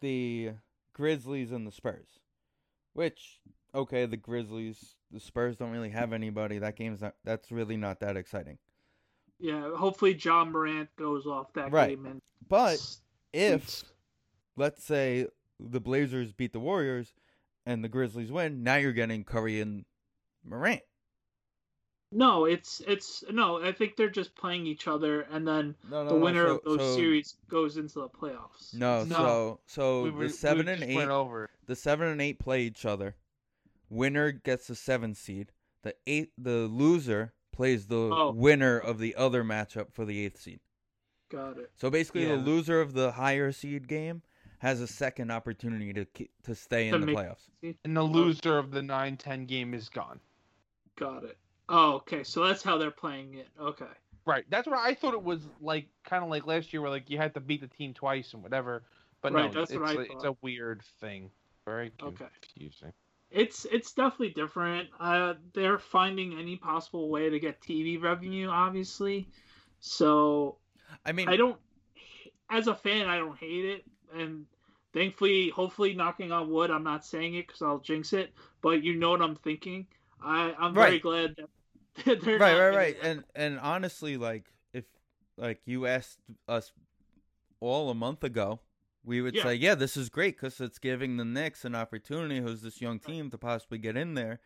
the 0.00 0.52
Grizzlies 0.94 1.52
and 1.52 1.66
the 1.66 1.70
Spurs, 1.70 2.08
which 2.94 3.40
okay, 3.74 4.06
the 4.06 4.16
Grizzlies, 4.16 4.96
the 5.10 5.20
Spurs 5.20 5.56
don't 5.56 5.70
really 5.70 5.90
have 5.90 6.12
anybody. 6.12 6.58
That 6.58 6.76
game's 6.76 7.02
not. 7.02 7.14
That's 7.24 7.52
really 7.52 7.76
not 7.76 8.00
that 8.00 8.16
exciting. 8.16 8.58
Yeah, 9.42 9.74
hopefully 9.76 10.14
Ja 10.14 10.44
Morant 10.44 10.88
goes 10.96 11.26
off 11.26 11.52
that 11.54 11.72
Right. 11.72 11.90
game 11.96 12.06
and 12.06 12.22
But 12.48 12.78
if 13.32 13.60
beats- 13.60 13.84
let's 14.56 14.84
say 14.84 15.26
the 15.58 15.80
Blazers 15.80 16.32
beat 16.32 16.52
the 16.52 16.60
Warriors 16.60 17.12
and 17.66 17.82
the 17.82 17.88
Grizzlies 17.88 18.30
win, 18.30 18.62
now 18.62 18.76
you're 18.76 18.92
getting 18.92 19.24
Curry 19.24 19.60
and 19.60 19.84
Morant. 20.44 20.82
no, 22.12 22.44
it's 22.44 22.80
it's 22.86 23.24
no, 23.30 23.60
I 23.62 23.72
think 23.72 23.96
they're 23.96 24.10
just 24.10 24.34
playing 24.36 24.66
each 24.66 24.86
other 24.86 25.22
and 25.22 25.46
then 25.48 25.74
No, 25.90 26.04
no, 26.04 26.08
the 26.10 26.14
no, 26.18 26.24
winner 26.24 26.46
so- 26.46 26.56
of 26.58 26.64
those 26.64 26.78
so- 26.80 26.94
series 26.96 27.36
goes 27.48 27.76
into 27.78 27.94
the 28.00 28.08
playoffs. 28.08 28.74
No, 28.74 29.02
No. 29.04 29.16
so 29.16 29.60
so 29.66 30.02
we 30.04 30.10
were, 30.10 30.24
the 30.28 30.32
seven 30.32 30.66
we 30.66 30.72
and 30.72 30.80
just 30.82 30.90
eight, 30.90 30.96
went 30.96 31.10
over. 31.10 31.50
the 31.66 31.74
seven 31.76 32.06
and 32.08 32.20
eight 32.22 32.38
play 32.38 32.62
each 32.62 32.84
other. 32.84 33.16
Winner 33.88 34.30
gets 34.30 34.68
the 34.68 34.74
seven 34.76 35.14
seed. 35.14 35.52
The 35.82 35.96
eight, 36.06 36.32
the 36.38 36.68
loser 36.68 37.34
plays 37.52 37.86
the 37.86 37.96
Oh. 37.96 38.32
winner 38.32 38.78
of 38.78 38.98
the 38.98 39.14
other 39.14 39.44
matchup 39.44 39.92
for 39.92 40.04
the 40.04 40.24
eighth 40.24 40.40
seed. 40.40 40.60
Got 41.30 41.58
it. 41.58 41.70
So 41.76 41.90
basically, 41.90 42.24
the 42.26 42.36
loser 42.36 42.80
of 42.80 42.92
the 42.92 43.12
higher 43.12 43.52
seed 43.52 43.88
game 43.88 44.22
has 44.58 44.80
a 44.80 44.86
second 44.86 45.30
opportunity 45.30 45.92
to 45.92 46.04
to 46.44 46.54
stay 46.54 46.88
in 46.88 47.00
the 47.00 47.06
make- 47.06 47.16
playoffs. 47.16 47.48
And 47.84 47.96
the 47.96 48.02
oh. 48.02 48.06
loser 48.06 48.58
of 48.58 48.70
the 48.70 48.80
9-10 48.82 49.46
game 49.46 49.74
is 49.74 49.88
gone. 49.88 50.20
Got 50.96 51.24
it. 51.24 51.38
Oh, 51.68 51.94
okay. 51.94 52.22
So 52.22 52.46
that's 52.46 52.62
how 52.62 52.76
they're 52.76 52.90
playing 52.90 53.34
it. 53.34 53.48
Okay. 53.58 53.86
Right. 54.26 54.44
That's 54.50 54.66
what 54.68 54.78
I 54.78 54.94
thought 54.94 55.14
it 55.14 55.22
was 55.22 55.48
like, 55.60 55.88
kind 56.04 56.22
of 56.22 56.30
like 56.30 56.46
last 56.46 56.72
year, 56.72 56.80
where 56.82 56.90
like 56.90 57.08
you 57.10 57.16
had 57.18 57.34
to 57.34 57.40
beat 57.40 57.60
the 57.60 57.66
team 57.66 57.94
twice 57.94 58.34
and 58.34 58.42
whatever. 58.42 58.82
But 59.20 59.32
Right, 59.32 59.52
no, 59.52 59.60
that's 59.60 59.72
it's, 59.72 59.80
what 59.80 59.88
I 59.88 59.94
a- 59.94 60.04
it's 60.04 60.24
a 60.24 60.36
weird 60.42 60.82
thing. 61.00 61.30
Very 61.64 61.92
Okay. 62.02 62.26
It's 63.32 63.64
it's 63.66 63.92
definitely 63.92 64.30
different. 64.30 64.88
Uh, 65.00 65.34
they're 65.54 65.78
finding 65.78 66.38
any 66.38 66.56
possible 66.56 67.08
way 67.10 67.30
to 67.30 67.40
get 67.40 67.60
TV 67.60 67.96
revenue, 67.98 68.48
obviously. 68.48 69.28
So 69.80 70.58
I 71.04 71.12
mean, 71.12 71.32
I 71.32 71.36
don't, 71.36 71.58
as 72.50 72.68
a 72.68 72.74
fan, 72.74 73.08
I 73.08 73.18
don't 73.18 73.38
hate 73.38 73.64
it, 73.64 73.84
and 74.14 74.46
thankfully, 74.92 75.50
hopefully, 75.50 75.94
knocking 75.94 76.32
on 76.32 76.50
wood, 76.50 76.70
I'm 76.70 76.84
not 76.84 77.04
saying 77.04 77.34
it 77.36 77.46
because 77.46 77.62
I'll 77.62 77.80
jinx 77.80 78.12
it. 78.12 78.32
But 78.62 78.82
you 78.84 78.94
know 78.96 79.10
what 79.10 79.22
I'm 79.22 79.36
thinking. 79.36 79.86
I 80.22 80.54
I'm 80.58 80.76
very 80.76 80.98
Right. 80.98 81.00
glad 81.00 81.36
that 82.06 82.20
they're 82.24 82.38
right, 82.38 82.54
right, 82.54 82.68
right. 82.70 82.96
And 83.00 83.24
and 83.34 83.58
honestly, 83.58 84.16
like 84.16 84.52
if 84.72 84.84
like 85.36 85.60
you 85.66 85.86
asked 85.86 86.18
us 86.48 86.72
all 87.60 87.90
a 87.90 87.94
month 87.94 88.24
ago, 88.24 88.60
we 89.04 89.20
would 89.20 89.34
Yeah. 89.34 89.42
say, 89.42 89.54
yeah, 89.54 89.74
this 89.74 89.96
is 89.96 90.08
great 90.08 90.36
because 90.36 90.60
it's 90.60 90.78
giving 90.78 91.16
the 91.16 91.24
Knicks 91.24 91.64
an 91.64 91.74
opportunity, 91.74 92.40
who's 92.40 92.62
this 92.62 92.80
young 92.80 92.98
team, 92.98 93.30
to 93.30 93.38
possibly 93.38 93.78
get 93.78 93.96
in 93.96 94.14
there, 94.14 94.40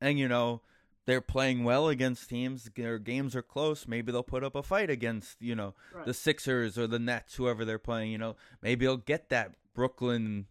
and 0.00 0.18
you 0.18 0.28
know 0.28 0.62
they're 1.04 1.20
playing 1.20 1.64
well 1.64 1.88
against 1.88 2.28
teams. 2.28 2.70
Their 2.76 2.98
games 2.98 3.34
are 3.34 3.42
close. 3.42 3.88
Maybe 3.88 4.12
they'll 4.12 4.22
put 4.22 4.44
up 4.44 4.54
a 4.54 4.62
fight 4.62 4.88
against 4.90 5.42
you 5.42 5.54
know 5.54 5.74
Right. 5.92 6.06
the 6.06 6.14
Sixers 6.14 6.78
or 6.78 6.86
the 6.86 6.98
Nets, 6.98 7.34
whoever 7.34 7.64
they're 7.64 7.78
playing. 7.78 8.12
You 8.12 8.18
know, 8.18 8.36
maybe 8.62 8.86
they'll 8.86 8.96
get 8.96 9.28
that 9.30 9.54
Brooklyn 9.74 10.46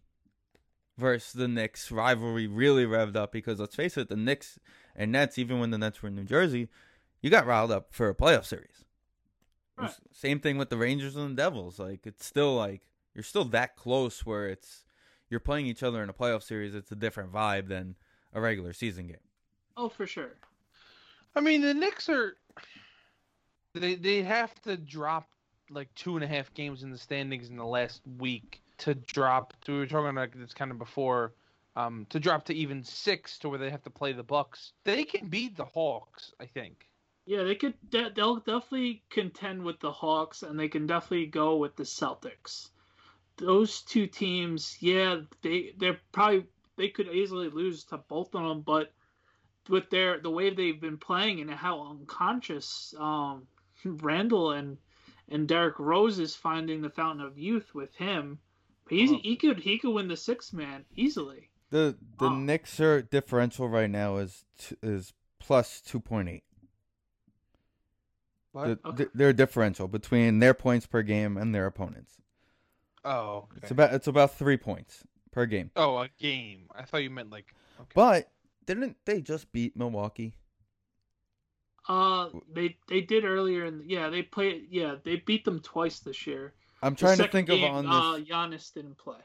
versus 0.98 1.32
the 1.32 1.48
Knicks 1.48 1.90
rivalry 1.90 2.46
really 2.46 2.84
revved 2.84 3.16
up 3.16 3.32
because 3.32 3.58
let's 3.58 3.74
face 3.74 3.96
it, 3.96 4.08
the 4.08 4.16
Knicks 4.16 4.58
and 4.94 5.10
Nets, 5.10 5.38
even 5.38 5.58
when 5.58 5.70
the 5.70 5.78
Nets 5.78 6.02
were 6.02 6.08
in 6.10 6.14
New 6.16 6.24
Jersey, 6.24 6.68
you 7.22 7.30
got 7.30 7.46
riled 7.46 7.72
up 7.72 7.92
for 7.94 8.08
a 8.08 8.14
playoff 8.14 8.44
series. 8.44 8.84
Right. 9.78 9.90
Same 10.12 10.38
thing 10.38 10.58
with 10.58 10.68
the 10.68 10.76
Rangers 10.76 11.16
and 11.16 11.30
the 11.30 11.42
Devils. 11.42 11.78
Like 11.78 12.06
it's 12.06 12.26
still 12.26 12.54
like 12.54 12.82
you're 13.14 13.22
still 13.24 13.44
that 13.46 13.76
close 13.76 14.24
where 14.24 14.48
it's 14.48 14.84
you're 15.28 15.40
playing 15.40 15.66
each 15.66 15.82
other 15.82 16.02
in 16.02 16.08
a 16.08 16.12
playoff 16.12 16.42
series. 16.42 16.74
It's 16.74 16.92
a 16.92 16.96
different 16.96 17.32
vibe 17.32 17.68
than 17.68 17.96
a 18.34 18.40
regular 18.40 18.72
season 18.72 19.06
game. 19.06 19.16
Oh, 19.76 19.88
for 19.88 20.06
sure. 20.06 20.34
I 21.34 21.40
mean, 21.40 21.62
the 21.62 21.74
Knicks 21.74 22.08
are. 22.08 22.36
They 23.74 23.94
they 23.94 24.22
have 24.22 24.54
to 24.62 24.76
drop 24.76 25.28
like 25.70 25.88
two 25.94 26.16
and 26.16 26.24
a 26.24 26.28
half 26.28 26.52
games 26.52 26.82
in 26.82 26.90
the 26.90 26.98
standings 26.98 27.48
in 27.48 27.56
the 27.56 27.64
last 27.64 28.02
week 28.18 28.62
to 28.78 28.94
drop. 28.94 29.54
To, 29.64 29.72
we 29.72 29.78
were 29.78 29.86
talking 29.86 30.10
about 30.10 30.32
this 30.34 30.52
kind 30.52 30.70
of 30.70 30.78
before. 30.78 31.32
Um, 31.74 32.06
to 32.10 32.20
drop 32.20 32.44
to 32.46 32.54
even 32.54 32.84
six 32.84 33.38
to 33.38 33.48
where 33.48 33.58
they 33.58 33.70
have 33.70 33.82
to 33.84 33.90
play 33.90 34.12
the 34.12 34.22
Bucks. 34.22 34.72
They 34.84 35.04
can 35.04 35.28
beat 35.28 35.56
the 35.56 35.64
Hawks, 35.64 36.34
I 36.38 36.44
think. 36.44 36.86
Yeah, 37.24 37.44
they 37.44 37.54
could. 37.54 37.72
De- 37.88 38.10
they'll 38.14 38.36
definitely 38.36 39.02
contend 39.08 39.62
with 39.62 39.80
the 39.80 39.90
Hawks, 39.90 40.42
and 40.42 40.60
they 40.60 40.68
can 40.68 40.86
definitely 40.86 41.26
go 41.26 41.56
with 41.56 41.74
the 41.76 41.84
Celtics. 41.84 42.68
Those 43.38 43.82
two 43.82 44.06
teams, 44.06 44.76
yeah, 44.80 45.20
they 45.42 45.72
they're 45.78 46.00
probably 46.12 46.44
they 46.76 46.88
could 46.88 47.08
easily 47.08 47.48
lose 47.48 47.84
to 47.84 47.98
both 47.98 48.34
of 48.34 48.42
them, 48.42 48.60
but 48.62 48.92
with 49.68 49.88
their 49.90 50.18
the 50.20 50.30
way 50.30 50.50
they've 50.50 50.80
been 50.80 50.98
playing 50.98 51.40
and 51.40 51.50
how 51.50 51.90
unconscious 51.90 52.94
um, 52.98 53.46
Randle 53.84 54.52
and 54.52 54.76
and 55.28 55.48
Derrick 55.48 55.78
Rose 55.78 56.18
is 56.18 56.34
finding 56.36 56.82
the 56.82 56.90
fountain 56.90 57.24
of 57.24 57.38
youth 57.38 57.74
with 57.74 57.94
him, 57.94 58.38
he's, 58.90 59.10
Oh. 59.12 59.18
he 59.22 59.36
could 59.36 59.58
he 59.60 59.78
could 59.78 59.92
win 59.94 60.08
the 60.08 60.16
six 60.16 60.52
man 60.52 60.84
easily. 60.94 61.48
The 61.70 61.96
the 62.18 62.26
Oh. 62.26 62.34
Knicks 62.34 62.78
are 62.80 63.00
differential 63.02 63.68
right 63.68 63.90
now 63.90 64.16
is 64.18 64.44
t- 64.58 64.76
is 64.82 65.14
plus 65.38 65.80
two 65.80 66.00
point 66.00 66.28
eight. 66.28 66.44
What? 68.52 68.82
The, 68.82 68.88
Okay. 68.88 69.06
Their 69.14 69.32
differential 69.32 69.88
between 69.88 70.38
their 70.40 70.54
points 70.54 70.86
per 70.86 71.02
game 71.02 71.36
and 71.38 71.54
their 71.54 71.66
opponents. 71.66 72.18
Oh, 73.04 73.48
It's 73.56 73.70
about 73.70 73.94
it's 73.94 74.06
about 74.06 74.34
three 74.34 74.56
points 74.56 75.04
per 75.30 75.46
game. 75.46 75.70
oh, 75.76 75.98
a 75.98 76.08
game. 76.18 76.66
I 76.74 76.82
thought 76.84 77.02
you 77.02 77.10
meant 77.10 77.30
like. 77.30 77.54
Okay. 77.80 77.90
But 77.94 78.30
didn't 78.66 78.96
they 79.04 79.20
just 79.20 79.50
beat 79.52 79.76
Milwaukee? 79.76 80.34
Uh, 81.88 82.28
they 82.52 82.76
they 82.88 83.00
did 83.00 83.24
earlier, 83.24 83.64
and 83.64 83.88
yeah, 83.90 84.08
they 84.08 84.22
played. 84.22 84.66
Yeah, 84.70 84.96
they 85.04 85.16
beat 85.16 85.44
them 85.44 85.60
twice 85.60 85.98
this 85.98 86.26
year. 86.26 86.54
I'm 86.80 86.94
The 86.94 86.98
trying 86.98 87.18
to 87.18 87.28
think 87.28 87.48
game, 87.48 87.64
of 87.64 87.70
on 87.70 87.86
Uh, 87.86 88.16
this. 88.18 88.28
Giannis 88.28 88.72
didn't 88.72 88.98
play. 88.98 89.20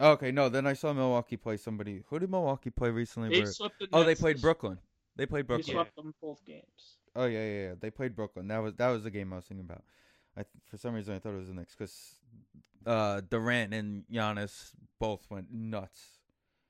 okay, 0.00 0.32
no. 0.32 0.48
Then 0.48 0.66
I 0.66 0.72
saw 0.72 0.92
Milwaukee 0.92 1.36
play 1.36 1.56
somebody. 1.56 2.02
Who 2.08 2.18
did 2.18 2.30
Milwaukee 2.30 2.70
play 2.70 2.90
recently? 2.90 3.28
They 3.28 3.42
where- 3.42 3.52
swept 3.52 3.78
the 3.78 3.88
Oh, 3.92 4.02
they 4.04 4.14
played 4.16 4.40
Brooklyn. 4.40 4.78
They 5.14 5.26
played 5.26 5.46
Brooklyn. 5.46 5.66
They 5.66 5.72
Brooklyn. 5.74 5.92
swept 5.94 5.96
them 5.96 6.14
both 6.20 6.44
games. 6.44 6.96
Oh 7.14 7.26
yeah, 7.26 7.38
yeah, 7.46 7.62
yeah. 7.68 7.74
They 7.80 7.90
played 7.90 8.16
Brooklyn. 8.16 8.48
That 8.48 8.58
was 8.58 8.74
that 8.74 8.88
was 8.88 9.04
the 9.04 9.10
game 9.10 9.32
I 9.32 9.36
was 9.36 9.44
thinking 9.46 9.64
about. 9.64 9.84
I 10.36 10.42
th- 10.42 10.62
for 10.68 10.76
some 10.76 10.94
reason 10.94 11.14
I 11.14 11.18
thought 11.18 11.34
it 11.34 11.38
was 11.38 11.48
the 11.48 11.54
Knicks 11.54 11.74
because 11.74 12.14
uh, 12.84 13.22
Durant 13.28 13.72
and 13.74 14.04
Giannis 14.12 14.72
both 15.00 15.26
went 15.30 15.52
nuts. 15.52 16.18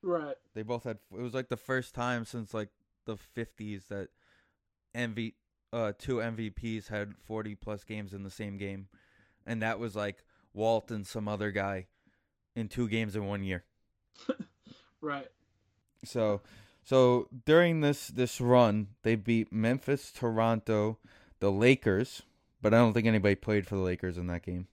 Right. 0.01 0.35
They 0.53 0.63
both 0.63 0.83
had. 0.83 0.99
It 1.13 1.21
was 1.21 1.33
like 1.33 1.49
the 1.49 1.57
first 1.57 1.93
time 1.93 2.25
since 2.25 2.53
like 2.53 2.69
the 3.05 3.17
fifties 3.17 3.85
that 3.89 4.09
MV 4.95 5.33
uh 5.73 5.91
two 5.97 6.17
MVPs 6.17 6.87
had 6.87 7.15
forty 7.17 7.55
plus 7.55 7.83
games 7.83 8.13
in 8.13 8.23
the 8.23 8.29
same 8.29 8.57
game, 8.57 8.87
and 9.45 9.61
that 9.61 9.79
was 9.79 9.95
like 9.95 10.23
Walt 10.53 10.91
and 10.91 11.05
some 11.05 11.27
other 11.27 11.51
guy 11.51 11.87
in 12.55 12.67
two 12.67 12.87
games 12.87 13.15
in 13.15 13.25
one 13.25 13.43
year. 13.43 13.63
Right. 15.01 15.27
So, 16.03 16.41
so 16.83 17.27
during 17.45 17.81
this 17.81 18.07
this 18.07 18.41
run, 18.41 18.87
they 19.03 19.15
beat 19.15 19.51
Memphis, 19.51 20.11
Toronto, 20.11 20.97
the 21.39 21.51
Lakers, 21.51 22.23
but 22.61 22.73
I 22.73 22.77
don't 22.77 22.93
think 22.93 23.07
anybody 23.07 23.35
played 23.35 23.67
for 23.67 23.75
the 23.75 23.81
Lakers 23.81 24.17
in 24.17 24.27
that 24.27 24.43
game. 24.43 24.67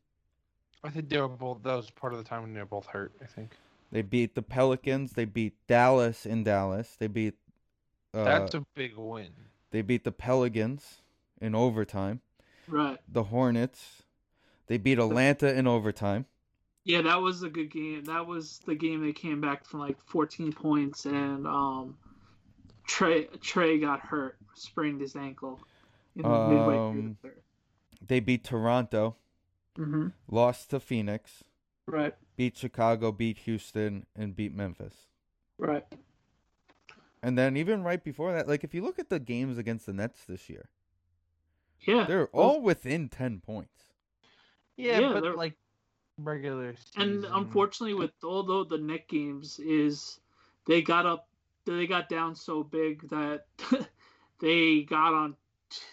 I 0.83 0.91
think 0.91 1.09
they 1.09 1.21
were 1.21 1.29
both. 1.29 1.63
That 1.63 1.75
was 1.75 1.91
part 1.91 2.13
of 2.13 2.19
the 2.19 2.25
time 2.29 2.43
when 2.43 2.53
they 2.55 2.61
were 2.61 2.67
both 2.67 2.87
hurt. 2.87 3.13
I 3.23 3.27
think 3.27 3.53
They 3.91 4.03
beat 4.03 4.35
the 4.35 4.43
Pelicans. 4.43 5.13
They 5.13 5.25
beat 5.25 5.55
Dallas 5.67 6.27
in 6.27 6.45
Dallas. 6.45 6.97
They 6.99 7.07
beat. 7.07 7.35
Uh, 8.13 8.25
that's 8.25 8.55
a 8.55 8.61
big 8.75 8.97
win. 8.97 9.29
They 9.71 9.83
beat 9.83 10.05
the 10.05 10.13
Pelicans 10.13 11.01
in 11.41 11.55
overtime. 11.55 12.21
Right. 12.69 12.99
The 13.09 13.25
Hornets. 13.25 14.03
They 14.67 14.79
beat 14.79 14.99
Atlanta 14.99 15.53
in 15.55 15.67
overtime. 15.67 16.27
Yeah, 16.85 17.03
that 17.03 17.21
was 17.21 17.43
a 17.43 17.49
good 17.49 17.71
game. 17.71 18.05
That 18.05 18.27
was 18.27 18.61
the 18.67 18.75
game 18.75 19.03
they 19.05 19.13
came 19.13 19.41
back 19.41 19.65
from 19.65 19.81
like 19.81 19.99
14 20.07 20.53
points, 20.53 21.07
and 21.07 21.47
um, 21.47 21.97
Trey 22.87 23.25
Trey 23.41 23.79
got 23.79 24.01
hurt, 24.01 24.37
sprained 24.55 25.01
his 25.01 25.17
ankle 25.17 25.61
in 26.15 26.23
the 26.23 26.29
midway 26.49 26.75
through 26.75 26.89
Um, 26.89 27.17
the 27.23 27.29
third. 27.29 27.41
They 28.07 28.21
beat 28.21 28.45
Toronto. 28.45 29.17
Mm-hmm. 29.79 30.09
Lost 30.29 30.71
to 30.71 30.81
Phoenix. 30.81 31.43
Right. 31.87 32.15
Beat 32.37 32.57
Chicago. 32.57 33.13
Beat 33.13 33.39
Houston. 33.39 34.07
And 34.17 34.35
beat 34.37 34.55
Memphis. 34.55 34.95
Right. 35.59 35.85
And 37.23 37.39
then 37.39 37.57
even 37.57 37.83
right 37.83 38.03
before 38.03 38.33
that, 38.33 38.47
like 38.49 38.65
if 38.65 38.75
you 38.75 38.83
look 38.83 38.99
at 38.99 39.09
the 39.09 39.19
games 39.19 39.57
against 39.57 39.87
the 39.87 39.93
Nets 39.95 40.25
this 40.27 40.51
year, 40.51 40.69
Yeah. 41.87 42.05
they're 42.05 42.27
all 42.29 42.61
within 42.61 43.09
ten 43.09 43.41
points. 43.41 43.85
Yeah, 44.77 44.99
Yeah, 44.99 45.13
but 45.13 45.23
they're- 45.23 45.35
like 45.35 45.57
regular 46.19 46.75
season. 46.77 47.03
And 47.03 47.25
unfortunately, 47.25 47.95
with 47.95 48.13
although 48.23 48.63
the 48.65 48.79
Knick 48.79 49.09
games 49.09 49.59
is 49.59 50.21
they 50.67 50.83
got 50.83 51.07
up, 51.07 51.29
they 51.65 51.87
got 51.87 52.09
down 52.11 52.35
so 52.35 52.63
big 52.63 53.09
that 53.09 53.47
they 54.41 54.83
got 54.83 55.15
on 55.15 55.31
a 55.33 55.37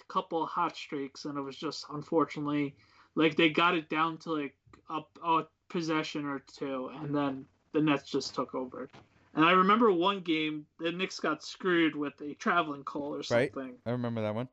couple 0.08 0.44
of 0.44 0.50
hot 0.50 0.76
streaks, 0.76 1.26
and 1.26 1.38
it 1.38 1.42
was 1.42 1.56
just 1.58 1.86
unfortunately 1.92 2.76
like 3.16 3.36
they 3.36 3.50
got 3.50 3.76
it 3.76 3.90
down 3.90 4.18
to 4.20 4.34
like 4.34 4.56
a, 4.90 5.02
a 5.26 5.48
possession 5.70 6.26
or 6.26 6.40
two, 6.40 6.90
and 7.02 7.16
then 7.16 7.46
the 7.74 7.82
Nets 7.82 8.10
just 8.10 8.36
took 8.36 8.54
over. 8.56 8.90
And 9.34 9.46
I 9.46 9.52
remember 9.52 9.92
one 9.92 10.20
game 10.20 10.66
the 10.80 10.92
Knicks 10.92 11.20
got 11.20 11.44
screwed 11.44 11.96
with 11.96 12.14
a 12.22 12.34
traveling 12.34 12.84
call 12.84 13.16
or 13.16 13.24
something. 13.24 13.64
Right. 13.64 13.74
I 13.86 13.92
remember 13.92 14.22
that 14.22 14.36
one. 14.36 14.50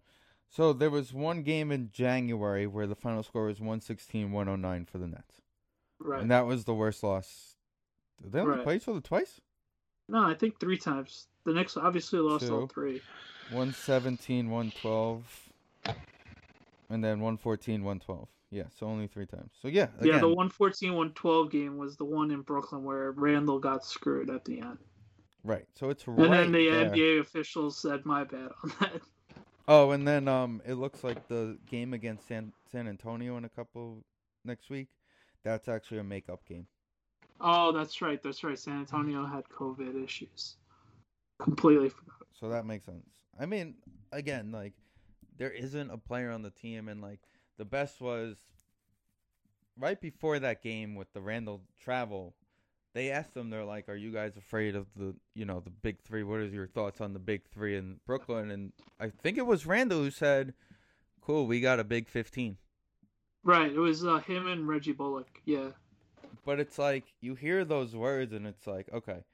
So 0.51 0.73
there 0.73 0.91
was 0.91 1.13
one 1.13 1.43
game 1.43 1.71
in 1.73 1.91
January 1.93 2.67
where 2.67 2.87
the 2.87 2.95
final 2.95 3.23
score 3.23 3.47
was 3.47 3.59
116-109 3.59 4.89
for 4.89 4.99
the 4.99 5.07
Nets. 5.09 5.43
Right. 5.99 6.23
And 6.23 6.31
that 6.31 6.47
was 6.47 6.65
the 6.65 6.75
worst 6.75 7.03
loss. 7.03 7.57
Did 8.23 8.33
they 8.33 8.41
only 8.41 8.55
Right. 8.57 8.65
play 8.65 8.77
each 8.77 8.89
other 8.89 9.01
twice? 9.01 9.41
no, 10.09 10.23
I 10.23 10.33
think 10.35 10.59
three 10.59 10.79
times. 10.79 11.27
The 11.45 11.53
Knicks 11.53 11.77
obviously 11.77 12.19
lost 12.21 12.49
all 12.51 12.67
three. 12.67 13.03
117, 13.49 14.51
112, 14.51 15.51
and 16.91 17.03
then 17.05 17.21
114, 17.21 17.83
112. 17.85 18.29
Yeah, 18.51 18.65
so 18.79 18.87
only 18.87 19.07
three 19.07 19.27
times. 19.27 19.51
So 19.61 19.69
yeah, 19.69 19.89
Yeah, 20.01 20.19
the 20.19 20.29
114 20.29 20.95
112 20.95 21.51
game 21.51 21.77
was 21.77 21.97
the 21.97 22.05
one 22.05 22.31
in 22.31 22.43
Brooklyn 22.43 22.85
where 22.85 23.13
Randle 23.13 23.59
got 23.61 23.85
screwed 23.85 24.31
at 24.31 24.45
the 24.45 24.61
end. 24.61 24.79
right. 25.45 25.67
So 25.75 25.91
it's 25.91 26.07
And 26.07 26.33
then 26.33 26.53
the 26.53 26.69
there. 26.69 26.91
NBA 26.91 27.21
officials 27.21 27.79
said 27.81 28.05
my 28.05 28.25
bad 28.25 28.51
on 28.63 28.73
that. 28.81 29.03
Oh, 29.69 29.91
and 29.93 30.07
then 30.09 30.27
um, 30.29 30.63
it 30.67 30.75
looks 30.75 31.05
like 31.05 31.29
the 31.29 31.59
game 31.67 31.93
against 31.95 32.27
San 32.27 32.53
San 32.73 32.89
Antonio 32.89 33.37
in 33.37 33.45
a 33.45 33.49
couple 33.49 34.05
next 34.45 34.71
week. 34.71 34.89
That's 35.45 35.69
actually 35.69 35.99
a 35.99 36.05
makeup 36.05 36.45
game. 36.47 36.67
Oh, 37.41 37.73
that's 37.73 38.01
right. 38.01 38.23
That's 38.23 38.45
right. 38.45 38.59
San 38.59 38.79
Antonio 38.81 39.25
had 39.27 39.45
COVID 39.49 40.03
issues. 40.05 40.57
Completely 41.41 41.89
forgot. 41.91 42.27
So 42.33 42.49
that 42.49 42.65
makes 42.65 42.87
sense. 42.87 43.18
I 43.39 43.47
mean, 43.47 43.75
again, 44.13 44.53
like 44.53 44.75
there 45.37 45.51
isn't 45.51 45.91
a 45.91 45.99
player 45.99 46.31
on 46.31 46.43
the 46.43 46.51
team, 46.51 46.89
and 46.89 47.01
like 47.01 47.21
the 47.57 47.65
best 47.65 48.01
was 48.01 48.37
right 49.79 50.01
before 50.01 50.39
that 50.39 50.63
game 50.63 50.95
with 50.95 51.13
the 51.13 51.21
Randle 51.21 51.63
travel. 51.81 52.35
They 52.95 53.11
asked 53.11 53.35
them, 53.35 53.51
they're 53.51 53.65
like, 53.65 53.89
"Are 53.89 53.97
you 53.97 54.11
guys 54.11 54.37
afraid 54.37 54.75
of 54.75 54.87
the, 54.97 55.15
you 55.35 55.45
know, 55.45 55.61
the 55.61 55.71
big 55.71 56.01
three? 56.01 56.25
What 56.25 56.41
is 56.41 56.53
your 56.53 56.67
thoughts 56.67 57.01
on 57.01 57.13
the 57.13 57.19
big 57.19 57.43
three 57.49 57.77
in 57.77 58.01
Brooklyn?" 58.07 58.51
And 58.51 58.73
I 58.99 59.11
think 59.11 59.39
it 59.39 59.47
was 59.47 59.67
Randle 59.67 60.03
who 60.03 60.11
said, 60.11 60.55
"Cool, 61.21 61.47
we 61.47 61.61
got 61.61 61.79
a 61.79 61.85
big 61.85 62.09
15." 62.09 62.57
Right. 63.45 63.71
It 63.71 63.79
was 63.79 64.05
uh, 64.05 64.19
him 64.19 64.47
and 64.49 64.67
Reggie 64.67 64.93
Bullock. 64.93 65.41
Yeah. 65.45 65.71
But 66.45 66.59
it's 66.59 66.79
like 66.79 67.05
you 67.21 67.35
hear 67.35 67.65
those 67.65 67.95
words, 67.95 68.33
and 68.33 68.47
it's 68.47 68.67
like, 68.67 68.89
okay, 68.93 69.25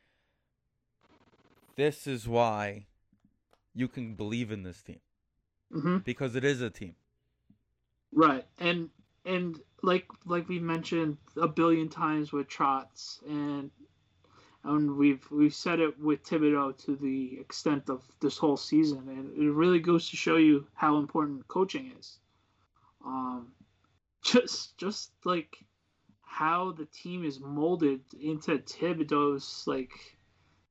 this 1.77 2.07
is 2.07 2.29
why 2.29 2.87
you 3.75 3.89
can 3.89 4.14
believe 4.14 4.51
in 4.51 4.62
this 4.62 4.83
team 4.83 5.01
hmm 5.72 5.99
because 5.99 6.37
it 6.37 6.45
is 6.45 6.61
a 6.61 6.70
team. 6.70 6.95
Right. 8.12 8.47
And 8.59 8.91
and 9.25 9.61
like 9.83 10.07
like 10.25 10.49
we 10.49 10.59
mentioned 10.59 11.18
a 11.37 11.49
billion 11.49 11.89
times 11.89 12.33
with 12.33 12.49
Trotz 12.49 13.20
and 13.27 13.70
and 14.64 14.97
we've 14.97 15.31
we've 15.31 15.55
said 15.55 15.81
it 15.81 15.99
with 16.01 16.25
Thibodeau 16.25 16.77
to 16.85 16.97
the 16.97 17.39
extent 17.39 17.91
of 17.91 18.03
this 18.20 18.39
whole 18.39 18.57
season, 18.57 19.09
and 19.09 19.37
it 19.37 19.51
really 19.51 19.79
goes 19.81 20.11
to 20.11 20.16
show 20.16 20.37
you 20.37 20.66
how 20.75 20.97
important 20.99 21.47
coaching 21.49 21.93
is. 21.99 22.18
Um, 23.05 23.53
just 24.22 24.77
just 24.79 25.12
like 25.25 25.57
how 26.22 26.72
the 26.72 26.87
team 26.87 27.25
is 27.25 27.41
molded 27.41 28.01
into 28.18 28.59
Thibodeau's 28.59 29.64
like 29.66 29.93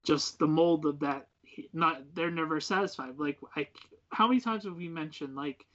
just 0.03 0.39
the 0.39 0.47
mold 0.47 0.85
of 0.85 0.99
that. 1.01 1.27
Not 1.73 2.01
they're 2.13 2.31
never 2.31 2.59
satisfied. 2.59 3.17
Like 3.17 3.39
I, 3.55 3.67
how 4.11 4.27
many 4.27 4.39
times 4.39 4.63
have 4.65 4.75
we 4.75 4.87
mentioned 4.87 5.35
like 5.35 5.65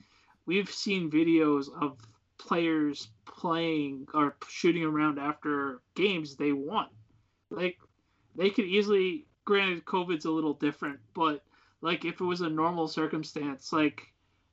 we've 0.47 0.70
seen 0.70 1.11
videos 1.11 1.68
of 1.81 1.99
players 2.39 3.09
playing 3.26 4.07
or 4.14 4.37
shooting 4.49 4.85
around 4.85 5.18
after 5.18 5.81
games 5.95 6.37
they 6.37 6.53
won. 6.53 6.87
Like 7.51 7.79
they 8.35 8.51
could 8.51 8.64
easily 8.64 9.26
granted 9.45 9.85
COVID's 9.85 10.24
a 10.24 10.31
little 10.31 10.55
different, 10.55 11.01
but 11.14 11.45
like 11.81 12.05
if 12.05 12.20
it 12.20 12.24
was 12.24 12.41
a 12.41 12.49
normal 12.49 12.89
circumstance, 12.89 13.72
like 13.72 14.03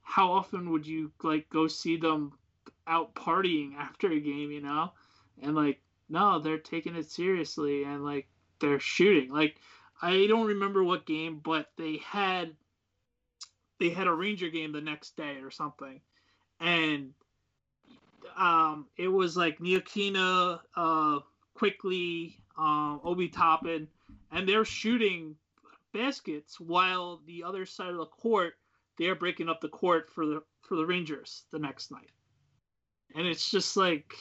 how 0.02 0.32
often 0.32 0.72
would 0.72 0.86
you 0.86 1.12
like 1.24 1.50
go 1.50 1.68
see 1.68 1.98
them 1.98 2.34
out 2.88 3.16
partying 3.16 3.76
after 3.80 4.12
a 4.12 4.20
game, 4.20 4.52
you 4.52 4.62
know? 4.62 4.92
And 5.42 5.56
like 5.56 5.80
no, 6.10 6.40
they're 6.40 6.58
taking 6.58 6.96
it 6.96 7.10
seriously 7.10 7.84
and 7.84 8.04
like 8.04 8.28
they're 8.60 8.80
shooting. 8.80 9.32
Like 9.32 9.58
I 10.02 10.28
don't 10.28 10.48
remember 10.48 10.84
what 10.84 11.06
game, 11.06 11.40
but 11.44 11.72
they 11.78 11.98
had 11.98 12.56
they 13.80 13.90
had 13.90 14.08
a 14.08 14.14
Ranger 14.14 14.50
game 14.50 14.72
the 14.72 14.82
next 14.82 15.16
day 15.18 15.38
or 15.42 15.52
something. 15.52 16.00
And 16.60 17.14
um 18.38 18.88
it 18.98 19.08
was 19.08 19.38
like 19.38 19.60
Ntilikina, 19.60 20.60
uh 20.76 21.20
Quickley 21.54 22.40
um 22.58 23.00
Obi 23.04 23.30
Toppin 23.30 23.88
and 24.32 24.48
they're 24.48 24.66
shooting 24.66 25.36
baskets 25.94 26.60
while 26.60 27.22
the 27.26 27.44
other 27.44 27.66
side 27.66 27.90
of 27.90 27.98
the 27.98 28.06
court 28.06 28.56
they're 28.98 29.16
breaking 29.16 29.50
up 29.50 29.62
the 29.62 29.70
court 29.70 30.10
for 30.10 30.26
the 30.26 30.42
for 30.62 30.76
the 30.76 30.86
Rangers 30.86 31.44
the 31.52 31.60
next 31.60 31.92
night. 31.92 32.10
And 33.16 33.26
it's 33.28 33.50
just 33.52 33.78
like 33.78 34.14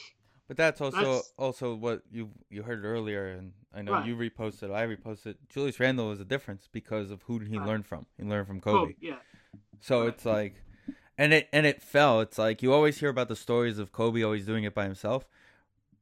But 0.47 0.57
that's 0.57 0.79
also 0.79 0.97
That's- 0.97 1.33
also 1.37 1.75
what 1.75 2.01
you 2.11 2.29
you 2.49 2.63
heard 2.63 2.85
earlier, 2.85 3.27
and 3.27 3.51
I 3.75 3.81
know 3.81 3.91
Right. 3.93 4.05
you 4.05 4.15
reposted, 4.15 4.73
I 4.73 4.85
reposted. 4.87 5.35
Julius 5.49 5.79
Randle 5.79 6.11
is 6.11 6.19
a 6.21 6.25
difference 6.25 6.69
because 6.71 7.11
of 7.11 7.23
who 7.23 7.39
he 7.39 7.57
Right. 7.57 7.67
learned 7.67 7.85
from. 7.85 8.05
He 8.17 8.23
learned 8.23 8.47
from 8.47 8.61
Kobe, 8.61 8.93
Kobe. 8.93 8.95
yeah. 9.01 9.19
So 9.81 10.01
Right. 10.01 10.09
it's 10.09 10.25
like, 10.25 10.61
and 11.17 11.33
it 11.33 11.49
and 11.51 11.65
it 11.65 11.81
fell. 11.81 12.21
It's 12.21 12.37
like 12.37 12.63
you 12.63 12.71
always 12.73 12.99
hear 12.99 13.09
about 13.09 13.27
the 13.27 13.35
stories 13.35 13.77
of 13.77 13.91
Kobe 13.91 14.21
always 14.23 14.45
doing 14.45 14.63
it 14.63 14.73
by 14.73 14.85
himself. 14.85 15.27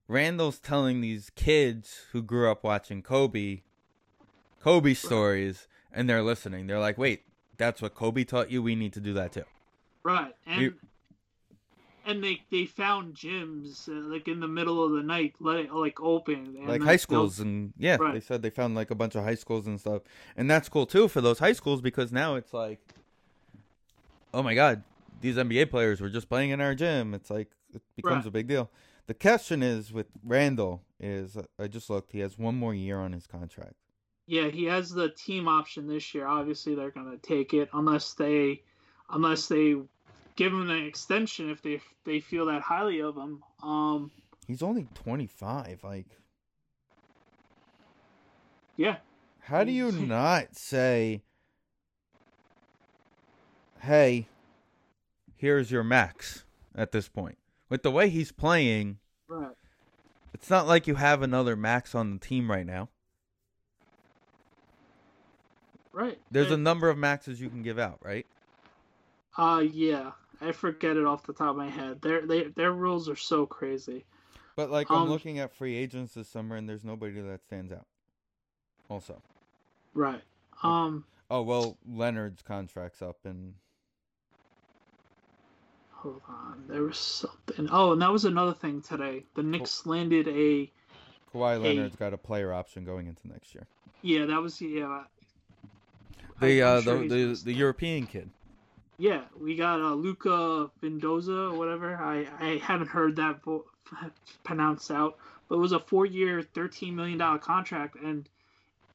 Randle's 0.07 0.59
telling 0.59 1.01
these 1.01 1.29
kids 1.31 2.05
who 2.11 2.21
grew 2.21 2.51
up 2.51 2.63
watching 2.63 3.01
Kobe, 3.01 3.61
Kobe 4.59 4.93
stories, 4.93 5.67
and 5.91 6.09
they're 6.09 6.23
listening. 6.23 6.67
They're 6.67 6.79
like, 6.79 6.97
"Wait, 6.97 7.25
that's 7.57 7.81
what 7.81 7.95
Kobe 7.95 8.23
taught 8.23 8.51
you. 8.51 8.61
We 8.61 8.75
need 8.75 8.93
to 8.93 9.01
do 9.01 9.13
that 9.13 9.31
too." 9.33 9.45
Right, 10.03 10.35
and 10.45 10.61
We- 10.61 10.73
and 12.05 12.23
they 12.23 12.41
they 12.51 12.65
found 12.65 13.15
gyms 13.15 13.87
uh, 13.87 14.07
like 14.13 14.27
in 14.27 14.39
the 14.39 14.47
middle 14.47 14.83
of 14.83 14.91
the 14.91 15.03
night, 15.03 15.35
let 15.39 15.57
it 15.59 15.73
like 15.73 15.99
open, 16.01 16.55
and 16.57 16.67
like 16.67 16.81
high 16.81 16.95
schools 16.97 17.39
and 17.39 17.73
yeah 17.77 17.97
they 18.11 18.19
said 18.19 18.41
they 18.41 18.49
found 18.49 18.75
like 18.75 18.91
a 18.91 18.95
bunch 18.95 19.15
of 19.15 19.23
high 19.23 19.35
schools 19.35 19.67
and 19.67 19.79
stuff. 19.79 20.01
And 20.37 20.49
that's 20.49 20.69
cool 20.69 20.85
too 20.85 21.07
for 21.07 21.21
those 21.21 21.39
high 21.39 21.53
schools 21.53 21.81
because 21.81 22.11
now 22.11 22.35
it's 22.35 22.53
like 22.53 22.79
oh 24.33 24.43
my 24.43 24.55
god 24.55 24.83
these 25.21 25.35
nba 25.37 25.69
players 25.69 26.01
were 26.01 26.09
just 26.09 26.29
playing 26.29 26.49
in 26.49 26.59
our 26.61 26.75
gym. 26.75 27.13
It's 27.13 27.29
like 27.29 27.49
it 27.73 27.81
becomes 27.95 28.25
Right. 28.25 28.27
a 28.27 28.31
big 28.31 28.47
deal. 28.47 28.69
The 29.07 29.13
question 29.13 29.63
is 29.63 29.91
with 29.91 30.07
randle 30.23 30.81
is 30.99 31.37
i 31.59 31.67
just 31.67 31.89
looked 31.89 32.11
he 32.11 32.19
has 32.19 32.37
one 32.37 32.55
more 32.55 32.73
year 32.73 32.99
on 32.99 33.11
his 33.13 33.27
contract. 33.27 33.75
Yeah, 34.25 34.47
he 34.47 34.63
has 34.65 34.89
the 34.89 35.09
team 35.09 35.49
option 35.49 35.85
this 35.87 36.13
year. 36.15 36.25
Obviously, 36.27 36.75
they're 36.75 36.91
gonna 36.91 37.17
take 37.17 37.53
it 37.53 37.69
unless 37.73 38.13
they 38.13 38.63
unless 39.09 39.47
they 39.47 39.75
give 40.35 40.51
him 40.51 40.69
an 40.69 40.85
extension 40.85 41.49
if 41.49 41.61
they 41.61 41.73
if 41.73 41.83
they 42.05 42.19
feel 42.19 42.45
that 42.47 42.61
highly 42.61 43.01
of 43.01 43.15
him. 43.15 43.43
Um, 43.61 44.11
he's 44.47 44.61
only 44.63 44.87
25 44.95 45.83
like 45.83 46.05
yeah, 48.75 48.97
how 49.41 49.63
do 49.63 49.71
you 49.71 49.91
not 49.91 50.55
say 50.55 51.21
hey 53.81 54.27
here's 55.35 55.69
your 55.71 55.83
max 55.83 56.45
at 56.75 56.91
this 56.91 57.07
point. 57.07 57.37
With 57.69 57.83
the 57.83 57.91
way 57.91 58.09
he's 58.09 58.31
playing, 58.31 58.99
Right. 59.27 59.51
it's 60.33 60.49
not 60.49 60.67
like 60.67 60.87
you 60.87 60.95
have 60.95 61.21
another 61.21 61.55
max 61.55 61.93
on 61.93 62.11
the 62.13 62.19
team 62.19 62.49
right 62.49 62.65
now. 62.65 62.89
Right. 65.91 66.19
There's 66.31 66.49
a 66.51 66.57
number 66.57 66.89
of 66.89 66.97
maxes 66.97 67.39
you 67.39 67.49
can 67.49 67.61
give 67.61 67.77
out, 67.77 67.99
right? 68.01 68.25
Uh, 69.37 69.63
yeah. 69.69 70.11
I 70.43 70.51
forget 70.51 70.97
it 70.97 71.05
off 71.05 71.23
the 71.23 71.33
top 71.33 71.51
of 71.51 71.55
my 71.55 71.69
head. 71.69 72.01
Their 72.01 72.25
they, 72.25 72.43
their 72.43 72.71
rules 72.71 73.09
are 73.09 73.15
so 73.15 73.45
crazy. 73.45 74.05
But 74.55 74.69
like 74.69 74.89
I'm 74.89 75.03
Um, 75.03 75.09
looking 75.09 75.39
at 75.39 75.51
free 75.53 75.75
agents 75.75 76.13
this 76.13 76.27
summer 76.27 76.55
and 76.55 76.67
there's 76.69 76.83
nobody 76.83 77.19
that 77.21 77.43
stands 77.43 77.71
out. 77.71 77.85
Also. 78.89 79.21
Right. 79.93 80.21
Um. 80.61 81.05
Oh 81.31 81.41
well 81.41 81.77
Leonard's 81.87 82.41
contract's 82.41 83.01
up 83.01 83.17
and 83.25 83.55
Hold 85.91 86.21
on. 86.27 86.65
There 86.67 86.83
was 86.83 86.97
something. 86.97 87.69
Oh, 87.71 87.93
and 87.93 88.01
that 88.01 88.11
was 88.11 88.25
another 88.25 88.53
thing 88.53 88.81
today. 88.81 89.23
The 89.35 89.43
Knicks 89.43 89.85
landed 89.85 90.27
a. 90.27 90.69
Kawhi 91.33 91.61
Hey. 91.61 91.73
Leonard's 91.75 91.95
got 91.95 92.13
a 92.13 92.17
player 92.17 92.53
option 92.53 92.83
going 92.83 93.07
into 93.07 93.27
next 93.27 93.55
year. 93.55 93.65
Yeah, 94.01 94.25
that 94.25 94.41
was 94.41 94.59
yeah. 94.61 95.03
The 96.39 96.61
uh 96.61 96.81
sure 96.81 97.07
the, 97.07 97.15
he's 97.15 97.43
the 97.43 97.53
the. 97.53 97.57
European 97.57 98.05
kid. 98.05 98.29
Yeah, 98.97 99.25
we 99.35 99.55
got 99.55 99.81
uh, 99.81 99.93
Luca 99.93 100.71
Vildoza 100.81 101.51
or 101.51 101.57
whatever. 101.57 101.95
I, 101.95 102.27
I 102.39 102.57
haven't 102.57 102.87
heard 102.87 103.15
that 103.17 103.43
vo- 103.43 103.65
pronounced 104.43 104.91
out, 104.91 105.17
but 105.47 105.55
it 105.55 105.59
was 105.59 105.71
a 105.73 105.79
four-year, 105.79 106.41
thirteen 106.41 106.95
million 106.95 107.17
dollar 107.17 107.39
contract, 107.39 107.95
and 107.95 108.29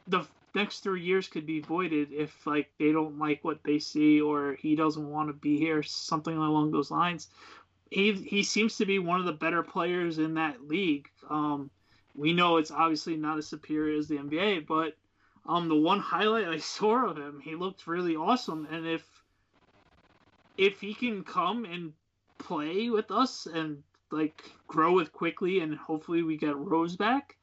the 0.07 0.26
next 0.55 0.80
three 0.80 1.03
years 1.03 1.28
could 1.28 1.46
be 1.46 1.61
voided 1.61 2.12
if 2.12 2.46
like 2.46 2.70
they 2.78 2.92
don't 2.92 3.18
like 3.18 3.44
what 3.44 3.62
they 3.64 3.78
see 3.78 4.20
or 4.20 4.55
he 4.55 4.76
doesn't 4.76 5.11
want 5.11 5.28
to 5.28 5.34
be 5.34 5.59
here, 5.59 5.82
something 5.82 6.36
along 6.36 6.72
those 6.72 6.90
lines. 6.90 7.28
He 7.90 8.12
he 8.14 8.42
seems 8.44 8.76
to 8.78 8.86
be 8.86 8.99
one 8.99 9.20
of 9.20 9.26
the 9.26 9.32
better 9.32 9.62
players 9.62 10.18
in 10.18 10.34
that 10.34 10.66
league. 10.68 11.09
Um, 11.30 11.70
we 12.14 12.32
know 12.32 12.59
it's 12.59 12.70
obviously 12.70 13.16
not 13.16 13.38
as 13.38 13.49
superior 13.49 13.99
as 13.99 14.09
the 14.09 14.18
NBA, 14.18 14.66
but 14.66 14.96
um, 15.46 15.68
the 15.68 15.76
one 15.76 16.01
highlight 16.01 16.49
I 16.49 16.59
saw 16.76 17.09
of 17.11 17.16
him, 17.18 17.40
he 17.40 17.55
looked 17.57 17.86
really 17.86 18.16
awesome, 18.16 18.66
and 18.70 18.86
if 18.86 19.05
if 20.59 20.80
he 20.80 20.92
can 20.92 21.22
come 21.22 21.64
and 21.64 21.92
play 22.38 22.90
with 22.90 23.11
us 23.11 23.46
and 23.46 23.82
like 24.11 24.42
grow 24.66 24.92
with 24.92 25.12
Quickley 25.12 25.61
and 25.61 25.74
hopefully 25.76 26.22
we 26.22 26.36
get 26.36 26.56
Rose 26.56 26.96
back, 26.96 27.36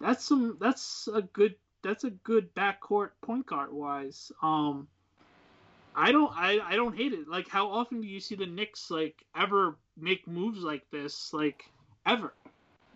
that's 0.00 0.24
some 0.24 0.56
that's 0.58 1.08
a 1.12 1.22
good 1.22 1.54
that's 1.82 2.04
a 2.04 2.10
good 2.10 2.52
backcourt 2.54 3.10
point 3.20 3.46
guard 3.46 3.72
wise. 3.72 4.32
Um 4.42 4.88
I 5.94 6.10
don't 6.10 6.32
I, 6.34 6.58
I 6.60 6.76
don't 6.76 6.96
hate 6.96 7.12
it. 7.12 7.28
Like 7.28 7.48
how 7.48 7.70
often 7.70 8.00
do 8.00 8.08
you 8.08 8.20
see 8.20 8.34
the 8.34 8.46
Knicks 8.46 8.90
like 8.90 9.22
ever 9.36 9.76
make 9.96 10.26
moves 10.26 10.62
like 10.62 10.90
this? 10.90 11.32
Like 11.34 11.70
ever. 12.06 12.32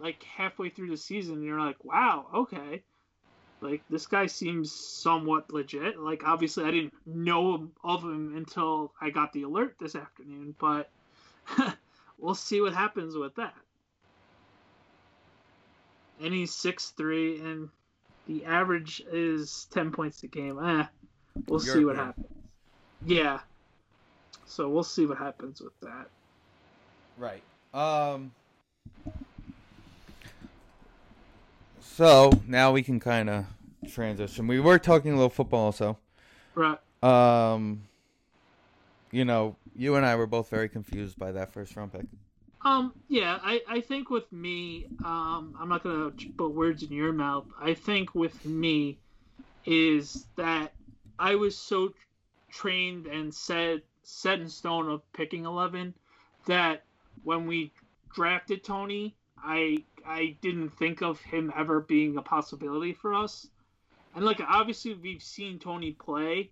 Like 0.00 0.22
halfway 0.22 0.70
through 0.70 0.90
the 0.90 0.96
season 0.96 1.42
you're 1.42 1.60
like, 1.60 1.84
wow, 1.84 2.26
okay. 2.34 2.82
Like 3.60 3.82
this 3.88 4.06
guy 4.06 4.26
seems 4.26 4.72
somewhat 4.72 5.52
legit. 5.52 5.98
Like 5.98 6.22
obviously 6.24 6.64
I 6.64 6.70
didn't 6.70 6.94
know 7.06 7.68
of 7.82 8.02
him 8.02 8.36
until 8.36 8.92
I 9.00 9.10
got 9.10 9.32
the 9.32 9.42
alert 9.42 9.76
this 9.80 9.94
afternoon, 9.94 10.54
but 10.58 10.90
we'll 12.18 12.34
see 12.34 12.60
what 12.60 12.74
happens 12.74 13.16
with 13.16 13.34
that. 13.36 13.54
And 16.20 16.32
he's 16.32 16.54
six 16.54 16.90
three, 16.90 17.40
and 17.40 17.68
the 18.26 18.44
average 18.44 19.02
is 19.10 19.66
ten 19.70 19.90
points 19.90 20.22
a 20.22 20.26
game. 20.26 20.58
Eh, 20.62 20.84
we'll 21.48 21.60
see 21.60 21.84
what 21.84 21.96
European. 21.96 22.06
happens. 22.06 22.26
Yeah. 23.04 23.40
So 24.46 24.68
we'll 24.68 24.84
see 24.84 25.06
what 25.06 25.18
happens 25.18 25.60
with 25.60 25.78
that. 25.80 26.06
Right. 27.18 27.42
Um. 27.74 28.32
So 31.86 32.30
now 32.46 32.72
we 32.72 32.82
can 32.82 33.00
kind 33.00 33.30
of 33.30 33.46
transition. 33.90 34.46
We 34.46 34.60
were 34.60 34.78
talking 34.78 35.12
a 35.12 35.14
little 35.14 35.30
football, 35.30 35.64
also. 35.64 35.98
Right. 36.54 36.78
Um. 37.02 37.84
You 39.12 39.24
know, 39.24 39.56
you 39.74 39.94
and 39.94 40.04
I 40.04 40.14
were 40.16 40.26
both 40.26 40.50
very 40.50 40.68
confused 40.68 41.18
by 41.18 41.32
that 41.32 41.52
first 41.52 41.74
round 41.74 41.92
pick. 41.92 42.04
Um, 42.62 42.92
yeah, 43.08 43.38
I, 43.42 43.62
I 43.68 43.80
think 43.80 44.10
with 44.10 44.30
me, 44.30 44.86
um, 45.04 45.56
I'm 45.58 45.68
not 45.68 45.82
gonna 45.82 46.10
put 46.36 46.52
words 46.52 46.82
in 46.82 46.92
your 46.92 47.12
mouth. 47.12 47.46
I 47.58 47.72
think 47.72 48.14
with 48.14 48.44
me 48.44 48.98
is 49.64 50.26
that 50.36 50.72
I 51.18 51.36
was 51.36 51.56
so 51.56 51.94
trained 52.50 53.06
and 53.06 53.32
set 53.32 53.80
set 54.02 54.40
in 54.40 54.48
stone 54.48 54.90
of 54.90 55.00
picking 55.14 55.46
eleven 55.46 55.94
that 56.46 56.82
when 57.24 57.46
we 57.46 57.72
drafted 58.12 58.64
Toney, 58.64 59.15
I 59.42 59.84
I 60.04 60.36
didn't 60.40 60.70
think 60.70 61.02
of 61.02 61.20
him 61.20 61.52
ever 61.56 61.80
being 61.80 62.16
a 62.16 62.22
possibility 62.22 62.92
for 62.92 63.14
us. 63.14 63.48
And 64.14 64.24
like 64.24 64.40
obviously 64.40 64.94
we've 64.94 65.22
seen 65.22 65.58
Toney 65.58 65.92
play, 65.92 66.50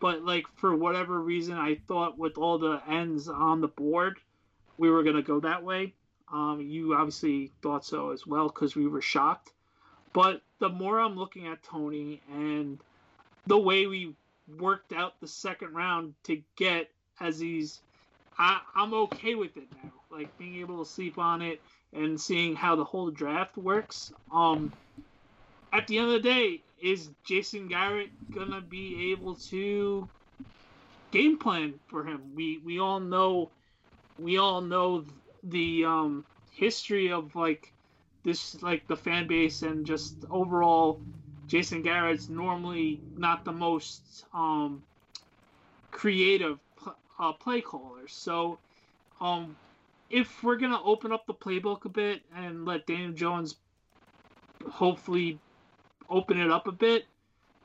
but 0.00 0.22
like 0.22 0.46
for 0.56 0.76
whatever 0.76 1.20
reason 1.20 1.54
I 1.54 1.76
thought 1.88 2.18
with 2.18 2.38
all 2.38 2.58
the 2.58 2.80
ends 2.88 3.28
on 3.28 3.60
the 3.60 3.68
board 3.68 4.20
we 4.78 4.90
were 4.90 5.04
to 5.04 5.22
go 5.22 5.40
that 5.40 5.62
way. 5.62 5.94
Um, 6.32 6.60
you 6.60 6.94
obviously 6.94 7.52
thought 7.62 7.84
so 7.84 8.10
as 8.10 8.26
well 8.26 8.48
because 8.48 8.74
we 8.74 8.86
were 8.86 9.02
shocked. 9.02 9.52
But 10.12 10.42
the 10.58 10.68
more 10.68 10.98
I'm 10.98 11.16
looking 11.16 11.46
at 11.46 11.62
Toney 11.62 12.20
and 12.30 12.80
the 13.46 13.58
way 13.58 13.86
we 13.86 14.14
worked 14.58 14.92
out 14.92 15.20
the 15.20 15.28
second 15.28 15.74
round 15.74 16.14
to 16.24 16.42
get 16.56 16.90
Azeez, 17.20 17.80
I, 18.38 18.60
I'm 18.74 18.94
okay 18.94 19.34
with 19.34 19.56
it 19.56 19.68
now. 19.82 19.92
Like 20.10 20.36
being 20.38 20.56
able 20.56 20.84
to 20.84 20.90
sleep 20.90 21.18
on 21.18 21.42
it 21.42 21.60
and 21.92 22.20
seeing 22.20 22.54
how 22.56 22.76
the 22.76 22.84
whole 22.84 23.10
draft 23.10 23.56
works. 23.56 24.12
Um, 24.32 24.72
at 25.72 25.86
the 25.86 25.98
end 25.98 26.08
of 26.08 26.12
the 26.14 26.20
day, 26.20 26.60
is 26.80 27.10
Jason 27.24 27.68
Garrett 27.68 28.10
gonna 28.34 28.60
be 28.60 29.12
able 29.12 29.36
to 29.36 30.08
game 31.10 31.38
plan 31.38 31.74
for 31.88 32.04
him? 32.04 32.20
We 32.34 32.58
we 32.64 32.78
all 32.78 33.00
know 33.00 33.50
we 34.18 34.38
all 34.38 34.60
know 34.60 35.04
the 35.44 35.84
um, 35.84 36.24
history 36.50 37.12
of 37.12 37.34
like 37.36 37.72
this 38.24 38.60
like 38.62 38.86
the 38.88 38.96
fan 38.96 39.26
base 39.26 39.62
and 39.62 39.86
just 39.86 40.16
overall 40.30 41.00
Jason 41.46 41.82
Garrett's 41.82 42.28
normally 42.28 43.00
not 43.16 43.44
the 43.44 43.52
most 43.52 44.24
um, 44.32 44.82
creative 45.90 46.58
uh, 47.18 47.32
play 47.32 47.60
caller. 47.60 48.08
So 48.08 48.58
um, 49.20 49.56
if 50.12 50.44
we're 50.44 50.56
gonna 50.56 50.80
open 50.84 51.10
up 51.10 51.26
the 51.26 51.34
playbook 51.34 51.86
a 51.86 51.88
bit 51.88 52.22
and 52.36 52.66
let 52.66 52.86
Daniel 52.86 53.12
Jones 53.12 53.56
hopefully 54.70 55.38
open 56.08 56.38
it 56.38 56.50
up 56.50 56.68
a 56.68 56.72
bit, 56.72 57.06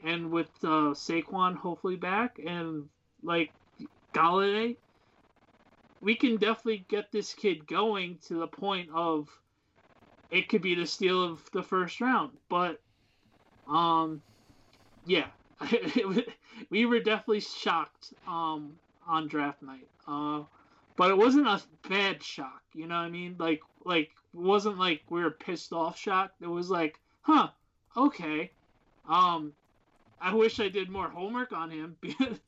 and 0.04 0.32
with 0.32 0.50
uh, 0.64 0.93
Saquon 0.95 1.56
hopefully 1.56 1.98
back 1.98 2.39
and 2.43 2.88
like 3.22 3.52
Golladay, 4.14 4.78
we 6.02 6.16
can 6.16 6.38
definitely 6.38 6.86
get 6.88 7.12
this 7.12 7.34
kid 7.34 7.68
going 7.68 8.18
to 8.28 8.36
the 8.36 8.48
point 8.48 8.89
of 8.93 9.28
it 10.32 10.48
could 10.48 10.62
be 10.62 10.74
the 10.76 10.86
steal 10.86 11.22
of 11.24 11.41
the 11.52 11.64
first 11.64 12.00
round. 12.00 12.32
But 12.48 12.80
um, 13.70 14.22
yeah, 15.06 15.28
we 16.70 16.86
were 16.86 17.00
definitely 17.00 17.41
shocked 17.41 18.14
um 18.26 18.78
on 19.06 19.28
draft 19.28 19.62
night. 19.62 19.88
Uh, 20.08 20.43
but 20.98 21.10
it 21.10 21.18
wasn't 21.18 21.48
a 21.48 21.62
bad 21.88 22.22
shock. 22.22 22.62
You 22.74 22.88
know 22.88 22.95
what 22.95 23.06
I 23.06 23.10
mean? 23.10 23.36
Like 23.39 23.62
like 23.86 24.10
it 24.34 24.39
wasn't 24.39 24.78
like 24.78 25.04
we 25.10 25.24
were 25.24 25.32
pissed 25.32 25.72
off 25.72 25.98
shock. 25.98 26.32
It 26.41 26.48
was 26.48 26.70
like, 26.70 27.00
huh, 27.22 27.50
okay. 27.95 28.52
Um, 29.08 29.54
I 30.20 30.34
wish 30.34 30.60
I 30.60 30.68
did 30.68 30.89
more 30.89 31.08
homework 31.08 31.54
on 31.54 31.70
him. 31.70 31.95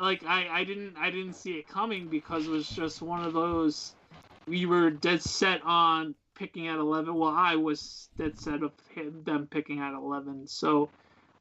like 0.00 0.24
I, 0.24 0.48
I 0.48 0.64
didn't 0.64 0.96
I 0.98 1.10
didn't 1.10 1.34
see 1.34 1.52
it 1.52 1.68
coming 1.68 2.08
because 2.08 2.46
it 2.46 2.50
was 2.50 2.68
just 2.68 3.02
one 3.02 3.24
of 3.24 3.32
those 3.32 3.94
we 4.46 4.66
were 4.66 4.90
dead 4.90 5.22
set 5.22 5.62
on 5.62 6.14
picking 6.34 6.68
at 6.68 6.78
11 6.78 7.14
well 7.14 7.30
I 7.30 7.54
was 7.54 8.08
dead 8.16 8.38
set 8.38 8.62
of 8.62 8.72
him, 8.94 9.22
them 9.24 9.46
picking 9.46 9.80
at 9.80 9.92
11 9.92 10.46
so 10.48 10.88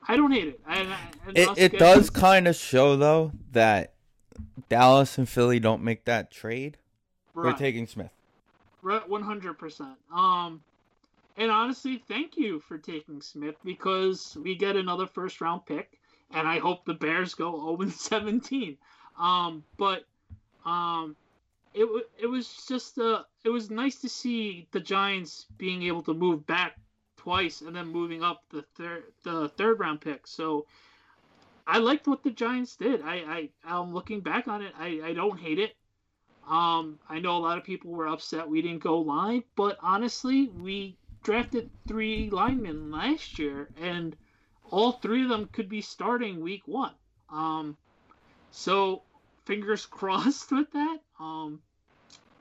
I 0.07 0.18
don't 0.18 0.32
hate 0.32 0.49
it 0.49 0.60
I, 0.68 0.82
I, 0.82 0.97
It 1.34 1.57
it 1.57 1.80
does 1.80 2.10
kind 2.10 2.47
of 2.47 2.55
show 2.55 2.97
though 2.97 3.32
that 3.51 3.93
Dallas 4.70 5.18
and 5.18 5.28
Philly 5.28 5.60
don't 5.60 5.84
make 5.84 6.06
that 6.06 6.32
trade. 6.32 6.78
We're 7.34 7.54
taking 7.54 7.88
Smith. 7.88 8.12
right 8.82 9.08
100% 9.10 9.96
um 10.12 10.62
and 11.38 11.52
honestly 11.52 12.04
thank 12.08 12.38
you 12.38 12.60
for 12.60 12.78
taking 12.78 13.22
Smith 13.22 13.56
because 13.64 14.38
we 14.44 14.56
get 14.56 14.76
another 14.76 15.08
first 15.08 15.40
round 15.42 15.66
pick 15.66 15.98
and 16.32 16.48
I 16.48 16.60
hope 16.60 16.86
the 16.86 16.94
Bears 16.94 17.34
go 17.34 17.78
0 17.78 17.90
17 17.90 18.78
um 19.18 19.64
but 19.78 20.04
um 20.66 21.16
it 21.74 21.88
it 22.22 22.28
was 22.28 22.66
just 22.68 22.98
uh 23.00 23.24
it 23.46 23.50
was 23.50 23.70
nice 23.70 23.96
to 24.02 24.10
see 24.10 24.68
the 24.72 24.80
Giants 24.80 25.46
being 25.58 25.84
able 25.84 26.02
to 26.04 26.14
move 26.14 26.46
back 26.46 26.78
twice 27.18 27.62
and 27.62 27.76
then 27.76 27.88
moving 27.88 28.24
up 28.24 28.44
the 28.50 28.64
third 28.76 29.04
the 29.24 29.50
third 29.50 29.80
round 29.80 30.02
pick. 30.02 30.26
So 30.26 30.66
I 31.70 31.78
liked 31.78 32.07
what 32.07 32.24
the 32.24 32.32
Giants 32.32 32.76
did. 32.76 33.03
I 33.03 33.15
I 33.15 33.49
I'm 33.63 33.93
looking 33.93 34.22
back 34.22 34.47
on 34.47 34.63
it. 34.63 34.74
I 34.78 35.01
I 35.03 35.13
don't 35.13 35.39
hate 35.39 35.59
it. 35.59 35.76
Um, 36.47 36.97
I 37.07 37.20
know 37.20 37.38
a 37.38 37.45
lot 37.45 37.59
of 37.59 37.63
people 37.63 37.91
were 37.91 38.07
upset 38.07 38.49
we 38.49 38.63
didn't 38.63 38.82
go 38.82 38.97
line, 38.97 39.43
but 39.55 39.78
honestly, 39.84 40.47
we 40.47 40.97
drafted 41.22 41.70
three 41.88 42.32
linemen 42.32 42.89
last 42.89 43.38
year, 43.38 43.70
and 43.80 44.15
all 44.72 44.93
three 44.93 45.22
of 45.22 45.30
them 45.30 45.47
could 45.51 45.70
be 45.70 45.82
starting 45.82 46.41
week 46.41 46.67
one. 46.67 46.95
Um, 47.30 47.78
so 48.49 49.03
fingers 49.45 49.86
crossed 49.99 50.51
with 50.51 50.72
that. 50.72 50.97
Um, 51.20 51.61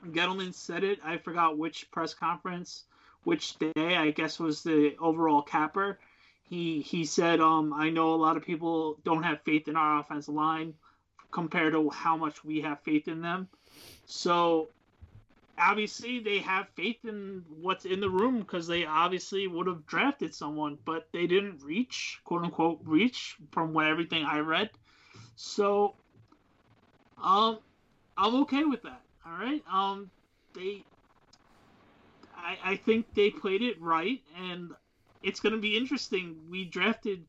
Gettleman 0.06 0.54
said 0.54 0.84
it. 0.84 1.00
I 1.04 1.18
forgot 1.18 1.58
which 1.58 1.90
press 1.90 2.14
conference, 2.14 2.84
which 3.24 3.58
day. 3.58 3.94
I 3.94 4.10
guess 4.10 4.38
was 4.38 4.62
the 4.62 4.96
overall 4.98 5.42
capper. 5.42 5.98
He 6.48 6.80
he 6.80 7.04
said, 7.04 7.40
um, 7.40 7.72
I 7.74 7.90
know 7.90 8.14
a 8.14 8.16
lot 8.16 8.36
of 8.36 8.44
people 8.44 8.98
don't 9.04 9.22
have 9.22 9.42
faith 9.42 9.68
in 9.68 9.76
our 9.76 10.00
offensive 10.00 10.34
line 10.34 10.74
compared 11.30 11.74
to 11.74 11.90
how 11.90 12.16
much 12.16 12.44
we 12.44 12.62
have 12.62 12.80
faith 12.82 13.06
in 13.08 13.20
them. 13.20 13.48
So 14.06 14.70
obviously 15.58 16.20
they 16.20 16.38
have 16.38 16.68
faith 16.74 17.04
in 17.04 17.44
what's 17.60 17.84
in 17.84 18.00
the 18.00 18.08
room 18.08 18.38
because 18.38 18.66
they 18.66 18.86
obviously 18.86 19.46
would 19.46 19.66
have 19.66 19.86
drafted 19.86 20.34
someone, 20.34 20.78
but 20.84 21.08
they 21.12 21.26
didn't 21.26 21.62
reach, 21.62 22.20
quote 22.24 22.44
unquote, 22.44 22.80
reach 22.84 23.36
from 23.50 23.72
what 23.72 23.86
everything 23.86 24.24
I 24.24 24.38
read. 24.38 24.70
So 25.36 25.94
um 27.22 27.58
I'm 28.16 28.34
okay 28.42 28.64
with 28.64 28.82
that. 28.82 29.02
All 29.26 29.36
right. 29.38 29.62
Um 29.70 30.10
they 30.54 30.84
I, 32.36 32.72
I 32.72 32.76
think 32.76 33.06
they 33.14 33.30
played 33.30 33.62
it 33.62 33.80
right 33.82 34.22
and 34.40 34.72
it's 35.22 35.40
gonna 35.40 35.58
be 35.58 35.76
interesting. 35.76 36.36
We 36.50 36.64
drafted 36.64 37.24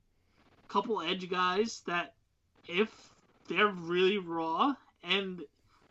a 0.64 0.72
couple 0.72 1.02
edge 1.02 1.30
guys 1.30 1.82
that 1.88 2.14
if 2.68 2.90
they're 3.48 3.68
really 3.68 4.18
raw 4.18 4.76
and 5.04 5.42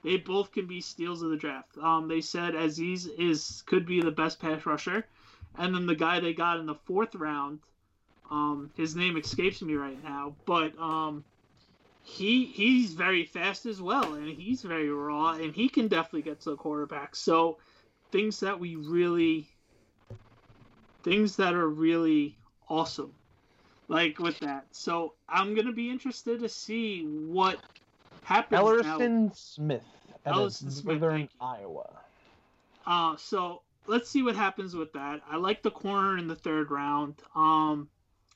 they 0.02 0.16
both 0.16 0.52
can 0.52 0.66
be 0.66 0.80
steals 0.80 1.22
of 1.22 1.30
the 1.30 1.36
draft. 1.36 1.76
Um, 1.78 2.08
they 2.08 2.20
said 2.20 2.54
Azeez 2.54 3.08
is 3.18 3.62
could 3.66 3.84
be 3.84 4.00
the 4.00 4.10
best 4.10 4.40
pass 4.40 4.64
rusher, 4.64 5.06
and 5.56 5.74
then 5.74 5.86
the 5.86 5.94
guy 5.94 6.20
they 6.20 6.32
got 6.32 6.60
in 6.60 6.66
the 6.66 6.74
fourth 6.74 7.14
round, 7.14 7.60
um, 8.30 8.70
his 8.76 8.94
name 8.94 9.16
escapes 9.16 9.60
me 9.60 9.74
right 9.74 10.02
now, 10.04 10.34
but 10.46 10.78
um, 10.78 11.24
he 12.02 12.46
he's 12.46 12.94
very 12.94 13.24
fast 13.24 13.66
as 13.66 13.82
well, 13.82 14.14
and 14.14 14.28
he's 14.28 14.62
very 14.62 14.88
raw, 14.88 15.32
and 15.32 15.54
he 15.54 15.68
can 15.68 15.88
definitely 15.88 16.22
get 16.22 16.40
to 16.42 16.50
the 16.50 16.56
quarterback. 16.56 17.16
So 17.16 17.58
things 18.10 18.40
that 18.40 18.58
we 18.58 18.76
really, 18.76 19.48
things 21.02 21.36
that 21.36 21.54
are 21.54 21.68
really 21.68 22.36
awesome, 22.68 23.12
like 23.88 24.18
with 24.18 24.38
that. 24.40 24.66
So 24.72 25.14
I'm 25.28 25.54
gonna 25.54 25.72
be 25.72 25.90
interested 25.90 26.40
to 26.40 26.48
see 26.48 27.04
what 27.04 27.58
happens 28.22 28.52
now. 28.52 28.98
Elerson 28.98 29.36
Smith 29.36 29.84
Elerson 30.26 30.72
Smith, 30.72 31.00
Northern 31.00 31.18
thank 31.18 31.30
you. 31.32 31.46
Iowa. 31.46 31.90
Uh, 32.86 33.16
so 33.16 33.62
let's 33.86 34.08
see 34.08 34.22
what 34.22 34.36
happens 34.36 34.74
with 34.74 34.92
that. 34.92 35.20
I 35.28 35.36
like 35.36 35.62
the 35.62 35.70
corner 35.70 36.18
in 36.18 36.28
the 36.28 36.36
third 36.36 36.70
round. 36.70 37.16
Um, 37.34 37.88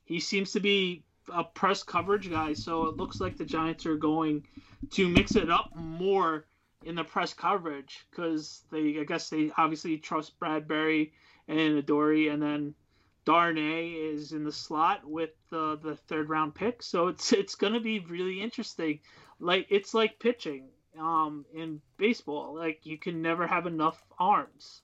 he 0.04 0.20
seems 0.20 0.52
to 0.52 0.60
be 0.60 1.04
a 1.32 1.44
press 1.44 1.82
coverage 1.82 2.30
guy, 2.30 2.52
so 2.52 2.86
it 2.86 2.96
looks 2.96 3.20
like 3.20 3.36
the 3.36 3.44
Giants 3.44 3.86
are 3.86 3.96
going 3.96 4.46
to 4.90 5.08
mix 5.08 5.36
it 5.36 5.50
up 5.50 5.70
more 5.74 6.46
in 6.84 6.94
the 6.94 7.04
press 7.04 7.32
coverage 7.32 8.04
because 8.10 8.62
they, 8.70 8.98
I 8.98 9.04
guess 9.04 9.30
they 9.30 9.52
obviously 9.56 9.98
trust 9.98 10.38
Bradberry 10.40 11.12
and 11.48 11.78
Adoree', 11.78 12.28
and 12.28 12.42
then 12.42 12.74
Darnay 13.24 13.90
is 13.90 14.32
in 14.32 14.44
the 14.44 14.52
slot 14.52 15.04
with 15.04 15.30
the 15.50 15.78
the 15.82 15.96
third 15.96 16.28
round 16.28 16.54
pick. 16.54 16.82
So 16.82 17.08
it's 17.08 17.32
it's 17.32 17.54
gonna 17.54 17.80
be 17.80 18.00
really 18.00 18.40
interesting. 18.40 19.00
Like 19.38 19.66
it's 19.70 19.94
like 19.94 20.18
pitching 20.18 20.68
um, 20.98 21.44
in 21.54 21.80
baseball. 21.96 22.54
Like 22.54 22.84
you 22.84 22.98
can 22.98 23.22
never 23.22 23.46
have 23.46 23.66
enough 23.66 24.02
arms. 24.18 24.82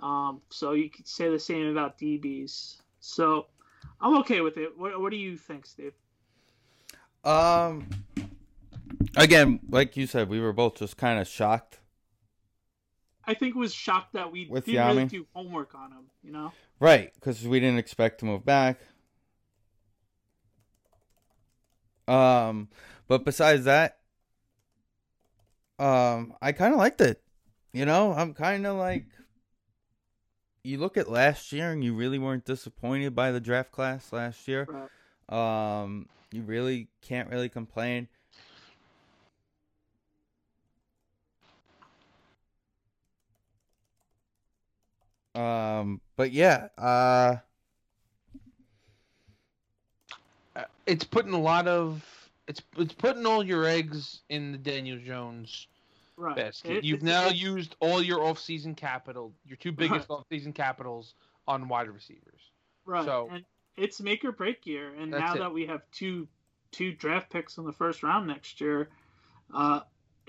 Um, 0.00 0.42
so 0.50 0.72
you 0.72 0.90
could 0.90 1.08
say 1.08 1.30
the 1.30 1.38
same 1.38 1.68
about 1.68 1.98
DBs. 1.98 2.76
So 3.00 3.46
I'm 4.00 4.18
okay 4.18 4.40
with 4.40 4.56
it. 4.58 4.76
What, 4.76 5.00
what 5.00 5.10
do 5.10 5.16
you 5.16 5.36
think, 5.36 5.64
Steve? 5.64 5.94
Um, 7.24 7.88
again, 9.16 9.60
like 9.68 9.96
you 9.96 10.06
said, 10.06 10.28
we 10.28 10.40
were 10.40 10.52
both 10.52 10.76
just 10.76 10.96
kind 10.96 11.18
of 11.18 11.26
shocked. 11.26 11.80
I 13.26 13.34
think 13.34 13.54
was 13.54 13.74
shocked 13.74 14.12
that 14.12 14.30
we 14.30 14.46
With 14.48 14.66
didn't 14.66 14.86
really 14.86 15.04
do 15.06 15.26
homework 15.32 15.74
on 15.74 15.92
him. 15.92 16.04
You 16.22 16.32
know? 16.32 16.52
Right, 16.78 17.12
because 17.14 17.46
we 17.46 17.60
didn't 17.60 17.78
expect 17.78 18.20
to 18.20 18.26
move 18.26 18.44
back. 18.44 18.78
Um, 22.08 22.68
but 23.08 23.24
besides 23.24 23.64
that, 23.64 23.98
um, 25.78 26.34
I 26.40 26.52
kind 26.52 26.72
of 26.72 26.78
liked 26.78 27.00
it. 27.00 27.22
You 27.72 27.84
know, 27.84 28.12
I'm 28.12 28.32
kind 28.32 28.66
of 28.66 28.76
like, 28.76 29.06
you 30.62 30.78
look 30.78 30.96
at 30.96 31.10
last 31.10 31.52
year 31.52 31.72
and 31.72 31.82
you 31.84 31.94
really 31.94 32.18
weren't 32.18 32.44
disappointed 32.44 33.14
by 33.14 33.32
the 33.32 33.40
draft 33.40 33.72
class 33.72 34.12
last 34.12 34.46
year. 34.48 34.66
Right. 35.28 35.82
Um, 35.82 36.08
you 36.32 36.42
really 36.42 36.88
can't 37.02 37.28
really 37.28 37.48
complain. 37.48 38.08
Um, 45.36 46.00
but 46.16 46.32
yeah, 46.32 46.68
uh, 46.78 47.36
Uh, 50.54 50.64
It's 50.86 51.04
putting 51.04 51.32
a 51.34 51.40
lot 51.40 51.68
of 51.68 52.02
it's 52.48 52.62
it's 52.76 52.94
putting 52.94 53.26
all 53.26 53.42
your 53.44 53.66
eggs 53.66 54.22
in 54.28 54.52
the 54.52 54.58
Daniel 54.58 54.98
Jones 54.98 55.66
Right. 56.16 56.34
basket. 56.36 56.76
It- 56.78 56.84
You've 56.84 57.02
it's- 57.02 57.06
now 57.22 57.26
it- 57.28 57.36
used 57.36 57.76
all 57.80 58.00
your 58.02 58.22
off-season 58.24 58.74
capital, 58.74 59.34
your 59.44 59.56
two 59.58 59.72
biggest 60.00 60.08
off-season 60.10 60.52
capitals 60.54 61.14
on 61.46 61.68
wide 61.68 61.90
receivers. 61.90 62.40
Right. 62.86 63.04
So- 63.04 63.28
and 63.30 63.44
it's 63.76 64.00
make 64.00 64.24
or 64.24 64.32
break 64.32 64.64
year. 64.66 64.94
And 64.94 65.10
now 65.10 65.34
it. 65.34 65.38
that 65.40 65.52
we 65.52 65.66
have 65.66 65.82
two 65.90 66.26
two 66.70 66.92
draft 66.92 67.28
picks 67.30 67.58
in 67.58 67.64
the 67.64 67.72
first 67.72 68.02
round 68.02 68.26
next 68.26 68.60
year, 68.60 68.88
uh, 69.52 69.80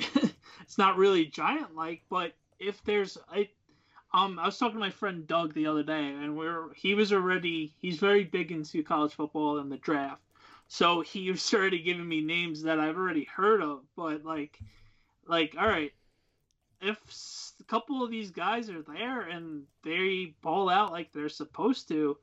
it's 0.62 0.78
not 0.78 0.98
really 0.98 1.26
giant 1.26 1.76
like, 1.76 2.04
but 2.10 2.36
if 2.60 2.84
there's 2.84 3.18
I 3.32 3.50
um 4.14 4.40
I 4.40 4.46
was 4.46 4.58
talking 4.58 4.76
to 4.76 4.80
my 4.80 4.90
friend 4.90 5.28
Doug 5.28 5.54
the 5.54 5.68
other 5.68 5.84
day 5.84 6.08
and 6.08 6.38
we're 6.38 6.74
he 6.74 6.96
was 6.96 7.14
already 7.14 7.74
he's 7.80 7.98
very 7.98 8.24
big 8.24 8.52
into 8.52 8.84
college 8.84 9.14
football 9.14 9.60
and 9.60 9.72
the 9.72 9.78
draft. 9.78 10.22
So 10.68 11.02
he 11.02 11.32
was 11.32 11.54
already 11.54 11.80
giving 11.80 12.08
me 12.08 12.22
names 12.22 12.64
that 12.64 12.80
I've 12.80 12.98
already 12.98 13.26
heard 13.26 13.62
of, 13.62 13.82
but 13.96 14.24
like 14.24 14.60
like 15.28 15.56
all 15.60 15.68
right, 15.68 15.94
if 16.82 16.98
a 17.60 17.64
couple 17.64 18.04
of 18.04 18.12
these 18.12 18.32
guys 18.32 18.70
are 18.70 18.82
there 18.82 19.22
and 19.22 19.64
they 19.84 20.36
ball 20.42 20.70
out 20.70 20.92
like 20.92 21.12
they're 21.12 21.30
supposed 21.30 21.88
to, 21.90 22.18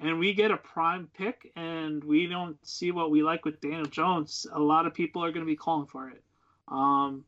and 0.00 0.18
we 0.18 0.32
get 0.32 0.50
a 0.50 0.56
prime 0.56 1.08
pick 1.16 1.50
and 1.56 2.02
we 2.04 2.26
don't 2.26 2.56
see 2.66 2.90
what 2.90 3.10
we 3.10 3.22
like 3.22 3.44
with 3.44 3.60
Daniel 3.60 3.86
Jones, 3.86 4.46
a 4.52 4.58
lot 4.58 4.86
of 4.86 4.94
people 4.94 5.24
are 5.24 5.32
going 5.32 5.44
to 5.44 5.50
be 5.50 5.56
calling 5.56 5.86
for 5.86 6.08
it. 6.08 6.22
Um, 6.68 7.24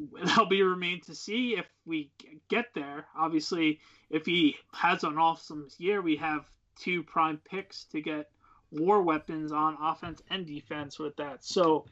that'll 0.00 0.46
be 0.46 0.62
remain 0.62 1.00
to 1.02 1.14
see 1.14 1.56
if 1.56 1.66
we 1.86 2.10
get 2.48 2.66
there. 2.74 3.06
Obviously, 3.16 3.80
if 4.10 4.26
he 4.26 4.56
has 4.72 5.04
an 5.04 5.18
awesome 5.18 5.68
year, 5.78 6.02
we 6.02 6.16
have 6.16 6.44
two 6.76 7.02
prime 7.02 7.40
picks 7.48 7.84
to 7.84 8.00
get 8.00 8.30
war 8.70 9.02
weapons 9.02 9.52
on 9.52 9.76
offense 9.80 10.20
and 10.30 10.46
defense 10.46 10.98
with 10.98 11.16
that. 11.16 11.44
So, 11.44 11.86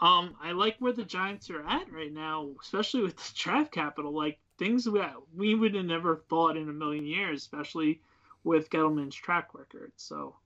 um, 0.00 0.36
I 0.40 0.52
like 0.52 0.76
where 0.78 0.92
the 0.92 1.04
Giants 1.04 1.50
are 1.50 1.66
at 1.66 1.92
right 1.92 2.12
now, 2.12 2.50
especially 2.62 3.02
with 3.02 3.16
the 3.16 3.32
draft 3.34 3.72
capital. 3.72 4.12
Like 4.12 4.38
things 4.58 4.84
that 4.84 5.14
we 5.34 5.54
would 5.54 5.74
have 5.74 5.84
never 5.84 6.22
thought 6.28 6.56
in 6.56 6.68
a 6.68 6.72
million 6.72 7.06
years, 7.06 7.40
especially 7.40 8.00
with 8.44 8.70
Gettleman's 8.70 9.14
track 9.14 9.54
record. 9.54 9.92
So, 9.96 10.36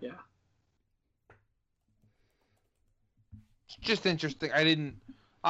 yeah. 0.00 0.12
It's 3.66 3.76
just 3.80 4.06
interesting. 4.06 4.50
I 4.52 4.64
didn't 4.64 4.96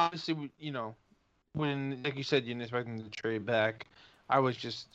obviously 0.05 0.51
you 0.59 0.71
know 0.71 0.95
when 1.53 2.01
like 2.03 2.15
you 2.15 2.23
said 2.23 2.43
you 2.43 2.49
didn't 2.49 2.63
expect 2.63 2.87
them 2.87 3.03
to 3.03 3.09
trade 3.09 3.45
back. 3.45 3.87
I 4.29 4.39
was 4.39 4.55
just 4.55 4.87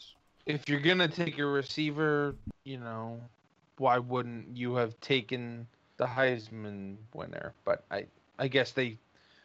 if 0.47 0.69
you're 0.69 0.81
gonna 0.81 1.09
take 1.09 1.39
a 1.39 1.45
receiver, 1.45 2.37
you 2.65 2.79
know, 2.79 3.21
why 3.79 3.99
wouldn't 3.99 4.57
you 4.57 4.75
have 4.77 4.99
taken 5.01 5.67
the 5.97 6.07
Heisman 6.07 6.97
winner? 7.15 7.53
But 7.65 7.85
I 7.91 8.07
I 8.39 8.49
guess 8.49 8.73
they 8.73 8.99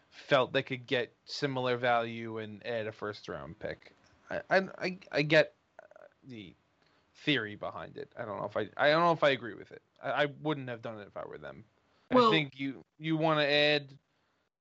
felt 0.09 0.53
they 0.53 0.63
could 0.63 0.85
get 0.87 1.11
similar 1.25 1.77
value 1.77 2.39
and 2.39 2.65
add 2.65 2.87
a 2.87 2.91
first 2.91 3.27
round 3.27 3.59
pick. 3.59 3.93
I 4.29 4.41
I 4.79 4.97
I, 5.11 5.21
get 5.21 5.53
the 6.27 6.53
theory 7.25 7.55
behind 7.55 7.97
it. 7.97 8.09
I 8.17 8.25
don't 8.25 8.37
know 8.39 8.45
if 8.45 8.57
I 8.57 8.67
I 8.77 8.89
don't 8.91 9.01
know 9.01 9.11
if 9.11 9.23
I 9.23 9.29
agree 9.29 9.55
with 9.55 9.71
it. 9.71 9.81
I, 10.03 10.23
I 10.23 10.27
wouldn't 10.41 10.69
have 10.69 10.81
done 10.81 10.99
it 10.99 11.07
if 11.07 11.17
I 11.17 11.25
were 11.25 11.37
them. 11.37 11.63
Well- 12.11 12.27
I 12.27 12.31
think 12.31 12.59
you 12.59 12.83
you 12.97 13.17
want 13.17 13.39
to 13.39 13.45
add 13.45 13.87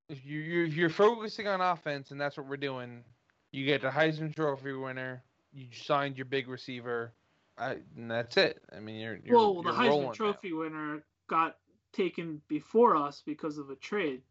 if 0.09 0.24
you 0.24 0.40
you're 0.40 0.90
focusing 0.90 1.46
on 1.46 1.61
offense 1.61 2.11
and 2.11 2.20
that's 2.20 2.36
what 2.36 2.46
we're 2.46 2.56
doing. 2.56 3.04
You 3.50 3.64
get 3.64 3.80
the 3.80 3.88
Heisman 3.88 4.34
Trophy 4.34 4.72
winner. 4.72 5.22
You 5.52 5.68
signed 5.72 6.16
your 6.16 6.26
big 6.26 6.48
receiver. 6.48 7.12
I, 7.56 7.76
and 7.96 8.11
that's 8.11 8.36
it. 8.36 8.62
I 8.74 8.80
mean, 8.80 8.96
you're, 8.96 9.18
you're 9.24 9.36
well, 9.36 9.62
the 9.62 9.70
you're 9.70 9.78
rolling 9.80 10.06
Heisman 10.06 10.06
now. 10.06 10.12
Trophy 10.12 10.52
winner 10.52 11.02
got 11.28 11.56
taken 11.92 12.40
before 12.48 12.96
us 12.96 13.22
because 13.24 13.59
of 13.59 13.70
a 13.70 13.76
trade. 13.76 14.22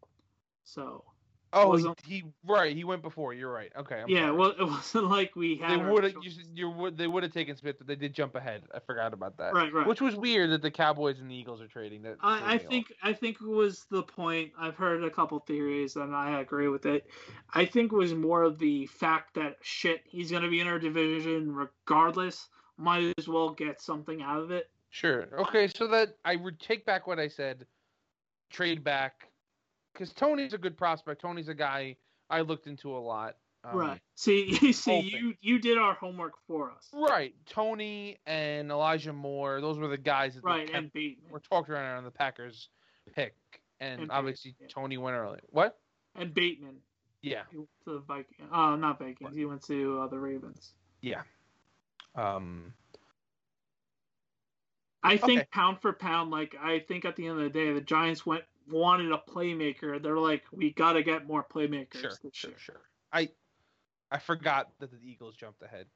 So, 0.64 1.04
Oh, 1.52 1.76
he, 1.76 1.94
he 2.04 2.24
right. 2.44 2.76
He 2.76 2.84
went 2.84 3.02
before. 3.02 3.32
You're 3.32 3.52
right. 3.52 3.72
Okay. 3.76 4.00
I'm 4.00 4.08
yeah, 4.08 4.26
sorry. 4.26 4.32
well, 4.36 4.50
it 4.50 4.62
wasn't 4.64 5.10
like 5.10 5.34
we 5.34 5.56
had. 5.56 5.80
they 5.80 5.90
would 5.90 6.04
have. 6.04 6.14
You, 6.22 6.30
you 6.54 6.70
would. 6.70 6.98
They 6.98 7.06
would 7.06 7.22
have 7.22 7.32
taken 7.32 7.56
Smith, 7.56 7.76
but 7.78 7.86
they 7.86 7.96
did 7.96 8.12
jump 8.12 8.34
ahead. 8.34 8.62
I 8.74 8.80
forgot 8.80 9.14
about 9.14 9.38
that. 9.38 9.54
Right, 9.54 9.72
right. 9.72 9.86
Which 9.86 10.00
was 10.00 10.14
weird 10.14 10.50
that 10.50 10.62
the 10.62 10.70
Cowboys 10.70 11.20
and 11.20 11.30
the 11.30 11.34
Eagles 11.34 11.60
are 11.60 11.66
trading. 11.66 12.02
That 12.02 12.16
I, 12.22 12.54
I 12.54 12.58
think 12.58 12.92
I 13.02 13.12
think 13.12 13.36
it 13.40 13.46
was 13.46 13.86
the 13.90 14.02
point. 14.02 14.52
I've 14.58 14.76
heard 14.76 15.02
a 15.04 15.10
couple 15.10 15.38
theories 15.40 15.96
and 15.96 16.14
I 16.14 16.40
agree 16.40 16.68
with 16.68 16.86
it. 16.86 17.06
I 17.54 17.64
think 17.64 17.92
it 17.92 17.96
was 17.96 18.14
more 18.14 18.42
of 18.42 18.58
the 18.58 18.86
fact 18.86 19.34
that 19.34 19.56
shit, 19.62 20.02
he's 20.04 20.30
gonna 20.30 20.50
be 20.50 20.60
in 20.60 20.66
our 20.66 20.78
division 20.78 21.54
regardless. 21.54 22.48
Might 22.76 23.12
as 23.18 23.26
well 23.26 23.50
get 23.50 23.80
something 23.80 24.22
out 24.22 24.40
of 24.40 24.50
it. 24.50 24.70
Sure. 24.90 25.26
Okay, 25.40 25.68
so 25.68 25.86
that 25.88 26.16
I 26.24 26.36
would 26.36 26.60
take 26.60 26.86
back 26.86 27.06
what 27.06 27.18
I 27.18 27.28
said. 27.28 27.66
Trade 28.50 28.82
back, 28.82 29.28
because 29.98 30.12
Toney's 30.12 30.52
a 30.52 30.58
good 30.58 30.76
prospect. 30.76 31.20
Toney's 31.20 31.48
a 31.48 31.54
guy 31.54 31.96
I 32.30 32.42
looked 32.42 32.66
into 32.66 32.96
a 32.96 32.98
lot. 33.00 33.36
Um, 33.64 33.76
right. 33.76 34.00
See, 34.14 34.56
you 34.62 34.72
see, 34.72 35.00
you 35.00 35.34
you 35.40 35.58
did 35.58 35.76
our 35.78 35.94
homework 35.94 36.34
for 36.46 36.70
us. 36.70 36.88
Right. 36.94 37.34
Toney 37.46 38.18
and 38.26 38.70
Elijah 38.70 39.12
Moore. 39.12 39.60
Those 39.60 39.78
were 39.78 39.88
the 39.88 39.98
guys 39.98 40.34
that 40.36 40.44
Right, 40.44 40.66
kept- 40.66 40.76
and 40.78 40.92
Bateman. 40.92 41.32
were 41.32 41.40
talked 41.40 41.68
around 41.68 41.96
on 41.98 42.04
the 42.04 42.10
Packers 42.10 42.68
pick, 43.16 43.34
and, 43.80 44.02
And 44.02 44.10
obviously 44.12 44.52
Bateman. 44.52 44.68
Toney 44.70 44.98
went 44.98 45.16
early. 45.16 45.40
What? 45.50 45.76
And 46.14 46.32
Bateman. 46.32 46.76
Yeah. 47.20 47.42
To 47.52 47.66
the 47.84 47.98
Vikings. 47.98 48.48
Uh, 48.52 48.76
not 48.76 49.00
Vikings. 49.00 49.34
He 49.34 49.44
went 49.44 49.64
to 49.64 50.02
uh, 50.02 50.06
the 50.06 50.18
Ravens. 50.18 50.72
Yeah. 51.02 51.22
Um. 52.14 52.72
I 55.02 55.16
think 55.16 55.40
Okay. 55.40 55.48
pound 55.52 55.80
for 55.80 55.92
pound, 55.92 56.30
like 56.30 56.54
I 56.60 56.80
think 56.80 57.04
at 57.04 57.16
the 57.16 57.26
end 57.26 57.38
of 57.38 57.44
the 57.44 57.50
day, 57.50 57.72
the 57.72 57.80
Giants 57.80 58.26
went 58.26 58.44
wanted 58.70 59.12
a 59.12 59.18
playmaker. 59.28 60.02
They're 60.02 60.18
like, 60.18 60.44
we 60.52 60.72
got 60.72 60.92
to 60.94 61.02
get 61.02 61.26
more 61.26 61.44
playmakers 61.44 62.00
Sure. 62.00 62.10
this 62.22 62.34
Sure. 62.34 62.50
year. 62.50 62.58
Sure. 62.58 62.80
I. 63.12 63.28
I 64.10 64.18
forgot 64.18 64.70
that 64.80 64.90
the 64.90 64.96
Eagles 65.02 65.36
jumped 65.36 65.62
ahead. 65.62 65.86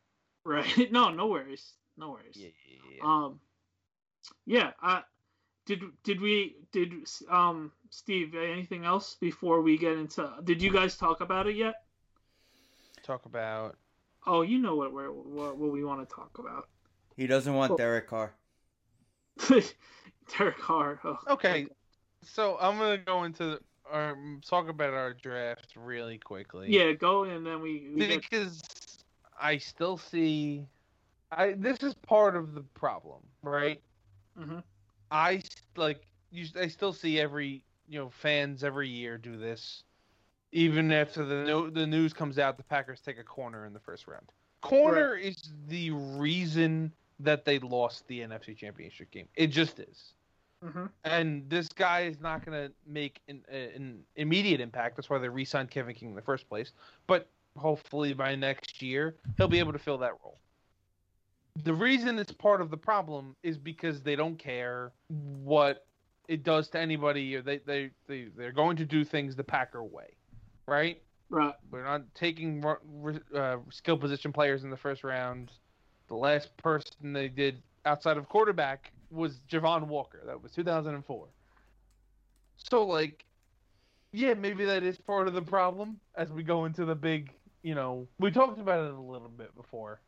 Right? 0.44 0.66
No, 0.92 1.10
no 1.10 1.28
worries, 1.28 1.72
no 1.96 2.10
worries. 2.10 2.36
Yeah. 2.36 2.48
Yeah. 2.68 2.76
yeah, 2.90 2.96
yeah. 2.98 3.02
Um, 3.24 3.40
yeah. 4.44 4.70
Uh, 4.82 5.00
did 5.64 5.82
did 6.04 6.20
we 6.20 6.56
did 6.72 6.92
um 7.30 7.72
Steve 7.90 8.34
anything 8.34 8.84
else 8.84 9.14
before 9.20 9.62
we 9.62 9.78
get 9.78 9.92
into? 9.96 10.28
Did 10.44 10.60
you 10.60 10.70
guys 10.72 10.96
talk 10.96 11.20
about 11.22 11.46
it 11.46 11.56
yet? 11.56 11.74
Talk 13.02 13.24
about. 13.24 13.76
Oh, 14.26 14.42
you 14.42 14.58
know 14.58 14.76
what 14.76 14.92
we're 14.92 15.10
what, 15.10 15.56
what 15.56 15.72
we 15.72 15.82
want 15.82 16.06
to 16.06 16.14
talk 16.14 16.38
about. 16.38 16.68
He 17.16 17.26
doesn't 17.26 17.54
want 17.54 17.70
Cool. 17.70 17.76
Derek 17.78 18.08
Carr. 18.08 18.34
Derek 19.48 20.58
Carr. 20.58 21.00
Oh, 21.04 21.18
Okay. 21.30 21.66
So 22.24 22.56
I'm 22.60 22.78
gonna 22.78 22.98
go 22.98 23.24
into 23.24 23.60
um, 23.92 24.40
talk 24.46 24.68
about 24.68 24.94
our 24.94 25.14
draft 25.14 25.74
really 25.76 26.18
quickly. 26.18 26.68
Yeah, 26.70 26.92
go 26.92 27.24
and 27.24 27.46
then 27.46 27.60
we, 27.60 27.90
we 27.94 28.06
get, 28.06 28.22
because 28.22 28.62
I 29.40 29.58
still 29.58 29.96
see. 29.96 30.66
I 31.30 31.52
this 31.52 31.82
is 31.82 31.94
part 31.94 32.36
of 32.36 32.54
the 32.54 32.62
problem, 32.74 33.20
right? 33.42 33.80
Mhm. 34.38 34.62
I 35.10 35.42
like 35.76 36.06
you. 36.30 36.46
I 36.58 36.68
still 36.68 36.92
see 36.92 37.20
every 37.20 37.64
you 37.88 37.98
know 37.98 38.10
fans 38.10 38.64
every 38.64 38.88
year 38.88 39.18
do 39.18 39.36
this, 39.36 39.82
even 40.52 40.92
after 40.92 41.24
the 41.24 41.44
no, 41.44 41.70
the 41.70 41.86
news 41.86 42.12
comes 42.12 42.38
out. 42.38 42.56
The 42.56 42.64
Packers 42.64 43.00
take 43.00 43.18
a 43.18 43.24
corner 43.24 43.66
in 43.66 43.72
the 43.72 43.80
first 43.80 44.06
round. 44.06 44.30
Corner 44.60 45.16
is 45.16 45.52
the 45.66 45.90
reason 45.90 46.92
that 47.18 47.44
they 47.44 47.58
lost 47.58 48.06
the 48.06 48.20
NFC 48.20 48.56
Championship 48.56 49.10
game. 49.10 49.28
It 49.34 49.48
just 49.48 49.80
is. 49.80 50.14
Mhm. 50.62 50.90
And 51.04 51.48
this 51.50 51.68
guy 51.68 52.02
is 52.02 52.20
not 52.20 52.44
going 52.44 52.68
to 52.68 52.72
make 52.86 53.20
an, 53.28 53.44
an 53.48 54.04
immediate 54.16 54.60
impact. 54.60 54.96
That's 54.96 55.10
why 55.10 55.18
they 55.18 55.28
re-signed 55.28 55.70
Kevin 55.70 55.94
King 55.94 56.10
in 56.10 56.14
the 56.14 56.22
first 56.22 56.48
place. 56.48 56.72
But 57.06 57.28
hopefully 57.56 58.12
by 58.14 58.34
next 58.34 58.80
year, 58.80 59.16
he'll 59.36 59.48
be 59.48 59.58
able 59.58 59.72
to 59.72 59.78
fill 59.78 59.98
that 59.98 60.12
role. 60.22 60.38
The 61.64 61.74
reason 61.74 62.18
it's 62.18 62.32
part 62.32 62.60
of 62.60 62.70
the 62.70 62.76
problem 62.76 63.36
is 63.42 63.58
because 63.58 64.00
they 64.00 64.16
don't 64.16 64.38
care 64.38 64.92
what 65.08 65.84
it 66.28 66.44
does 66.44 66.68
to 66.70 66.78
anybody. 66.78 67.36
Or 67.36 67.42
they 67.42 67.58
they 67.58 67.90
they 68.06 68.28
they're 68.36 68.52
going 68.52 68.76
to 68.78 68.86
do 68.86 69.04
things 69.04 69.36
the 69.36 69.44
Packer 69.44 69.84
way, 69.84 70.16
right? 70.66 71.02
right. 71.28 71.54
We're 71.70 71.84
not 71.84 72.02
taking 72.14 72.64
uh, 73.34 73.56
skill 73.70 73.98
position 73.98 74.32
players 74.32 74.64
in 74.64 74.70
the 74.70 74.78
first 74.78 75.04
round. 75.04 75.50
The 76.08 76.14
last 76.14 76.56
person 76.56 77.12
they 77.12 77.28
did 77.28 77.62
outside 77.84 78.16
of 78.16 78.28
quarterback 78.30 78.92
was 79.12 79.40
Javon 79.50 79.86
Walker. 79.86 80.20
That 80.26 80.42
was 80.42 80.52
2004. 80.52 81.26
So, 82.56 82.84
like, 82.84 83.24
yeah, 84.12 84.34
maybe 84.34 84.64
that 84.64 84.82
is 84.82 84.98
part 84.98 85.28
of 85.28 85.34
the 85.34 85.42
problem 85.42 85.98
as 86.16 86.30
we 86.30 86.42
go 86.42 86.64
into 86.64 86.84
the 86.84 86.94
big, 86.94 87.32
you 87.62 87.74
know, 87.74 88.06
we 88.18 88.30
talked 88.30 88.60
about 88.60 88.84
it 88.86 88.94
a 88.94 89.00
little 89.00 89.28
bit 89.28 89.54
before. 89.56 90.00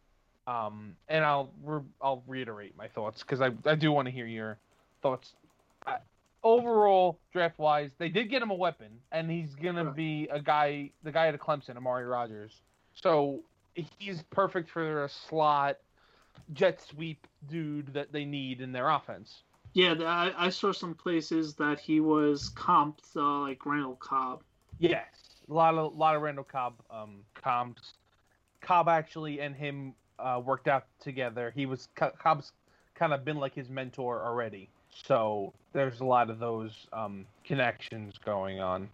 Um, 0.47 0.97
and 1.09 1.25
I'll 1.25 1.51
re- 1.63 1.81
I'll 2.03 2.23
reiterate 2.27 2.77
my 2.77 2.89
thoughts 2.89 3.23
because 3.23 3.41
I, 3.41 3.51
I 3.65 3.75
do 3.77 3.91
want 3.93 4.07
to 4.07 4.13
hear 4.13 4.27
your 4.27 4.59
thoughts. 5.01 5.33
I, 5.87 5.97
overall, 6.43 7.19
draft 7.33 7.59
wise, 7.59 7.91
they 7.97 8.11
did 8.11 8.29
get 8.29 8.43
him 8.43 8.51
a 8.51 8.55
weapon, 8.55 8.91
and 9.11 9.31
he's 9.31 9.55
gonna 9.55 9.91
be 9.91 10.29
a 10.31 10.39
guy, 10.39 10.91
the 11.03 11.11
guy 11.11 11.29
at 11.29 11.41
Clemson, 11.41 11.79
Amari 11.79 12.05
Rodgers. 12.05 12.53
So 12.95 13.41
he's 13.99 14.23
perfect 14.31 14.71
for 14.71 15.05
a 15.05 15.09
slot 15.09 15.79
jet 16.53 16.81
sweep 16.91 17.27
dude 17.49 17.93
that 17.95 18.13
they 18.13 18.25
need 18.25 18.61
in 18.61 18.73
their 18.73 18.89
offense. 18.89 19.43
Yeah, 19.73 19.95
I, 20.01 20.47
I 20.47 20.51
saw 20.51 20.73
some 20.73 20.95
places 20.95 21.55
that 21.55 21.81
he 21.81 22.01
was 22.01 22.51
comped 22.51 23.17
uh, 23.17 23.41
like 23.41 23.67
Randall 23.67 23.97
Cobb. 23.97 24.43
Yes, 24.79 25.07
a 25.49 25.53
lot 25.53 25.75
of 25.75 25.97
lot 25.97 26.15
of 26.15 26.23
Randall 26.23 26.45
Cobb 26.45 26.75
um 26.91 27.21
comps. 27.35 27.95
Cobb 28.61 28.89
actually 28.89 29.41
and 29.41 29.55
him 29.55 29.95
uh, 30.19 30.41
worked 30.45 30.69
out 30.69 30.87
together. 31.01 31.53
He 31.55 31.67
was 31.67 31.89
Cobb's 31.97 32.53
kind 32.95 33.13
of 33.13 33.25
been 33.25 33.37
like 33.37 33.55
his 33.55 33.69
mentor 33.69 34.25
already. 34.25 34.69
So 35.07 35.53
there's 35.73 36.01
a 36.01 36.05
lot 36.05 36.31
of 36.31 36.39
those 36.39 36.87
um, 36.93 37.27
connections 37.45 38.15
going 38.25 38.61
on. 38.61 38.89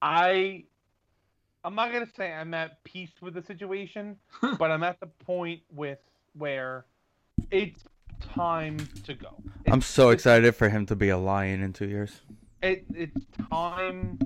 I 0.00 0.64
I'm 1.64 1.74
not 1.74 1.92
gonna 1.92 2.06
say 2.16 2.32
I'm 2.32 2.54
at 2.54 2.82
peace 2.84 3.10
with 3.20 3.34
the 3.34 3.42
situation, 3.42 4.16
but 4.58 4.70
I'm 4.70 4.84
at 4.84 5.00
the 5.00 5.06
point 5.06 5.62
with 5.74 5.98
where 6.38 6.84
it's 7.50 7.84
time 8.20 8.78
to 9.04 9.14
go. 9.14 9.34
I'm 9.66 9.82
so 9.82 10.10
excited 10.10 10.54
for 10.54 10.68
him 10.68 10.86
to 10.86 10.96
be 10.96 11.08
a 11.10 11.18
lion 11.18 11.62
in 11.62 11.72
two 11.72 11.88
years. 11.88 12.20
it, 12.62 12.84
it's 12.94 13.26
time 13.50 14.18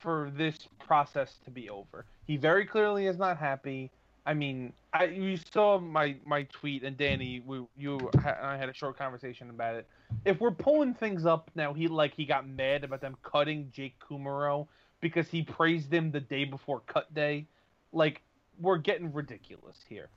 for 0.00 0.32
this 0.36 0.56
process 0.78 1.38
to 1.44 1.50
be 1.50 1.70
over. 1.70 2.04
He 2.26 2.36
very 2.36 2.64
clearly 2.64 3.06
is 3.06 3.18
not 3.18 3.38
happy. 3.38 3.90
I 4.24 4.34
mean, 4.34 4.72
I 4.92 5.04
you 5.04 5.36
saw 5.52 5.78
my 5.78 6.16
my 6.24 6.44
tweet 6.44 6.84
and 6.84 6.96
Danny, 6.96 7.42
we 7.44 7.64
you 7.76 7.98
and 8.14 8.26
I 8.26 8.56
had 8.56 8.68
a 8.68 8.74
short 8.74 8.96
conversation 8.96 9.50
about 9.50 9.74
it. 9.74 9.88
If 10.24 10.40
we're 10.40 10.52
pulling 10.52 10.94
things 10.94 11.26
up 11.26 11.50
now, 11.54 11.72
he 11.72 11.88
like 11.88 12.14
he 12.14 12.24
got 12.24 12.48
mad 12.48 12.84
about 12.84 13.00
them 13.00 13.16
cutting 13.22 13.70
Jake 13.72 13.94
Kumerow 13.98 14.68
because 15.00 15.28
he 15.28 15.42
praised 15.42 15.92
him 15.92 16.12
the 16.12 16.20
day 16.20 16.44
before 16.44 16.80
cut 16.86 17.12
day. 17.14 17.46
Like 17.92 18.22
we're 18.60 18.78
getting 18.78 19.12
ridiculous 19.12 19.78
here. 19.88 20.08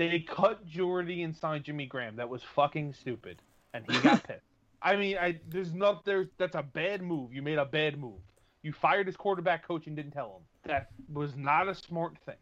They 0.00 0.20
cut 0.20 0.66
Jordy 0.66 1.24
and 1.24 1.36
signed 1.36 1.64
Jimmy 1.64 1.84
Graham. 1.84 2.16
That 2.16 2.30
was 2.30 2.42
fucking 2.42 2.94
stupid, 2.94 3.42
and 3.74 3.84
he 3.86 4.00
got 4.00 4.22
pissed. 4.26 4.40
I 4.80 4.96
mean, 4.96 5.18
I 5.18 5.38
there's 5.46 5.74
not 5.74 6.06
there's 6.06 6.28
that's 6.38 6.54
a 6.54 6.62
bad 6.62 7.02
move. 7.02 7.34
You 7.34 7.42
made 7.42 7.58
a 7.58 7.66
bad 7.66 7.98
move. 7.98 8.22
You 8.62 8.72
fired 8.72 9.08
his 9.08 9.16
quarterback 9.18 9.68
coach 9.68 9.86
and 9.88 9.94
didn't 9.94 10.12
tell 10.12 10.36
him. 10.36 10.42
That 10.64 10.88
was 11.12 11.36
not 11.36 11.68
a 11.68 11.74
smart 11.74 12.16
thing. 12.24 12.36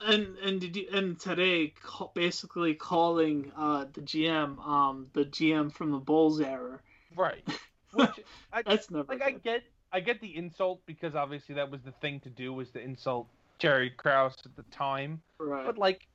And 0.00 0.38
and 0.38 0.58
did 0.58 0.74
you, 0.74 0.88
and 0.90 1.20
today 1.20 1.74
ca- 1.82 2.08
basically 2.14 2.72
calling 2.72 3.52
uh, 3.58 3.84
the 3.92 4.00
GM 4.00 4.58
um 4.66 5.08
the 5.12 5.26
GM 5.26 5.70
from 5.70 5.90
the 5.90 5.98
Bulls 5.98 6.40
era. 6.40 6.80
Right. 7.14 7.46
Which 7.92 8.08
I 8.54 8.62
That's 8.62 8.90
never 8.90 9.12
like 9.12 9.20
I 9.22 9.32
get 9.32 9.64
I 9.92 10.00
get 10.00 10.22
the 10.22 10.34
insult 10.34 10.80
because 10.86 11.14
obviously 11.14 11.56
that 11.56 11.70
was 11.70 11.82
the 11.82 11.92
thing 11.92 12.20
to 12.20 12.30
do 12.30 12.54
was 12.54 12.70
to 12.70 12.80
insult 12.80 13.26
Jerry 13.58 13.90
Krause 13.90 14.36
at 14.46 14.56
the 14.56 14.62
time. 14.74 15.20
right. 15.38 15.66
But 15.66 15.76
like 15.76 16.06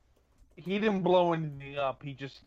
he 0.58 0.80
didn't 0.80 1.04
blow 1.04 1.34
anything 1.34 1.78
up. 1.78 2.04
He 2.04 2.14
just 2.14 2.42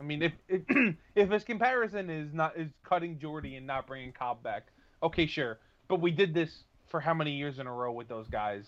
I 0.00 0.02
mean 0.02 0.22
if 0.22 0.32
if, 1.14 1.30
his 1.30 1.44
comparison 1.44 2.08
is 2.08 2.32
not 2.32 2.56
is 2.56 2.68
cutting 2.84 3.18
Jordy 3.18 3.56
and 3.56 3.66
not 3.66 3.86
bringing 3.86 4.12
Cobb 4.12 4.42
back, 4.42 4.68
okay, 5.02 5.26
sure. 5.26 5.58
But 5.88 6.00
we 6.00 6.10
did 6.10 6.32
this 6.32 6.64
for 6.88 7.00
how 7.00 7.12
many 7.12 7.32
years 7.32 7.58
in 7.58 7.66
a 7.66 7.72
row 7.72 7.92
with 7.92 8.08
those 8.08 8.28
guys? 8.28 8.64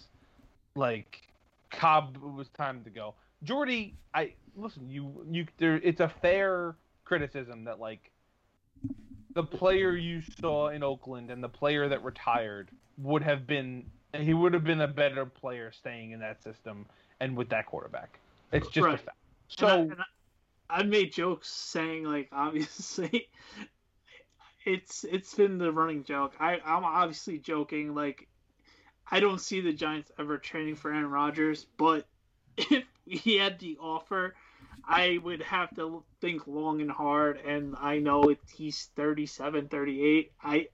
Like 0.75 1.23
Cobb 1.70 2.19
was 2.19 2.49
time 2.57 2.85
to 2.85 2.91
go. 2.91 3.15
Jordy, 3.45 3.95
I 4.15 4.35
listen. 4.57 4.91
You 4.91 5.25
you 5.31 5.47
there. 5.59 5.77
It's 5.77 6.01
a 6.01 6.12
fair 6.20 6.77
criticism 7.05 7.65
that 7.65 7.81
like 7.81 8.11
the 9.35 9.43
player 9.43 9.97
you 9.97 10.23
saw 10.41 10.69
in 10.69 10.83
Oakland 10.83 11.31
and 11.31 11.43
the 11.43 11.49
player 11.49 11.89
that 11.89 12.03
retired 12.03 12.69
would 12.99 13.23
have 13.23 13.47
been 13.47 13.85
he 14.12 14.35
would 14.35 14.55
have 14.55 14.65
been 14.65 14.81
a 14.81 14.89
better 14.89 15.27
player 15.27 15.70
staying 15.70 16.12
in 16.12 16.20
that 16.20 16.43
system 16.43 16.87
and 17.20 17.37
with 17.37 17.49
that 17.51 17.66
quarterback. 17.66 18.19
It's 18.53 18.69
just 18.69 18.93
a 18.93 18.97
Right. 18.97 18.99
fact. 18.99 19.16
And 19.59 19.70
I, 19.70 19.77
So 19.77 19.91
and 19.91 20.01
I, 20.01 20.05
I 20.81 20.83
made 20.85 21.12
jokes 21.12 21.49
saying 21.49 22.05
like 22.05 22.29
obviously 22.33 23.29
it's 24.65 25.05
it's 25.05 25.35
been 25.35 25.59
the 25.59 25.73
running 25.73 26.05
joke. 26.05 26.35
I 26.41 26.61
I'm 26.65 26.85
obviously 26.85 27.39
joking 27.39 27.95
like 27.95 28.29
I 29.11 29.20
don't 29.20 29.41
see 29.41 29.61
the 29.61 29.73
Giants 29.73 30.12
ever 30.19 30.39
training 30.39 30.77
for 30.77 30.93
Aaron 30.93 31.11
Rodgers, 31.11 31.66
but 31.79 32.07
if 32.59 32.85
he 33.07 33.37
had 33.37 33.59
the 33.59 33.79
offer, 33.79 34.35
I 34.85 35.19
would 35.23 35.43
have 35.43 35.75
to 35.77 36.05
think 36.20 36.47
long 36.47 36.81
and 36.83 36.91
hard. 36.91 37.39
And 37.39 37.75
I 37.81 37.99
know 37.99 38.31
it, 38.31 38.41
he's 38.53 38.91
37, 38.97 39.69
38. 39.69 40.33
I, 40.43 40.69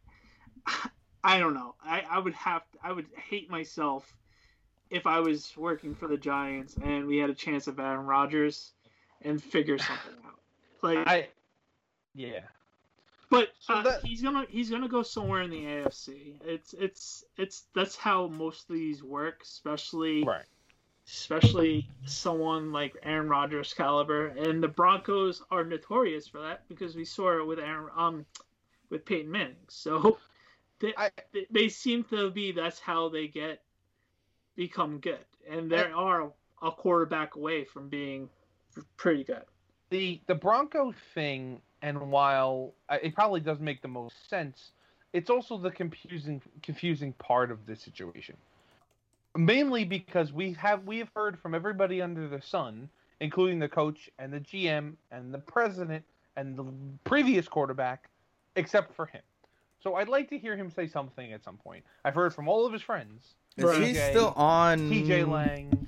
I 1.24 1.38
don't 1.40 1.54
know. 1.54 1.76
I, 1.82 2.02
I 2.10 2.18
would 2.18 2.34
have, 2.34 2.62
I 2.82 2.92
would 2.92 3.08
hate 3.16 3.50
myself 3.50 4.16
if 4.90 5.06
I 5.06 5.20
was 5.20 5.52
working 5.56 5.94
for 5.94 6.06
the 6.08 6.16
Giants 6.16 6.76
and 6.82 7.06
we 7.06 7.16
had 7.18 7.30
a 7.30 7.34
chance 7.34 7.66
of 7.66 7.78
Aaron 7.80 8.06
Rodgers 8.06 8.72
and 9.22 9.42
figure 9.42 9.78
something 9.78 10.14
out. 10.26 10.30
Like, 10.82 11.06
I, 11.08 11.28
yeah. 12.14 12.40
but 13.30 13.48
So 13.58 13.72
uh, 13.74 13.82
that- 13.84 14.04
he's 14.04 14.20
gonna 14.20 14.44
he's 14.50 14.68
gonna 14.70 14.86
go 14.88 15.02
somewhere 15.02 15.40
in 15.40 15.48
the 15.50 15.64
AFC. 15.64 16.34
It's 16.44 16.74
it's 16.74 17.24
it's 17.38 17.64
that's 17.74 17.96
how 17.96 18.26
most 18.26 18.68
of 18.68 18.74
these 18.76 19.02
work, 19.02 19.40
especially 19.44 20.24
Right. 20.24 20.44
especially 21.08 21.88
someone 22.04 22.70
like 22.70 22.94
Aaron 23.02 23.30
Rodgers 23.30 23.72
caliber. 23.72 24.26
And 24.26 24.62
the 24.62 24.68
Broncos 24.68 25.42
are 25.50 25.64
notorious 25.64 26.28
for 26.28 26.42
that 26.42 26.68
because 26.68 26.94
we 26.94 27.06
saw 27.06 27.38
it 27.40 27.46
with 27.46 27.58
Aaron 27.58 27.88
um 27.96 28.26
with 28.90 29.06
Peyton 29.06 29.30
Manning. 29.30 29.56
So 29.68 30.18
they 30.80 30.92
I- 30.98 31.10
they, 31.32 31.46
they 31.50 31.68
seem 31.70 32.04
to 32.10 32.30
be 32.30 32.52
that's 32.52 32.78
how 32.78 33.08
they 33.08 33.26
get 33.28 33.62
become 34.56 34.98
good. 34.98 35.24
And 35.50 35.70
they 35.70 35.84
are 35.94 36.32
a 36.62 36.70
quarterback 36.70 37.36
away 37.36 37.64
from 37.64 37.88
being 37.88 38.28
pretty 38.96 39.24
good. 39.24 39.44
the 39.90 40.20
the 40.26 40.34
Bronco 40.34 40.92
thing, 41.14 41.60
and 41.82 42.10
while 42.10 42.74
uh, 42.88 42.98
it 43.02 43.14
probably 43.14 43.40
does 43.40 43.60
make 43.60 43.82
the 43.82 43.88
most 43.88 44.28
sense, 44.28 44.72
it's 45.12 45.30
also 45.30 45.58
the 45.58 45.70
confusing 45.70 46.40
confusing 46.62 47.12
part 47.14 47.50
of 47.50 47.66
this 47.66 47.80
situation. 47.82 48.36
Mainly 49.36 49.84
because 49.84 50.32
we 50.32 50.52
have 50.54 50.84
we 50.84 50.98
have 50.98 51.10
heard 51.14 51.38
from 51.38 51.54
everybody 51.54 52.00
under 52.02 52.28
the 52.28 52.40
sun, 52.40 52.88
including 53.20 53.58
the 53.58 53.68
coach 53.68 54.10
and 54.18 54.32
the 54.32 54.40
GM 54.40 54.94
and 55.10 55.34
the 55.34 55.38
president 55.38 56.04
and 56.36 56.56
the 56.56 56.64
previous 57.04 57.46
quarterback, 57.48 58.08
except 58.56 58.94
for 58.94 59.06
him. 59.06 59.22
So 59.82 59.96
I'd 59.96 60.08
like 60.08 60.30
to 60.30 60.38
hear 60.38 60.56
him 60.56 60.70
say 60.70 60.86
something 60.86 61.32
at 61.32 61.44
some 61.44 61.56
point. 61.58 61.84
I've 62.04 62.14
heard 62.14 62.34
from 62.34 62.48
all 62.48 62.64
of 62.66 62.72
his 62.72 62.82
friends. 62.82 63.34
Is 63.56 63.64
Right. 63.64 63.82
he 63.82 63.92
TJ 63.92 64.10
still 64.10 64.32
on? 64.36 64.78
TJ 64.90 65.24
Lang. 65.30 65.86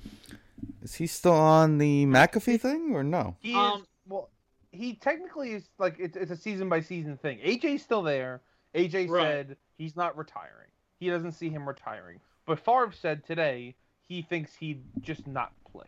Is 0.82 0.94
he 0.94 1.06
still 1.06 1.32
on 1.32 1.78
the 1.78 2.06
McAfee 2.06 2.60
thing 2.60 2.94
or 2.94 3.02
no? 3.02 3.36
He 3.40 3.54
Um, 3.54 3.80
is 3.80 3.86
well. 4.06 4.30
He 4.70 4.94
technically 4.94 5.52
is 5.52 5.68
like 5.78 5.96
it's, 5.98 6.16
it's 6.16 6.30
a 6.30 6.36
season 6.36 6.68
by 6.68 6.80
season 6.80 7.16
thing. 7.16 7.38
AJ's 7.40 7.82
still 7.82 8.02
there. 8.02 8.42
AJ 8.74 9.08
Right. 9.08 9.22
said 9.22 9.56
he's 9.78 9.96
not 9.96 10.16
retiring. 10.16 10.68
He 11.00 11.08
doesn't 11.08 11.32
see 11.32 11.48
him 11.48 11.66
retiring. 11.66 12.20
But 12.46 12.60
Favre 12.60 12.92
said 12.92 13.24
today 13.24 13.74
he 14.00 14.22
thinks 14.22 14.54
he'd 14.54 14.82
just 15.00 15.26
not 15.26 15.52
play. 15.72 15.86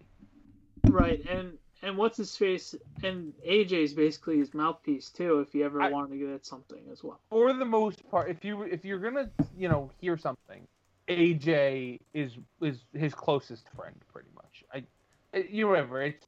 Right, 0.88 1.24
and 1.28 1.58
and 1.82 1.96
what's 1.96 2.16
his 2.16 2.36
face 2.36 2.74
and 3.04 3.32
AJ's 3.46 3.92
basically 3.94 4.38
his 4.38 4.52
mouthpiece 4.52 5.10
too. 5.10 5.38
If 5.40 5.54
you 5.54 5.64
ever 5.64 5.80
I- 5.80 5.90
wanted 5.90 6.10
to 6.10 6.18
get 6.18 6.30
at 6.30 6.44
something 6.46 6.82
as 6.90 7.04
well. 7.04 7.20
For 7.30 7.52
the 7.52 7.64
most 7.64 8.08
part, 8.10 8.30
if 8.30 8.44
you 8.44 8.62
if 8.62 8.84
you're 8.84 8.98
gonna 8.98 9.30
you 9.56 9.68
know 9.68 9.90
hear 10.00 10.16
something, 10.16 10.66
AJ 11.08 12.00
is 12.14 12.32
is 12.60 12.80
his 12.92 13.14
closest 13.14 13.68
friend 13.74 13.94
pretty 14.12 14.28
much. 14.34 14.64
I 14.72 14.84
it- 15.32 15.50
you 15.50 15.68
whatever 15.68 16.02
it's 16.02 16.26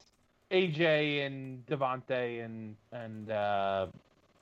AJ 0.51 1.25
and 1.25 1.65
Davante 1.65 2.43
and 2.43 2.75
and 2.91 3.31
uh 3.31 3.87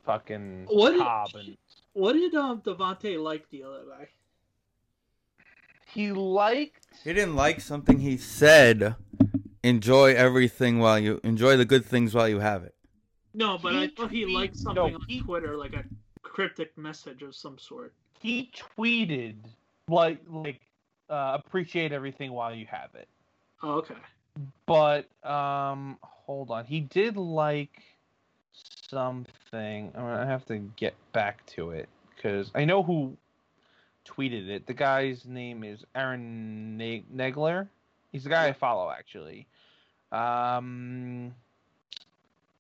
fucking 0.06 0.66
What 0.70 0.92
did- 0.92 1.02
Cobb 1.02 1.36
and 1.36 1.58
What 1.94 2.14
did 2.14 2.34
um 2.36 2.62
Davante 2.62 3.22
like 3.22 3.50
the 3.50 3.64
other 3.64 3.84
day? 3.98 4.10
he 5.94 6.12
liked 6.12 6.88
He 7.04 7.14
didn't 7.14 7.36
like 7.36 7.60
something 7.62 8.00
he 8.00 8.18
said. 8.18 8.96
Enjoy 9.64 10.14
everything 10.14 10.80
while 10.80 10.98
you 11.00 11.20
enjoy 11.24 11.58
the 11.58 11.66
good 11.66 11.84
things 11.84 12.14
while 12.16 12.30
you 12.30 12.40
have 12.40 12.64
it. 12.64 12.74
No, 13.34 13.58
but 13.58 13.76
I 13.76 13.88
thought 13.88 14.10
he 14.12 14.24
tweet- 14.24 14.36
liked 14.36 14.56
no, 14.58 14.62
something 14.62 14.96
on 14.96 15.02
he- 15.08 15.22
Twitter, 15.22 15.58
like 15.58 15.74
a 15.74 15.84
cryptic 16.22 16.78
message 16.78 17.22
of 17.24 17.36
some 17.36 17.58
sort. 17.58 17.94
he 18.20 18.52
tweeted 18.56 19.36
like 19.90 20.20
like 20.30 20.62
uh, 21.10 21.38
appreciate 21.44 21.92
everything 21.92 22.32
while 22.32 22.54
you 22.54 22.66
have 22.68 22.90
it. 22.96 23.08
Oh, 23.64 23.74
okay. 23.74 23.96
But 24.66 25.08
um 25.24 25.98
hold 26.02 26.52
on. 26.52 26.66
He 26.66 26.80
did 26.82 27.18
like 27.18 27.82
something. 28.90 29.92
I'm 29.96 30.02
gonna 30.02 30.26
have 30.26 30.46
to 30.46 30.58
get 30.58 30.94
back 31.12 31.46
to 31.48 31.72
it 31.72 31.90
cuz 32.22 32.52
I 32.56 32.66
know 32.66 32.84
who 32.84 33.18
tweeted 34.06 34.48
it. 34.48 34.66
The 34.66 34.74
guy's 34.74 35.26
name 35.26 35.64
is 35.64 35.84
Aaron 35.96 36.78
Ne- 36.78 37.06
Nagler. 37.14 37.68
He's 38.12 38.24
the 38.24 38.30
guy 38.30 38.48
I 38.48 38.54
follow 38.54 38.90
actually. 38.92 39.48
Um 40.12 41.34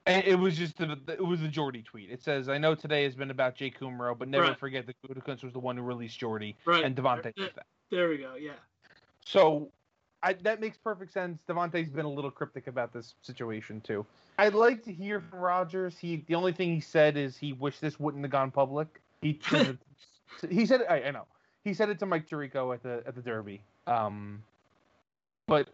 it 0.09 0.37
was 0.39 0.57
just 0.57 0.77
the, 0.77 0.97
it 1.07 1.25
was 1.25 1.41
the 1.41 1.47
Jordy 1.47 1.81
tweet. 1.81 2.09
It 2.09 2.23
says, 2.23 2.49
"I 2.49 2.57
know 2.57 2.75
today 2.75 3.03
has 3.03 3.15
been 3.15 3.31
about 3.31 3.55
Jay 3.55 3.69
Kumerow, 3.71 4.17
but 4.17 4.27
never 4.27 4.45
Right. 4.45 4.59
forget 4.59 4.85
that 4.87 4.95
Gutekunst 5.07 5.43
was 5.43 5.53
the 5.53 5.59
one 5.59 5.77
who 5.77 5.83
released 5.83 6.19
Jordy, 6.19 6.55
Right. 6.65 6.83
and 6.83 6.95
Davante 6.95 7.33
there, 7.35 7.49
that." 7.55 7.65
there 7.91 8.09
we 8.09 8.17
go. 8.17 8.35
Yeah. 8.35 8.53
So 9.25 9.71
I, 10.23 10.33
that 10.33 10.59
makes 10.59 10.77
perfect 10.77 11.13
sense. 11.13 11.39
Davante's 11.47 11.89
been 11.89 12.05
a 12.05 12.09
little 12.11 12.31
cryptic 12.31 12.67
about 12.67 12.91
this 12.93 13.15
situation 13.21 13.81
too. 13.81 14.05
I'd 14.37 14.53
like 14.53 14.83
to 14.83 14.93
hear 14.93 15.21
from 15.21 15.39
Rodgers. 15.39 15.97
He 15.97 16.23
the 16.27 16.35
only 16.35 16.51
thing 16.53 16.73
he 16.73 16.81
said 16.81 17.15
is 17.17 17.37
he 17.37 17.53
wished 17.53 17.81
this 17.81 17.99
wouldn't 17.99 18.23
have 18.23 18.31
gone 18.31 18.51
public. 18.51 19.01
He 19.21 19.39
said 19.49 19.77
he 20.49 20.65
said 20.65 20.81
I, 20.89 21.03
I 21.03 21.11
know 21.11 21.25
he 21.63 21.73
said 21.73 21.89
it 21.89 21.99
to 21.99 22.05
Mike 22.05 22.27
Tirico 22.27 22.73
at 22.73 22.81
the 22.83 23.03
at 23.05 23.15
the 23.15 23.21
Derby. 23.21 23.61
Um, 23.87 24.43
but 25.47 25.69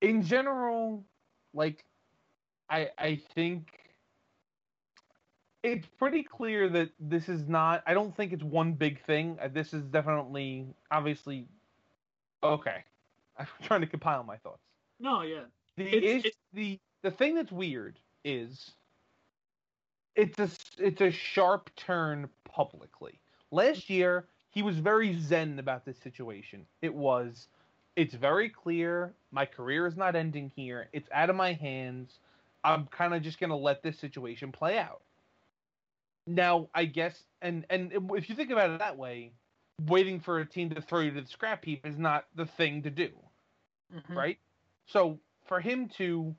in 0.00 0.22
general, 0.22 1.04
like 1.54 1.84
I 2.68 2.90
I 2.98 3.16
think 3.34 3.80
it's 5.62 5.86
pretty 5.98 6.22
clear 6.22 6.68
that 6.68 6.90
this 7.00 7.28
is 7.28 7.48
not. 7.48 7.82
I 7.86 7.94
don't 7.94 8.14
think 8.14 8.32
it's 8.32 8.42
one 8.44 8.74
big 8.74 9.04
thing. 9.04 9.38
Uh, 9.40 9.48
This 9.48 9.72
is 9.72 9.82
definitely, 9.84 10.66
obviously, 10.90 11.48
okay. 12.42 12.84
I'm 13.38 13.46
trying 13.62 13.80
to 13.80 13.86
compile 13.86 14.22
my 14.24 14.36
thoughts. 14.38 14.62
No, 15.00 15.22
yeah. 15.22 15.44
The 15.76 15.86
It's- 15.88 16.02
is 16.04 16.24
it's- 16.26 16.40
the 16.52 16.80
the 17.02 17.10
thing 17.10 17.34
that's 17.34 17.52
weird 17.52 17.98
is 18.24 18.72
it's 20.14 20.38
a 20.38 20.48
it's 20.78 21.00
a 21.00 21.10
sharp 21.10 21.74
turn 21.76 22.28
publicly. 22.44 23.20
Last 23.50 23.90
year 23.90 24.28
he 24.50 24.62
was 24.62 24.78
very 24.78 25.18
zen 25.18 25.58
about 25.58 25.84
this 25.84 25.98
situation. 25.98 26.66
It 26.82 26.94
was 26.94 27.48
it's 27.96 28.14
very 28.14 28.48
clear 28.50 29.16
my 29.32 29.46
career 29.46 29.86
is 29.86 29.96
not 29.96 30.14
ending 30.16 30.50
here. 30.56 30.88
It's 30.92 31.08
out 31.12 31.30
of 31.30 31.36
my 31.36 31.52
hands. 31.52 32.20
I'm 32.64 32.86
kind 32.86 33.14
of 33.14 33.22
just 33.22 33.38
going 33.38 33.50
to 33.50 33.56
let 33.56 33.82
this 33.82 33.98
situation 33.98 34.50
play 34.52 34.78
out. 34.78 35.02
Now, 36.26 36.68
I 36.74 36.86
guess 36.86 37.22
and 37.42 37.66
and 37.68 37.92
if 38.14 38.28
you 38.28 38.34
think 38.34 38.50
about 38.50 38.70
it 38.70 38.78
that 38.78 38.96
way, 38.96 39.32
waiting 39.86 40.20
for 40.20 40.38
a 40.38 40.46
team 40.46 40.70
to 40.70 40.80
throw 40.80 41.00
you 41.00 41.10
to 41.12 41.20
the 41.20 41.26
scrap 41.26 41.64
heap 41.64 41.86
is 41.86 41.98
not 41.98 42.24
the 42.34 42.46
thing 42.46 42.82
to 42.82 42.90
do 42.90 43.10
Mhm. 43.94 44.16
right? 44.16 44.38
So 44.86 45.18
for 45.44 45.60
him 45.60 45.88
to 45.90 46.34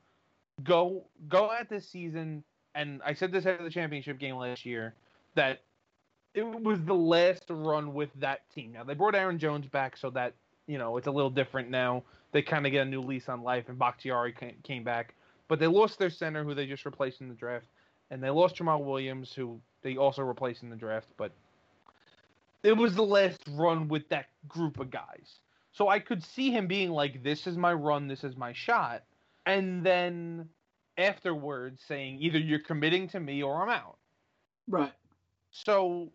go 0.64 1.08
go 1.28 1.52
at 1.52 1.68
this 1.68 1.88
season, 1.88 2.42
and 2.74 3.00
I 3.04 3.14
said 3.14 3.30
this 3.32 3.46
after 3.46 3.62
the 3.62 3.70
championship 3.70 4.18
game 4.18 4.36
last 4.36 4.64
year, 4.66 4.94
that 5.34 5.62
it 6.34 6.44
was 6.44 6.82
the 6.84 6.94
last 6.94 7.44
run 7.48 7.94
with 7.94 8.12
that 8.14 8.48
team. 8.50 8.72
Now 8.72 8.84
they 8.84 8.94
brought 8.94 9.14
Aaron 9.14 9.38
Jones 9.38 9.68
back, 9.68 9.96
so 9.96 10.10
that 10.10 10.34
you 10.66 10.78
know 10.78 10.96
it's 10.96 11.06
a 11.06 11.12
little 11.12 11.30
different 11.30 11.70
now. 11.70 12.02
They 12.32 12.42
kind 12.42 12.66
of 12.66 12.72
get 12.72 12.86
a 12.86 12.90
new 12.90 13.00
lease 13.00 13.28
on 13.28 13.42
life, 13.42 13.68
and 13.68 13.78
Bakhtiari 13.78 14.34
came 14.64 14.84
back, 14.84 15.14
but 15.48 15.58
they 15.58 15.66
lost 15.66 15.98
their 15.98 16.10
center, 16.10 16.44
who 16.44 16.54
they 16.54 16.66
just 16.66 16.84
replaced 16.84 17.20
in 17.20 17.28
the 17.28 17.34
draft, 17.34 17.66
and 18.10 18.22
they 18.22 18.30
lost 18.30 18.56
Jamaal 18.56 18.84
Williams, 18.84 19.32
who 19.32 19.60
they 19.82 19.96
also 19.96 20.22
replaced 20.22 20.62
in 20.62 20.70
the 20.70 20.76
draft, 20.76 21.08
but. 21.16 21.32
It 22.62 22.76
was 22.76 22.96
the 22.96 23.02
last 23.02 23.40
run 23.50 23.86
with 23.86 24.08
that 24.08 24.26
group 24.48 24.80
of 24.80 24.90
guys. 24.90 25.38
So 25.70 25.88
I 25.88 25.98
could 26.00 26.24
see 26.24 26.50
him 26.50 26.66
being 26.66 26.90
like, 26.90 27.22
"This 27.22 27.46
is 27.46 27.56
my 27.56 27.72
run. 27.72 28.08
This 28.08 28.24
is 28.24 28.34
my 28.34 28.52
shot," 28.54 29.04
and 29.44 29.84
then 29.84 30.48
afterwards 30.96 31.82
saying, 31.86 32.18
"Either 32.20 32.38
you're 32.38 32.58
committing 32.58 33.06
to 33.08 33.20
me 33.20 33.42
or 33.42 33.62
I'm 33.62 33.68
out." 33.68 33.98
Right. 34.66 34.92
So 35.50 36.10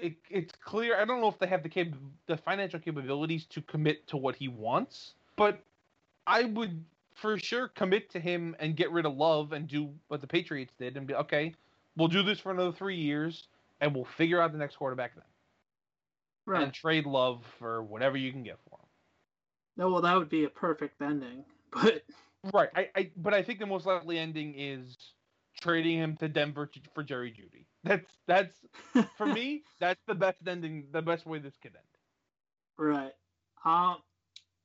it, 0.00 0.16
it's 0.28 0.52
clear. 0.56 1.00
I 1.00 1.04
don't 1.04 1.20
know 1.20 1.28
if 1.28 1.38
they 1.38 1.46
have 1.46 1.62
the 1.62 1.68
cap- 1.68 1.94
the 2.26 2.36
financial 2.36 2.80
capabilities 2.80 3.46
to 3.46 3.62
commit 3.62 4.06
to 4.08 4.16
what 4.16 4.34
he 4.34 4.48
wants, 4.48 5.14
but 5.36 5.62
I 6.26 6.42
would 6.42 6.84
for 7.16 7.38
sure 7.38 7.68
commit 7.68 8.10
to 8.10 8.20
him 8.20 8.56
and 8.60 8.76
get 8.76 8.92
rid 8.92 9.06
of 9.06 9.14
Love 9.16 9.52
and 9.52 9.66
do 9.68 9.94
what 10.08 10.20
the 10.20 10.26
Patriots 10.26 10.74
did 10.78 10.96
and 10.96 11.06
be 11.06 11.14
okay. 11.14 11.54
We'll 11.96 12.08
do 12.08 12.22
this 12.22 12.40
for 12.40 12.52
another 12.52 12.72
three 12.72 12.96
years, 12.98 13.48
and 13.80 13.94
we'll 13.94 14.04
figure 14.04 14.40
out 14.40 14.52
the 14.52 14.58
next 14.58 14.76
quarterback 14.76 15.14
then, 15.14 15.24
Right. 16.46 16.64
and 16.64 16.74
trade 16.74 17.06
Love 17.06 17.44
for 17.58 17.82
whatever 17.82 18.16
you 18.16 18.32
can 18.32 18.42
get 18.42 18.58
for 18.68 18.78
him. 18.78 18.86
No, 19.76 19.90
well, 19.90 20.02
that 20.02 20.14
would 20.16 20.28
be 20.28 20.44
a 20.44 20.50
perfect 20.50 21.00
ending. 21.02 21.44
But 21.72 22.02
Right. 22.54 22.70
I, 22.76 22.90
I 22.94 23.12
but 23.16 23.34
I 23.34 23.42
think 23.42 23.58
the 23.58 23.66
most 23.66 23.86
likely 23.86 24.18
ending 24.18 24.54
is 24.58 24.96
trading 25.60 25.98
him 25.98 26.16
to 26.18 26.28
Denver 26.28 26.66
to, 26.66 26.80
for 26.94 27.02
Jerry 27.02 27.32
Jeudy. 27.32 27.66
That's 27.82 28.06
that's 28.26 28.54
for 29.16 29.26
me. 29.32 29.64
That's 29.80 30.00
the 30.06 30.14
best 30.14 30.38
ending. 30.46 30.86
The 30.92 31.02
best 31.02 31.26
way 31.26 31.38
this 31.40 31.56
could 31.60 31.74
end. 31.74 31.84
Right. 32.78 33.12
Um, 33.64 33.96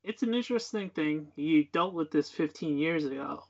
it's 0.03 0.23
an 0.23 0.33
interesting 0.33 0.89
thing. 0.89 1.27
You 1.35 1.65
dealt 1.71 1.93
with 1.93 2.11
this 2.11 2.29
15 2.29 2.77
years 2.77 3.05
ago. 3.05 3.43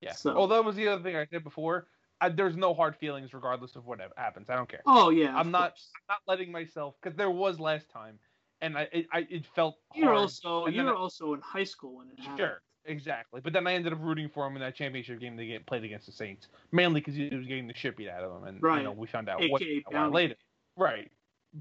Yeah. 0.00 0.12
So- 0.12 0.34
Well, 0.34 0.46
that 0.48 0.64
was 0.64 0.76
the 0.76 0.88
other 0.88 1.02
thing 1.02 1.16
I 1.16 1.26
said 1.26 1.44
before. 1.44 1.86
I, 2.20 2.28
there's 2.30 2.56
no 2.56 2.74
hard 2.74 2.96
feelings 2.96 3.32
regardless 3.32 3.76
of 3.76 3.86
what 3.86 4.00
happens. 4.16 4.50
I 4.50 4.56
don't 4.56 4.68
care. 4.68 4.82
Oh 4.86 5.10
yeah. 5.10 5.36
I'm 5.36 5.52
not 5.52 5.70
course. 5.70 5.90
I'm 5.94 6.14
not 6.14 6.18
letting 6.26 6.50
myself 6.50 6.96
because 7.00 7.16
there 7.16 7.30
was 7.30 7.60
last 7.60 7.88
time, 7.90 8.18
and 8.60 8.76
I 8.76 8.88
it, 8.92 9.06
I 9.12 9.26
it 9.30 9.46
felt 9.54 9.76
You're 9.94 10.06
hard, 10.06 10.18
also 10.18 10.64
and 10.64 10.74
you 10.74 10.80
then 10.82 10.86
were 10.90 10.96
I- 10.96 11.00
also 11.00 11.34
in 11.34 11.40
high 11.40 11.62
school 11.62 11.98
when 11.98 12.08
it 12.10 12.18
happened. 12.18 12.38
Sure, 12.38 12.62
exactly. 12.86 13.40
But 13.40 13.52
then 13.52 13.68
I 13.68 13.74
ended 13.74 13.92
up 13.92 14.00
rooting 14.02 14.28
for 14.28 14.44
him 14.48 14.56
in 14.56 14.60
that 14.62 14.74
championship 14.74 15.20
game 15.20 15.36
they 15.36 15.46
get 15.46 15.64
played 15.64 15.84
against 15.84 16.06
the 16.06 16.12
Saints, 16.12 16.48
mainly 16.72 17.00
because 17.00 17.14
he 17.14 17.28
was 17.32 17.46
getting 17.46 17.68
the 17.68 17.74
shit 17.76 17.96
beat 17.96 18.08
out 18.08 18.24
of 18.24 18.36
him, 18.36 18.48
and 18.48 18.60
Right. 18.60 18.78
you 18.78 18.82
know 18.82 18.90
we 18.90 19.06
found 19.06 19.28
out 19.28 19.40
AKA 19.40 19.84
what 19.92 20.12
later. 20.12 20.34
Right, 20.76 21.12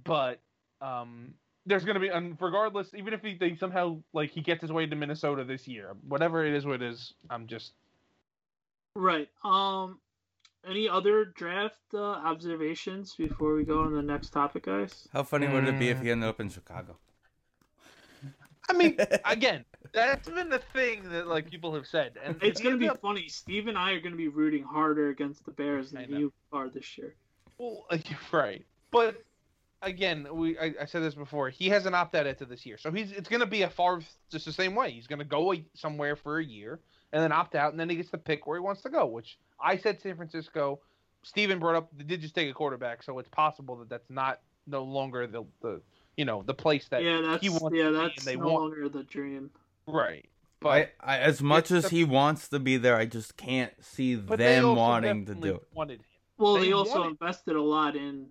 but 0.03 0.39
um, 0.81 1.35
there's 1.67 1.85
gonna 1.85 1.99
be, 1.99 2.07
and 2.07 2.35
regardless, 2.41 2.89
even 2.95 3.13
if 3.13 3.21
he 3.21 3.35
they 3.35 3.55
somehow 3.55 4.01
like 4.13 4.31
he 4.31 4.41
gets 4.41 4.61
his 4.61 4.71
way 4.71 4.85
to 4.87 4.95
Minnesota 4.95 5.43
this 5.43 5.67
year, 5.67 5.95
whatever 6.07 6.43
it 6.45 6.53
is, 6.55 6.65
what 6.65 6.81
it 6.81 6.81
is, 6.81 7.13
I'm 7.29 7.45
just 7.47 7.73
Right. 8.95 9.29
Um. 9.43 9.99
Any 10.67 10.89
other 10.89 11.23
draft 11.23 11.75
uh, 11.93 12.01
observations 12.01 13.13
before 13.15 13.53
we 13.55 13.63
go 13.63 13.81
on 13.83 13.93
the 13.93 14.01
next 14.01 14.31
topic, 14.31 14.63
guys? 14.65 15.07
How 15.13 15.23
funny 15.23 15.47
would 15.47 15.65
it 15.65 15.79
be 15.79 15.87
if 15.89 15.99
Mm. 15.99 16.03
he 16.03 16.11
ended 16.11 16.27
up 16.27 16.41
in 16.41 16.49
Chicago? 16.49 16.97
I 18.69 18.73
mean, 18.73 18.97
again, 19.25 19.63
that's 19.93 20.27
been 20.27 20.49
the 20.49 20.59
thing 20.73 21.07
that 21.11 21.27
like 21.27 21.49
people 21.49 21.73
have 21.73 21.87
said, 21.87 22.17
and 22.21 22.37
It's 22.41 22.59
gonna 22.59 22.75
be 22.75 22.89
up- 22.89 22.99
funny. 22.99 23.29
Steve 23.29 23.67
and 23.67 23.77
I 23.77 23.91
are 23.91 24.01
gonna 24.01 24.17
be 24.17 24.27
rooting 24.27 24.63
harder 24.63 25.09
against 25.09 25.45
the 25.45 25.51
Bears 25.51 25.91
than 25.91 26.09
you 26.11 26.33
are 26.51 26.67
this 26.67 26.97
year. 26.97 27.15
Well, 27.59 27.85
right, 28.33 28.65
but 28.91 29.23
again, 29.81 30.27
we 30.31 30.57
I, 30.57 30.73
I 30.81 30.85
said 30.85 31.01
this 31.03 31.15
before. 31.15 31.49
He 31.49 31.69
has 31.69 31.85
an 31.85 31.93
opt 31.93 32.15
out 32.15 32.27
after 32.27 32.45
this 32.45 32.65
year, 32.65 32.77
so 32.77 32.91
he's 32.91 33.11
it's 33.11 33.29
going 33.29 33.39
to 33.41 33.45
be 33.45 33.61
a 33.63 33.69
far 33.69 34.01
just 34.31 34.45
the 34.45 34.51
same 34.51 34.75
way. 34.75 34.91
He's 34.91 35.07
going 35.07 35.19
to 35.19 35.25
go 35.25 35.53
a, 35.53 35.65
somewhere 35.73 36.15
for 36.15 36.39
a 36.39 36.43
year 36.43 36.79
and 37.13 37.21
then 37.21 37.31
opt 37.31 37.55
out, 37.55 37.71
and 37.71 37.79
then 37.79 37.89
he 37.89 37.95
gets 37.95 38.11
to 38.11 38.17
pick 38.17 38.45
where 38.47 38.57
he 38.57 38.61
wants 38.61 38.81
to 38.83 38.89
go. 38.89 39.05
Which 39.05 39.37
I 39.61 39.77
said 39.77 40.01
San 40.01 40.15
Francisco. 40.15 40.79
Steven 41.23 41.59
brought 41.59 41.75
up 41.75 41.89
they 41.97 42.03
did 42.03 42.21
just 42.21 42.35
take 42.35 42.49
a 42.49 42.53
quarterback, 42.53 43.03
so 43.03 43.19
it's 43.19 43.29
possible 43.29 43.75
that 43.77 43.89
that's 43.89 44.09
not 44.09 44.39
no 44.65 44.83
longer 44.83 45.27
the 45.27 45.43
the 45.61 45.81
you 46.15 46.25
know 46.25 46.43
the 46.43 46.53
place 46.53 46.87
that 46.89 47.03
yeah, 47.03 47.21
that's 47.21 47.41
he 47.41 47.49
wants 47.49 47.75
yeah, 47.75 47.89
that's 47.89 48.23
they 48.23 48.35
no 48.35 48.45
want 48.45 48.55
longer 48.61 48.89
the 48.89 49.03
dream. 49.03 49.49
right. 49.87 50.25
But 50.59 50.93
I, 50.99 51.19
as 51.19 51.39
much 51.41 51.69
as 51.69 51.83
the- 51.83 51.89
he 51.89 52.03
wants 52.03 52.47
to 52.47 52.57
be 52.59 52.77
there, 52.77 52.95
I 52.95 53.05
just 53.05 53.37
can't 53.37 53.71
see 53.79 54.15
them 54.15 54.75
wanting 54.75 55.27
to 55.27 55.35
do 55.35 55.55
it. 55.55 55.67
Wanted 55.71 55.99
him. 55.99 56.05
Well, 56.39 56.55
They 56.55 56.65
they, 56.67 56.71
also 56.71 56.99
wanted- 57.01 57.17
invested 57.21 57.55
a 57.55 57.61
lot 57.61 57.95
in 57.95 58.27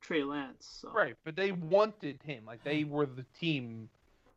Trey 0.00 0.22
Lance. 0.24 0.78
So. 0.82 0.90
Right, 0.92 1.14
but 1.24 1.36
they 1.36 1.52
wanted 1.52 2.20
him. 2.24 2.44
Like 2.46 2.62
they 2.64 2.84
were 2.84 3.06
the 3.06 3.24
team. 3.38 3.88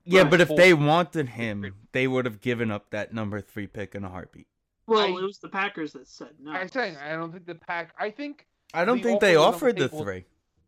Yeah, 0.05 0.23
but 0.25 0.41
if 0.41 0.49
Full- 0.49 0.57
they 0.57 0.73
wanted 0.73 1.29
him, 1.29 1.73
they 1.93 2.07
would 2.07 2.25
have 2.25 2.41
given 2.41 2.69
up 2.71 2.89
that 2.89 3.13
number 3.13 3.39
three 3.41 3.67
pick 3.67 3.95
in 3.95 4.03
a 4.03 4.09
heartbeat. 4.09 4.47
Well, 4.85 4.99
I- 5.15 5.19
it 5.19 5.23
was 5.23 5.37
the 5.37 5.47
Packers 5.49 5.93
that 5.93 6.07
said 6.07 6.29
no. 6.41 6.51
I'm 6.51 6.67
saying 6.67 6.97
I 6.97 7.11
don't 7.15 7.31
think 7.31 7.45
the 7.45 7.55
pack. 7.55 7.93
I 7.97 8.09
think 8.11 8.45
I 8.73 8.83
don't 8.85 8.97
The 8.97 9.03
think 9.03 9.21
they 9.21 9.35
offer 9.35 9.45
was 9.45 9.45
on 9.45 9.51
the 9.51 9.55
offered 9.57 9.77
the 9.77 9.87
table. 9.89 10.03
three. 10.03 10.25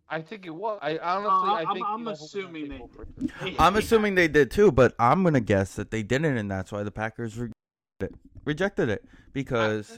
I 0.08 0.22
think 0.22 0.46
it 0.46 0.52
was. 0.56 0.80
I 0.84 0.98
honestly, 1.00 1.30
Uh, 1.32 1.54
I 1.54 1.60
I'm- 1.64 1.68
I'm 1.70 1.74
the 1.76 1.82
offer 1.82 1.82
was 1.82 1.88
on 1.90 2.04
the 2.06 2.12
assuming 2.12 2.70
they- 2.70 2.76
table 2.78 2.88
for- 2.90 3.06
They- 3.44 3.56
I'm 3.60 3.76
assuming 3.76 4.16
they 4.16 4.28
did 4.28 4.52
too, 4.52 4.72
but 4.72 4.94
I'm 5.00 5.24
gonna 5.24 5.42
guess 5.42 5.76
that 5.76 5.92
they 5.92 6.04
didn't, 6.04 6.38
and 6.38 6.50
that's 6.50 6.72
why 6.72 6.84
the 6.84 6.92
Packers 6.92 7.38
re- 7.38 7.52
it, 8.00 8.14
rejected 8.46 8.88
it 8.90 9.04
because 9.34 9.98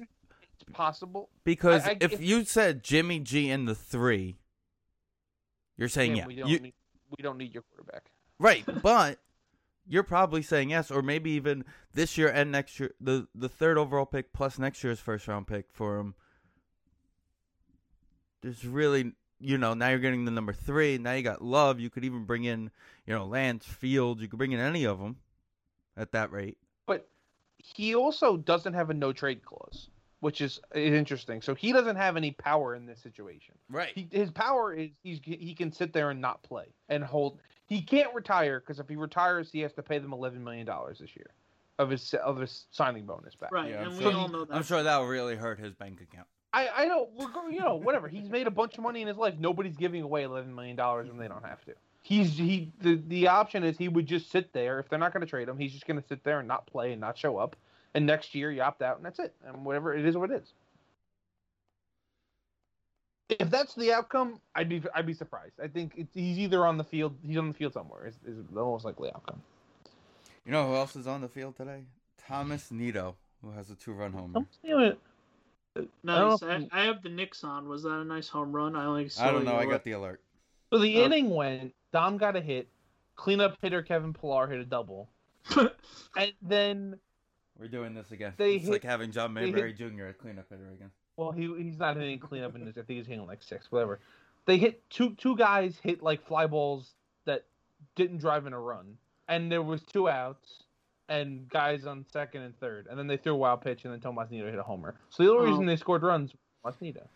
It's 0.54 0.64
possible. 0.72 1.30
because 1.44 1.86
I- 1.86 1.98
if 2.00 2.14
if- 2.14 2.22
you 2.22 2.44
said 2.46 2.84
Jimmy 2.84 3.20
G 3.20 3.50
in 3.52 3.66
the 3.66 3.76
three, 3.76 4.38
you're 5.78 5.90
saying 5.90 6.16
yeah, 6.18 6.26
we 6.28 6.36
don't 6.36 6.50
You- 6.50 6.60
need. 6.60 6.74
We 7.18 7.24
don't 7.24 7.38
need 7.38 7.54
your 7.54 7.64
quarterback. 7.64 8.12
right, 8.40 8.66
but 8.84 9.20
you're 9.88 10.04
probably 10.04 10.42
saying 10.42 10.70
yes, 10.72 10.92
or 10.92 11.02
maybe 11.02 11.32
even 11.32 11.64
this 11.94 12.18
year 12.18 12.28
and 12.28 12.52
next 12.52 12.80
year, 12.80 12.94
the 13.00 13.28
the 13.34 13.48
third 13.48 13.78
overall 13.78 14.06
pick 14.06 14.34
plus 14.34 14.60
next 14.60 14.84
year's 14.84 15.00
first 15.00 15.28
round 15.28 15.48
pick 15.48 15.68
for 15.72 16.00
him. 16.00 16.16
There's 18.42 18.66
really, 18.66 19.14
you 19.40 19.58
know, 19.58 19.74
now 19.74 19.90
you're 19.90 20.00
getting 20.00 20.26
the 20.26 20.32
number 20.32 20.54
three. 20.54 20.98
Now 20.98 21.14
you 21.14 21.24
got 21.24 21.42
Love. 21.42 21.80
You 21.80 21.90
could 21.90 22.04
even 22.06 22.26
bring 22.26 22.44
in, 22.44 22.72
you 23.06 23.14
know, 23.14 23.26
Lance 23.26 23.66
Fields. 23.66 24.22
You 24.22 24.28
could 24.28 24.38
bring 24.38 24.52
in 24.52 24.60
any 24.60 24.84
of 24.86 25.00
them 25.00 25.18
at 25.96 26.12
that 26.12 26.32
rate. 26.32 26.58
But 26.86 27.08
he 27.58 27.96
also 27.96 28.38
doesn't 28.38 28.74
have 28.74 28.90
a 28.90 28.94
no 28.94 29.12
trade 29.14 29.44
clause, 29.44 29.90
which 30.20 30.42
is, 30.42 30.60
is 30.74 30.94
interesting. 30.94 31.42
So 31.42 31.54
he 31.56 31.72
doesn't 31.72 31.96
have 31.96 32.18
any 32.18 32.32
power 32.32 32.76
in 32.76 32.86
this 32.86 33.00
situation. 33.00 33.56
Right. 33.70 33.92
He, 33.94 34.08
his 34.12 34.32
power 34.32 34.74
is 34.74 34.90
he's 35.04 35.20
he 35.24 35.54
can 35.54 35.72
sit 35.72 35.94
there 35.94 36.10
and 36.10 36.20
not 36.22 36.42
play 36.44 36.66
and 36.90 37.04
hold. 37.04 37.40
He 37.68 37.82
can't 37.82 38.14
retire 38.14 38.60
because 38.60 38.80
if 38.80 38.88
he 38.90 38.96
retires, 38.96 39.50
he 39.52 39.60
has 39.62 39.74
to 39.74 39.84
pay 39.84 40.00
them 40.00 40.14
eleven 40.14 40.44
million 40.44 40.66
dollars 40.66 41.00
this 41.00 41.16
year 41.16 41.32
of 41.80 41.90
his 41.90 42.14
of 42.16 42.38
his 42.40 42.66
signing 42.72 43.06
bonus 43.06 43.36
back. 43.36 43.52
Right, 43.52 43.72
Yeah, 43.72 43.82
I'm 43.82 43.88
and 43.90 43.98
we 43.98 44.04
sure- 44.04 44.14
all 44.16 44.28
know 44.30 44.46
that. 44.46 44.56
I'm 44.56 44.64
sure 44.64 44.82
that 44.82 44.98
will 44.98 45.08
really 45.08 45.36
hurt 45.36 45.60
his 45.60 45.74
bank 45.74 46.02
account. 46.02 46.28
I 46.54 46.70
I 46.76 46.86
know 46.86 47.10
we're 47.16 47.30
go- 47.30 47.48
you 47.50 47.60
know 47.60 47.76
whatever. 47.76 48.08
He's 48.08 48.30
made 48.30 48.48
a 48.48 48.52
bunch 48.52 48.78
of 48.78 48.84
money 48.84 49.02
in 49.02 49.08
his 49.08 49.18
life. 49.18 49.36
Nobody's 49.38 49.76
giving 49.76 50.02
away 50.02 50.24
eleven 50.24 50.56
million 50.56 50.76
dollars 50.76 51.10
when 51.10 51.18
they 51.20 51.28
don't 51.28 51.46
have 51.46 51.64
to. 51.66 51.74
He's 52.02 52.38
he 52.38 52.72
the 52.82 52.96
the 53.08 53.28
option 53.28 53.64
is 53.66 53.78
he 53.78 53.90
would 53.90 54.08
just 54.08 54.32
sit 54.32 54.54
there 54.54 54.80
if 54.80 54.88
they're 54.90 54.98
not 54.98 55.12
going 55.14 55.22
to 55.26 55.30
trade 55.30 55.50
him. 55.50 55.58
He's 55.58 55.74
just 55.74 55.86
going 55.86 56.02
to 56.02 56.08
sit 56.08 56.24
there 56.24 56.40
and 56.40 56.48
not 56.48 56.66
play 56.66 56.94
and 56.94 57.02
not 57.02 57.18
show 57.18 57.38
up. 57.38 57.58
And 57.94 58.06
next 58.06 58.36
year 58.36 58.52
you 58.52 58.62
opt 58.62 58.82
out 58.82 58.98
and 58.98 59.06
that's 59.06 59.20
it. 59.20 59.34
And 59.46 59.66
whatever 59.66 59.94
it 59.96 60.06
is, 60.06 60.16
what 60.16 60.32
it 60.32 60.44
is. 60.44 60.54
If 63.30 63.50
that's 63.50 63.74
the 63.76 63.92
outcome, 63.92 64.40
I'd 64.56 64.70
be 64.70 64.82
I'd 64.96 65.06
be 65.06 65.14
surprised. 65.14 65.60
I 65.62 65.68
think 65.68 65.94
it's, 65.98 66.14
he's 66.14 66.40
either 66.40 66.66
on 66.66 66.78
the 66.78 66.84
field. 66.84 67.16
He's 67.26 67.38
on 67.38 67.50
the 67.50 67.54
field 67.54 67.74
somewhere. 67.74 68.08
Is, 68.08 68.16
is 68.26 68.38
the 68.52 68.62
most 68.64 68.86
likely 68.86 69.10
outcome. 69.14 69.42
You 70.46 70.54
know 70.54 70.66
who 70.68 70.76
else 70.76 70.96
is 70.96 71.08
on 71.08 71.20
the 71.22 71.28
field 71.28 71.58
today? 71.58 71.84
Tomas 72.26 72.72
Nido, 72.72 73.16
who 73.44 73.52
has 73.52 73.70
a 73.70 73.76
two-run 73.76 74.14
homer. 74.14 74.40
I'm 74.64 74.80
it. 74.80 75.00
Nice. 76.04 76.42
I 76.42 76.56
I, 76.56 76.68
I 76.72 76.86
have 76.86 77.04
the 77.04 77.10
Knicks 77.10 77.44
on. 77.44 77.68
Was 77.68 77.84
that 77.84 77.92
a 77.92 78.06
nice 78.06 78.30
home 78.30 78.54
run? 78.54 78.76
I 78.76 78.86
only 78.86 79.10
saw 79.10 79.28
I 79.28 79.32
don't 79.32 79.44
know. 79.44 79.54
you 79.54 79.58
I 79.60 79.66
got 79.66 79.84
the 79.84 79.92
alert. 79.92 80.22
So 80.72 80.80
the 80.80 80.98
Oh. 80.98 81.06
inning 81.06 81.30
went. 81.30 81.74
Dom 81.92 82.18
got 82.18 82.36
a 82.36 82.42
hit. 82.42 82.68
Cleanup 83.16 83.58
hitter 83.62 83.82
Kevin 83.82 84.14
Pillar 84.14 84.48
hit 84.48 84.60
a 84.60 84.66
double, 84.66 85.10
and 86.16 86.34
then 86.42 87.00
We're 87.60 87.68
doing 87.68 87.94
this 87.94 88.12
again. 88.12 88.34
They 88.38 88.56
it's 88.56 88.66
hit- 88.66 88.72
like 88.72 88.84
having 88.84 89.12
John 89.12 89.34
they 89.34 89.46
Mayberry 89.52 89.74
Jr. 89.74 90.06
at 90.06 90.18
cleanup 90.20 90.46
hitter 90.50 90.70
again. 90.74 90.92
Well, 91.16 91.32
he 91.32 91.52
he's 91.58 91.78
not 91.80 91.96
hitting 91.98 92.20
cleanup 92.20 92.56
in 92.56 92.66
this. 92.66 92.78
I 92.78 92.82
think 92.84 93.00
he's 93.00 93.08
hitting 93.08 93.26
like 93.26 93.42
six, 93.42 93.72
whatever. 93.72 94.00
They 94.46 94.58
hit 94.58 94.88
two 94.90 95.16
two 95.16 95.36
guys 95.36 95.80
hit 95.82 96.04
like 96.04 96.26
fly 96.26 96.46
balls 96.48 96.92
that 97.26 97.46
didn't 97.96 98.18
drive 98.20 98.46
in 98.46 98.54
a 98.54 98.60
run, 98.60 98.98
and 99.28 99.52
there 99.52 99.62
was 99.64 99.82
two 99.82 100.08
outs, 100.08 100.64
and 101.10 101.50
guys 101.50 101.86
on 101.86 102.06
second 102.14 102.44
and 102.44 102.58
third, 102.60 102.88
and 102.90 102.98
then 103.00 103.08
they 103.08 103.18
threw 103.18 103.34
a 103.34 103.38
wild 103.38 103.62
pitch, 103.62 103.84
and 103.86 103.94
then 103.94 104.00
Tomas 104.00 104.30
Nido 104.30 104.46
hit 104.50 104.60
a 104.60 104.64
homer. 104.64 104.96
So 105.10 105.24
the 105.24 105.32
only 105.32 105.48
Oh. 105.48 105.50
reason 105.52 105.66
they 105.66 105.76
scored 105.76 106.04
runs 106.04 106.34
was 106.64 106.74
Tomas 106.76 106.82
Nido. 106.82 107.08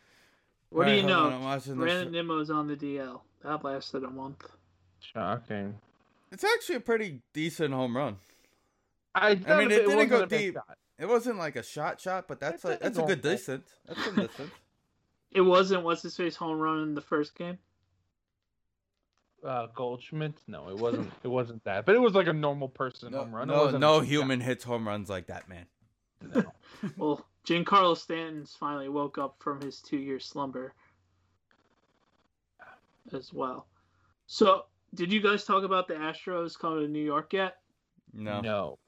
What 0.69 0.87
do 0.87 0.93
you 0.93 1.03
know? 1.03 1.25
on, 1.27 1.33
I'm 1.33 1.43
watching 1.43 1.73
this. 1.77 1.83
Brandon 1.83 2.11
Nimmo's 2.13 2.49
on 2.49 2.67
the 2.67 2.75
DL. 2.77 3.21
That 3.43 3.63
lasted 3.63 4.03
a 4.03 4.09
month. 4.09 4.49
Shocking. 4.99 5.77
It's 6.31 6.43
actually 6.43 6.75
a 6.75 6.79
pretty 6.79 7.19
decent 7.33 7.73
home 7.73 7.95
run. 7.97 8.17
I, 9.13 9.39
I 9.47 9.57
mean, 9.59 9.71
it 9.71 9.85
didn't 9.85 10.07
go 10.09 10.19
wasn't 10.19 10.23
a 10.23 10.27
big 10.27 10.53
deep. 10.53 10.57
It 10.99 11.07
wasn't 11.07 11.37
like 11.37 11.55
a 11.55 11.63
shot 11.63 11.99
shot, 11.99 12.27
but 12.27 12.39
that's 12.39 12.63
It's 12.63 12.65
a 12.65 12.67
a 12.75 12.79
that's 12.79 12.97
a 12.97 13.01
good 13.01 13.23
normal. 13.23 13.31
distance. 13.31 13.69
That's 13.87 14.05
some 14.05 14.15
distance. 14.15 14.51
It 15.31 15.41
wasn't 15.41 15.83
what's 15.83 16.01
his 16.01 16.15
face 16.15 16.35
home 16.35 16.59
run 16.59 16.83
in 16.83 16.93
the 16.95 17.01
first 17.01 17.35
game. 17.35 17.57
Uh, 19.45 19.67
Goldschmidt? 19.73 20.33
No, 20.47 20.69
it 20.69 20.77
wasn't. 20.77 21.11
it 21.23 21.27
wasn't 21.27 21.63
that, 21.63 21.85
but 21.85 21.95
it 21.95 21.99
was 21.99 22.13
like 22.13 22.27
a 22.27 22.33
normal 22.33 22.67
person 22.69 23.11
No, 23.11 23.19
home 23.19 23.33
run. 23.33 23.47
No, 23.47 23.71
no 23.71 23.99
big 24.01 24.09
human 24.09 24.39
hits 24.39 24.63
home 24.63 24.87
runs 24.87 25.09
like 25.09 25.27
that, 25.27 25.49
man. 25.49 25.65
shot. 26.21 26.43
No. 26.43 26.53
Well, 26.97 27.25
Giancarlo 27.47 27.97
Stanton's 27.97 28.55
finally 28.59 28.89
woke 28.89 29.17
up 29.17 29.35
from 29.39 29.61
his 29.61 29.81
two-year 29.81 30.19
slumber 30.19 30.73
as 33.13 33.33
well. 33.33 33.67
So, 34.27 34.65
did 34.93 35.11
you 35.11 35.21
guys 35.21 35.43
talk 35.45 35.63
about 35.63 35.87
the 35.87 35.95
Astros 35.95 36.57
coming 36.57 36.81
to 36.81 36.87
New 36.87 37.03
York 37.03 37.33
yet? 37.33 37.57
No, 38.13 38.41
no. 38.41 38.79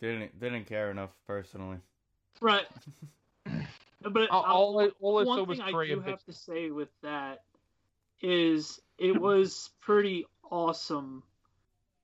Didn't 0.00 0.38
didn't 0.40 0.64
care 0.64 0.90
enough 0.90 1.10
personally. 1.26 1.78
Right. 2.40 2.66
But 4.06 4.28
All, 4.28 4.44
uh, 4.44 4.46
all, 4.46 4.80
I- 4.80 4.90
all 5.00 5.18
I 5.18 5.22
saw 5.24 5.28
one 5.28 5.48
was 5.48 5.58
thing 5.58 5.66
I 5.74 5.86
do 5.86 6.00
have 6.00 6.22
to 6.24 6.32
say 6.34 6.70
with 6.70 6.90
that 7.02 7.40
is 8.20 8.78
it 8.98 9.18
was 9.18 9.70
pretty 9.80 10.26
awesome 10.50 11.22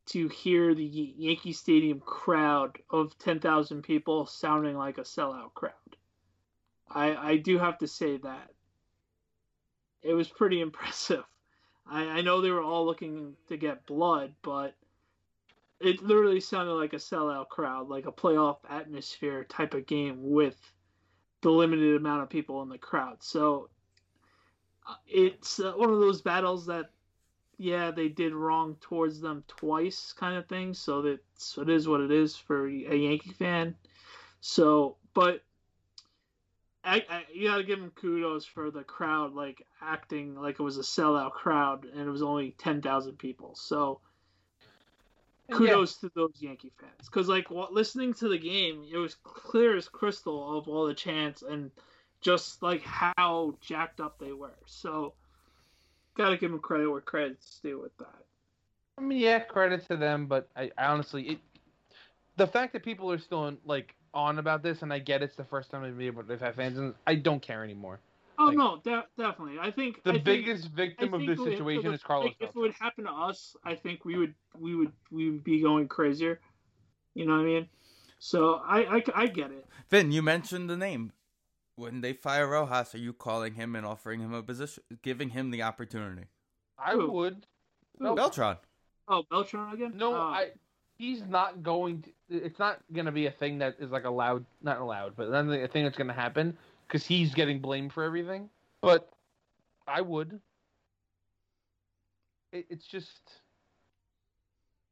to 0.06 0.28
hear 0.28 0.74
the 0.74 0.82
Yankee 0.82 1.52
Stadium 1.52 2.00
crowd 2.00 2.78
of 2.90 3.16
10,000 3.18 3.82
people 3.82 4.24
sounding 4.26 4.76
like 4.76 4.96
a 4.96 5.02
sellout 5.02 5.52
crowd. 5.54 5.72
I 6.88 7.32
I 7.32 7.36
do 7.36 7.58
have 7.58 7.78
to 7.78 7.86
say 7.86 8.16
that. 8.16 8.50
It 10.02 10.14
was 10.14 10.28
pretty 10.28 10.60
impressive. 10.62 11.24
I, 11.86 12.04
I 12.04 12.20
know 12.22 12.40
they 12.40 12.50
were 12.50 12.62
all 12.62 12.86
looking 12.86 13.36
to 13.48 13.56
get 13.56 13.86
blood, 13.86 14.34
but 14.42 14.74
it 15.80 16.02
literally 16.02 16.40
sounded 16.40 16.74
like 16.74 16.92
a 16.92 16.96
sellout 16.96 17.48
crowd, 17.48 17.88
like 17.88 18.06
a 18.06 18.12
playoff 18.12 18.58
atmosphere 18.68 19.44
type 19.44 19.74
of 19.74 19.86
game 19.86 20.18
with 20.20 20.58
the 21.40 21.50
limited 21.50 21.96
amount 21.96 22.22
of 22.22 22.28
people 22.28 22.62
in 22.62 22.68
the 22.68 22.78
crowd. 22.78 23.22
So 23.22 23.70
uh, 24.86 24.94
it's 25.06 25.58
uh, 25.58 25.72
one 25.72 25.90
of 25.90 26.00
those 26.00 26.20
battles 26.20 26.66
that 26.66 26.90
yeah, 27.56 27.90
they 27.90 28.08
did 28.08 28.32
wrong 28.32 28.76
towards 28.80 29.20
them 29.20 29.44
twice, 29.46 30.14
kind 30.14 30.36
of 30.36 30.48
thing. 30.48 30.72
So 30.72 31.02
that 31.02 31.20
so 31.36 31.62
it 31.62 31.68
is 31.68 31.86
what 31.86 32.00
it 32.00 32.10
is 32.10 32.34
for 32.34 32.66
a 32.66 32.96
Yankee 32.96 33.32
fan. 33.32 33.74
So, 34.40 34.96
but 35.12 35.42
I, 36.82 37.04
I 37.08 37.24
you 37.34 37.48
gotta 37.48 37.62
give 37.62 37.78
them 37.78 37.92
kudos 37.94 38.46
for 38.46 38.70
the 38.70 38.82
crowd, 38.82 39.34
like 39.34 39.66
acting 39.82 40.34
like 40.36 40.58
it 40.58 40.62
was 40.62 40.78
a 40.78 40.82
sellout 40.82 41.32
crowd, 41.32 41.84
and 41.84 42.00
it 42.00 42.10
was 42.10 42.22
only 42.22 42.54
ten 42.58 42.80
thousand 42.80 43.18
people. 43.18 43.54
So 43.54 44.00
kudos 45.50 45.98
yeah. 46.02 46.08
to 46.08 46.14
those 46.14 46.34
Yankee 46.38 46.72
fans, 46.80 47.06
because 47.08 47.28
like 47.28 47.46
listening 47.50 48.14
to 48.14 48.28
the 48.28 48.38
game, 48.38 48.84
it 48.90 48.96
was 48.96 49.16
clear 49.22 49.76
as 49.76 49.88
crystal 49.88 50.58
of 50.58 50.68
all 50.68 50.86
the 50.86 50.94
chants 50.94 51.42
and 51.42 51.70
just 52.20 52.62
like 52.62 52.82
how 52.82 53.54
jacked 53.60 54.00
up 54.00 54.18
they 54.18 54.32
were. 54.32 54.58
So 54.66 55.14
gotta 56.16 56.36
give 56.36 56.50
them 56.50 56.60
credit 56.60 56.90
where 56.90 57.00
credit's 57.00 57.60
due 57.62 57.80
with 57.80 57.96
that. 57.98 58.24
I 58.98 59.02
mean, 59.02 59.18
yeah, 59.18 59.38
credit 59.38 59.86
to 59.88 59.96
them, 59.96 60.26
but 60.26 60.48
I, 60.54 60.70
I 60.76 60.86
honestly, 60.86 61.22
it, 61.22 61.38
the 62.36 62.46
fact 62.46 62.72
that 62.74 62.84
people 62.84 63.10
are 63.10 63.18
still 63.18 63.48
in, 63.48 63.56
like 63.64 63.94
on 64.12 64.38
about 64.38 64.62
this, 64.62 64.82
and 64.82 64.92
I 64.92 64.98
get 64.98 65.22
it's 65.22 65.36
the 65.36 65.44
first 65.44 65.70
time 65.70 65.96
they've 65.96 66.40
had 66.40 66.54
fans, 66.54 66.78
and 66.78 66.94
I 67.06 67.14
don't 67.14 67.40
care 67.40 67.64
anymore. 67.64 68.00
Oh 68.40 68.46
like, 68.46 68.56
no, 68.56 68.80
de- 68.82 69.06
definitely. 69.18 69.58
I 69.60 69.70
think 69.70 70.02
the 70.02 70.14
I 70.14 70.18
biggest 70.18 70.64
think, 70.64 70.74
victim 70.74 71.12
of 71.12 71.26
this 71.26 71.38
situation 71.38 71.92
is 71.92 72.02
Carlos. 72.02 72.32
if 72.40 72.48
it 72.48 72.56
would 72.56 72.72
happen 72.72 73.04
to 73.04 73.10
us, 73.10 73.54
I 73.64 73.74
think 73.74 74.06
we 74.06 74.16
would 74.16 74.34
we 74.58 74.74
would 74.74 74.92
we 75.10 75.30
would 75.30 75.44
be 75.44 75.60
going 75.60 75.88
crazier. 75.88 76.40
You 77.14 77.26
know 77.26 77.34
what 77.34 77.42
I 77.42 77.44
mean? 77.44 77.68
So 78.18 78.62
I 78.66 78.96
I, 78.96 79.04
I 79.14 79.26
get 79.26 79.50
it. 79.50 79.66
Vin, 79.90 80.10
you 80.10 80.22
mentioned 80.22 80.70
the 80.70 80.76
name 80.76 81.12
when 81.76 82.00
they 82.00 82.14
fire 82.14 82.48
Rojas, 82.48 82.94
are 82.94 82.98
you 82.98 83.12
calling 83.12 83.54
him 83.54 83.76
and 83.76 83.84
offering 83.84 84.20
him 84.20 84.32
a 84.32 84.42
position, 84.42 84.84
giving 85.02 85.30
him 85.30 85.50
the 85.50 85.62
opportunity? 85.62 86.26
I 86.78 86.92
Who? 86.92 87.12
would. 87.12 87.46
No. 87.98 88.14
Beltran. 88.14 88.56
Oh, 89.06 89.24
Beltran 89.30 89.74
again? 89.74 89.92
No, 89.96 90.14
uh, 90.14 90.18
I. 90.18 90.50
He's 90.96 91.22
not 91.22 91.62
going 91.62 92.02
to. 92.02 92.10
It's 92.28 92.58
not 92.58 92.80
going 92.92 93.06
to 93.06 93.12
be 93.12 93.26
a 93.26 93.30
thing 93.30 93.58
that 93.58 93.76
is 93.80 93.90
like 93.90 94.04
allowed, 94.04 94.46
not 94.62 94.80
allowed, 94.80 95.14
but 95.14 95.30
then 95.30 95.50
a 95.50 95.68
thing 95.68 95.84
that's 95.84 95.96
going 95.96 96.08
to 96.08 96.14
happen 96.14 96.56
because 96.90 97.06
he's 97.06 97.34
getting 97.34 97.60
blamed 97.60 97.92
for 97.92 98.02
everything. 98.02 98.50
But 98.82 99.08
I 99.86 100.00
would. 100.00 100.40
It, 102.52 102.66
it's 102.68 102.86
just. 102.86 103.20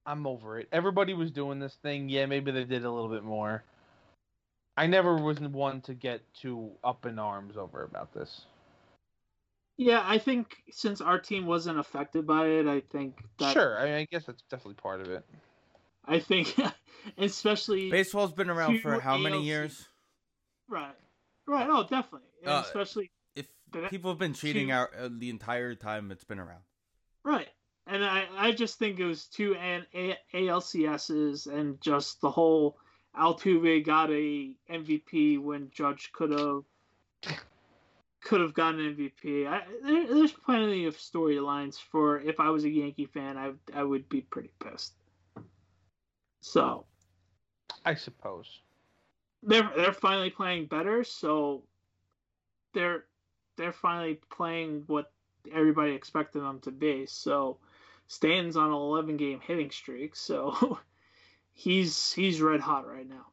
I'm 0.06 0.26
over 0.26 0.58
it. 0.58 0.68
Everybody 0.72 1.12
was 1.12 1.30
doing 1.30 1.58
this 1.58 1.74
thing. 1.82 2.08
Yeah, 2.08 2.26
maybe 2.26 2.50
they 2.50 2.64
did 2.64 2.84
a 2.84 2.90
little 2.90 3.10
bit 3.10 3.24
more. 3.24 3.64
I 4.76 4.86
never 4.86 5.16
was 5.16 5.40
one 5.40 5.80
to 5.82 5.94
get 5.94 6.22
too 6.34 6.70
up 6.84 7.04
in 7.04 7.18
arms 7.18 7.56
over 7.56 7.82
about 7.82 8.14
this. 8.14 8.42
Yeah, 9.76 10.02
I 10.04 10.18
think 10.18 10.56
since 10.70 11.00
our 11.00 11.18
team 11.18 11.46
wasn't 11.46 11.78
affected 11.78 12.26
by 12.26 12.46
it, 12.46 12.66
I 12.66 12.80
think 12.80 13.22
that, 13.38 13.52
sure. 13.52 13.78
I, 13.78 13.84
mean, 13.84 13.94
I 13.94 14.04
guess 14.10 14.24
that's 14.24 14.42
definitely 14.50 14.74
part 14.74 15.00
of 15.00 15.10
it. 15.10 15.24
I 16.06 16.20
think, 16.20 16.56
especially 17.18 17.90
baseball's 17.90 18.32
been 18.32 18.50
around 18.50 18.80
for 18.80 18.98
how 18.98 19.14
ALC. 19.14 19.22
many 19.22 19.42
years? 19.42 19.88
Right, 20.68 20.94
right. 21.48 21.66
Oh, 21.68 21.82
definitely, 21.82 22.28
uh, 22.46 22.62
especially 22.64 23.10
if 23.34 23.46
people 23.90 24.10
have 24.10 24.18
been 24.18 24.34
cheating 24.34 24.70
out 24.70 24.90
uh, 24.98 25.08
the 25.10 25.30
entire 25.30 25.74
time 25.74 26.10
it's 26.10 26.24
been 26.24 26.38
around. 26.38 26.62
Right, 27.24 27.48
and 27.86 28.04
I, 28.04 28.26
I 28.36 28.52
just 28.52 28.78
think 28.78 29.00
it 29.00 29.04
was 29.04 29.24
two 29.26 29.54
an 29.56 29.86
ALCSs 30.34 31.46
and 31.46 31.80
just 31.80 32.20
the 32.20 32.30
whole 32.30 32.78
Altuve 33.18 33.84
got 33.84 34.10
a 34.10 34.52
MVP 34.70 35.40
when 35.40 35.70
Judge 35.70 36.10
could 36.12 36.30
have 36.30 36.62
could 38.22 38.40
have 38.40 38.54
gotten 38.54 38.80
an 38.80 38.96
MVP. 38.96 39.46
I, 39.46 39.62
there, 39.84 40.06
there's 40.06 40.32
plenty 40.32 40.86
of 40.86 40.96
storylines 40.96 41.76
for 41.76 42.20
if 42.20 42.40
I 42.40 42.50
was 42.50 42.64
a 42.64 42.70
Yankee 42.70 43.06
fan, 43.06 43.36
I 43.36 43.52
I 43.74 43.82
would 43.82 44.08
be 44.08 44.20
pretty 44.20 44.50
pissed. 44.60 44.94
So, 46.40 46.86
I 47.84 47.94
suppose 47.94 48.60
they're 49.42 49.70
they're 49.76 49.92
finally 49.92 50.30
playing 50.30 50.66
better, 50.66 51.04
so 51.04 51.62
they're 52.74 53.04
they're 53.56 53.72
finally 53.72 54.20
playing 54.30 54.84
what 54.86 55.12
everybody 55.52 55.92
expected 55.92 56.40
them 56.42 56.60
to 56.60 56.70
be. 56.70 57.06
So, 57.06 57.58
Stanton's 58.06 58.56
on 58.56 58.68
an 58.68 58.72
11 58.72 59.16
game 59.16 59.40
hitting 59.40 59.70
streak, 59.70 60.16
so 60.16 60.78
he's 61.52 62.12
he's 62.12 62.40
red 62.40 62.60
hot 62.60 62.86
right 62.88 63.08
now, 63.08 63.26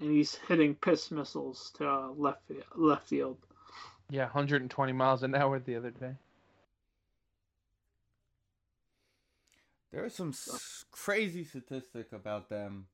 and 0.00 0.10
he's 0.10 0.34
hitting 0.48 0.74
piss 0.74 1.10
missiles 1.10 1.72
to 1.78 1.88
uh, 1.88 2.08
left 2.16 2.42
left 2.76 3.08
field. 3.08 3.38
Yeah, 4.10 4.24
120 4.24 4.92
miles 4.92 5.22
an 5.22 5.34
hour 5.34 5.58
the 5.58 5.76
other 5.76 5.90
day. 5.90 6.14
There 9.92 10.04
is 10.04 10.14
some 10.14 10.30
s- 10.30 10.84
crazy 10.90 11.44
statistic 11.44 12.12
about 12.12 12.48
them 12.48 12.86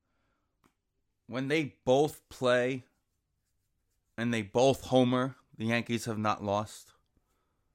when 1.27 1.49
they 1.49 1.75
both 1.85 2.21
play 2.29 2.85
and 4.17 4.33
they 4.33 4.43
both 4.43 4.83
homer. 4.83 5.37
The 5.57 5.67
Yankees 5.67 6.07
have 6.07 6.19
not 6.19 6.43
lost. 6.43 6.93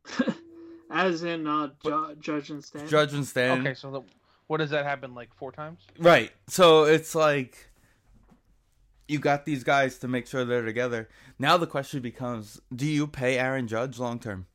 As 0.92 1.24
in 1.24 1.48
uh, 1.48 1.70
Ju- 1.84 2.16
Judge 2.20 2.50
and 2.50 2.64
Stan. 2.64 2.88
Judge 2.88 3.14
and 3.14 3.26
Stan. 3.26 3.62
Okay, 3.62 3.74
so 3.74 3.92
the 3.92 4.02
what 4.48 4.58
does 4.58 4.72
that 4.72 4.84
happen 4.84 5.14
like 5.14 5.34
four 5.34 5.52
times? 5.52 5.82
Right. 6.00 6.32
So 6.48 6.86
it's 6.86 7.14
like 7.14 7.70
you 9.08 9.20
got 9.20 9.46
these 9.46 9.64
guys 9.64 10.00
to 10.00 10.08
make 10.08 10.28
sure 10.28 10.44
they're 10.44 10.66
together. 10.66 11.08
Now 11.38 11.58
the 11.58 11.68
question 11.68 12.02
becomes: 12.02 12.60
Do 12.76 12.88
you 12.88 13.06
pay 13.06 13.38
Aaron 13.38 13.68
Judge 13.68 14.00
long 14.00 14.20
term? 14.20 14.48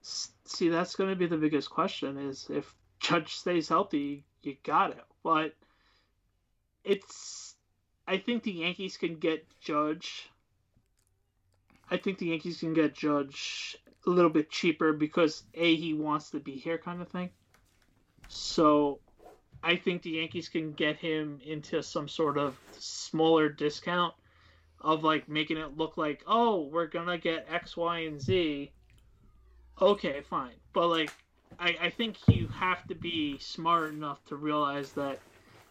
See, 0.00 0.68
that's 0.68 0.96
going 0.96 1.10
to 1.10 1.16
be 1.16 1.26
the 1.26 1.36
biggest 1.36 1.70
question: 1.70 2.16
is 2.16 2.46
if 2.50 2.74
Judge 2.98 3.34
stays 3.34 3.68
healthy, 3.68 4.24
you 4.42 4.56
got 4.64 4.90
it. 4.90 5.04
But 5.22 5.54
it's, 6.84 7.54
I 8.06 8.18
think 8.18 8.42
the 8.42 8.52
Yankees 8.52 8.96
can 8.96 9.16
get 9.16 9.46
Judge. 9.60 10.28
I 11.90 11.96
think 11.96 12.18
the 12.18 12.26
Yankees 12.26 12.60
can 12.60 12.74
get 12.74 12.94
Judge 12.94 13.76
a 14.06 14.10
little 14.10 14.30
bit 14.30 14.50
cheaper 14.50 14.92
because 14.92 15.44
a 15.54 15.76
he 15.76 15.94
wants 15.94 16.30
to 16.30 16.40
be 16.40 16.52
here 16.52 16.78
kind 16.78 17.00
of 17.00 17.08
thing. 17.08 17.30
So 18.28 18.98
I 19.62 19.76
think 19.76 20.02
the 20.02 20.10
Yankees 20.10 20.48
can 20.48 20.72
get 20.72 20.96
him 20.96 21.40
into 21.44 21.82
some 21.82 22.08
sort 22.08 22.38
of 22.38 22.56
smaller 22.78 23.48
discount 23.48 24.14
of 24.80 25.04
like 25.04 25.28
making 25.28 25.58
it 25.58 25.76
look 25.76 25.96
like, 25.96 26.22
oh, 26.26 26.68
we're 26.72 26.86
gonna 26.86 27.18
get 27.18 27.46
X, 27.50 27.76
Y, 27.76 28.00
and 28.00 28.20
Z. 28.20 28.72
Okay, 29.80 30.22
fine. 30.22 30.54
But 30.72 30.88
like 30.88 31.12
I, 31.58 31.76
I 31.82 31.90
think 31.90 32.16
you 32.28 32.48
have 32.48 32.86
to 32.88 32.94
be 32.94 33.38
smart 33.38 33.92
enough 33.92 34.24
to 34.26 34.36
realize 34.36 34.92
that 34.92 35.20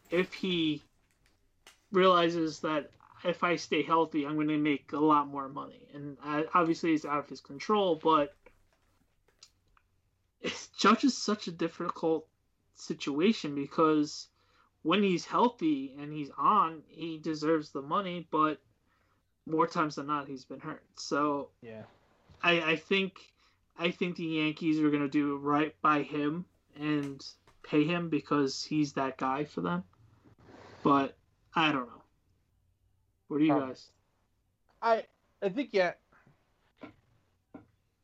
if 0.09 0.33
he 0.33 0.81
realizes 1.91 2.59
that 2.61 2.91
if 3.23 3.43
I 3.43 3.55
stay 3.55 3.83
healthy, 3.83 4.25
I'm 4.25 4.35
going 4.35 4.47
to 4.47 4.57
make 4.57 4.93
a 4.93 4.99
lot 4.99 5.27
more 5.27 5.47
money. 5.47 5.87
And 5.93 6.17
I, 6.23 6.45
obviously, 6.53 6.93
it's 6.93 7.05
out 7.05 7.19
of 7.19 7.29
his 7.29 7.41
control, 7.41 7.99
but 8.01 8.33
Judge 10.77 11.03
is 11.03 11.17
such 11.17 11.47
a 11.47 11.51
difficult 11.51 12.27
situation 12.75 13.53
because 13.53 14.27
when 14.81 15.03
he's 15.03 15.25
healthy 15.25 15.95
and 15.99 16.11
he's 16.11 16.31
on, 16.37 16.81
he 16.87 17.19
deserves 17.19 17.69
the 17.69 17.81
money, 17.81 18.27
but 18.31 18.59
more 19.45 19.67
times 19.67 19.95
than 19.95 20.07
not, 20.07 20.27
he's 20.27 20.45
been 20.45 20.59
hurt. 20.59 20.83
So 20.95 21.49
yeah, 21.61 21.83
I, 22.41 22.61
I 22.61 22.75
think 22.75 23.19
I 23.77 23.91
think 23.91 24.15
the 24.15 24.25
Yankees 24.25 24.79
are 24.79 24.89
going 24.89 25.03
to 25.03 25.09
do 25.09 25.37
right 25.37 25.75
by 25.81 26.01
him 26.01 26.45
and 26.79 27.23
pay 27.63 27.83
him 27.83 28.09
because 28.09 28.63
he's 28.63 28.93
that 28.93 29.17
guy 29.17 29.43
for 29.43 29.61
them. 29.61 29.83
But 30.83 31.15
I 31.55 31.71
don't 31.71 31.87
know. 31.87 32.01
What 33.27 33.39
do 33.39 33.45
you 33.45 33.53
guys? 33.53 33.89
I 34.81 35.05
I 35.41 35.49
think 35.49 35.69
yeah. 35.71 35.93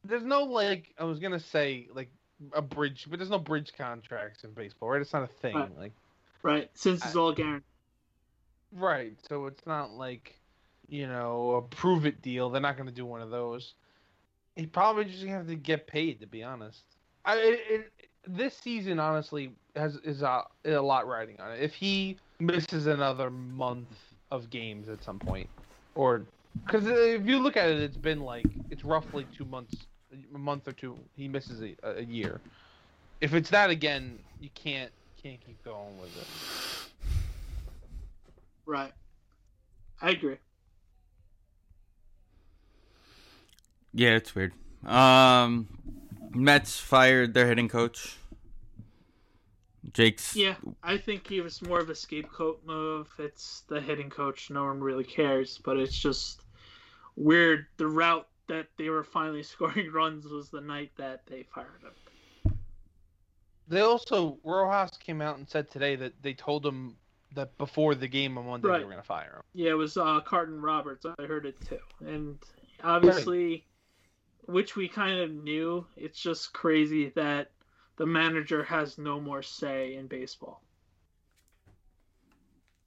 There's 0.03 0.23
no 0.23 0.43
like 0.43 0.93
I 0.97 1.03
was 1.03 1.19
gonna 1.19 1.39
say 1.39 1.87
like 1.93 2.09
a 2.53 2.61
bridge, 2.61 3.07
but 3.09 3.19
there's 3.19 3.29
no 3.29 3.39
bridge 3.39 3.73
contracts 3.77 4.43
in 4.43 4.51
baseball, 4.51 4.89
right? 4.89 5.01
It's 5.01 5.13
not 5.13 5.23
a 5.23 5.27
thing. 5.27 5.55
Right. 5.55 5.77
Like 5.77 5.93
right, 6.43 6.69
since 6.73 7.03
it's 7.03 7.15
I, 7.15 7.19
all 7.19 7.33
guaranteed. 7.33 7.63
Right, 8.73 9.17
so 9.27 9.45
it's 9.47 9.65
not 9.65 9.91
like 9.91 10.39
you 10.87 11.07
know 11.07 11.51
a 11.55 11.61
prove 11.61 12.05
it 12.05 12.21
deal. 12.21 12.49
They're 12.49 12.61
not 12.61 12.77
gonna 12.77 12.91
do 12.91 13.05
one 13.05 13.21
of 13.21 13.29
those. 13.29 13.73
He 14.55 14.65
probably 14.65 15.05
just 15.05 15.19
gonna 15.23 15.37
have 15.37 15.47
to 15.47 15.55
get 15.55 15.87
paid, 15.87 16.21
to 16.21 16.27
be 16.27 16.43
honest. 16.43 16.83
I 17.25 17.37
it, 17.37 17.59
it, 17.69 17.91
this 18.25 18.55
season 18.57 18.99
honestly 18.99 19.51
has 19.77 19.95
is 19.97 20.21
a, 20.21 20.43
a 20.65 20.71
lot 20.75 21.07
riding 21.07 21.39
on 21.39 21.51
it. 21.51 21.61
If 21.61 21.73
he 21.73 22.17
misses 22.39 22.87
another 22.87 23.29
month 23.29 23.87
of 24.31 24.49
games 24.49 24.89
at 24.89 25.03
some 25.03 25.19
point, 25.19 25.49
or 25.95 26.23
because 26.65 26.87
if 26.87 27.25
you 27.25 27.39
look 27.39 27.57
at 27.57 27.69
it, 27.69 27.81
it's 27.81 27.97
been 27.97 28.21
like 28.21 28.45
it's 28.69 28.83
roughly 28.83 29.25
two 29.35 29.45
months, 29.45 29.75
a 30.33 30.37
month 30.37 30.67
or 30.67 30.73
two. 30.73 30.97
He 31.15 31.27
misses 31.27 31.61
a, 31.61 31.75
a 31.83 32.03
year. 32.03 32.41
If 33.21 33.33
it's 33.33 33.49
that 33.49 33.69
again, 33.69 34.19
you 34.39 34.49
can't 34.53 34.91
can't 35.21 35.39
keep 35.45 35.63
going 35.63 35.99
with 35.99 36.15
it. 36.17 36.27
Right. 38.65 38.91
I 40.01 40.11
agree. 40.11 40.37
Yeah, 43.93 44.09
it's 44.09 44.35
weird. 44.35 44.53
Um, 44.85 45.67
Mets 46.33 46.79
fired 46.79 47.33
their 47.33 47.47
hitting 47.47 47.67
coach. 47.67 48.17
Jake's 49.93 50.35
Yeah, 50.35 50.55
I 50.83 50.97
think 50.97 51.27
he 51.27 51.41
was 51.41 51.61
more 51.61 51.79
of 51.79 51.89
a 51.89 51.95
scapegoat 51.95 52.61
move. 52.65 53.07
It's 53.19 53.61
the 53.67 53.79
hitting 53.79 54.09
coach. 54.09 54.49
No 54.49 54.65
one 54.65 54.81
really 54.81 55.03
cares, 55.03 55.59
but 55.63 55.77
it's 55.77 55.97
just 55.97 56.43
weird. 57.15 57.65
The 57.77 57.87
route 57.87 58.27
that 58.47 58.67
they 58.77 58.89
were 58.89 59.03
finally 59.03 59.43
scoring 59.53 59.91
runs 59.91 60.25
was 60.25 60.49
the 60.49 60.61
night 60.61 60.91
that 60.97 61.21
they 61.27 61.43
fired 61.43 61.81
him. 61.81 62.53
They 63.69 63.81
also 63.81 64.37
Rojas 64.43 64.97
came 64.97 65.21
out 65.21 65.37
and 65.37 65.49
said 65.49 65.69
today 65.69 65.95
that 65.97 66.13
they 66.21 66.33
told 66.33 66.65
him 66.65 66.95
that 67.35 67.57
before 67.57 67.95
the 67.95 68.07
game 68.07 68.37
on 68.37 68.45
Monday 68.45 68.67
Right. 68.69 68.77
they 68.79 68.85
were 68.85 68.91
going 68.91 69.01
to 69.03 69.07
fire 69.07 69.35
him. 69.37 69.41
Yeah, 69.53 69.71
it 69.71 69.77
was 69.77 69.97
uh, 69.97 70.21
Carton 70.21 70.61
Roberts. 70.61 71.05
I 71.05 71.23
heard 71.23 71.45
it 71.45 71.57
too, 71.67 71.79
and 71.99 72.37
obviously, 72.83 73.65
which 74.45 74.75
we 74.77 74.87
kind 74.87 75.19
of 75.19 75.31
knew. 75.31 75.85
It's 75.97 76.19
just 76.19 76.53
crazy 76.53 77.09
that 77.15 77.51
the 77.97 78.05
manager 78.05 78.63
has 78.63 78.97
no 78.97 79.19
more 79.19 79.41
say 79.41 79.95
in 79.95 80.07
baseball. 80.07 80.61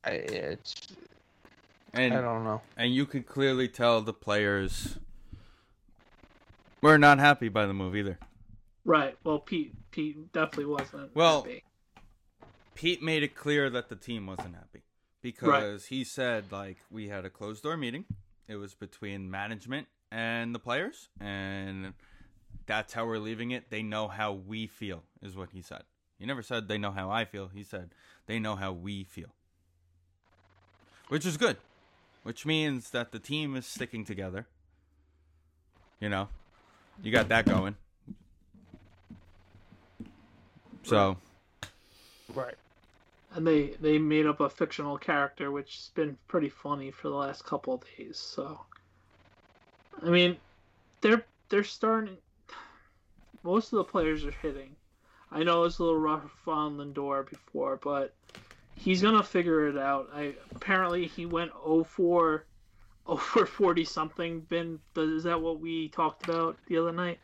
I, 0.04 0.10
it's 0.12 0.74
and 1.92 2.14
I 2.14 2.20
don't 2.20 2.44
know. 2.44 2.62
and 2.76 2.94
you 2.94 3.04
could 3.04 3.26
clearly 3.26 3.68
tell 3.68 4.00
the 4.00 4.14
players 4.14 4.98
were 6.80 6.96
not 6.96 7.18
happy 7.18 7.48
by 7.48 7.66
the 7.66 7.74
move 7.74 7.94
either. 7.94 8.18
Right. 8.84 9.16
Well, 9.24 9.40
Pete 9.40 9.74
Pete 9.90 10.32
definitely 10.32 10.66
wasn't. 10.66 11.14
Well, 11.14 11.42
happy. 11.42 11.64
Pete 12.74 13.02
made 13.02 13.22
it 13.22 13.34
clear 13.34 13.68
that 13.68 13.90
the 13.90 13.96
team 13.96 14.26
wasn't 14.26 14.54
happy 14.54 14.82
because 15.20 15.86
he 15.86 16.02
said 16.02 16.50
like 16.50 16.78
we 16.90 17.08
had 17.08 17.24
a 17.24 17.30
closed 17.30 17.62
door 17.62 17.76
meeting. 17.76 18.06
It 18.48 18.56
was 18.56 18.74
between 18.74 19.30
management 19.30 19.86
and 20.10 20.54
the 20.54 20.58
players, 20.58 21.08
and 21.20 21.92
that's 22.70 22.92
how 22.92 23.04
we're 23.04 23.18
leaving 23.18 23.50
it. 23.50 23.68
They 23.68 23.82
know 23.82 24.06
how 24.06 24.32
we 24.32 24.68
feel, 24.68 25.02
is 25.20 25.34
what 25.34 25.48
he 25.52 25.60
said. 25.60 25.82
He 26.20 26.24
never 26.24 26.40
said 26.40 26.68
they 26.68 26.78
know 26.78 26.92
how 26.92 27.10
I 27.10 27.24
feel. 27.24 27.48
He 27.48 27.64
said 27.64 27.90
they 28.26 28.38
know 28.38 28.54
how 28.54 28.70
we 28.72 29.02
feel, 29.02 29.34
which 31.08 31.26
is 31.26 31.36
good, 31.36 31.56
which 32.22 32.46
means 32.46 32.90
that 32.90 33.10
the 33.10 33.18
team 33.18 33.56
is 33.56 33.66
sticking 33.66 34.04
together. 34.04 34.46
You 35.98 36.10
know, 36.10 36.28
you 37.02 37.10
got 37.10 37.28
that 37.30 37.44
going. 37.44 37.74
So. 40.84 41.16
Right. 42.32 42.54
and 43.34 43.44
they 43.44 43.70
they 43.80 43.98
made 43.98 44.26
up 44.26 44.38
a 44.38 44.48
fictional 44.48 44.96
character, 44.96 45.50
which 45.50 45.74
has 45.74 45.90
been 45.96 46.16
pretty 46.28 46.48
funny 46.48 46.92
for 46.92 47.08
the 47.08 47.16
last 47.16 47.44
couple 47.44 47.74
of 47.74 47.82
days. 47.96 48.16
So, 48.16 48.60
I 50.00 50.10
mean, 50.10 50.36
they're 51.00 51.24
they're 51.48 51.64
starting. 51.64 52.16
Most 53.42 53.72
of 53.72 53.78
the 53.78 53.84
players 53.84 54.24
are 54.24 54.30
hitting. 54.30 54.76
I 55.30 55.42
know 55.44 55.64
it's 55.64 55.78
a 55.78 55.82
little 55.84 55.98
rough 55.98 56.46
on 56.48 56.76
Lindor 56.78 57.28
before, 57.28 57.76
but 57.76 58.14
he's 58.74 59.02
gonna 59.02 59.22
figure 59.22 59.68
it 59.68 59.78
out. 59.78 60.10
I 60.12 60.34
apparently 60.54 61.06
he 61.06 61.26
went 61.26 61.52
0 61.52 61.84
for 61.84 62.44
over 63.06 63.46
40 63.46 63.84
something. 63.84 64.40
Ben, 64.40 64.80
is 64.96 65.24
that 65.24 65.40
what 65.40 65.60
we 65.60 65.88
talked 65.88 66.24
about 66.28 66.58
the 66.66 66.78
other 66.78 66.92
night? 66.92 67.18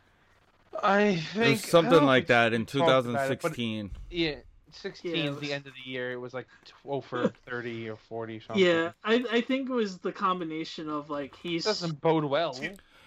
I 0.82 1.22
It 1.34 1.34
think 1.34 1.62
was 1.62 1.64
something 1.64 1.98
I 1.98 2.04
like 2.04 2.26
that 2.26 2.52
in 2.52 2.62
we 2.62 2.78
talked 2.78 3.06
about 3.06 3.30
it, 3.32 3.40
2016. 3.40 3.90
Yeah, 4.10 4.36
16 4.72 5.14
Yeah, 5.14 5.24
it 5.24 5.30
is 5.32 5.38
the 5.38 5.52
end 5.52 5.66
of 5.66 5.72
the 5.74 5.90
year. 5.90 6.12
It 6.12 6.16
was 6.20 6.34
like 6.34 6.46
12 6.82 7.04
for 7.04 7.28
30 7.48 7.88
or 7.88 7.96
40 7.96 8.40
something. 8.40 8.62
Yeah, 8.62 8.92
I 9.04 9.24
I 9.30 9.40
think 9.40 9.68
it 9.68 9.72
was 9.72 9.98
the 9.98 10.12
combination 10.12 10.88
of 10.88 11.10
like 11.10 11.34
It 11.34 11.38
he's 11.42 11.64
doesn't 11.64 12.00
bode 12.00 12.24
well. 12.24 12.56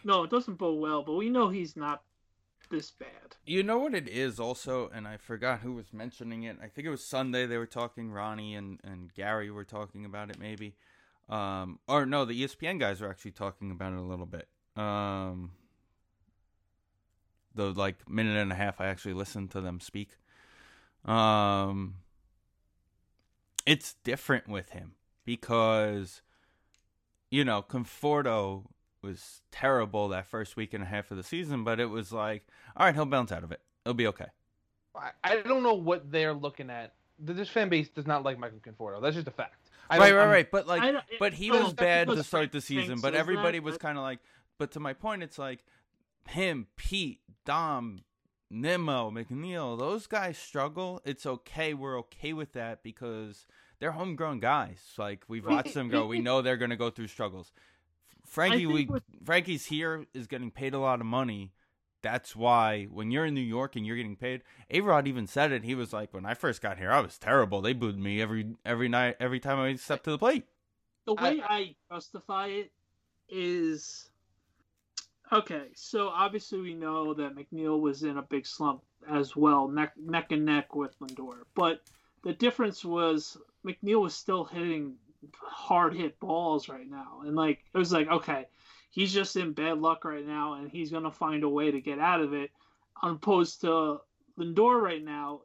no, 0.04 0.24
it 0.24 0.30
doesn't 0.30 0.56
bode 0.56 0.80
well, 0.80 1.04
but 1.04 1.14
we 1.14 1.30
know 1.30 1.50
he's 1.50 1.76
not 1.76 2.04
this 2.70 2.92
bad. 2.92 3.36
You 3.46 3.64
know 3.64 3.80
what 3.80 3.94
it 3.94 4.08
is 4.08 4.40
also, 4.40 4.90
and 4.94 5.08
I 5.08 5.18
forgot 5.18 5.60
who 5.62 5.74
was 5.74 5.92
mentioning 5.92 6.44
it. 6.44 6.58
I 6.62 6.68
think 6.68 6.88
it 6.88 6.92
was 6.92 7.04
Sunday. 7.04 7.46
They 7.46 7.58
were 7.58 7.66
talking. 7.66 8.12
Ronnie 8.12 8.56
and 8.56 8.80
and 8.84 9.14
Gary 9.14 9.50
were 9.52 9.64
talking 9.64 10.06
about 10.06 10.30
it, 10.30 10.40
maybe. 10.40 10.76
Um, 11.30 11.80
or 11.88 12.06
no, 12.06 12.26
the 12.26 12.44
ESPN 12.44 12.80
guys 12.80 13.02
were 13.02 13.10
actually 13.10 13.32
talking 13.32 13.72
about 13.72 13.94
it 13.94 14.00
a 14.00 14.04
little 14.04 14.26
bit. 14.26 14.48
Um, 14.76 15.52
the 17.56 17.72
like 17.72 18.10
minute 18.10 18.38
and 18.38 18.52
a 18.52 18.56
half 18.56 18.80
I 18.80 18.88
actually 18.88 19.14
listened 19.14 19.52
to 19.52 19.62
them 19.62 19.80
speak. 19.80 20.18
Um, 21.06 21.96
it's 23.66 23.96
different 24.04 24.48
with 24.48 24.72
him 24.72 24.94
because, 25.26 26.22
you 27.30 27.46
know, 27.46 27.62
Conforto 27.62 28.66
was 29.02 29.42
terrible 29.52 30.10
that 30.10 30.28
first 30.28 30.56
week 30.58 30.74
and 30.74 30.84
a 30.84 30.88
half 30.88 31.12
of 31.12 31.18
the 31.18 31.24
season, 31.24 31.64
but 31.64 31.80
it 31.80 31.86
was 31.86 32.12
like, 32.12 32.46
all 32.76 32.86
right, 32.86 32.96
he'll 32.96 33.06
bounce 33.06 33.32
out 33.32 33.44
of 33.44 33.52
it. 33.52 33.62
It'll 33.86 33.94
be 33.94 34.08
okay. 34.08 34.28
I, 34.96 35.12
I 35.24 35.36
don't 35.38 35.64
know 35.64 35.74
what 35.76 36.12
they're 36.12 36.34
looking 36.34 36.70
at. 36.70 36.94
This 37.18 37.50
fan 37.50 37.70
base 37.70 37.90
does 37.90 38.08
not 38.08 38.24
like 38.24 38.40
Michael 38.40 38.60
Conforto. 38.60 39.02
That's 39.02 39.16
just 39.16 39.28
a 39.28 39.32
fact. 39.32 39.70
I 39.90 39.98
right, 39.98 40.14
right, 40.14 40.22
I'm- 40.22 40.30
right. 40.30 40.52
But 40.52 40.68
like, 40.68 40.82
I 40.82 41.02
but 41.20 41.34
he 41.34 41.52
was 41.52 41.74
bad 41.74 42.08
to 42.10 42.24
start 42.24 42.52
the 42.52 42.62
season. 42.62 43.00
But 43.02 43.16
everybody 43.16 43.60
was 43.60 43.78
kind 43.78 43.98
of 43.98 44.04
like, 44.04 44.20
but 44.58 44.72
to 44.72 44.80
my 44.80 44.94
point, 44.94 45.24
it's 45.24 45.38
like 45.40 45.64
him, 46.28 46.68
Pete, 46.76 47.22
Dom, 47.46 48.02
Nimmo, 48.50 49.12
McNeil. 49.12 49.78
Those 49.78 50.08
guys 50.08 50.38
struggle. 50.38 51.02
It's 51.06 51.26
okay. 51.26 51.74
We're 51.74 51.98
okay 52.00 52.34
with 52.34 52.54
that 52.54 52.84
because 52.84 53.46
they're 53.80 53.92
homegrown 53.92 54.40
guys. 54.40 54.80
Like 54.98 55.24
we've 55.28 55.46
watched 55.46 55.74
them 55.74 55.90
go. 55.90 56.06
We 56.08 56.20
know 56.20 56.42
they're 56.42 56.58
gonna 56.58 56.76
go 56.78 56.90
through 56.90 57.08
struggles. 57.08 57.52
Frankie, 58.30 58.66
we 58.66 58.86
with- 58.86 59.04
Frankie's 59.24 59.66
here 59.66 60.06
is 60.14 60.28
getting 60.28 60.52
paid 60.52 60.74
a 60.74 60.80
lot 60.80 61.00
of 61.00 61.06
money. 61.06 61.54
That's 62.02 62.36
why 62.36 62.86
when 62.86 63.12
you're 63.12 63.26
in 63.26 63.34
New 63.34 63.42
York 63.42 63.76
and 63.76 63.86
you're 63.86 63.98
getting 63.98 64.16
paid, 64.16 64.44
A-Rod 64.70 65.06
even 65.08 65.28
said 65.28 65.52
it. 65.52 65.66
He 65.66 65.76
was 65.76 65.92
like, 65.92 66.14
"When 66.14 66.26
I 66.26 66.34
first 66.34 66.62
got 66.62 66.78
here, 66.78 66.92
I 66.92 67.02
was 67.02 67.18
terrible. 67.18 67.62
They 67.62 67.74
booed 67.74 67.98
me 67.98 68.22
every 68.22 68.56
every 68.64 68.88
night, 68.88 69.18
every 69.20 69.42
time 69.42 69.60
I 69.60 69.76
stepped 69.76 70.06
to 70.06 70.12
the 70.12 70.18
plate." 70.18 70.46
the 71.10 71.16
way 71.16 71.42
I, 71.44 71.76
justify 71.92 72.48
it 72.48 72.72
is 73.30 74.10
okay. 75.32 75.68
So 75.74 76.10
obviously 76.10 76.62
we 76.62 76.74
know 76.76 77.14
that 77.16 77.36
McNeil 77.36 77.80
was 77.80 78.04
in 78.04 78.18
a 78.18 78.22
big 78.22 78.46
slump 78.46 78.84
as 79.10 79.36
well, 79.36 79.68
neck 79.68 79.94
neck 79.98 80.32
and 80.32 80.46
neck 80.46 80.76
with 80.76 80.98
Lindor. 81.00 81.44
But 81.56 81.82
the 82.24 82.34
difference 82.34 82.86
was 82.86 83.38
McNeil 83.66 84.02
was 84.02 84.14
still 84.14 84.46
hitting 84.46 84.96
hard 85.42 85.96
hit 85.96 86.20
balls 86.20 86.70
right 86.70 86.90
now, 86.90 87.22
and 87.26 87.36
like 87.36 87.60
it 87.74 87.78
was 87.78 87.92
like 87.92 88.08
okay, 88.10 88.48
he's 88.90 89.14
just 89.14 89.36
in 89.36 89.54
bad 89.54 89.80
luck 89.80 90.06
right 90.06 90.26
now, 90.26 90.54
and 90.54 90.70
he's 90.70 90.92
gonna 90.92 91.12
find 91.12 91.44
a 91.44 91.50
way 91.50 91.72
to 91.72 91.82
get 91.82 92.00
out 92.00 92.22
of 92.22 92.34
it. 92.34 92.52
Opposed 93.02 93.62
to 93.62 94.02
Lindor 94.38 94.82
right 94.82 95.04
now, 95.04 95.42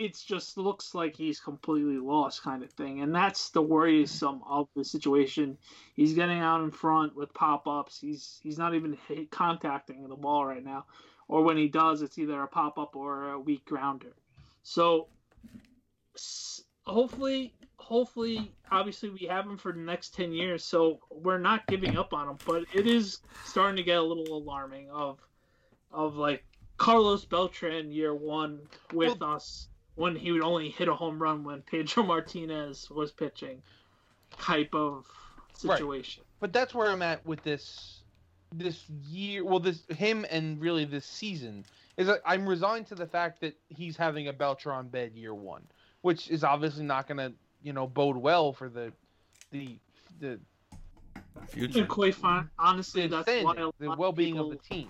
it 0.00 0.18
just 0.26 0.56
looks 0.56 0.94
like 0.94 1.14
he's 1.14 1.40
completely 1.40 1.98
lost 1.98 2.42
kind 2.42 2.62
of 2.62 2.70
thing. 2.72 3.02
And 3.02 3.14
that's 3.14 3.50
the 3.50 3.60
worrisome 3.60 4.40
of 4.48 4.66
the 4.74 4.82
situation. 4.82 5.58
He's 5.94 6.14
getting 6.14 6.38
out 6.38 6.62
in 6.62 6.70
front 6.70 7.14
with 7.14 7.34
pop-ups. 7.34 8.00
He's 8.00 8.40
he's 8.42 8.56
not 8.56 8.74
even 8.74 8.96
hit, 9.08 9.30
contacting 9.30 10.08
the 10.08 10.16
ball 10.16 10.46
right 10.46 10.64
now. 10.64 10.86
Or 11.28 11.42
when 11.42 11.58
he 11.58 11.68
does 11.68 12.00
it's 12.00 12.18
either 12.18 12.42
a 12.42 12.48
pop-up 12.48 12.96
or 12.96 13.32
a 13.32 13.38
weak 13.38 13.66
grounder. 13.66 14.14
So 14.62 15.08
hopefully 16.86 17.52
hopefully 17.80 18.52
obviously 18.70 19.08
we 19.08 19.26
have 19.26 19.46
him 19.46 19.56
for 19.56 19.72
the 19.72 19.78
next 19.78 20.14
10 20.14 20.32
years 20.32 20.62
so 20.64 21.00
we're 21.10 21.38
not 21.38 21.66
giving 21.66 21.96
up 21.96 22.12
on 22.12 22.28
him 22.28 22.38
but 22.46 22.62
it 22.74 22.86
is 22.86 23.18
starting 23.44 23.76
to 23.76 23.82
get 23.82 23.98
a 23.98 24.02
little 24.02 24.36
alarming 24.36 24.88
of 24.90 25.18
of 25.90 26.14
like 26.14 26.44
Carlos 26.76 27.24
Beltran 27.24 27.90
year 27.90 28.14
one 28.14 28.60
with 28.92 29.20
us 29.22 29.68
when 29.96 30.14
he 30.14 30.30
would 30.30 30.42
only 30.42 30.70
hit 30.70 30.88
a 30.88 30.94
home 30.94 31.20
run 31.20 31.42
when 31.42 31.62
Pedro 31.62 32.02
Martinez 32.04 32.88
was 32.90 33.12
pitching 33.12 33.62
type 34.38 34.74
of 34.74 35.06
Right. 35.62 35.76
situation. 35.76 36.22
But 36.38 36.52
that's 36.52 36.74
where 36.74 36.88
I'm 36.88 37.02
at 37.02 37.24
with 37.26 37.42
this 37.42 38.02
this 38.52 38.88
year. 38.88 39.44
Well, 39.44 39.60
this 39.60 39.82
him 39.88 40.24
and 40.30 40.60
really 40.60 40.84
this 40.84 41.04
season 41.04 41.64
is 41.96 42.10
I'm 42.24 42.48
resigned 42.48 42.86
to 42.88 42.94
the 42.94 43.06
fact 43.06 43.40
that 43.42 43.54
he's 43.68 43.96
having 43.96 44.28
a 44.28 44.32
Beltran 44.32 44.88
bed 44.88 45.12
year 45.14 45.34
one, 45.34 45.62
which 46.00 46.30
is 46.30 46.42
obviously 46.44 46.84
not 46.84 47.06
going 47.06 47.18
to 47.18 47.32
you 47.62 47.72
know 47.72 47.86
bode 47.86 48.16
well 48.16 48.52
for 48.52 48.68
the 48.68 48.92
the 49.50 49.78
the, 50.18 50.38
Future. 51.48 51.80
And 51.80 51.88
quite 51.88 52.14
fun, 52.14 52.50
honestly, 52.58 53.06
the, 53.06 53.22
that's 53.22 53.44
why 53.44 53.54
a 53.56 53.64
lot 53.66 53.74
the 53.78 53.90
well-being 53.96 54.34
people, 54.34 54.52
of 54.52 54.58
the 54.58 54.74
team. 54.74 54.88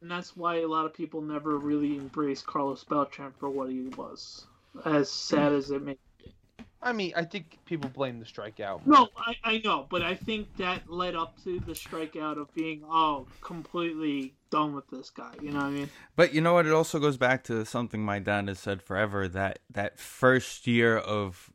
and 0.00 0.10
that's 0.10 0.36
why 0.36 0.60
a 0.60 0.66
lot 0.66 0.86
of 0.86 0.94
people 0.94 1.20
never 1.20 1.58
really 1.58 1.96
embraced 1.96 2.46
Carlos 2.46 2.84
Beltran 2.84 3.32
for 3.38 3.50
what 3.50 3.70
he 3.70 3.88
was. 3.96 4.46
As 4.84 5.10
sad 5.10 5.52
as 5.52 5.70
it 5.70 5.82
may 5.82 5.96
be. 6.18 6.34
I 6.80 6.92
mean, 6.92 7.12
I 7.16 7.24
think 7.24 7.58
people 7.64 7.90
blame 7.90 8.20
the 8.20 8.24
strikeout. 8.24 8.86
No, 8.86 9.08
I, 9.16 9.34
I 9.42 9.58
know, 9.64 9.86
but 9.90 10.02
I 10.02 10.14
think 10.14 10.46
that 10.58 10.88
led 10.88 11.16
up 11.16 11.42
to 11.42 11.58
the 11.60 11.72
strikeout 11.72 12.40
of 12.40 12.54
being 12.54 12.84
oh 12.88 13.26
completely 13.40 14.34
done 14.50 14.74
with 14.74 14.88
this 14.88 15.10
guy. 15.10 15.32
You 15.42 15.50
know 15.50 15.58
what 15.58 15.66
I 15.66 15.70
mean? 15.70 15.90
But 16.14 16.32
you 16.32 16.40
know 16.40 16.54
what? 16.54 16.66
It 16.66 16.72
also 16.72 17.00
goes 17.00 17.16
back 17.16 17.42
to 17.44 17.64
something 17.64 18.04
my 18.04 18.20
dad 18.20 18.46
has 18.46 18.60
said 18.60 18.82
forever 18.82 19.26
that 19.28 19.58
that 19.70 19.98
first 19.98 20.68
year 20.68 20.96
of 20.96 21.50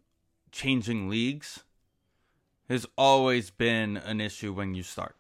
changing 0.54 1.10
leagues 1.10 1.64
has 2.70 2.86
always 2.98 3.50
been 3.50 3.98
an 3.98 4.22
issue 4.22 4.54
when 4.54 4.74
you 4.74 4.84
start. 4.84 5.18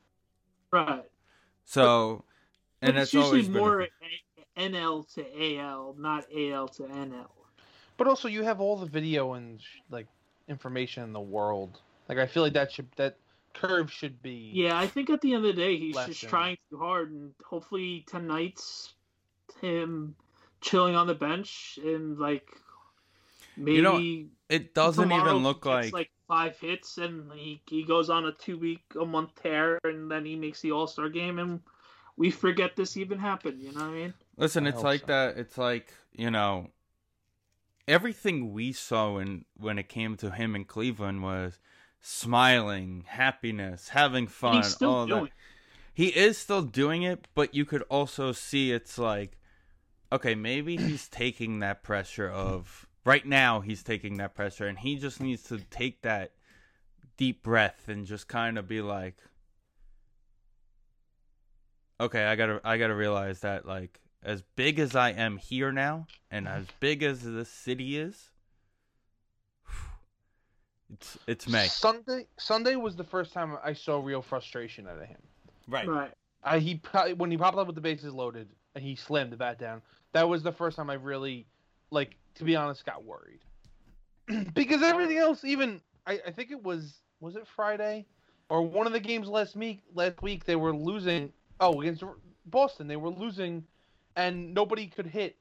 Right. 0.72 1.04
So 1.66 2.24
and 2.82 2.94
But 2.94 3.02
it's 3.02 3.14
usually 3.14 3.42
always 3.42 3.50
more. 3.50 3.82
A- 3.82 3.90
NL 4.56 5.12
to 5.16 5.58
AL, 5.58 5.96
not 5.98 6.26
AL 6.32 6.68
to 6.68 6.84
NL. 6.84 7.26
But 7.98 8.08
also, 8.08 8.28
you 8.28 8.44
have 8.44 8.62
all 8.62 8.78
the 8.78 8.86
video 8.86 9.34
and 9.34 9.60
like 9.90 10.06
information 10.48 11.02
in 11.04 11.12
the 11.12 11.20
world. 11.20 11.82
Like 12.08 12.20
I 12.20 12.28
feel 12.28 12.44
like 12.44 12.54
that 12.54 12.72
should 12.72 12.88
that 12.98 13.18
curve 13.54 13.92
should 13.92 14.22
be. 14.22 14.52
Yeah, 14.54 14.78
I 14.78 14.86
think 14.86 15.10
at 15.10 15.22
the 15.22 15.34
end 15.34 15.46
of 15.46 15.56
the 15.56 15.60
day, 15.62 15.78
he's 15.78 15.96
Less 15.96 16.08
just 16.10 16.22
than- 16.22 16.30
trying 16.30 16.58
too 16.70 16.78
hard, 16.78 17.12
and 17.12 17.34
hopefully 17.44 18.04
tonight's 18.08 18.94
him 19.60 20.16
chilling 20.62 20.96
on 20.96 21.08
the 21.08 21.16
bench 21.16 21.80
and 21.84 22.20
like 22.20 22.48
maybe 23.58 23.76
You 23.78 23.82
know, 23.82 24.26
It 24.50 24.74
doesn't 24.74 25.12
even 25.12 25.36
he 25.36 25.42
look 25.42 25.64
gets, 25.64 25.94
like, 25.94 26.10
five 26.28 26.58
hits 26.60 26.98
and 26.98 27.32
he 27.34 27.62
he 27.68 27.84
goes 27.84 28.10
on 28.10 28.26
a 28.26 28.32
two 28.32 28.58
week 28.58 28.84
a 29.00 29.06
month 29.06 29.36
tear 29.42 29.80
and 29.84 30.10
then 30.10 30.26
he 30.26 30.36
makes 30.36 30.62
the 30.62 30.72
All 30.72 30.88
Star 30.88 31.10
game 31.10 31.40
and 31.40 31.62
we 32.16 32.30
forget 32.32 32.76
this 32.76 32.98
even 32.98 33.20
happened. 33.20 33.62
You 33.62 33.72
know 33.72 33.80
what 33.82 33.90
I 33.90 33.92
mean? 33.92 34.14
Listen, 34.38 34.66
I 34.66 34.70
it's 34.70 34.84
like 34.84 35.02
so. 35.02 35.06
that. 35.08 35.38
It's 35.38 35.58
like 35.58 35.94
you 36.12 36.30
know, 36.30 36.70
everything 37.88 38.54
we 38.54 38.72
saw 38.72 39.16
when 39.16 39.46
when 39.58 39.78
it 39.80 39.90
came 39.90 40.16
to 40.18 40.32
him 40.32 40.56
in 40.56 40.66
Cleveland 40.66 41.24
was 41.24 41.60
smiling, 42.02 43.06
happiness, 43.08 43.90
having 43.90 44.28
fun, 44.28 44.56
and 44.56 44.64
he's 44.64 44.74
still 44.74 44.90
all 44.90 45.06
doing. 45.08 45.24
that. 45.26 45.32
He 45.96 46.08
is 46.08 46.38
still 46.38 46.64
doing 46.64 47.04
it, 47.04 47.28
but 47.36 47.54
you 47.54 47.66
could 47.66 47.84
also 47.84 48.32
see 48.32 48.72
it's 48.72 48.98
like, 48.98 49.38
okay, 50.12 50.34
maybe 50.36 50.76
he's 50.78 51.08
taking 51.08 51.60
that 51.60 51.84
pressure 51.84 52.30
of 52.30 52.88
right 53.06 53.26
now. 53.26 53.62
He's 53.62 53.84
taking 53.84 54.18
that 54.18 54.36
pressure, 54.36 54.68
and 54.68 54.78
he 54.78 54.96
just 54.96 55.22
needs 55.22 55.44
to 55.44 55.60
take 55.70 56.02
that 56.04 56.32
deep 57.18 57.44
breath 57.44 57.88
and 57.88 58.06
just 58.06 58.28
kind 58.28 58.58
of 58.58 58.68
be 58.68 58.82
like, 58.82 59.18
okay, 62.00 62.26
I 62.26 62.36
gotta, 62.36 62.62
I 62.64 62.78
gotta 62.78 62.96
realize 62.96 63.42
that 63.42 63.66
like 63.66 64.00
as 64.24 64.42
big 64.56 64.80
as 64.80 64.96
I 64.96 65.12
am 65.12 65.38
here 65.38 65.72
now, 65.72 66.08
and 66.32 66.48
as 66.48 66.66
big 66.80 67.04
as 67.04 67.24
this 67.24 67.50
city 67.50 67.98
is, 67.98 68.32
it's 70.94 71.18
it's 71.28 71.48
May. 71.48 71.68
Sunday 71.68 72.28
Sunday 72.38 72.76
was 72.76 72.96
the 72.96 73.04
first 73.04 73.34
time 73.34 73.58
I 73.64 73.74
saw 73.74 74.00
real 74.00 74.22
frustration 74.22 74.88
out 74.88 74.98
of 74.98 75.08
him. 75.08 75.22
Right. 75.68 75.88
Right. 75.88 76.12
I, 76.44 76.60
he 76.60 76.76
pro- 76.76 77.14
when 77.16 77.32
he 77.32 77.38
popped 77.38 77.58
up 77.58 77.68
with 77.68 77.76
the 77.76 77.82
bases 77.82 78.14
loaded 78.14 78.50
and 78.76 78.84
he 78.84 78.96
slammed 78.96 79.32
the 79.32 79.38
bat 79.38 79.60
down. 79.60 79.82
That 80.12 80.28
was 80.28 80.44
the 80.44 80.52
first 80.52 80.78
time 80.78 80.90
I 80.90 80.96
really, 80.96 81.48
like, 81.90 82.18
to 82.36 82.44
be 82.44 82.56
honest, 82.56 82.86
got 82.86 83.04
worried. 83.04 83.40
because 84.54 84.82
everything 84.82 85.18
else, 85.18 85.44
even 85.44 85.82
I, 86.06 86.20
I 86.28 86.32
think 86.32 86.52
it 86.52 86.64
was 86.64 86.96
was 87.20 87.36
it 87.36 87.48
Friday 87.56 88.06
or 88.50 88.62
one 88.62 88.88
of 88.88 88.94
the 88.94 89.00
games 89.00 89.28
last 89.28 89.56
week. 89.56 89.82
Last 89.94 90.22
week 90.22 90.46
they 90.46 90.56
were 90.56 90.76
losing. 90.76 91.32
Oh, 91.60 91.82
against 91.82 92.04
Boston, 92.46 92.88
they 92.88 92.96
were 92.96 93.10
losing, 93.10 93.64
and 94.16 94.54
nobody 94.54 94.88
could 94.88 95.06
hit, 95.06 95.38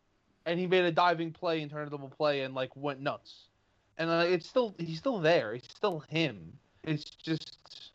and 0.47 0.59
he 0.59 0.67
made 0.67 0.85
a 0.85 0.93
diving 0.93 1.33
play 1.33 1.63
and 1.63 1.71
turned 1.71 1.89
a 1.89 1.91
double 1.91 2.09
play 2.09 2.43
and 2.43 2.55
like 2.55 2.75
went 2.77 3.01
nuts. 3.01 3.49
And 3.99 4.11
uh, 4.11 4.25
it's 4.27 4.49
still 4.49 4.75
he's 4.79 4.99
still 4.99 5.19
there. 5.19 5.55
It's 5.55 5.69
still 5.75 6.01
him. 6.01 6.53
It's 6.85 7.05
just 7.05 7.91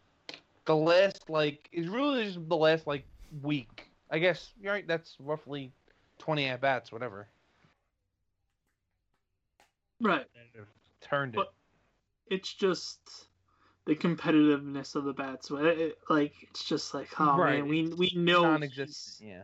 the 0.66 0.76
last 0.76 1.30
like 1.30 1.70
it's 1.72 1.88
really 1.88 2.26
just 2.26 2.48
the 2.48 2.58
last 2.58 2.88
like 2.88 3.06
week. 3.42 3.90
I 4.12 4.20
guess 4.20 4.54
right. 4.64 4.88
That's 4.88 5.16
roughly 5.20 5.72
twenty 6.18 6.46
at 6.46 6.62
bats, 6.62 6.92
whatever. 6.92 7.28
Right. 10.02 10.26
Turned 11.02 11.36
it. 11.36 11.48
It's 12.30 12.54
just 12.54 13.00
the 13.86 13.96
competitiveness 13.96 14.96
of 14.96 15.06
the 15.06 15.14
bats. 15.14 15.50
It- 15.52 15.66
it- 15.80 15.98
Like 16.10 16.34
it's 16.44 16.64
just 16.66 16.94
like 16.94 17.10
oh 17.20 17.38
Right, 17.38 17.60
man, 17.60 17.68
we 17.70 17.82
it's 17.86 17.96
we 17.98 18.12
know 18.16 18.44
non-existent. 18.44 18.88
he's- 18.88 19.22
Yeah. 19.22 19.44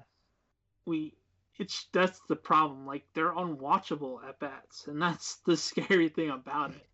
we 0.86 1.14
it's 1.58 1.86
that's 1.94 2.20
the 2.28 2.36
problem. 2.36 2.86
Like 2.86 3.06
they're 3.14 3.32
unwatchable 3.34 4.28
at 4.28 4.40
bats, 4.40 4.88
and 4.88 5.02
that's 5.02 5.36
the 5.46 5.56
scary 5.56 6.10
thing 6.10 6.30
about 6.32 6.72
it. 6.72 6.86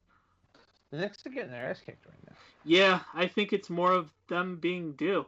The 0.91 0.97
Knicks 0.97 1.25
are 1.25 1.29
getting 1.29 1.51
their 1.51 1.69
ass 1.69 1.79
kicked 1.85 2.05
right 2.05 2.17
now. 2.27 2.35
Yeah, 2.65 2.99
I 3.13 3.27
think 3.27 3.53
it's 3.53 3.69
more 3.69 3.91
of 3.93 4.09
them 4.27 4.57
being 4.57 4.93
due, 4.93 5.25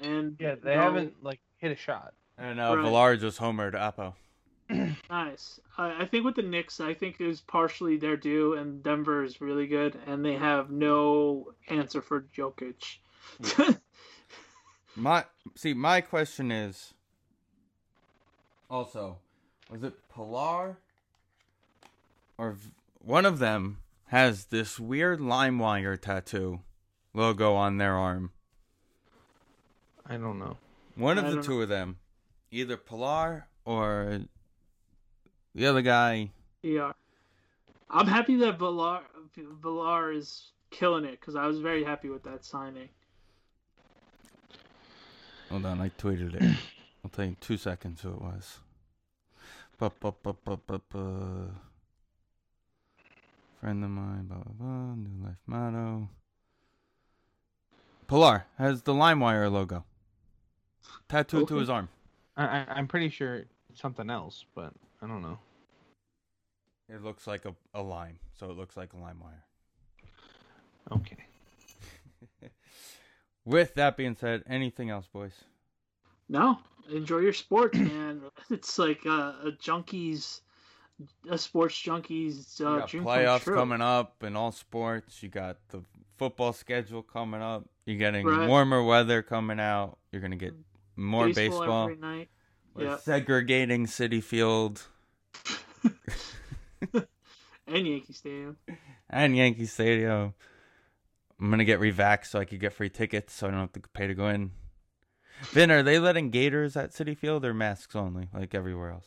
and 0.00 0.36
Yeah, 0.38 0.54
they 0.56 0.74
no- 0.76 0.82
haven't 0.82 1.22
like 1.24 1.40
hit 1.56 1.72
a 1.72 1.76
shot. 1.76 2.14
And 2.36 2.60
uh, 2.60 2.76
Right. 2.76 2.82
Villar 2.82 3.16
just 3.16 3.38
homered 3.40 3.74
Apo. 3.74 4.14
Nice. 5.10 5.60
I, 5.76 6.02
I 6.02 6.06
think 6.06 6.24
with 6.24 6.36
the 6.36 6.42
Knicks, 6.42 6.80
I 6.80 6.94
think 6.94 7.16
it 7.18 7.26
was 7.26 7.40
partially 7.40 7.96
their 7.96 8.16
due, 8.16 8.54
and 8.54 8.82
Denver 8.82 9.22
is 9.22 9.40
really 9.40 9.66
good, 9.66 9.98
and 10.06 10.24
they 10.24 10.34
have 10.34 10.70
no 10.70 11.52
answer 11.68 12.00
for 12.00 12.26
Jokic. 12.36 12.96
My 14.96 15.24
see, 15.56 15.74
my 15.74 16.00
question 16.00 16.52
is 16.52 16.94
also 18.70 19.18
was 19.70 19.82
it 19.82 19.94
Pillar 20.14 20.78
or 22.38 22.52
v- 22.52 22.70
one 23.00 23.26
of 23.26 23.38
them 23.38 23.78
has 24.06 24.46
this 24.46 24.78
weird 24.78 25.18
LimeWire 25.18 26.00
tattoo 26.00 26.60
logo 27.12 27.54
on 27.54 27.78
their 27.78 27.94
arm. 27.94 28.30
I 30.06 30.16
don't 30.16 30.38
know. 30.38 30.58
One 30.94 31.18
of 31.18 31.24
I 31.24 31.30
the 31.30 31.36
don't 31.36 31.44
two 31.44 31.62
of 31.62 31.68
them, 31.68 31.98
either 32.52 32.76
Pillar 32.76 33.48
or 33.64 34.20
the 35.54 35.66
other 35.66 35.82
guy. 35.82 36.30
yeah, 36.62 36.92
I'm 37.90 38.06
happy 38.06 38.36
that 38.36 38.58
Villar 38.58 39.00
Villar 39.36 40.12
is 40.12 40.52
killing 40.70 41.04
it 41.04 41.20
because 41.20 41.36
I 41.36 41.46
was 41.46 41.60
very 41.60 41.84
happy 41.84 42.08
with 42.08 42.22
that 42.24 42.44
signing. 42.44 42.88
Hold 45.50 45.66
on, 45.66 45.80
I 45.80 45.90
tweeted 45.90 46.34
it. 46.34 46.42
I'll 47.04 47.10
tell 47.10 47.24
you 47.24 47.30
in 47.30 47.36
two 47.40 47.56
seconds 47.56 48.00
who 48.00 48.10
it 48.10 48.20
was. 48.20 48.58
Friend 49.78 49.92
of 53.84 53.90
mine, 53.90 54.24
blah, 54.24 54.38
blah, 54.38 54.52
blah. 54.58 54.94
New 54.94 55.24
life 55.24 55.36
motto. 55.46 56.08
Pillar 58.06 58.46
has 58.58 58.82
the 58.82 58.92
LimeWire 58.92 59.50
logo 59.50 59.84
tattooed 61.08 61.48
to 61.48 61.56
his 61.56 61.70
arm. 61.70 61.88
I, 62.36 62.44
I 62.44 62.66
I'm 62.68 62.86
pretty 62.86 63.08
sure 63.08 63.44
it's 63.70 63.80
something 63.80 64.10
else, 64.10 64.44
but 64.54 64.72
I 65.04 65.06
don't 65.06 65.20
know. 65.22 65.38
It 66.88 67.02
looks 67.02 67.26
like 67.26 67.44
a, 67.44 67.54
a 67.74 67.82
lime, 67.82 68.18
so 68.38 68.50
it 68.50 68.56
looks 68.56 68.76
like 68.76 68.92
a 68.94 68.96
LimeWire. 68.96 69.42
Okay. 70.92 71.24
With 73.44 73.74
that 73.74 73.96
being 73.96 74.16
said, 74.18 74.42
anything 74.48 74.88
else, 74.90 75.06
boys? 75.12 75.32
No, 76.28 76.58
enjoy 76.90 77.18
your 77.18 77.32
sports, 77.34 77.78
man. 77.78 78.22
It's 78.50 78.78
like 78.78 79.04
a, 79.04 79.36
a 79.44 79.52
junkies, 79.62 80.40
a 81.28 81.36
sports 81.36 81.74
junkies 81.74 82.58
You 82.58 82.66
uh, 82.66 82.78
got 82.80 82.88
dream 82.88 83.04
come 83.04 83.12
playoffs 83.12 83.42
true. 83.42 83.54
coming 83.56 83.80
up 83.82 84.22
in 84.24 84.36
all 84.36 84.52
sports. 84.52 85.22
You 85.22 85.28
got 85.28 85.58
the 85.68 85.82
football 86.16 86.52
schedule 86.54 87.02
coming 87.02 87.42
up. 87.42 87.64
You're 87.84 87.98
getting 87.98 88.26
Right. 88.26 88.48
warmer 88.48 88.82
weather 88.82 89.22
coming 89.22 89.60
out. 89.60 89.98
You're 90.12 90.22
gonna 90.22 90.36
get 90.36 90.54
more 90.96 91.26
baseball, 91.26 91.60
baseball. 91.60 91.82
every 91.84 91.96
night. 91.96 92.28
We're 92.74 92.84
Yeah. 92.84 92.96
segregating 92.96 93.86
Citi 93.86 94.22
Field 94.22 94.88
and 97.66 97.86
Yankee 97.86 98.12
Stadium. 98.12 98.56
and 99.10 99.36
Yankee 99.36 99.66
Stadium. 99.66 100.34
I'm 101.40 101.50
gonna 101.50 101.64
get 101.64 101.80
revaxxed 101.80 102.26
so 102.26 102.38
I 102.38 102.44
could 102.44 102.60
get 102.60 102.72
free 102.72 102.88
tickets, 102.90 103.32
so 103.34 103.48
I 103.48 103.50
don't 103.50 103.60
have 103.60 103.72
to 103.72 103.80
pay 103.92 104.06
to 104.06 104.14
go 104.14 104.28
in. 104.28 104.52
Vin, 105.50 105.70
are 105.70 105.82
they 105.82 105.98
letting 105.98 106.30
Gators 106.30 106.76
at 106.76 106.90
Citi 106.92 107.16
Field 107.16 107.44
or 107.44 107.52
masks 107.52 107.96
only, 107.96 108.28
like 108.32 108.54
everywhere 108.54 108.90
else? 108.90 109.06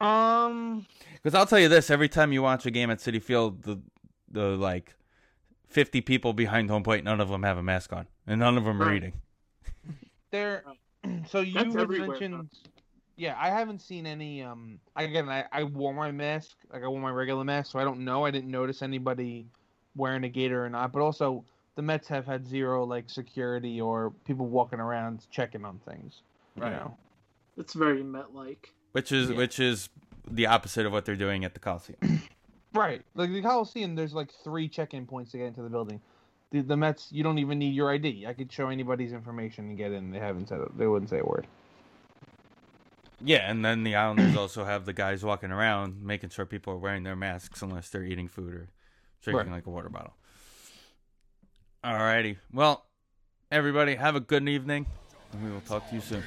Um. 0.00 0.86
Because 1.14 1.34
I'll 1.34 1.46
tell 1.46 1.58
you 1.58 1.68
this: 1.68 1.90
every 1.90 2.08
time 2.08 2.32
you 2.32 2.42
watch 2.42 2.66
a 2.66 2.70
game 2.70 2.90
at 2.90 2.98
Citi 2.98 3.22
Field, 3.22 3.62
the 3.62 3.80
the 4.30 4.56
like 4.56 4.94
fifty 5.66 6.00
people 6.00 6.32
behind 6.32 6.70
home 6.70 6.82
plate, 6.82 7.04
none 7.04 7.20
of 7.20 7.28
them 7.28 7.42
have 7.42 7.58
a 7.58 7.62
mask 7.62 7.92
on, 7.92 8.06
and 8.26 8.40
none 8.40 8.56
of 8.56 8.64
them 8.64 8.80
are 8.82 8.86
Right. 8.86 8.96
eating. 8.98 9.12
There. 10.30 10.64
So 11.28 11.40
you 11.40 11.52
That's 11.52 11.74
had 11.74 11.82
everywhere, 11.82 12.08
mentioned. 12.18 12.48
Yeah, 13.16 13.36
I 13.38 13.48
haven't 13.50 13.80
seen 13.80 14.06
any. 14.06 14.42
Um. 14.42 14.78
Again, 14.96 15.28
I 15.28 15.44
I 15.52 15.62
wore 15.64 15.94
my 15.94 16.10
mask. 16.10 16.56
Like 16.72 16.82
I 16.82 16.88
wore 16.88 17.00
my 17.00 17.10
regular 17.10 17.44
mask, 17.44 17.72
so 17.72 17.78
I 17.78 17.84
don't 17.84 18.04
know. 18.04 18.24
I 18.24 18.30
didn't 18.30 18.50
notice 18.50 18.82
anybody 18.82 19.46
wearing 19.96 20.24
a 20.24 20.28
gator 20.28 20.64
or 20.64 20.68
not. 20.68 20.92
But 20.92 21.02
also, 21.02 21.44
the 21.76 21.82
Mets 21.82 22.08
have 22.08 22.26
had 22.26 22.46
zero 22.46 22.84
like 22.84 23.08
security 23.08 23.80
or 23.80 24.10
people 24.24 24.46
walking 24.46 24.80
around 24.80 25.26
checking 25.30 25.64
on 25.64 25.80
things. 25.88 26.22
Right. 26.56 26.70
You 26.70 26.76
know. 26.76 26.96
It's 27.56 27.74
very 27.74 28.02
Met 28.02 28.34
like. 28.34 28.72
Which 28.92 29.12
is 29.12 29.30
Yeah. 29.30 29.36
which 29.36 29.60
is 29.60 29.88
the 30.28 30.46
opposite 30.46 30.86
of 30.86 30.92
what 30.92 31.04
they're 31.04 31.14
doing 31.16 31.44
at 31.44 31.54
the 31.54 31.60
Coliseum. 31.60 31.98
Right. 32.74 33.02
Like 33.14 33.32
the 33.32 33.40
Coliseum, 33.40 33.94
there's 33.94 34.14
like 34.14 34.30
three 34.42 34.68
check-in 34.68 35.06
points 35.06 35.30
to 35.30 35.38
get 35.38 35.46
into 35.46 35.62
the 35.62 35.68
building. 35.68 36.00
The, 36.50 36.60
the 36.60 36.76
Mets, 36.76 37.06
you 37.12 37.22
don't 37.22 37.38
even 37.38 37.56
need 37.60 37.72
your 37.72 37.88
ID. 37.88 38.26
I 38.26 38.32
could 38.32 38.50
show 38.52 38.68
anybody's 38.68 39.12
information 39.12 39.66
and 39.68 39.78
get 39.78 39.92
in. 39.92 40.10
They 40.10 40.18
haven't 40.18 40.48
said 40.48 40.60
it. 40.60 40.76
They 40.76 40.88
wouldn't 40.88 41.08
say 41.08 41.20
a 41.20 41.24
word. 41.24 41.46
Yeah, 43.24 43.50
and 43.50 43.64
then 43.64 43.82
the 43.84 43.96
Islanders 43.96 44.36
also 44.36 44.64
have 44.64 44.84
the 44.84 44.92
guys 44.92 45.24
walking 45.24 45.50
around 45.50 46.02
making 46.02 46.30
sure 46.30 46.46
people 46.46 46.72
are 46.74 46.78
wearing 46.78 47.02
their 47.02 47.16
masks 47.16 47.62
unless 47.62 47.88
they're 47.90 48.04
eating 48.04 48.28
food 48.28 48.54
or 48.54 48.68
drinking 49.22 49.50
Right. 49.50 49.56
like 49.58 49.66
a 49.66 49.70
water 49.70 49.88
bottle. 49.88 50.14
Alrighty. 51.84 52.36
Well, 52.52 52.84
everybody 53.50 53.94
have 53.96 54.16
a 54.16 54.20
good 54.20 54.48
evening, 54.48 54.86
and 55.32 55.44
we 55.44 55.50
will 55.50 55.60
talk 55.62 55.88
to 55.90 55.94
you 55.94 56.00
soon. 56.00 56.22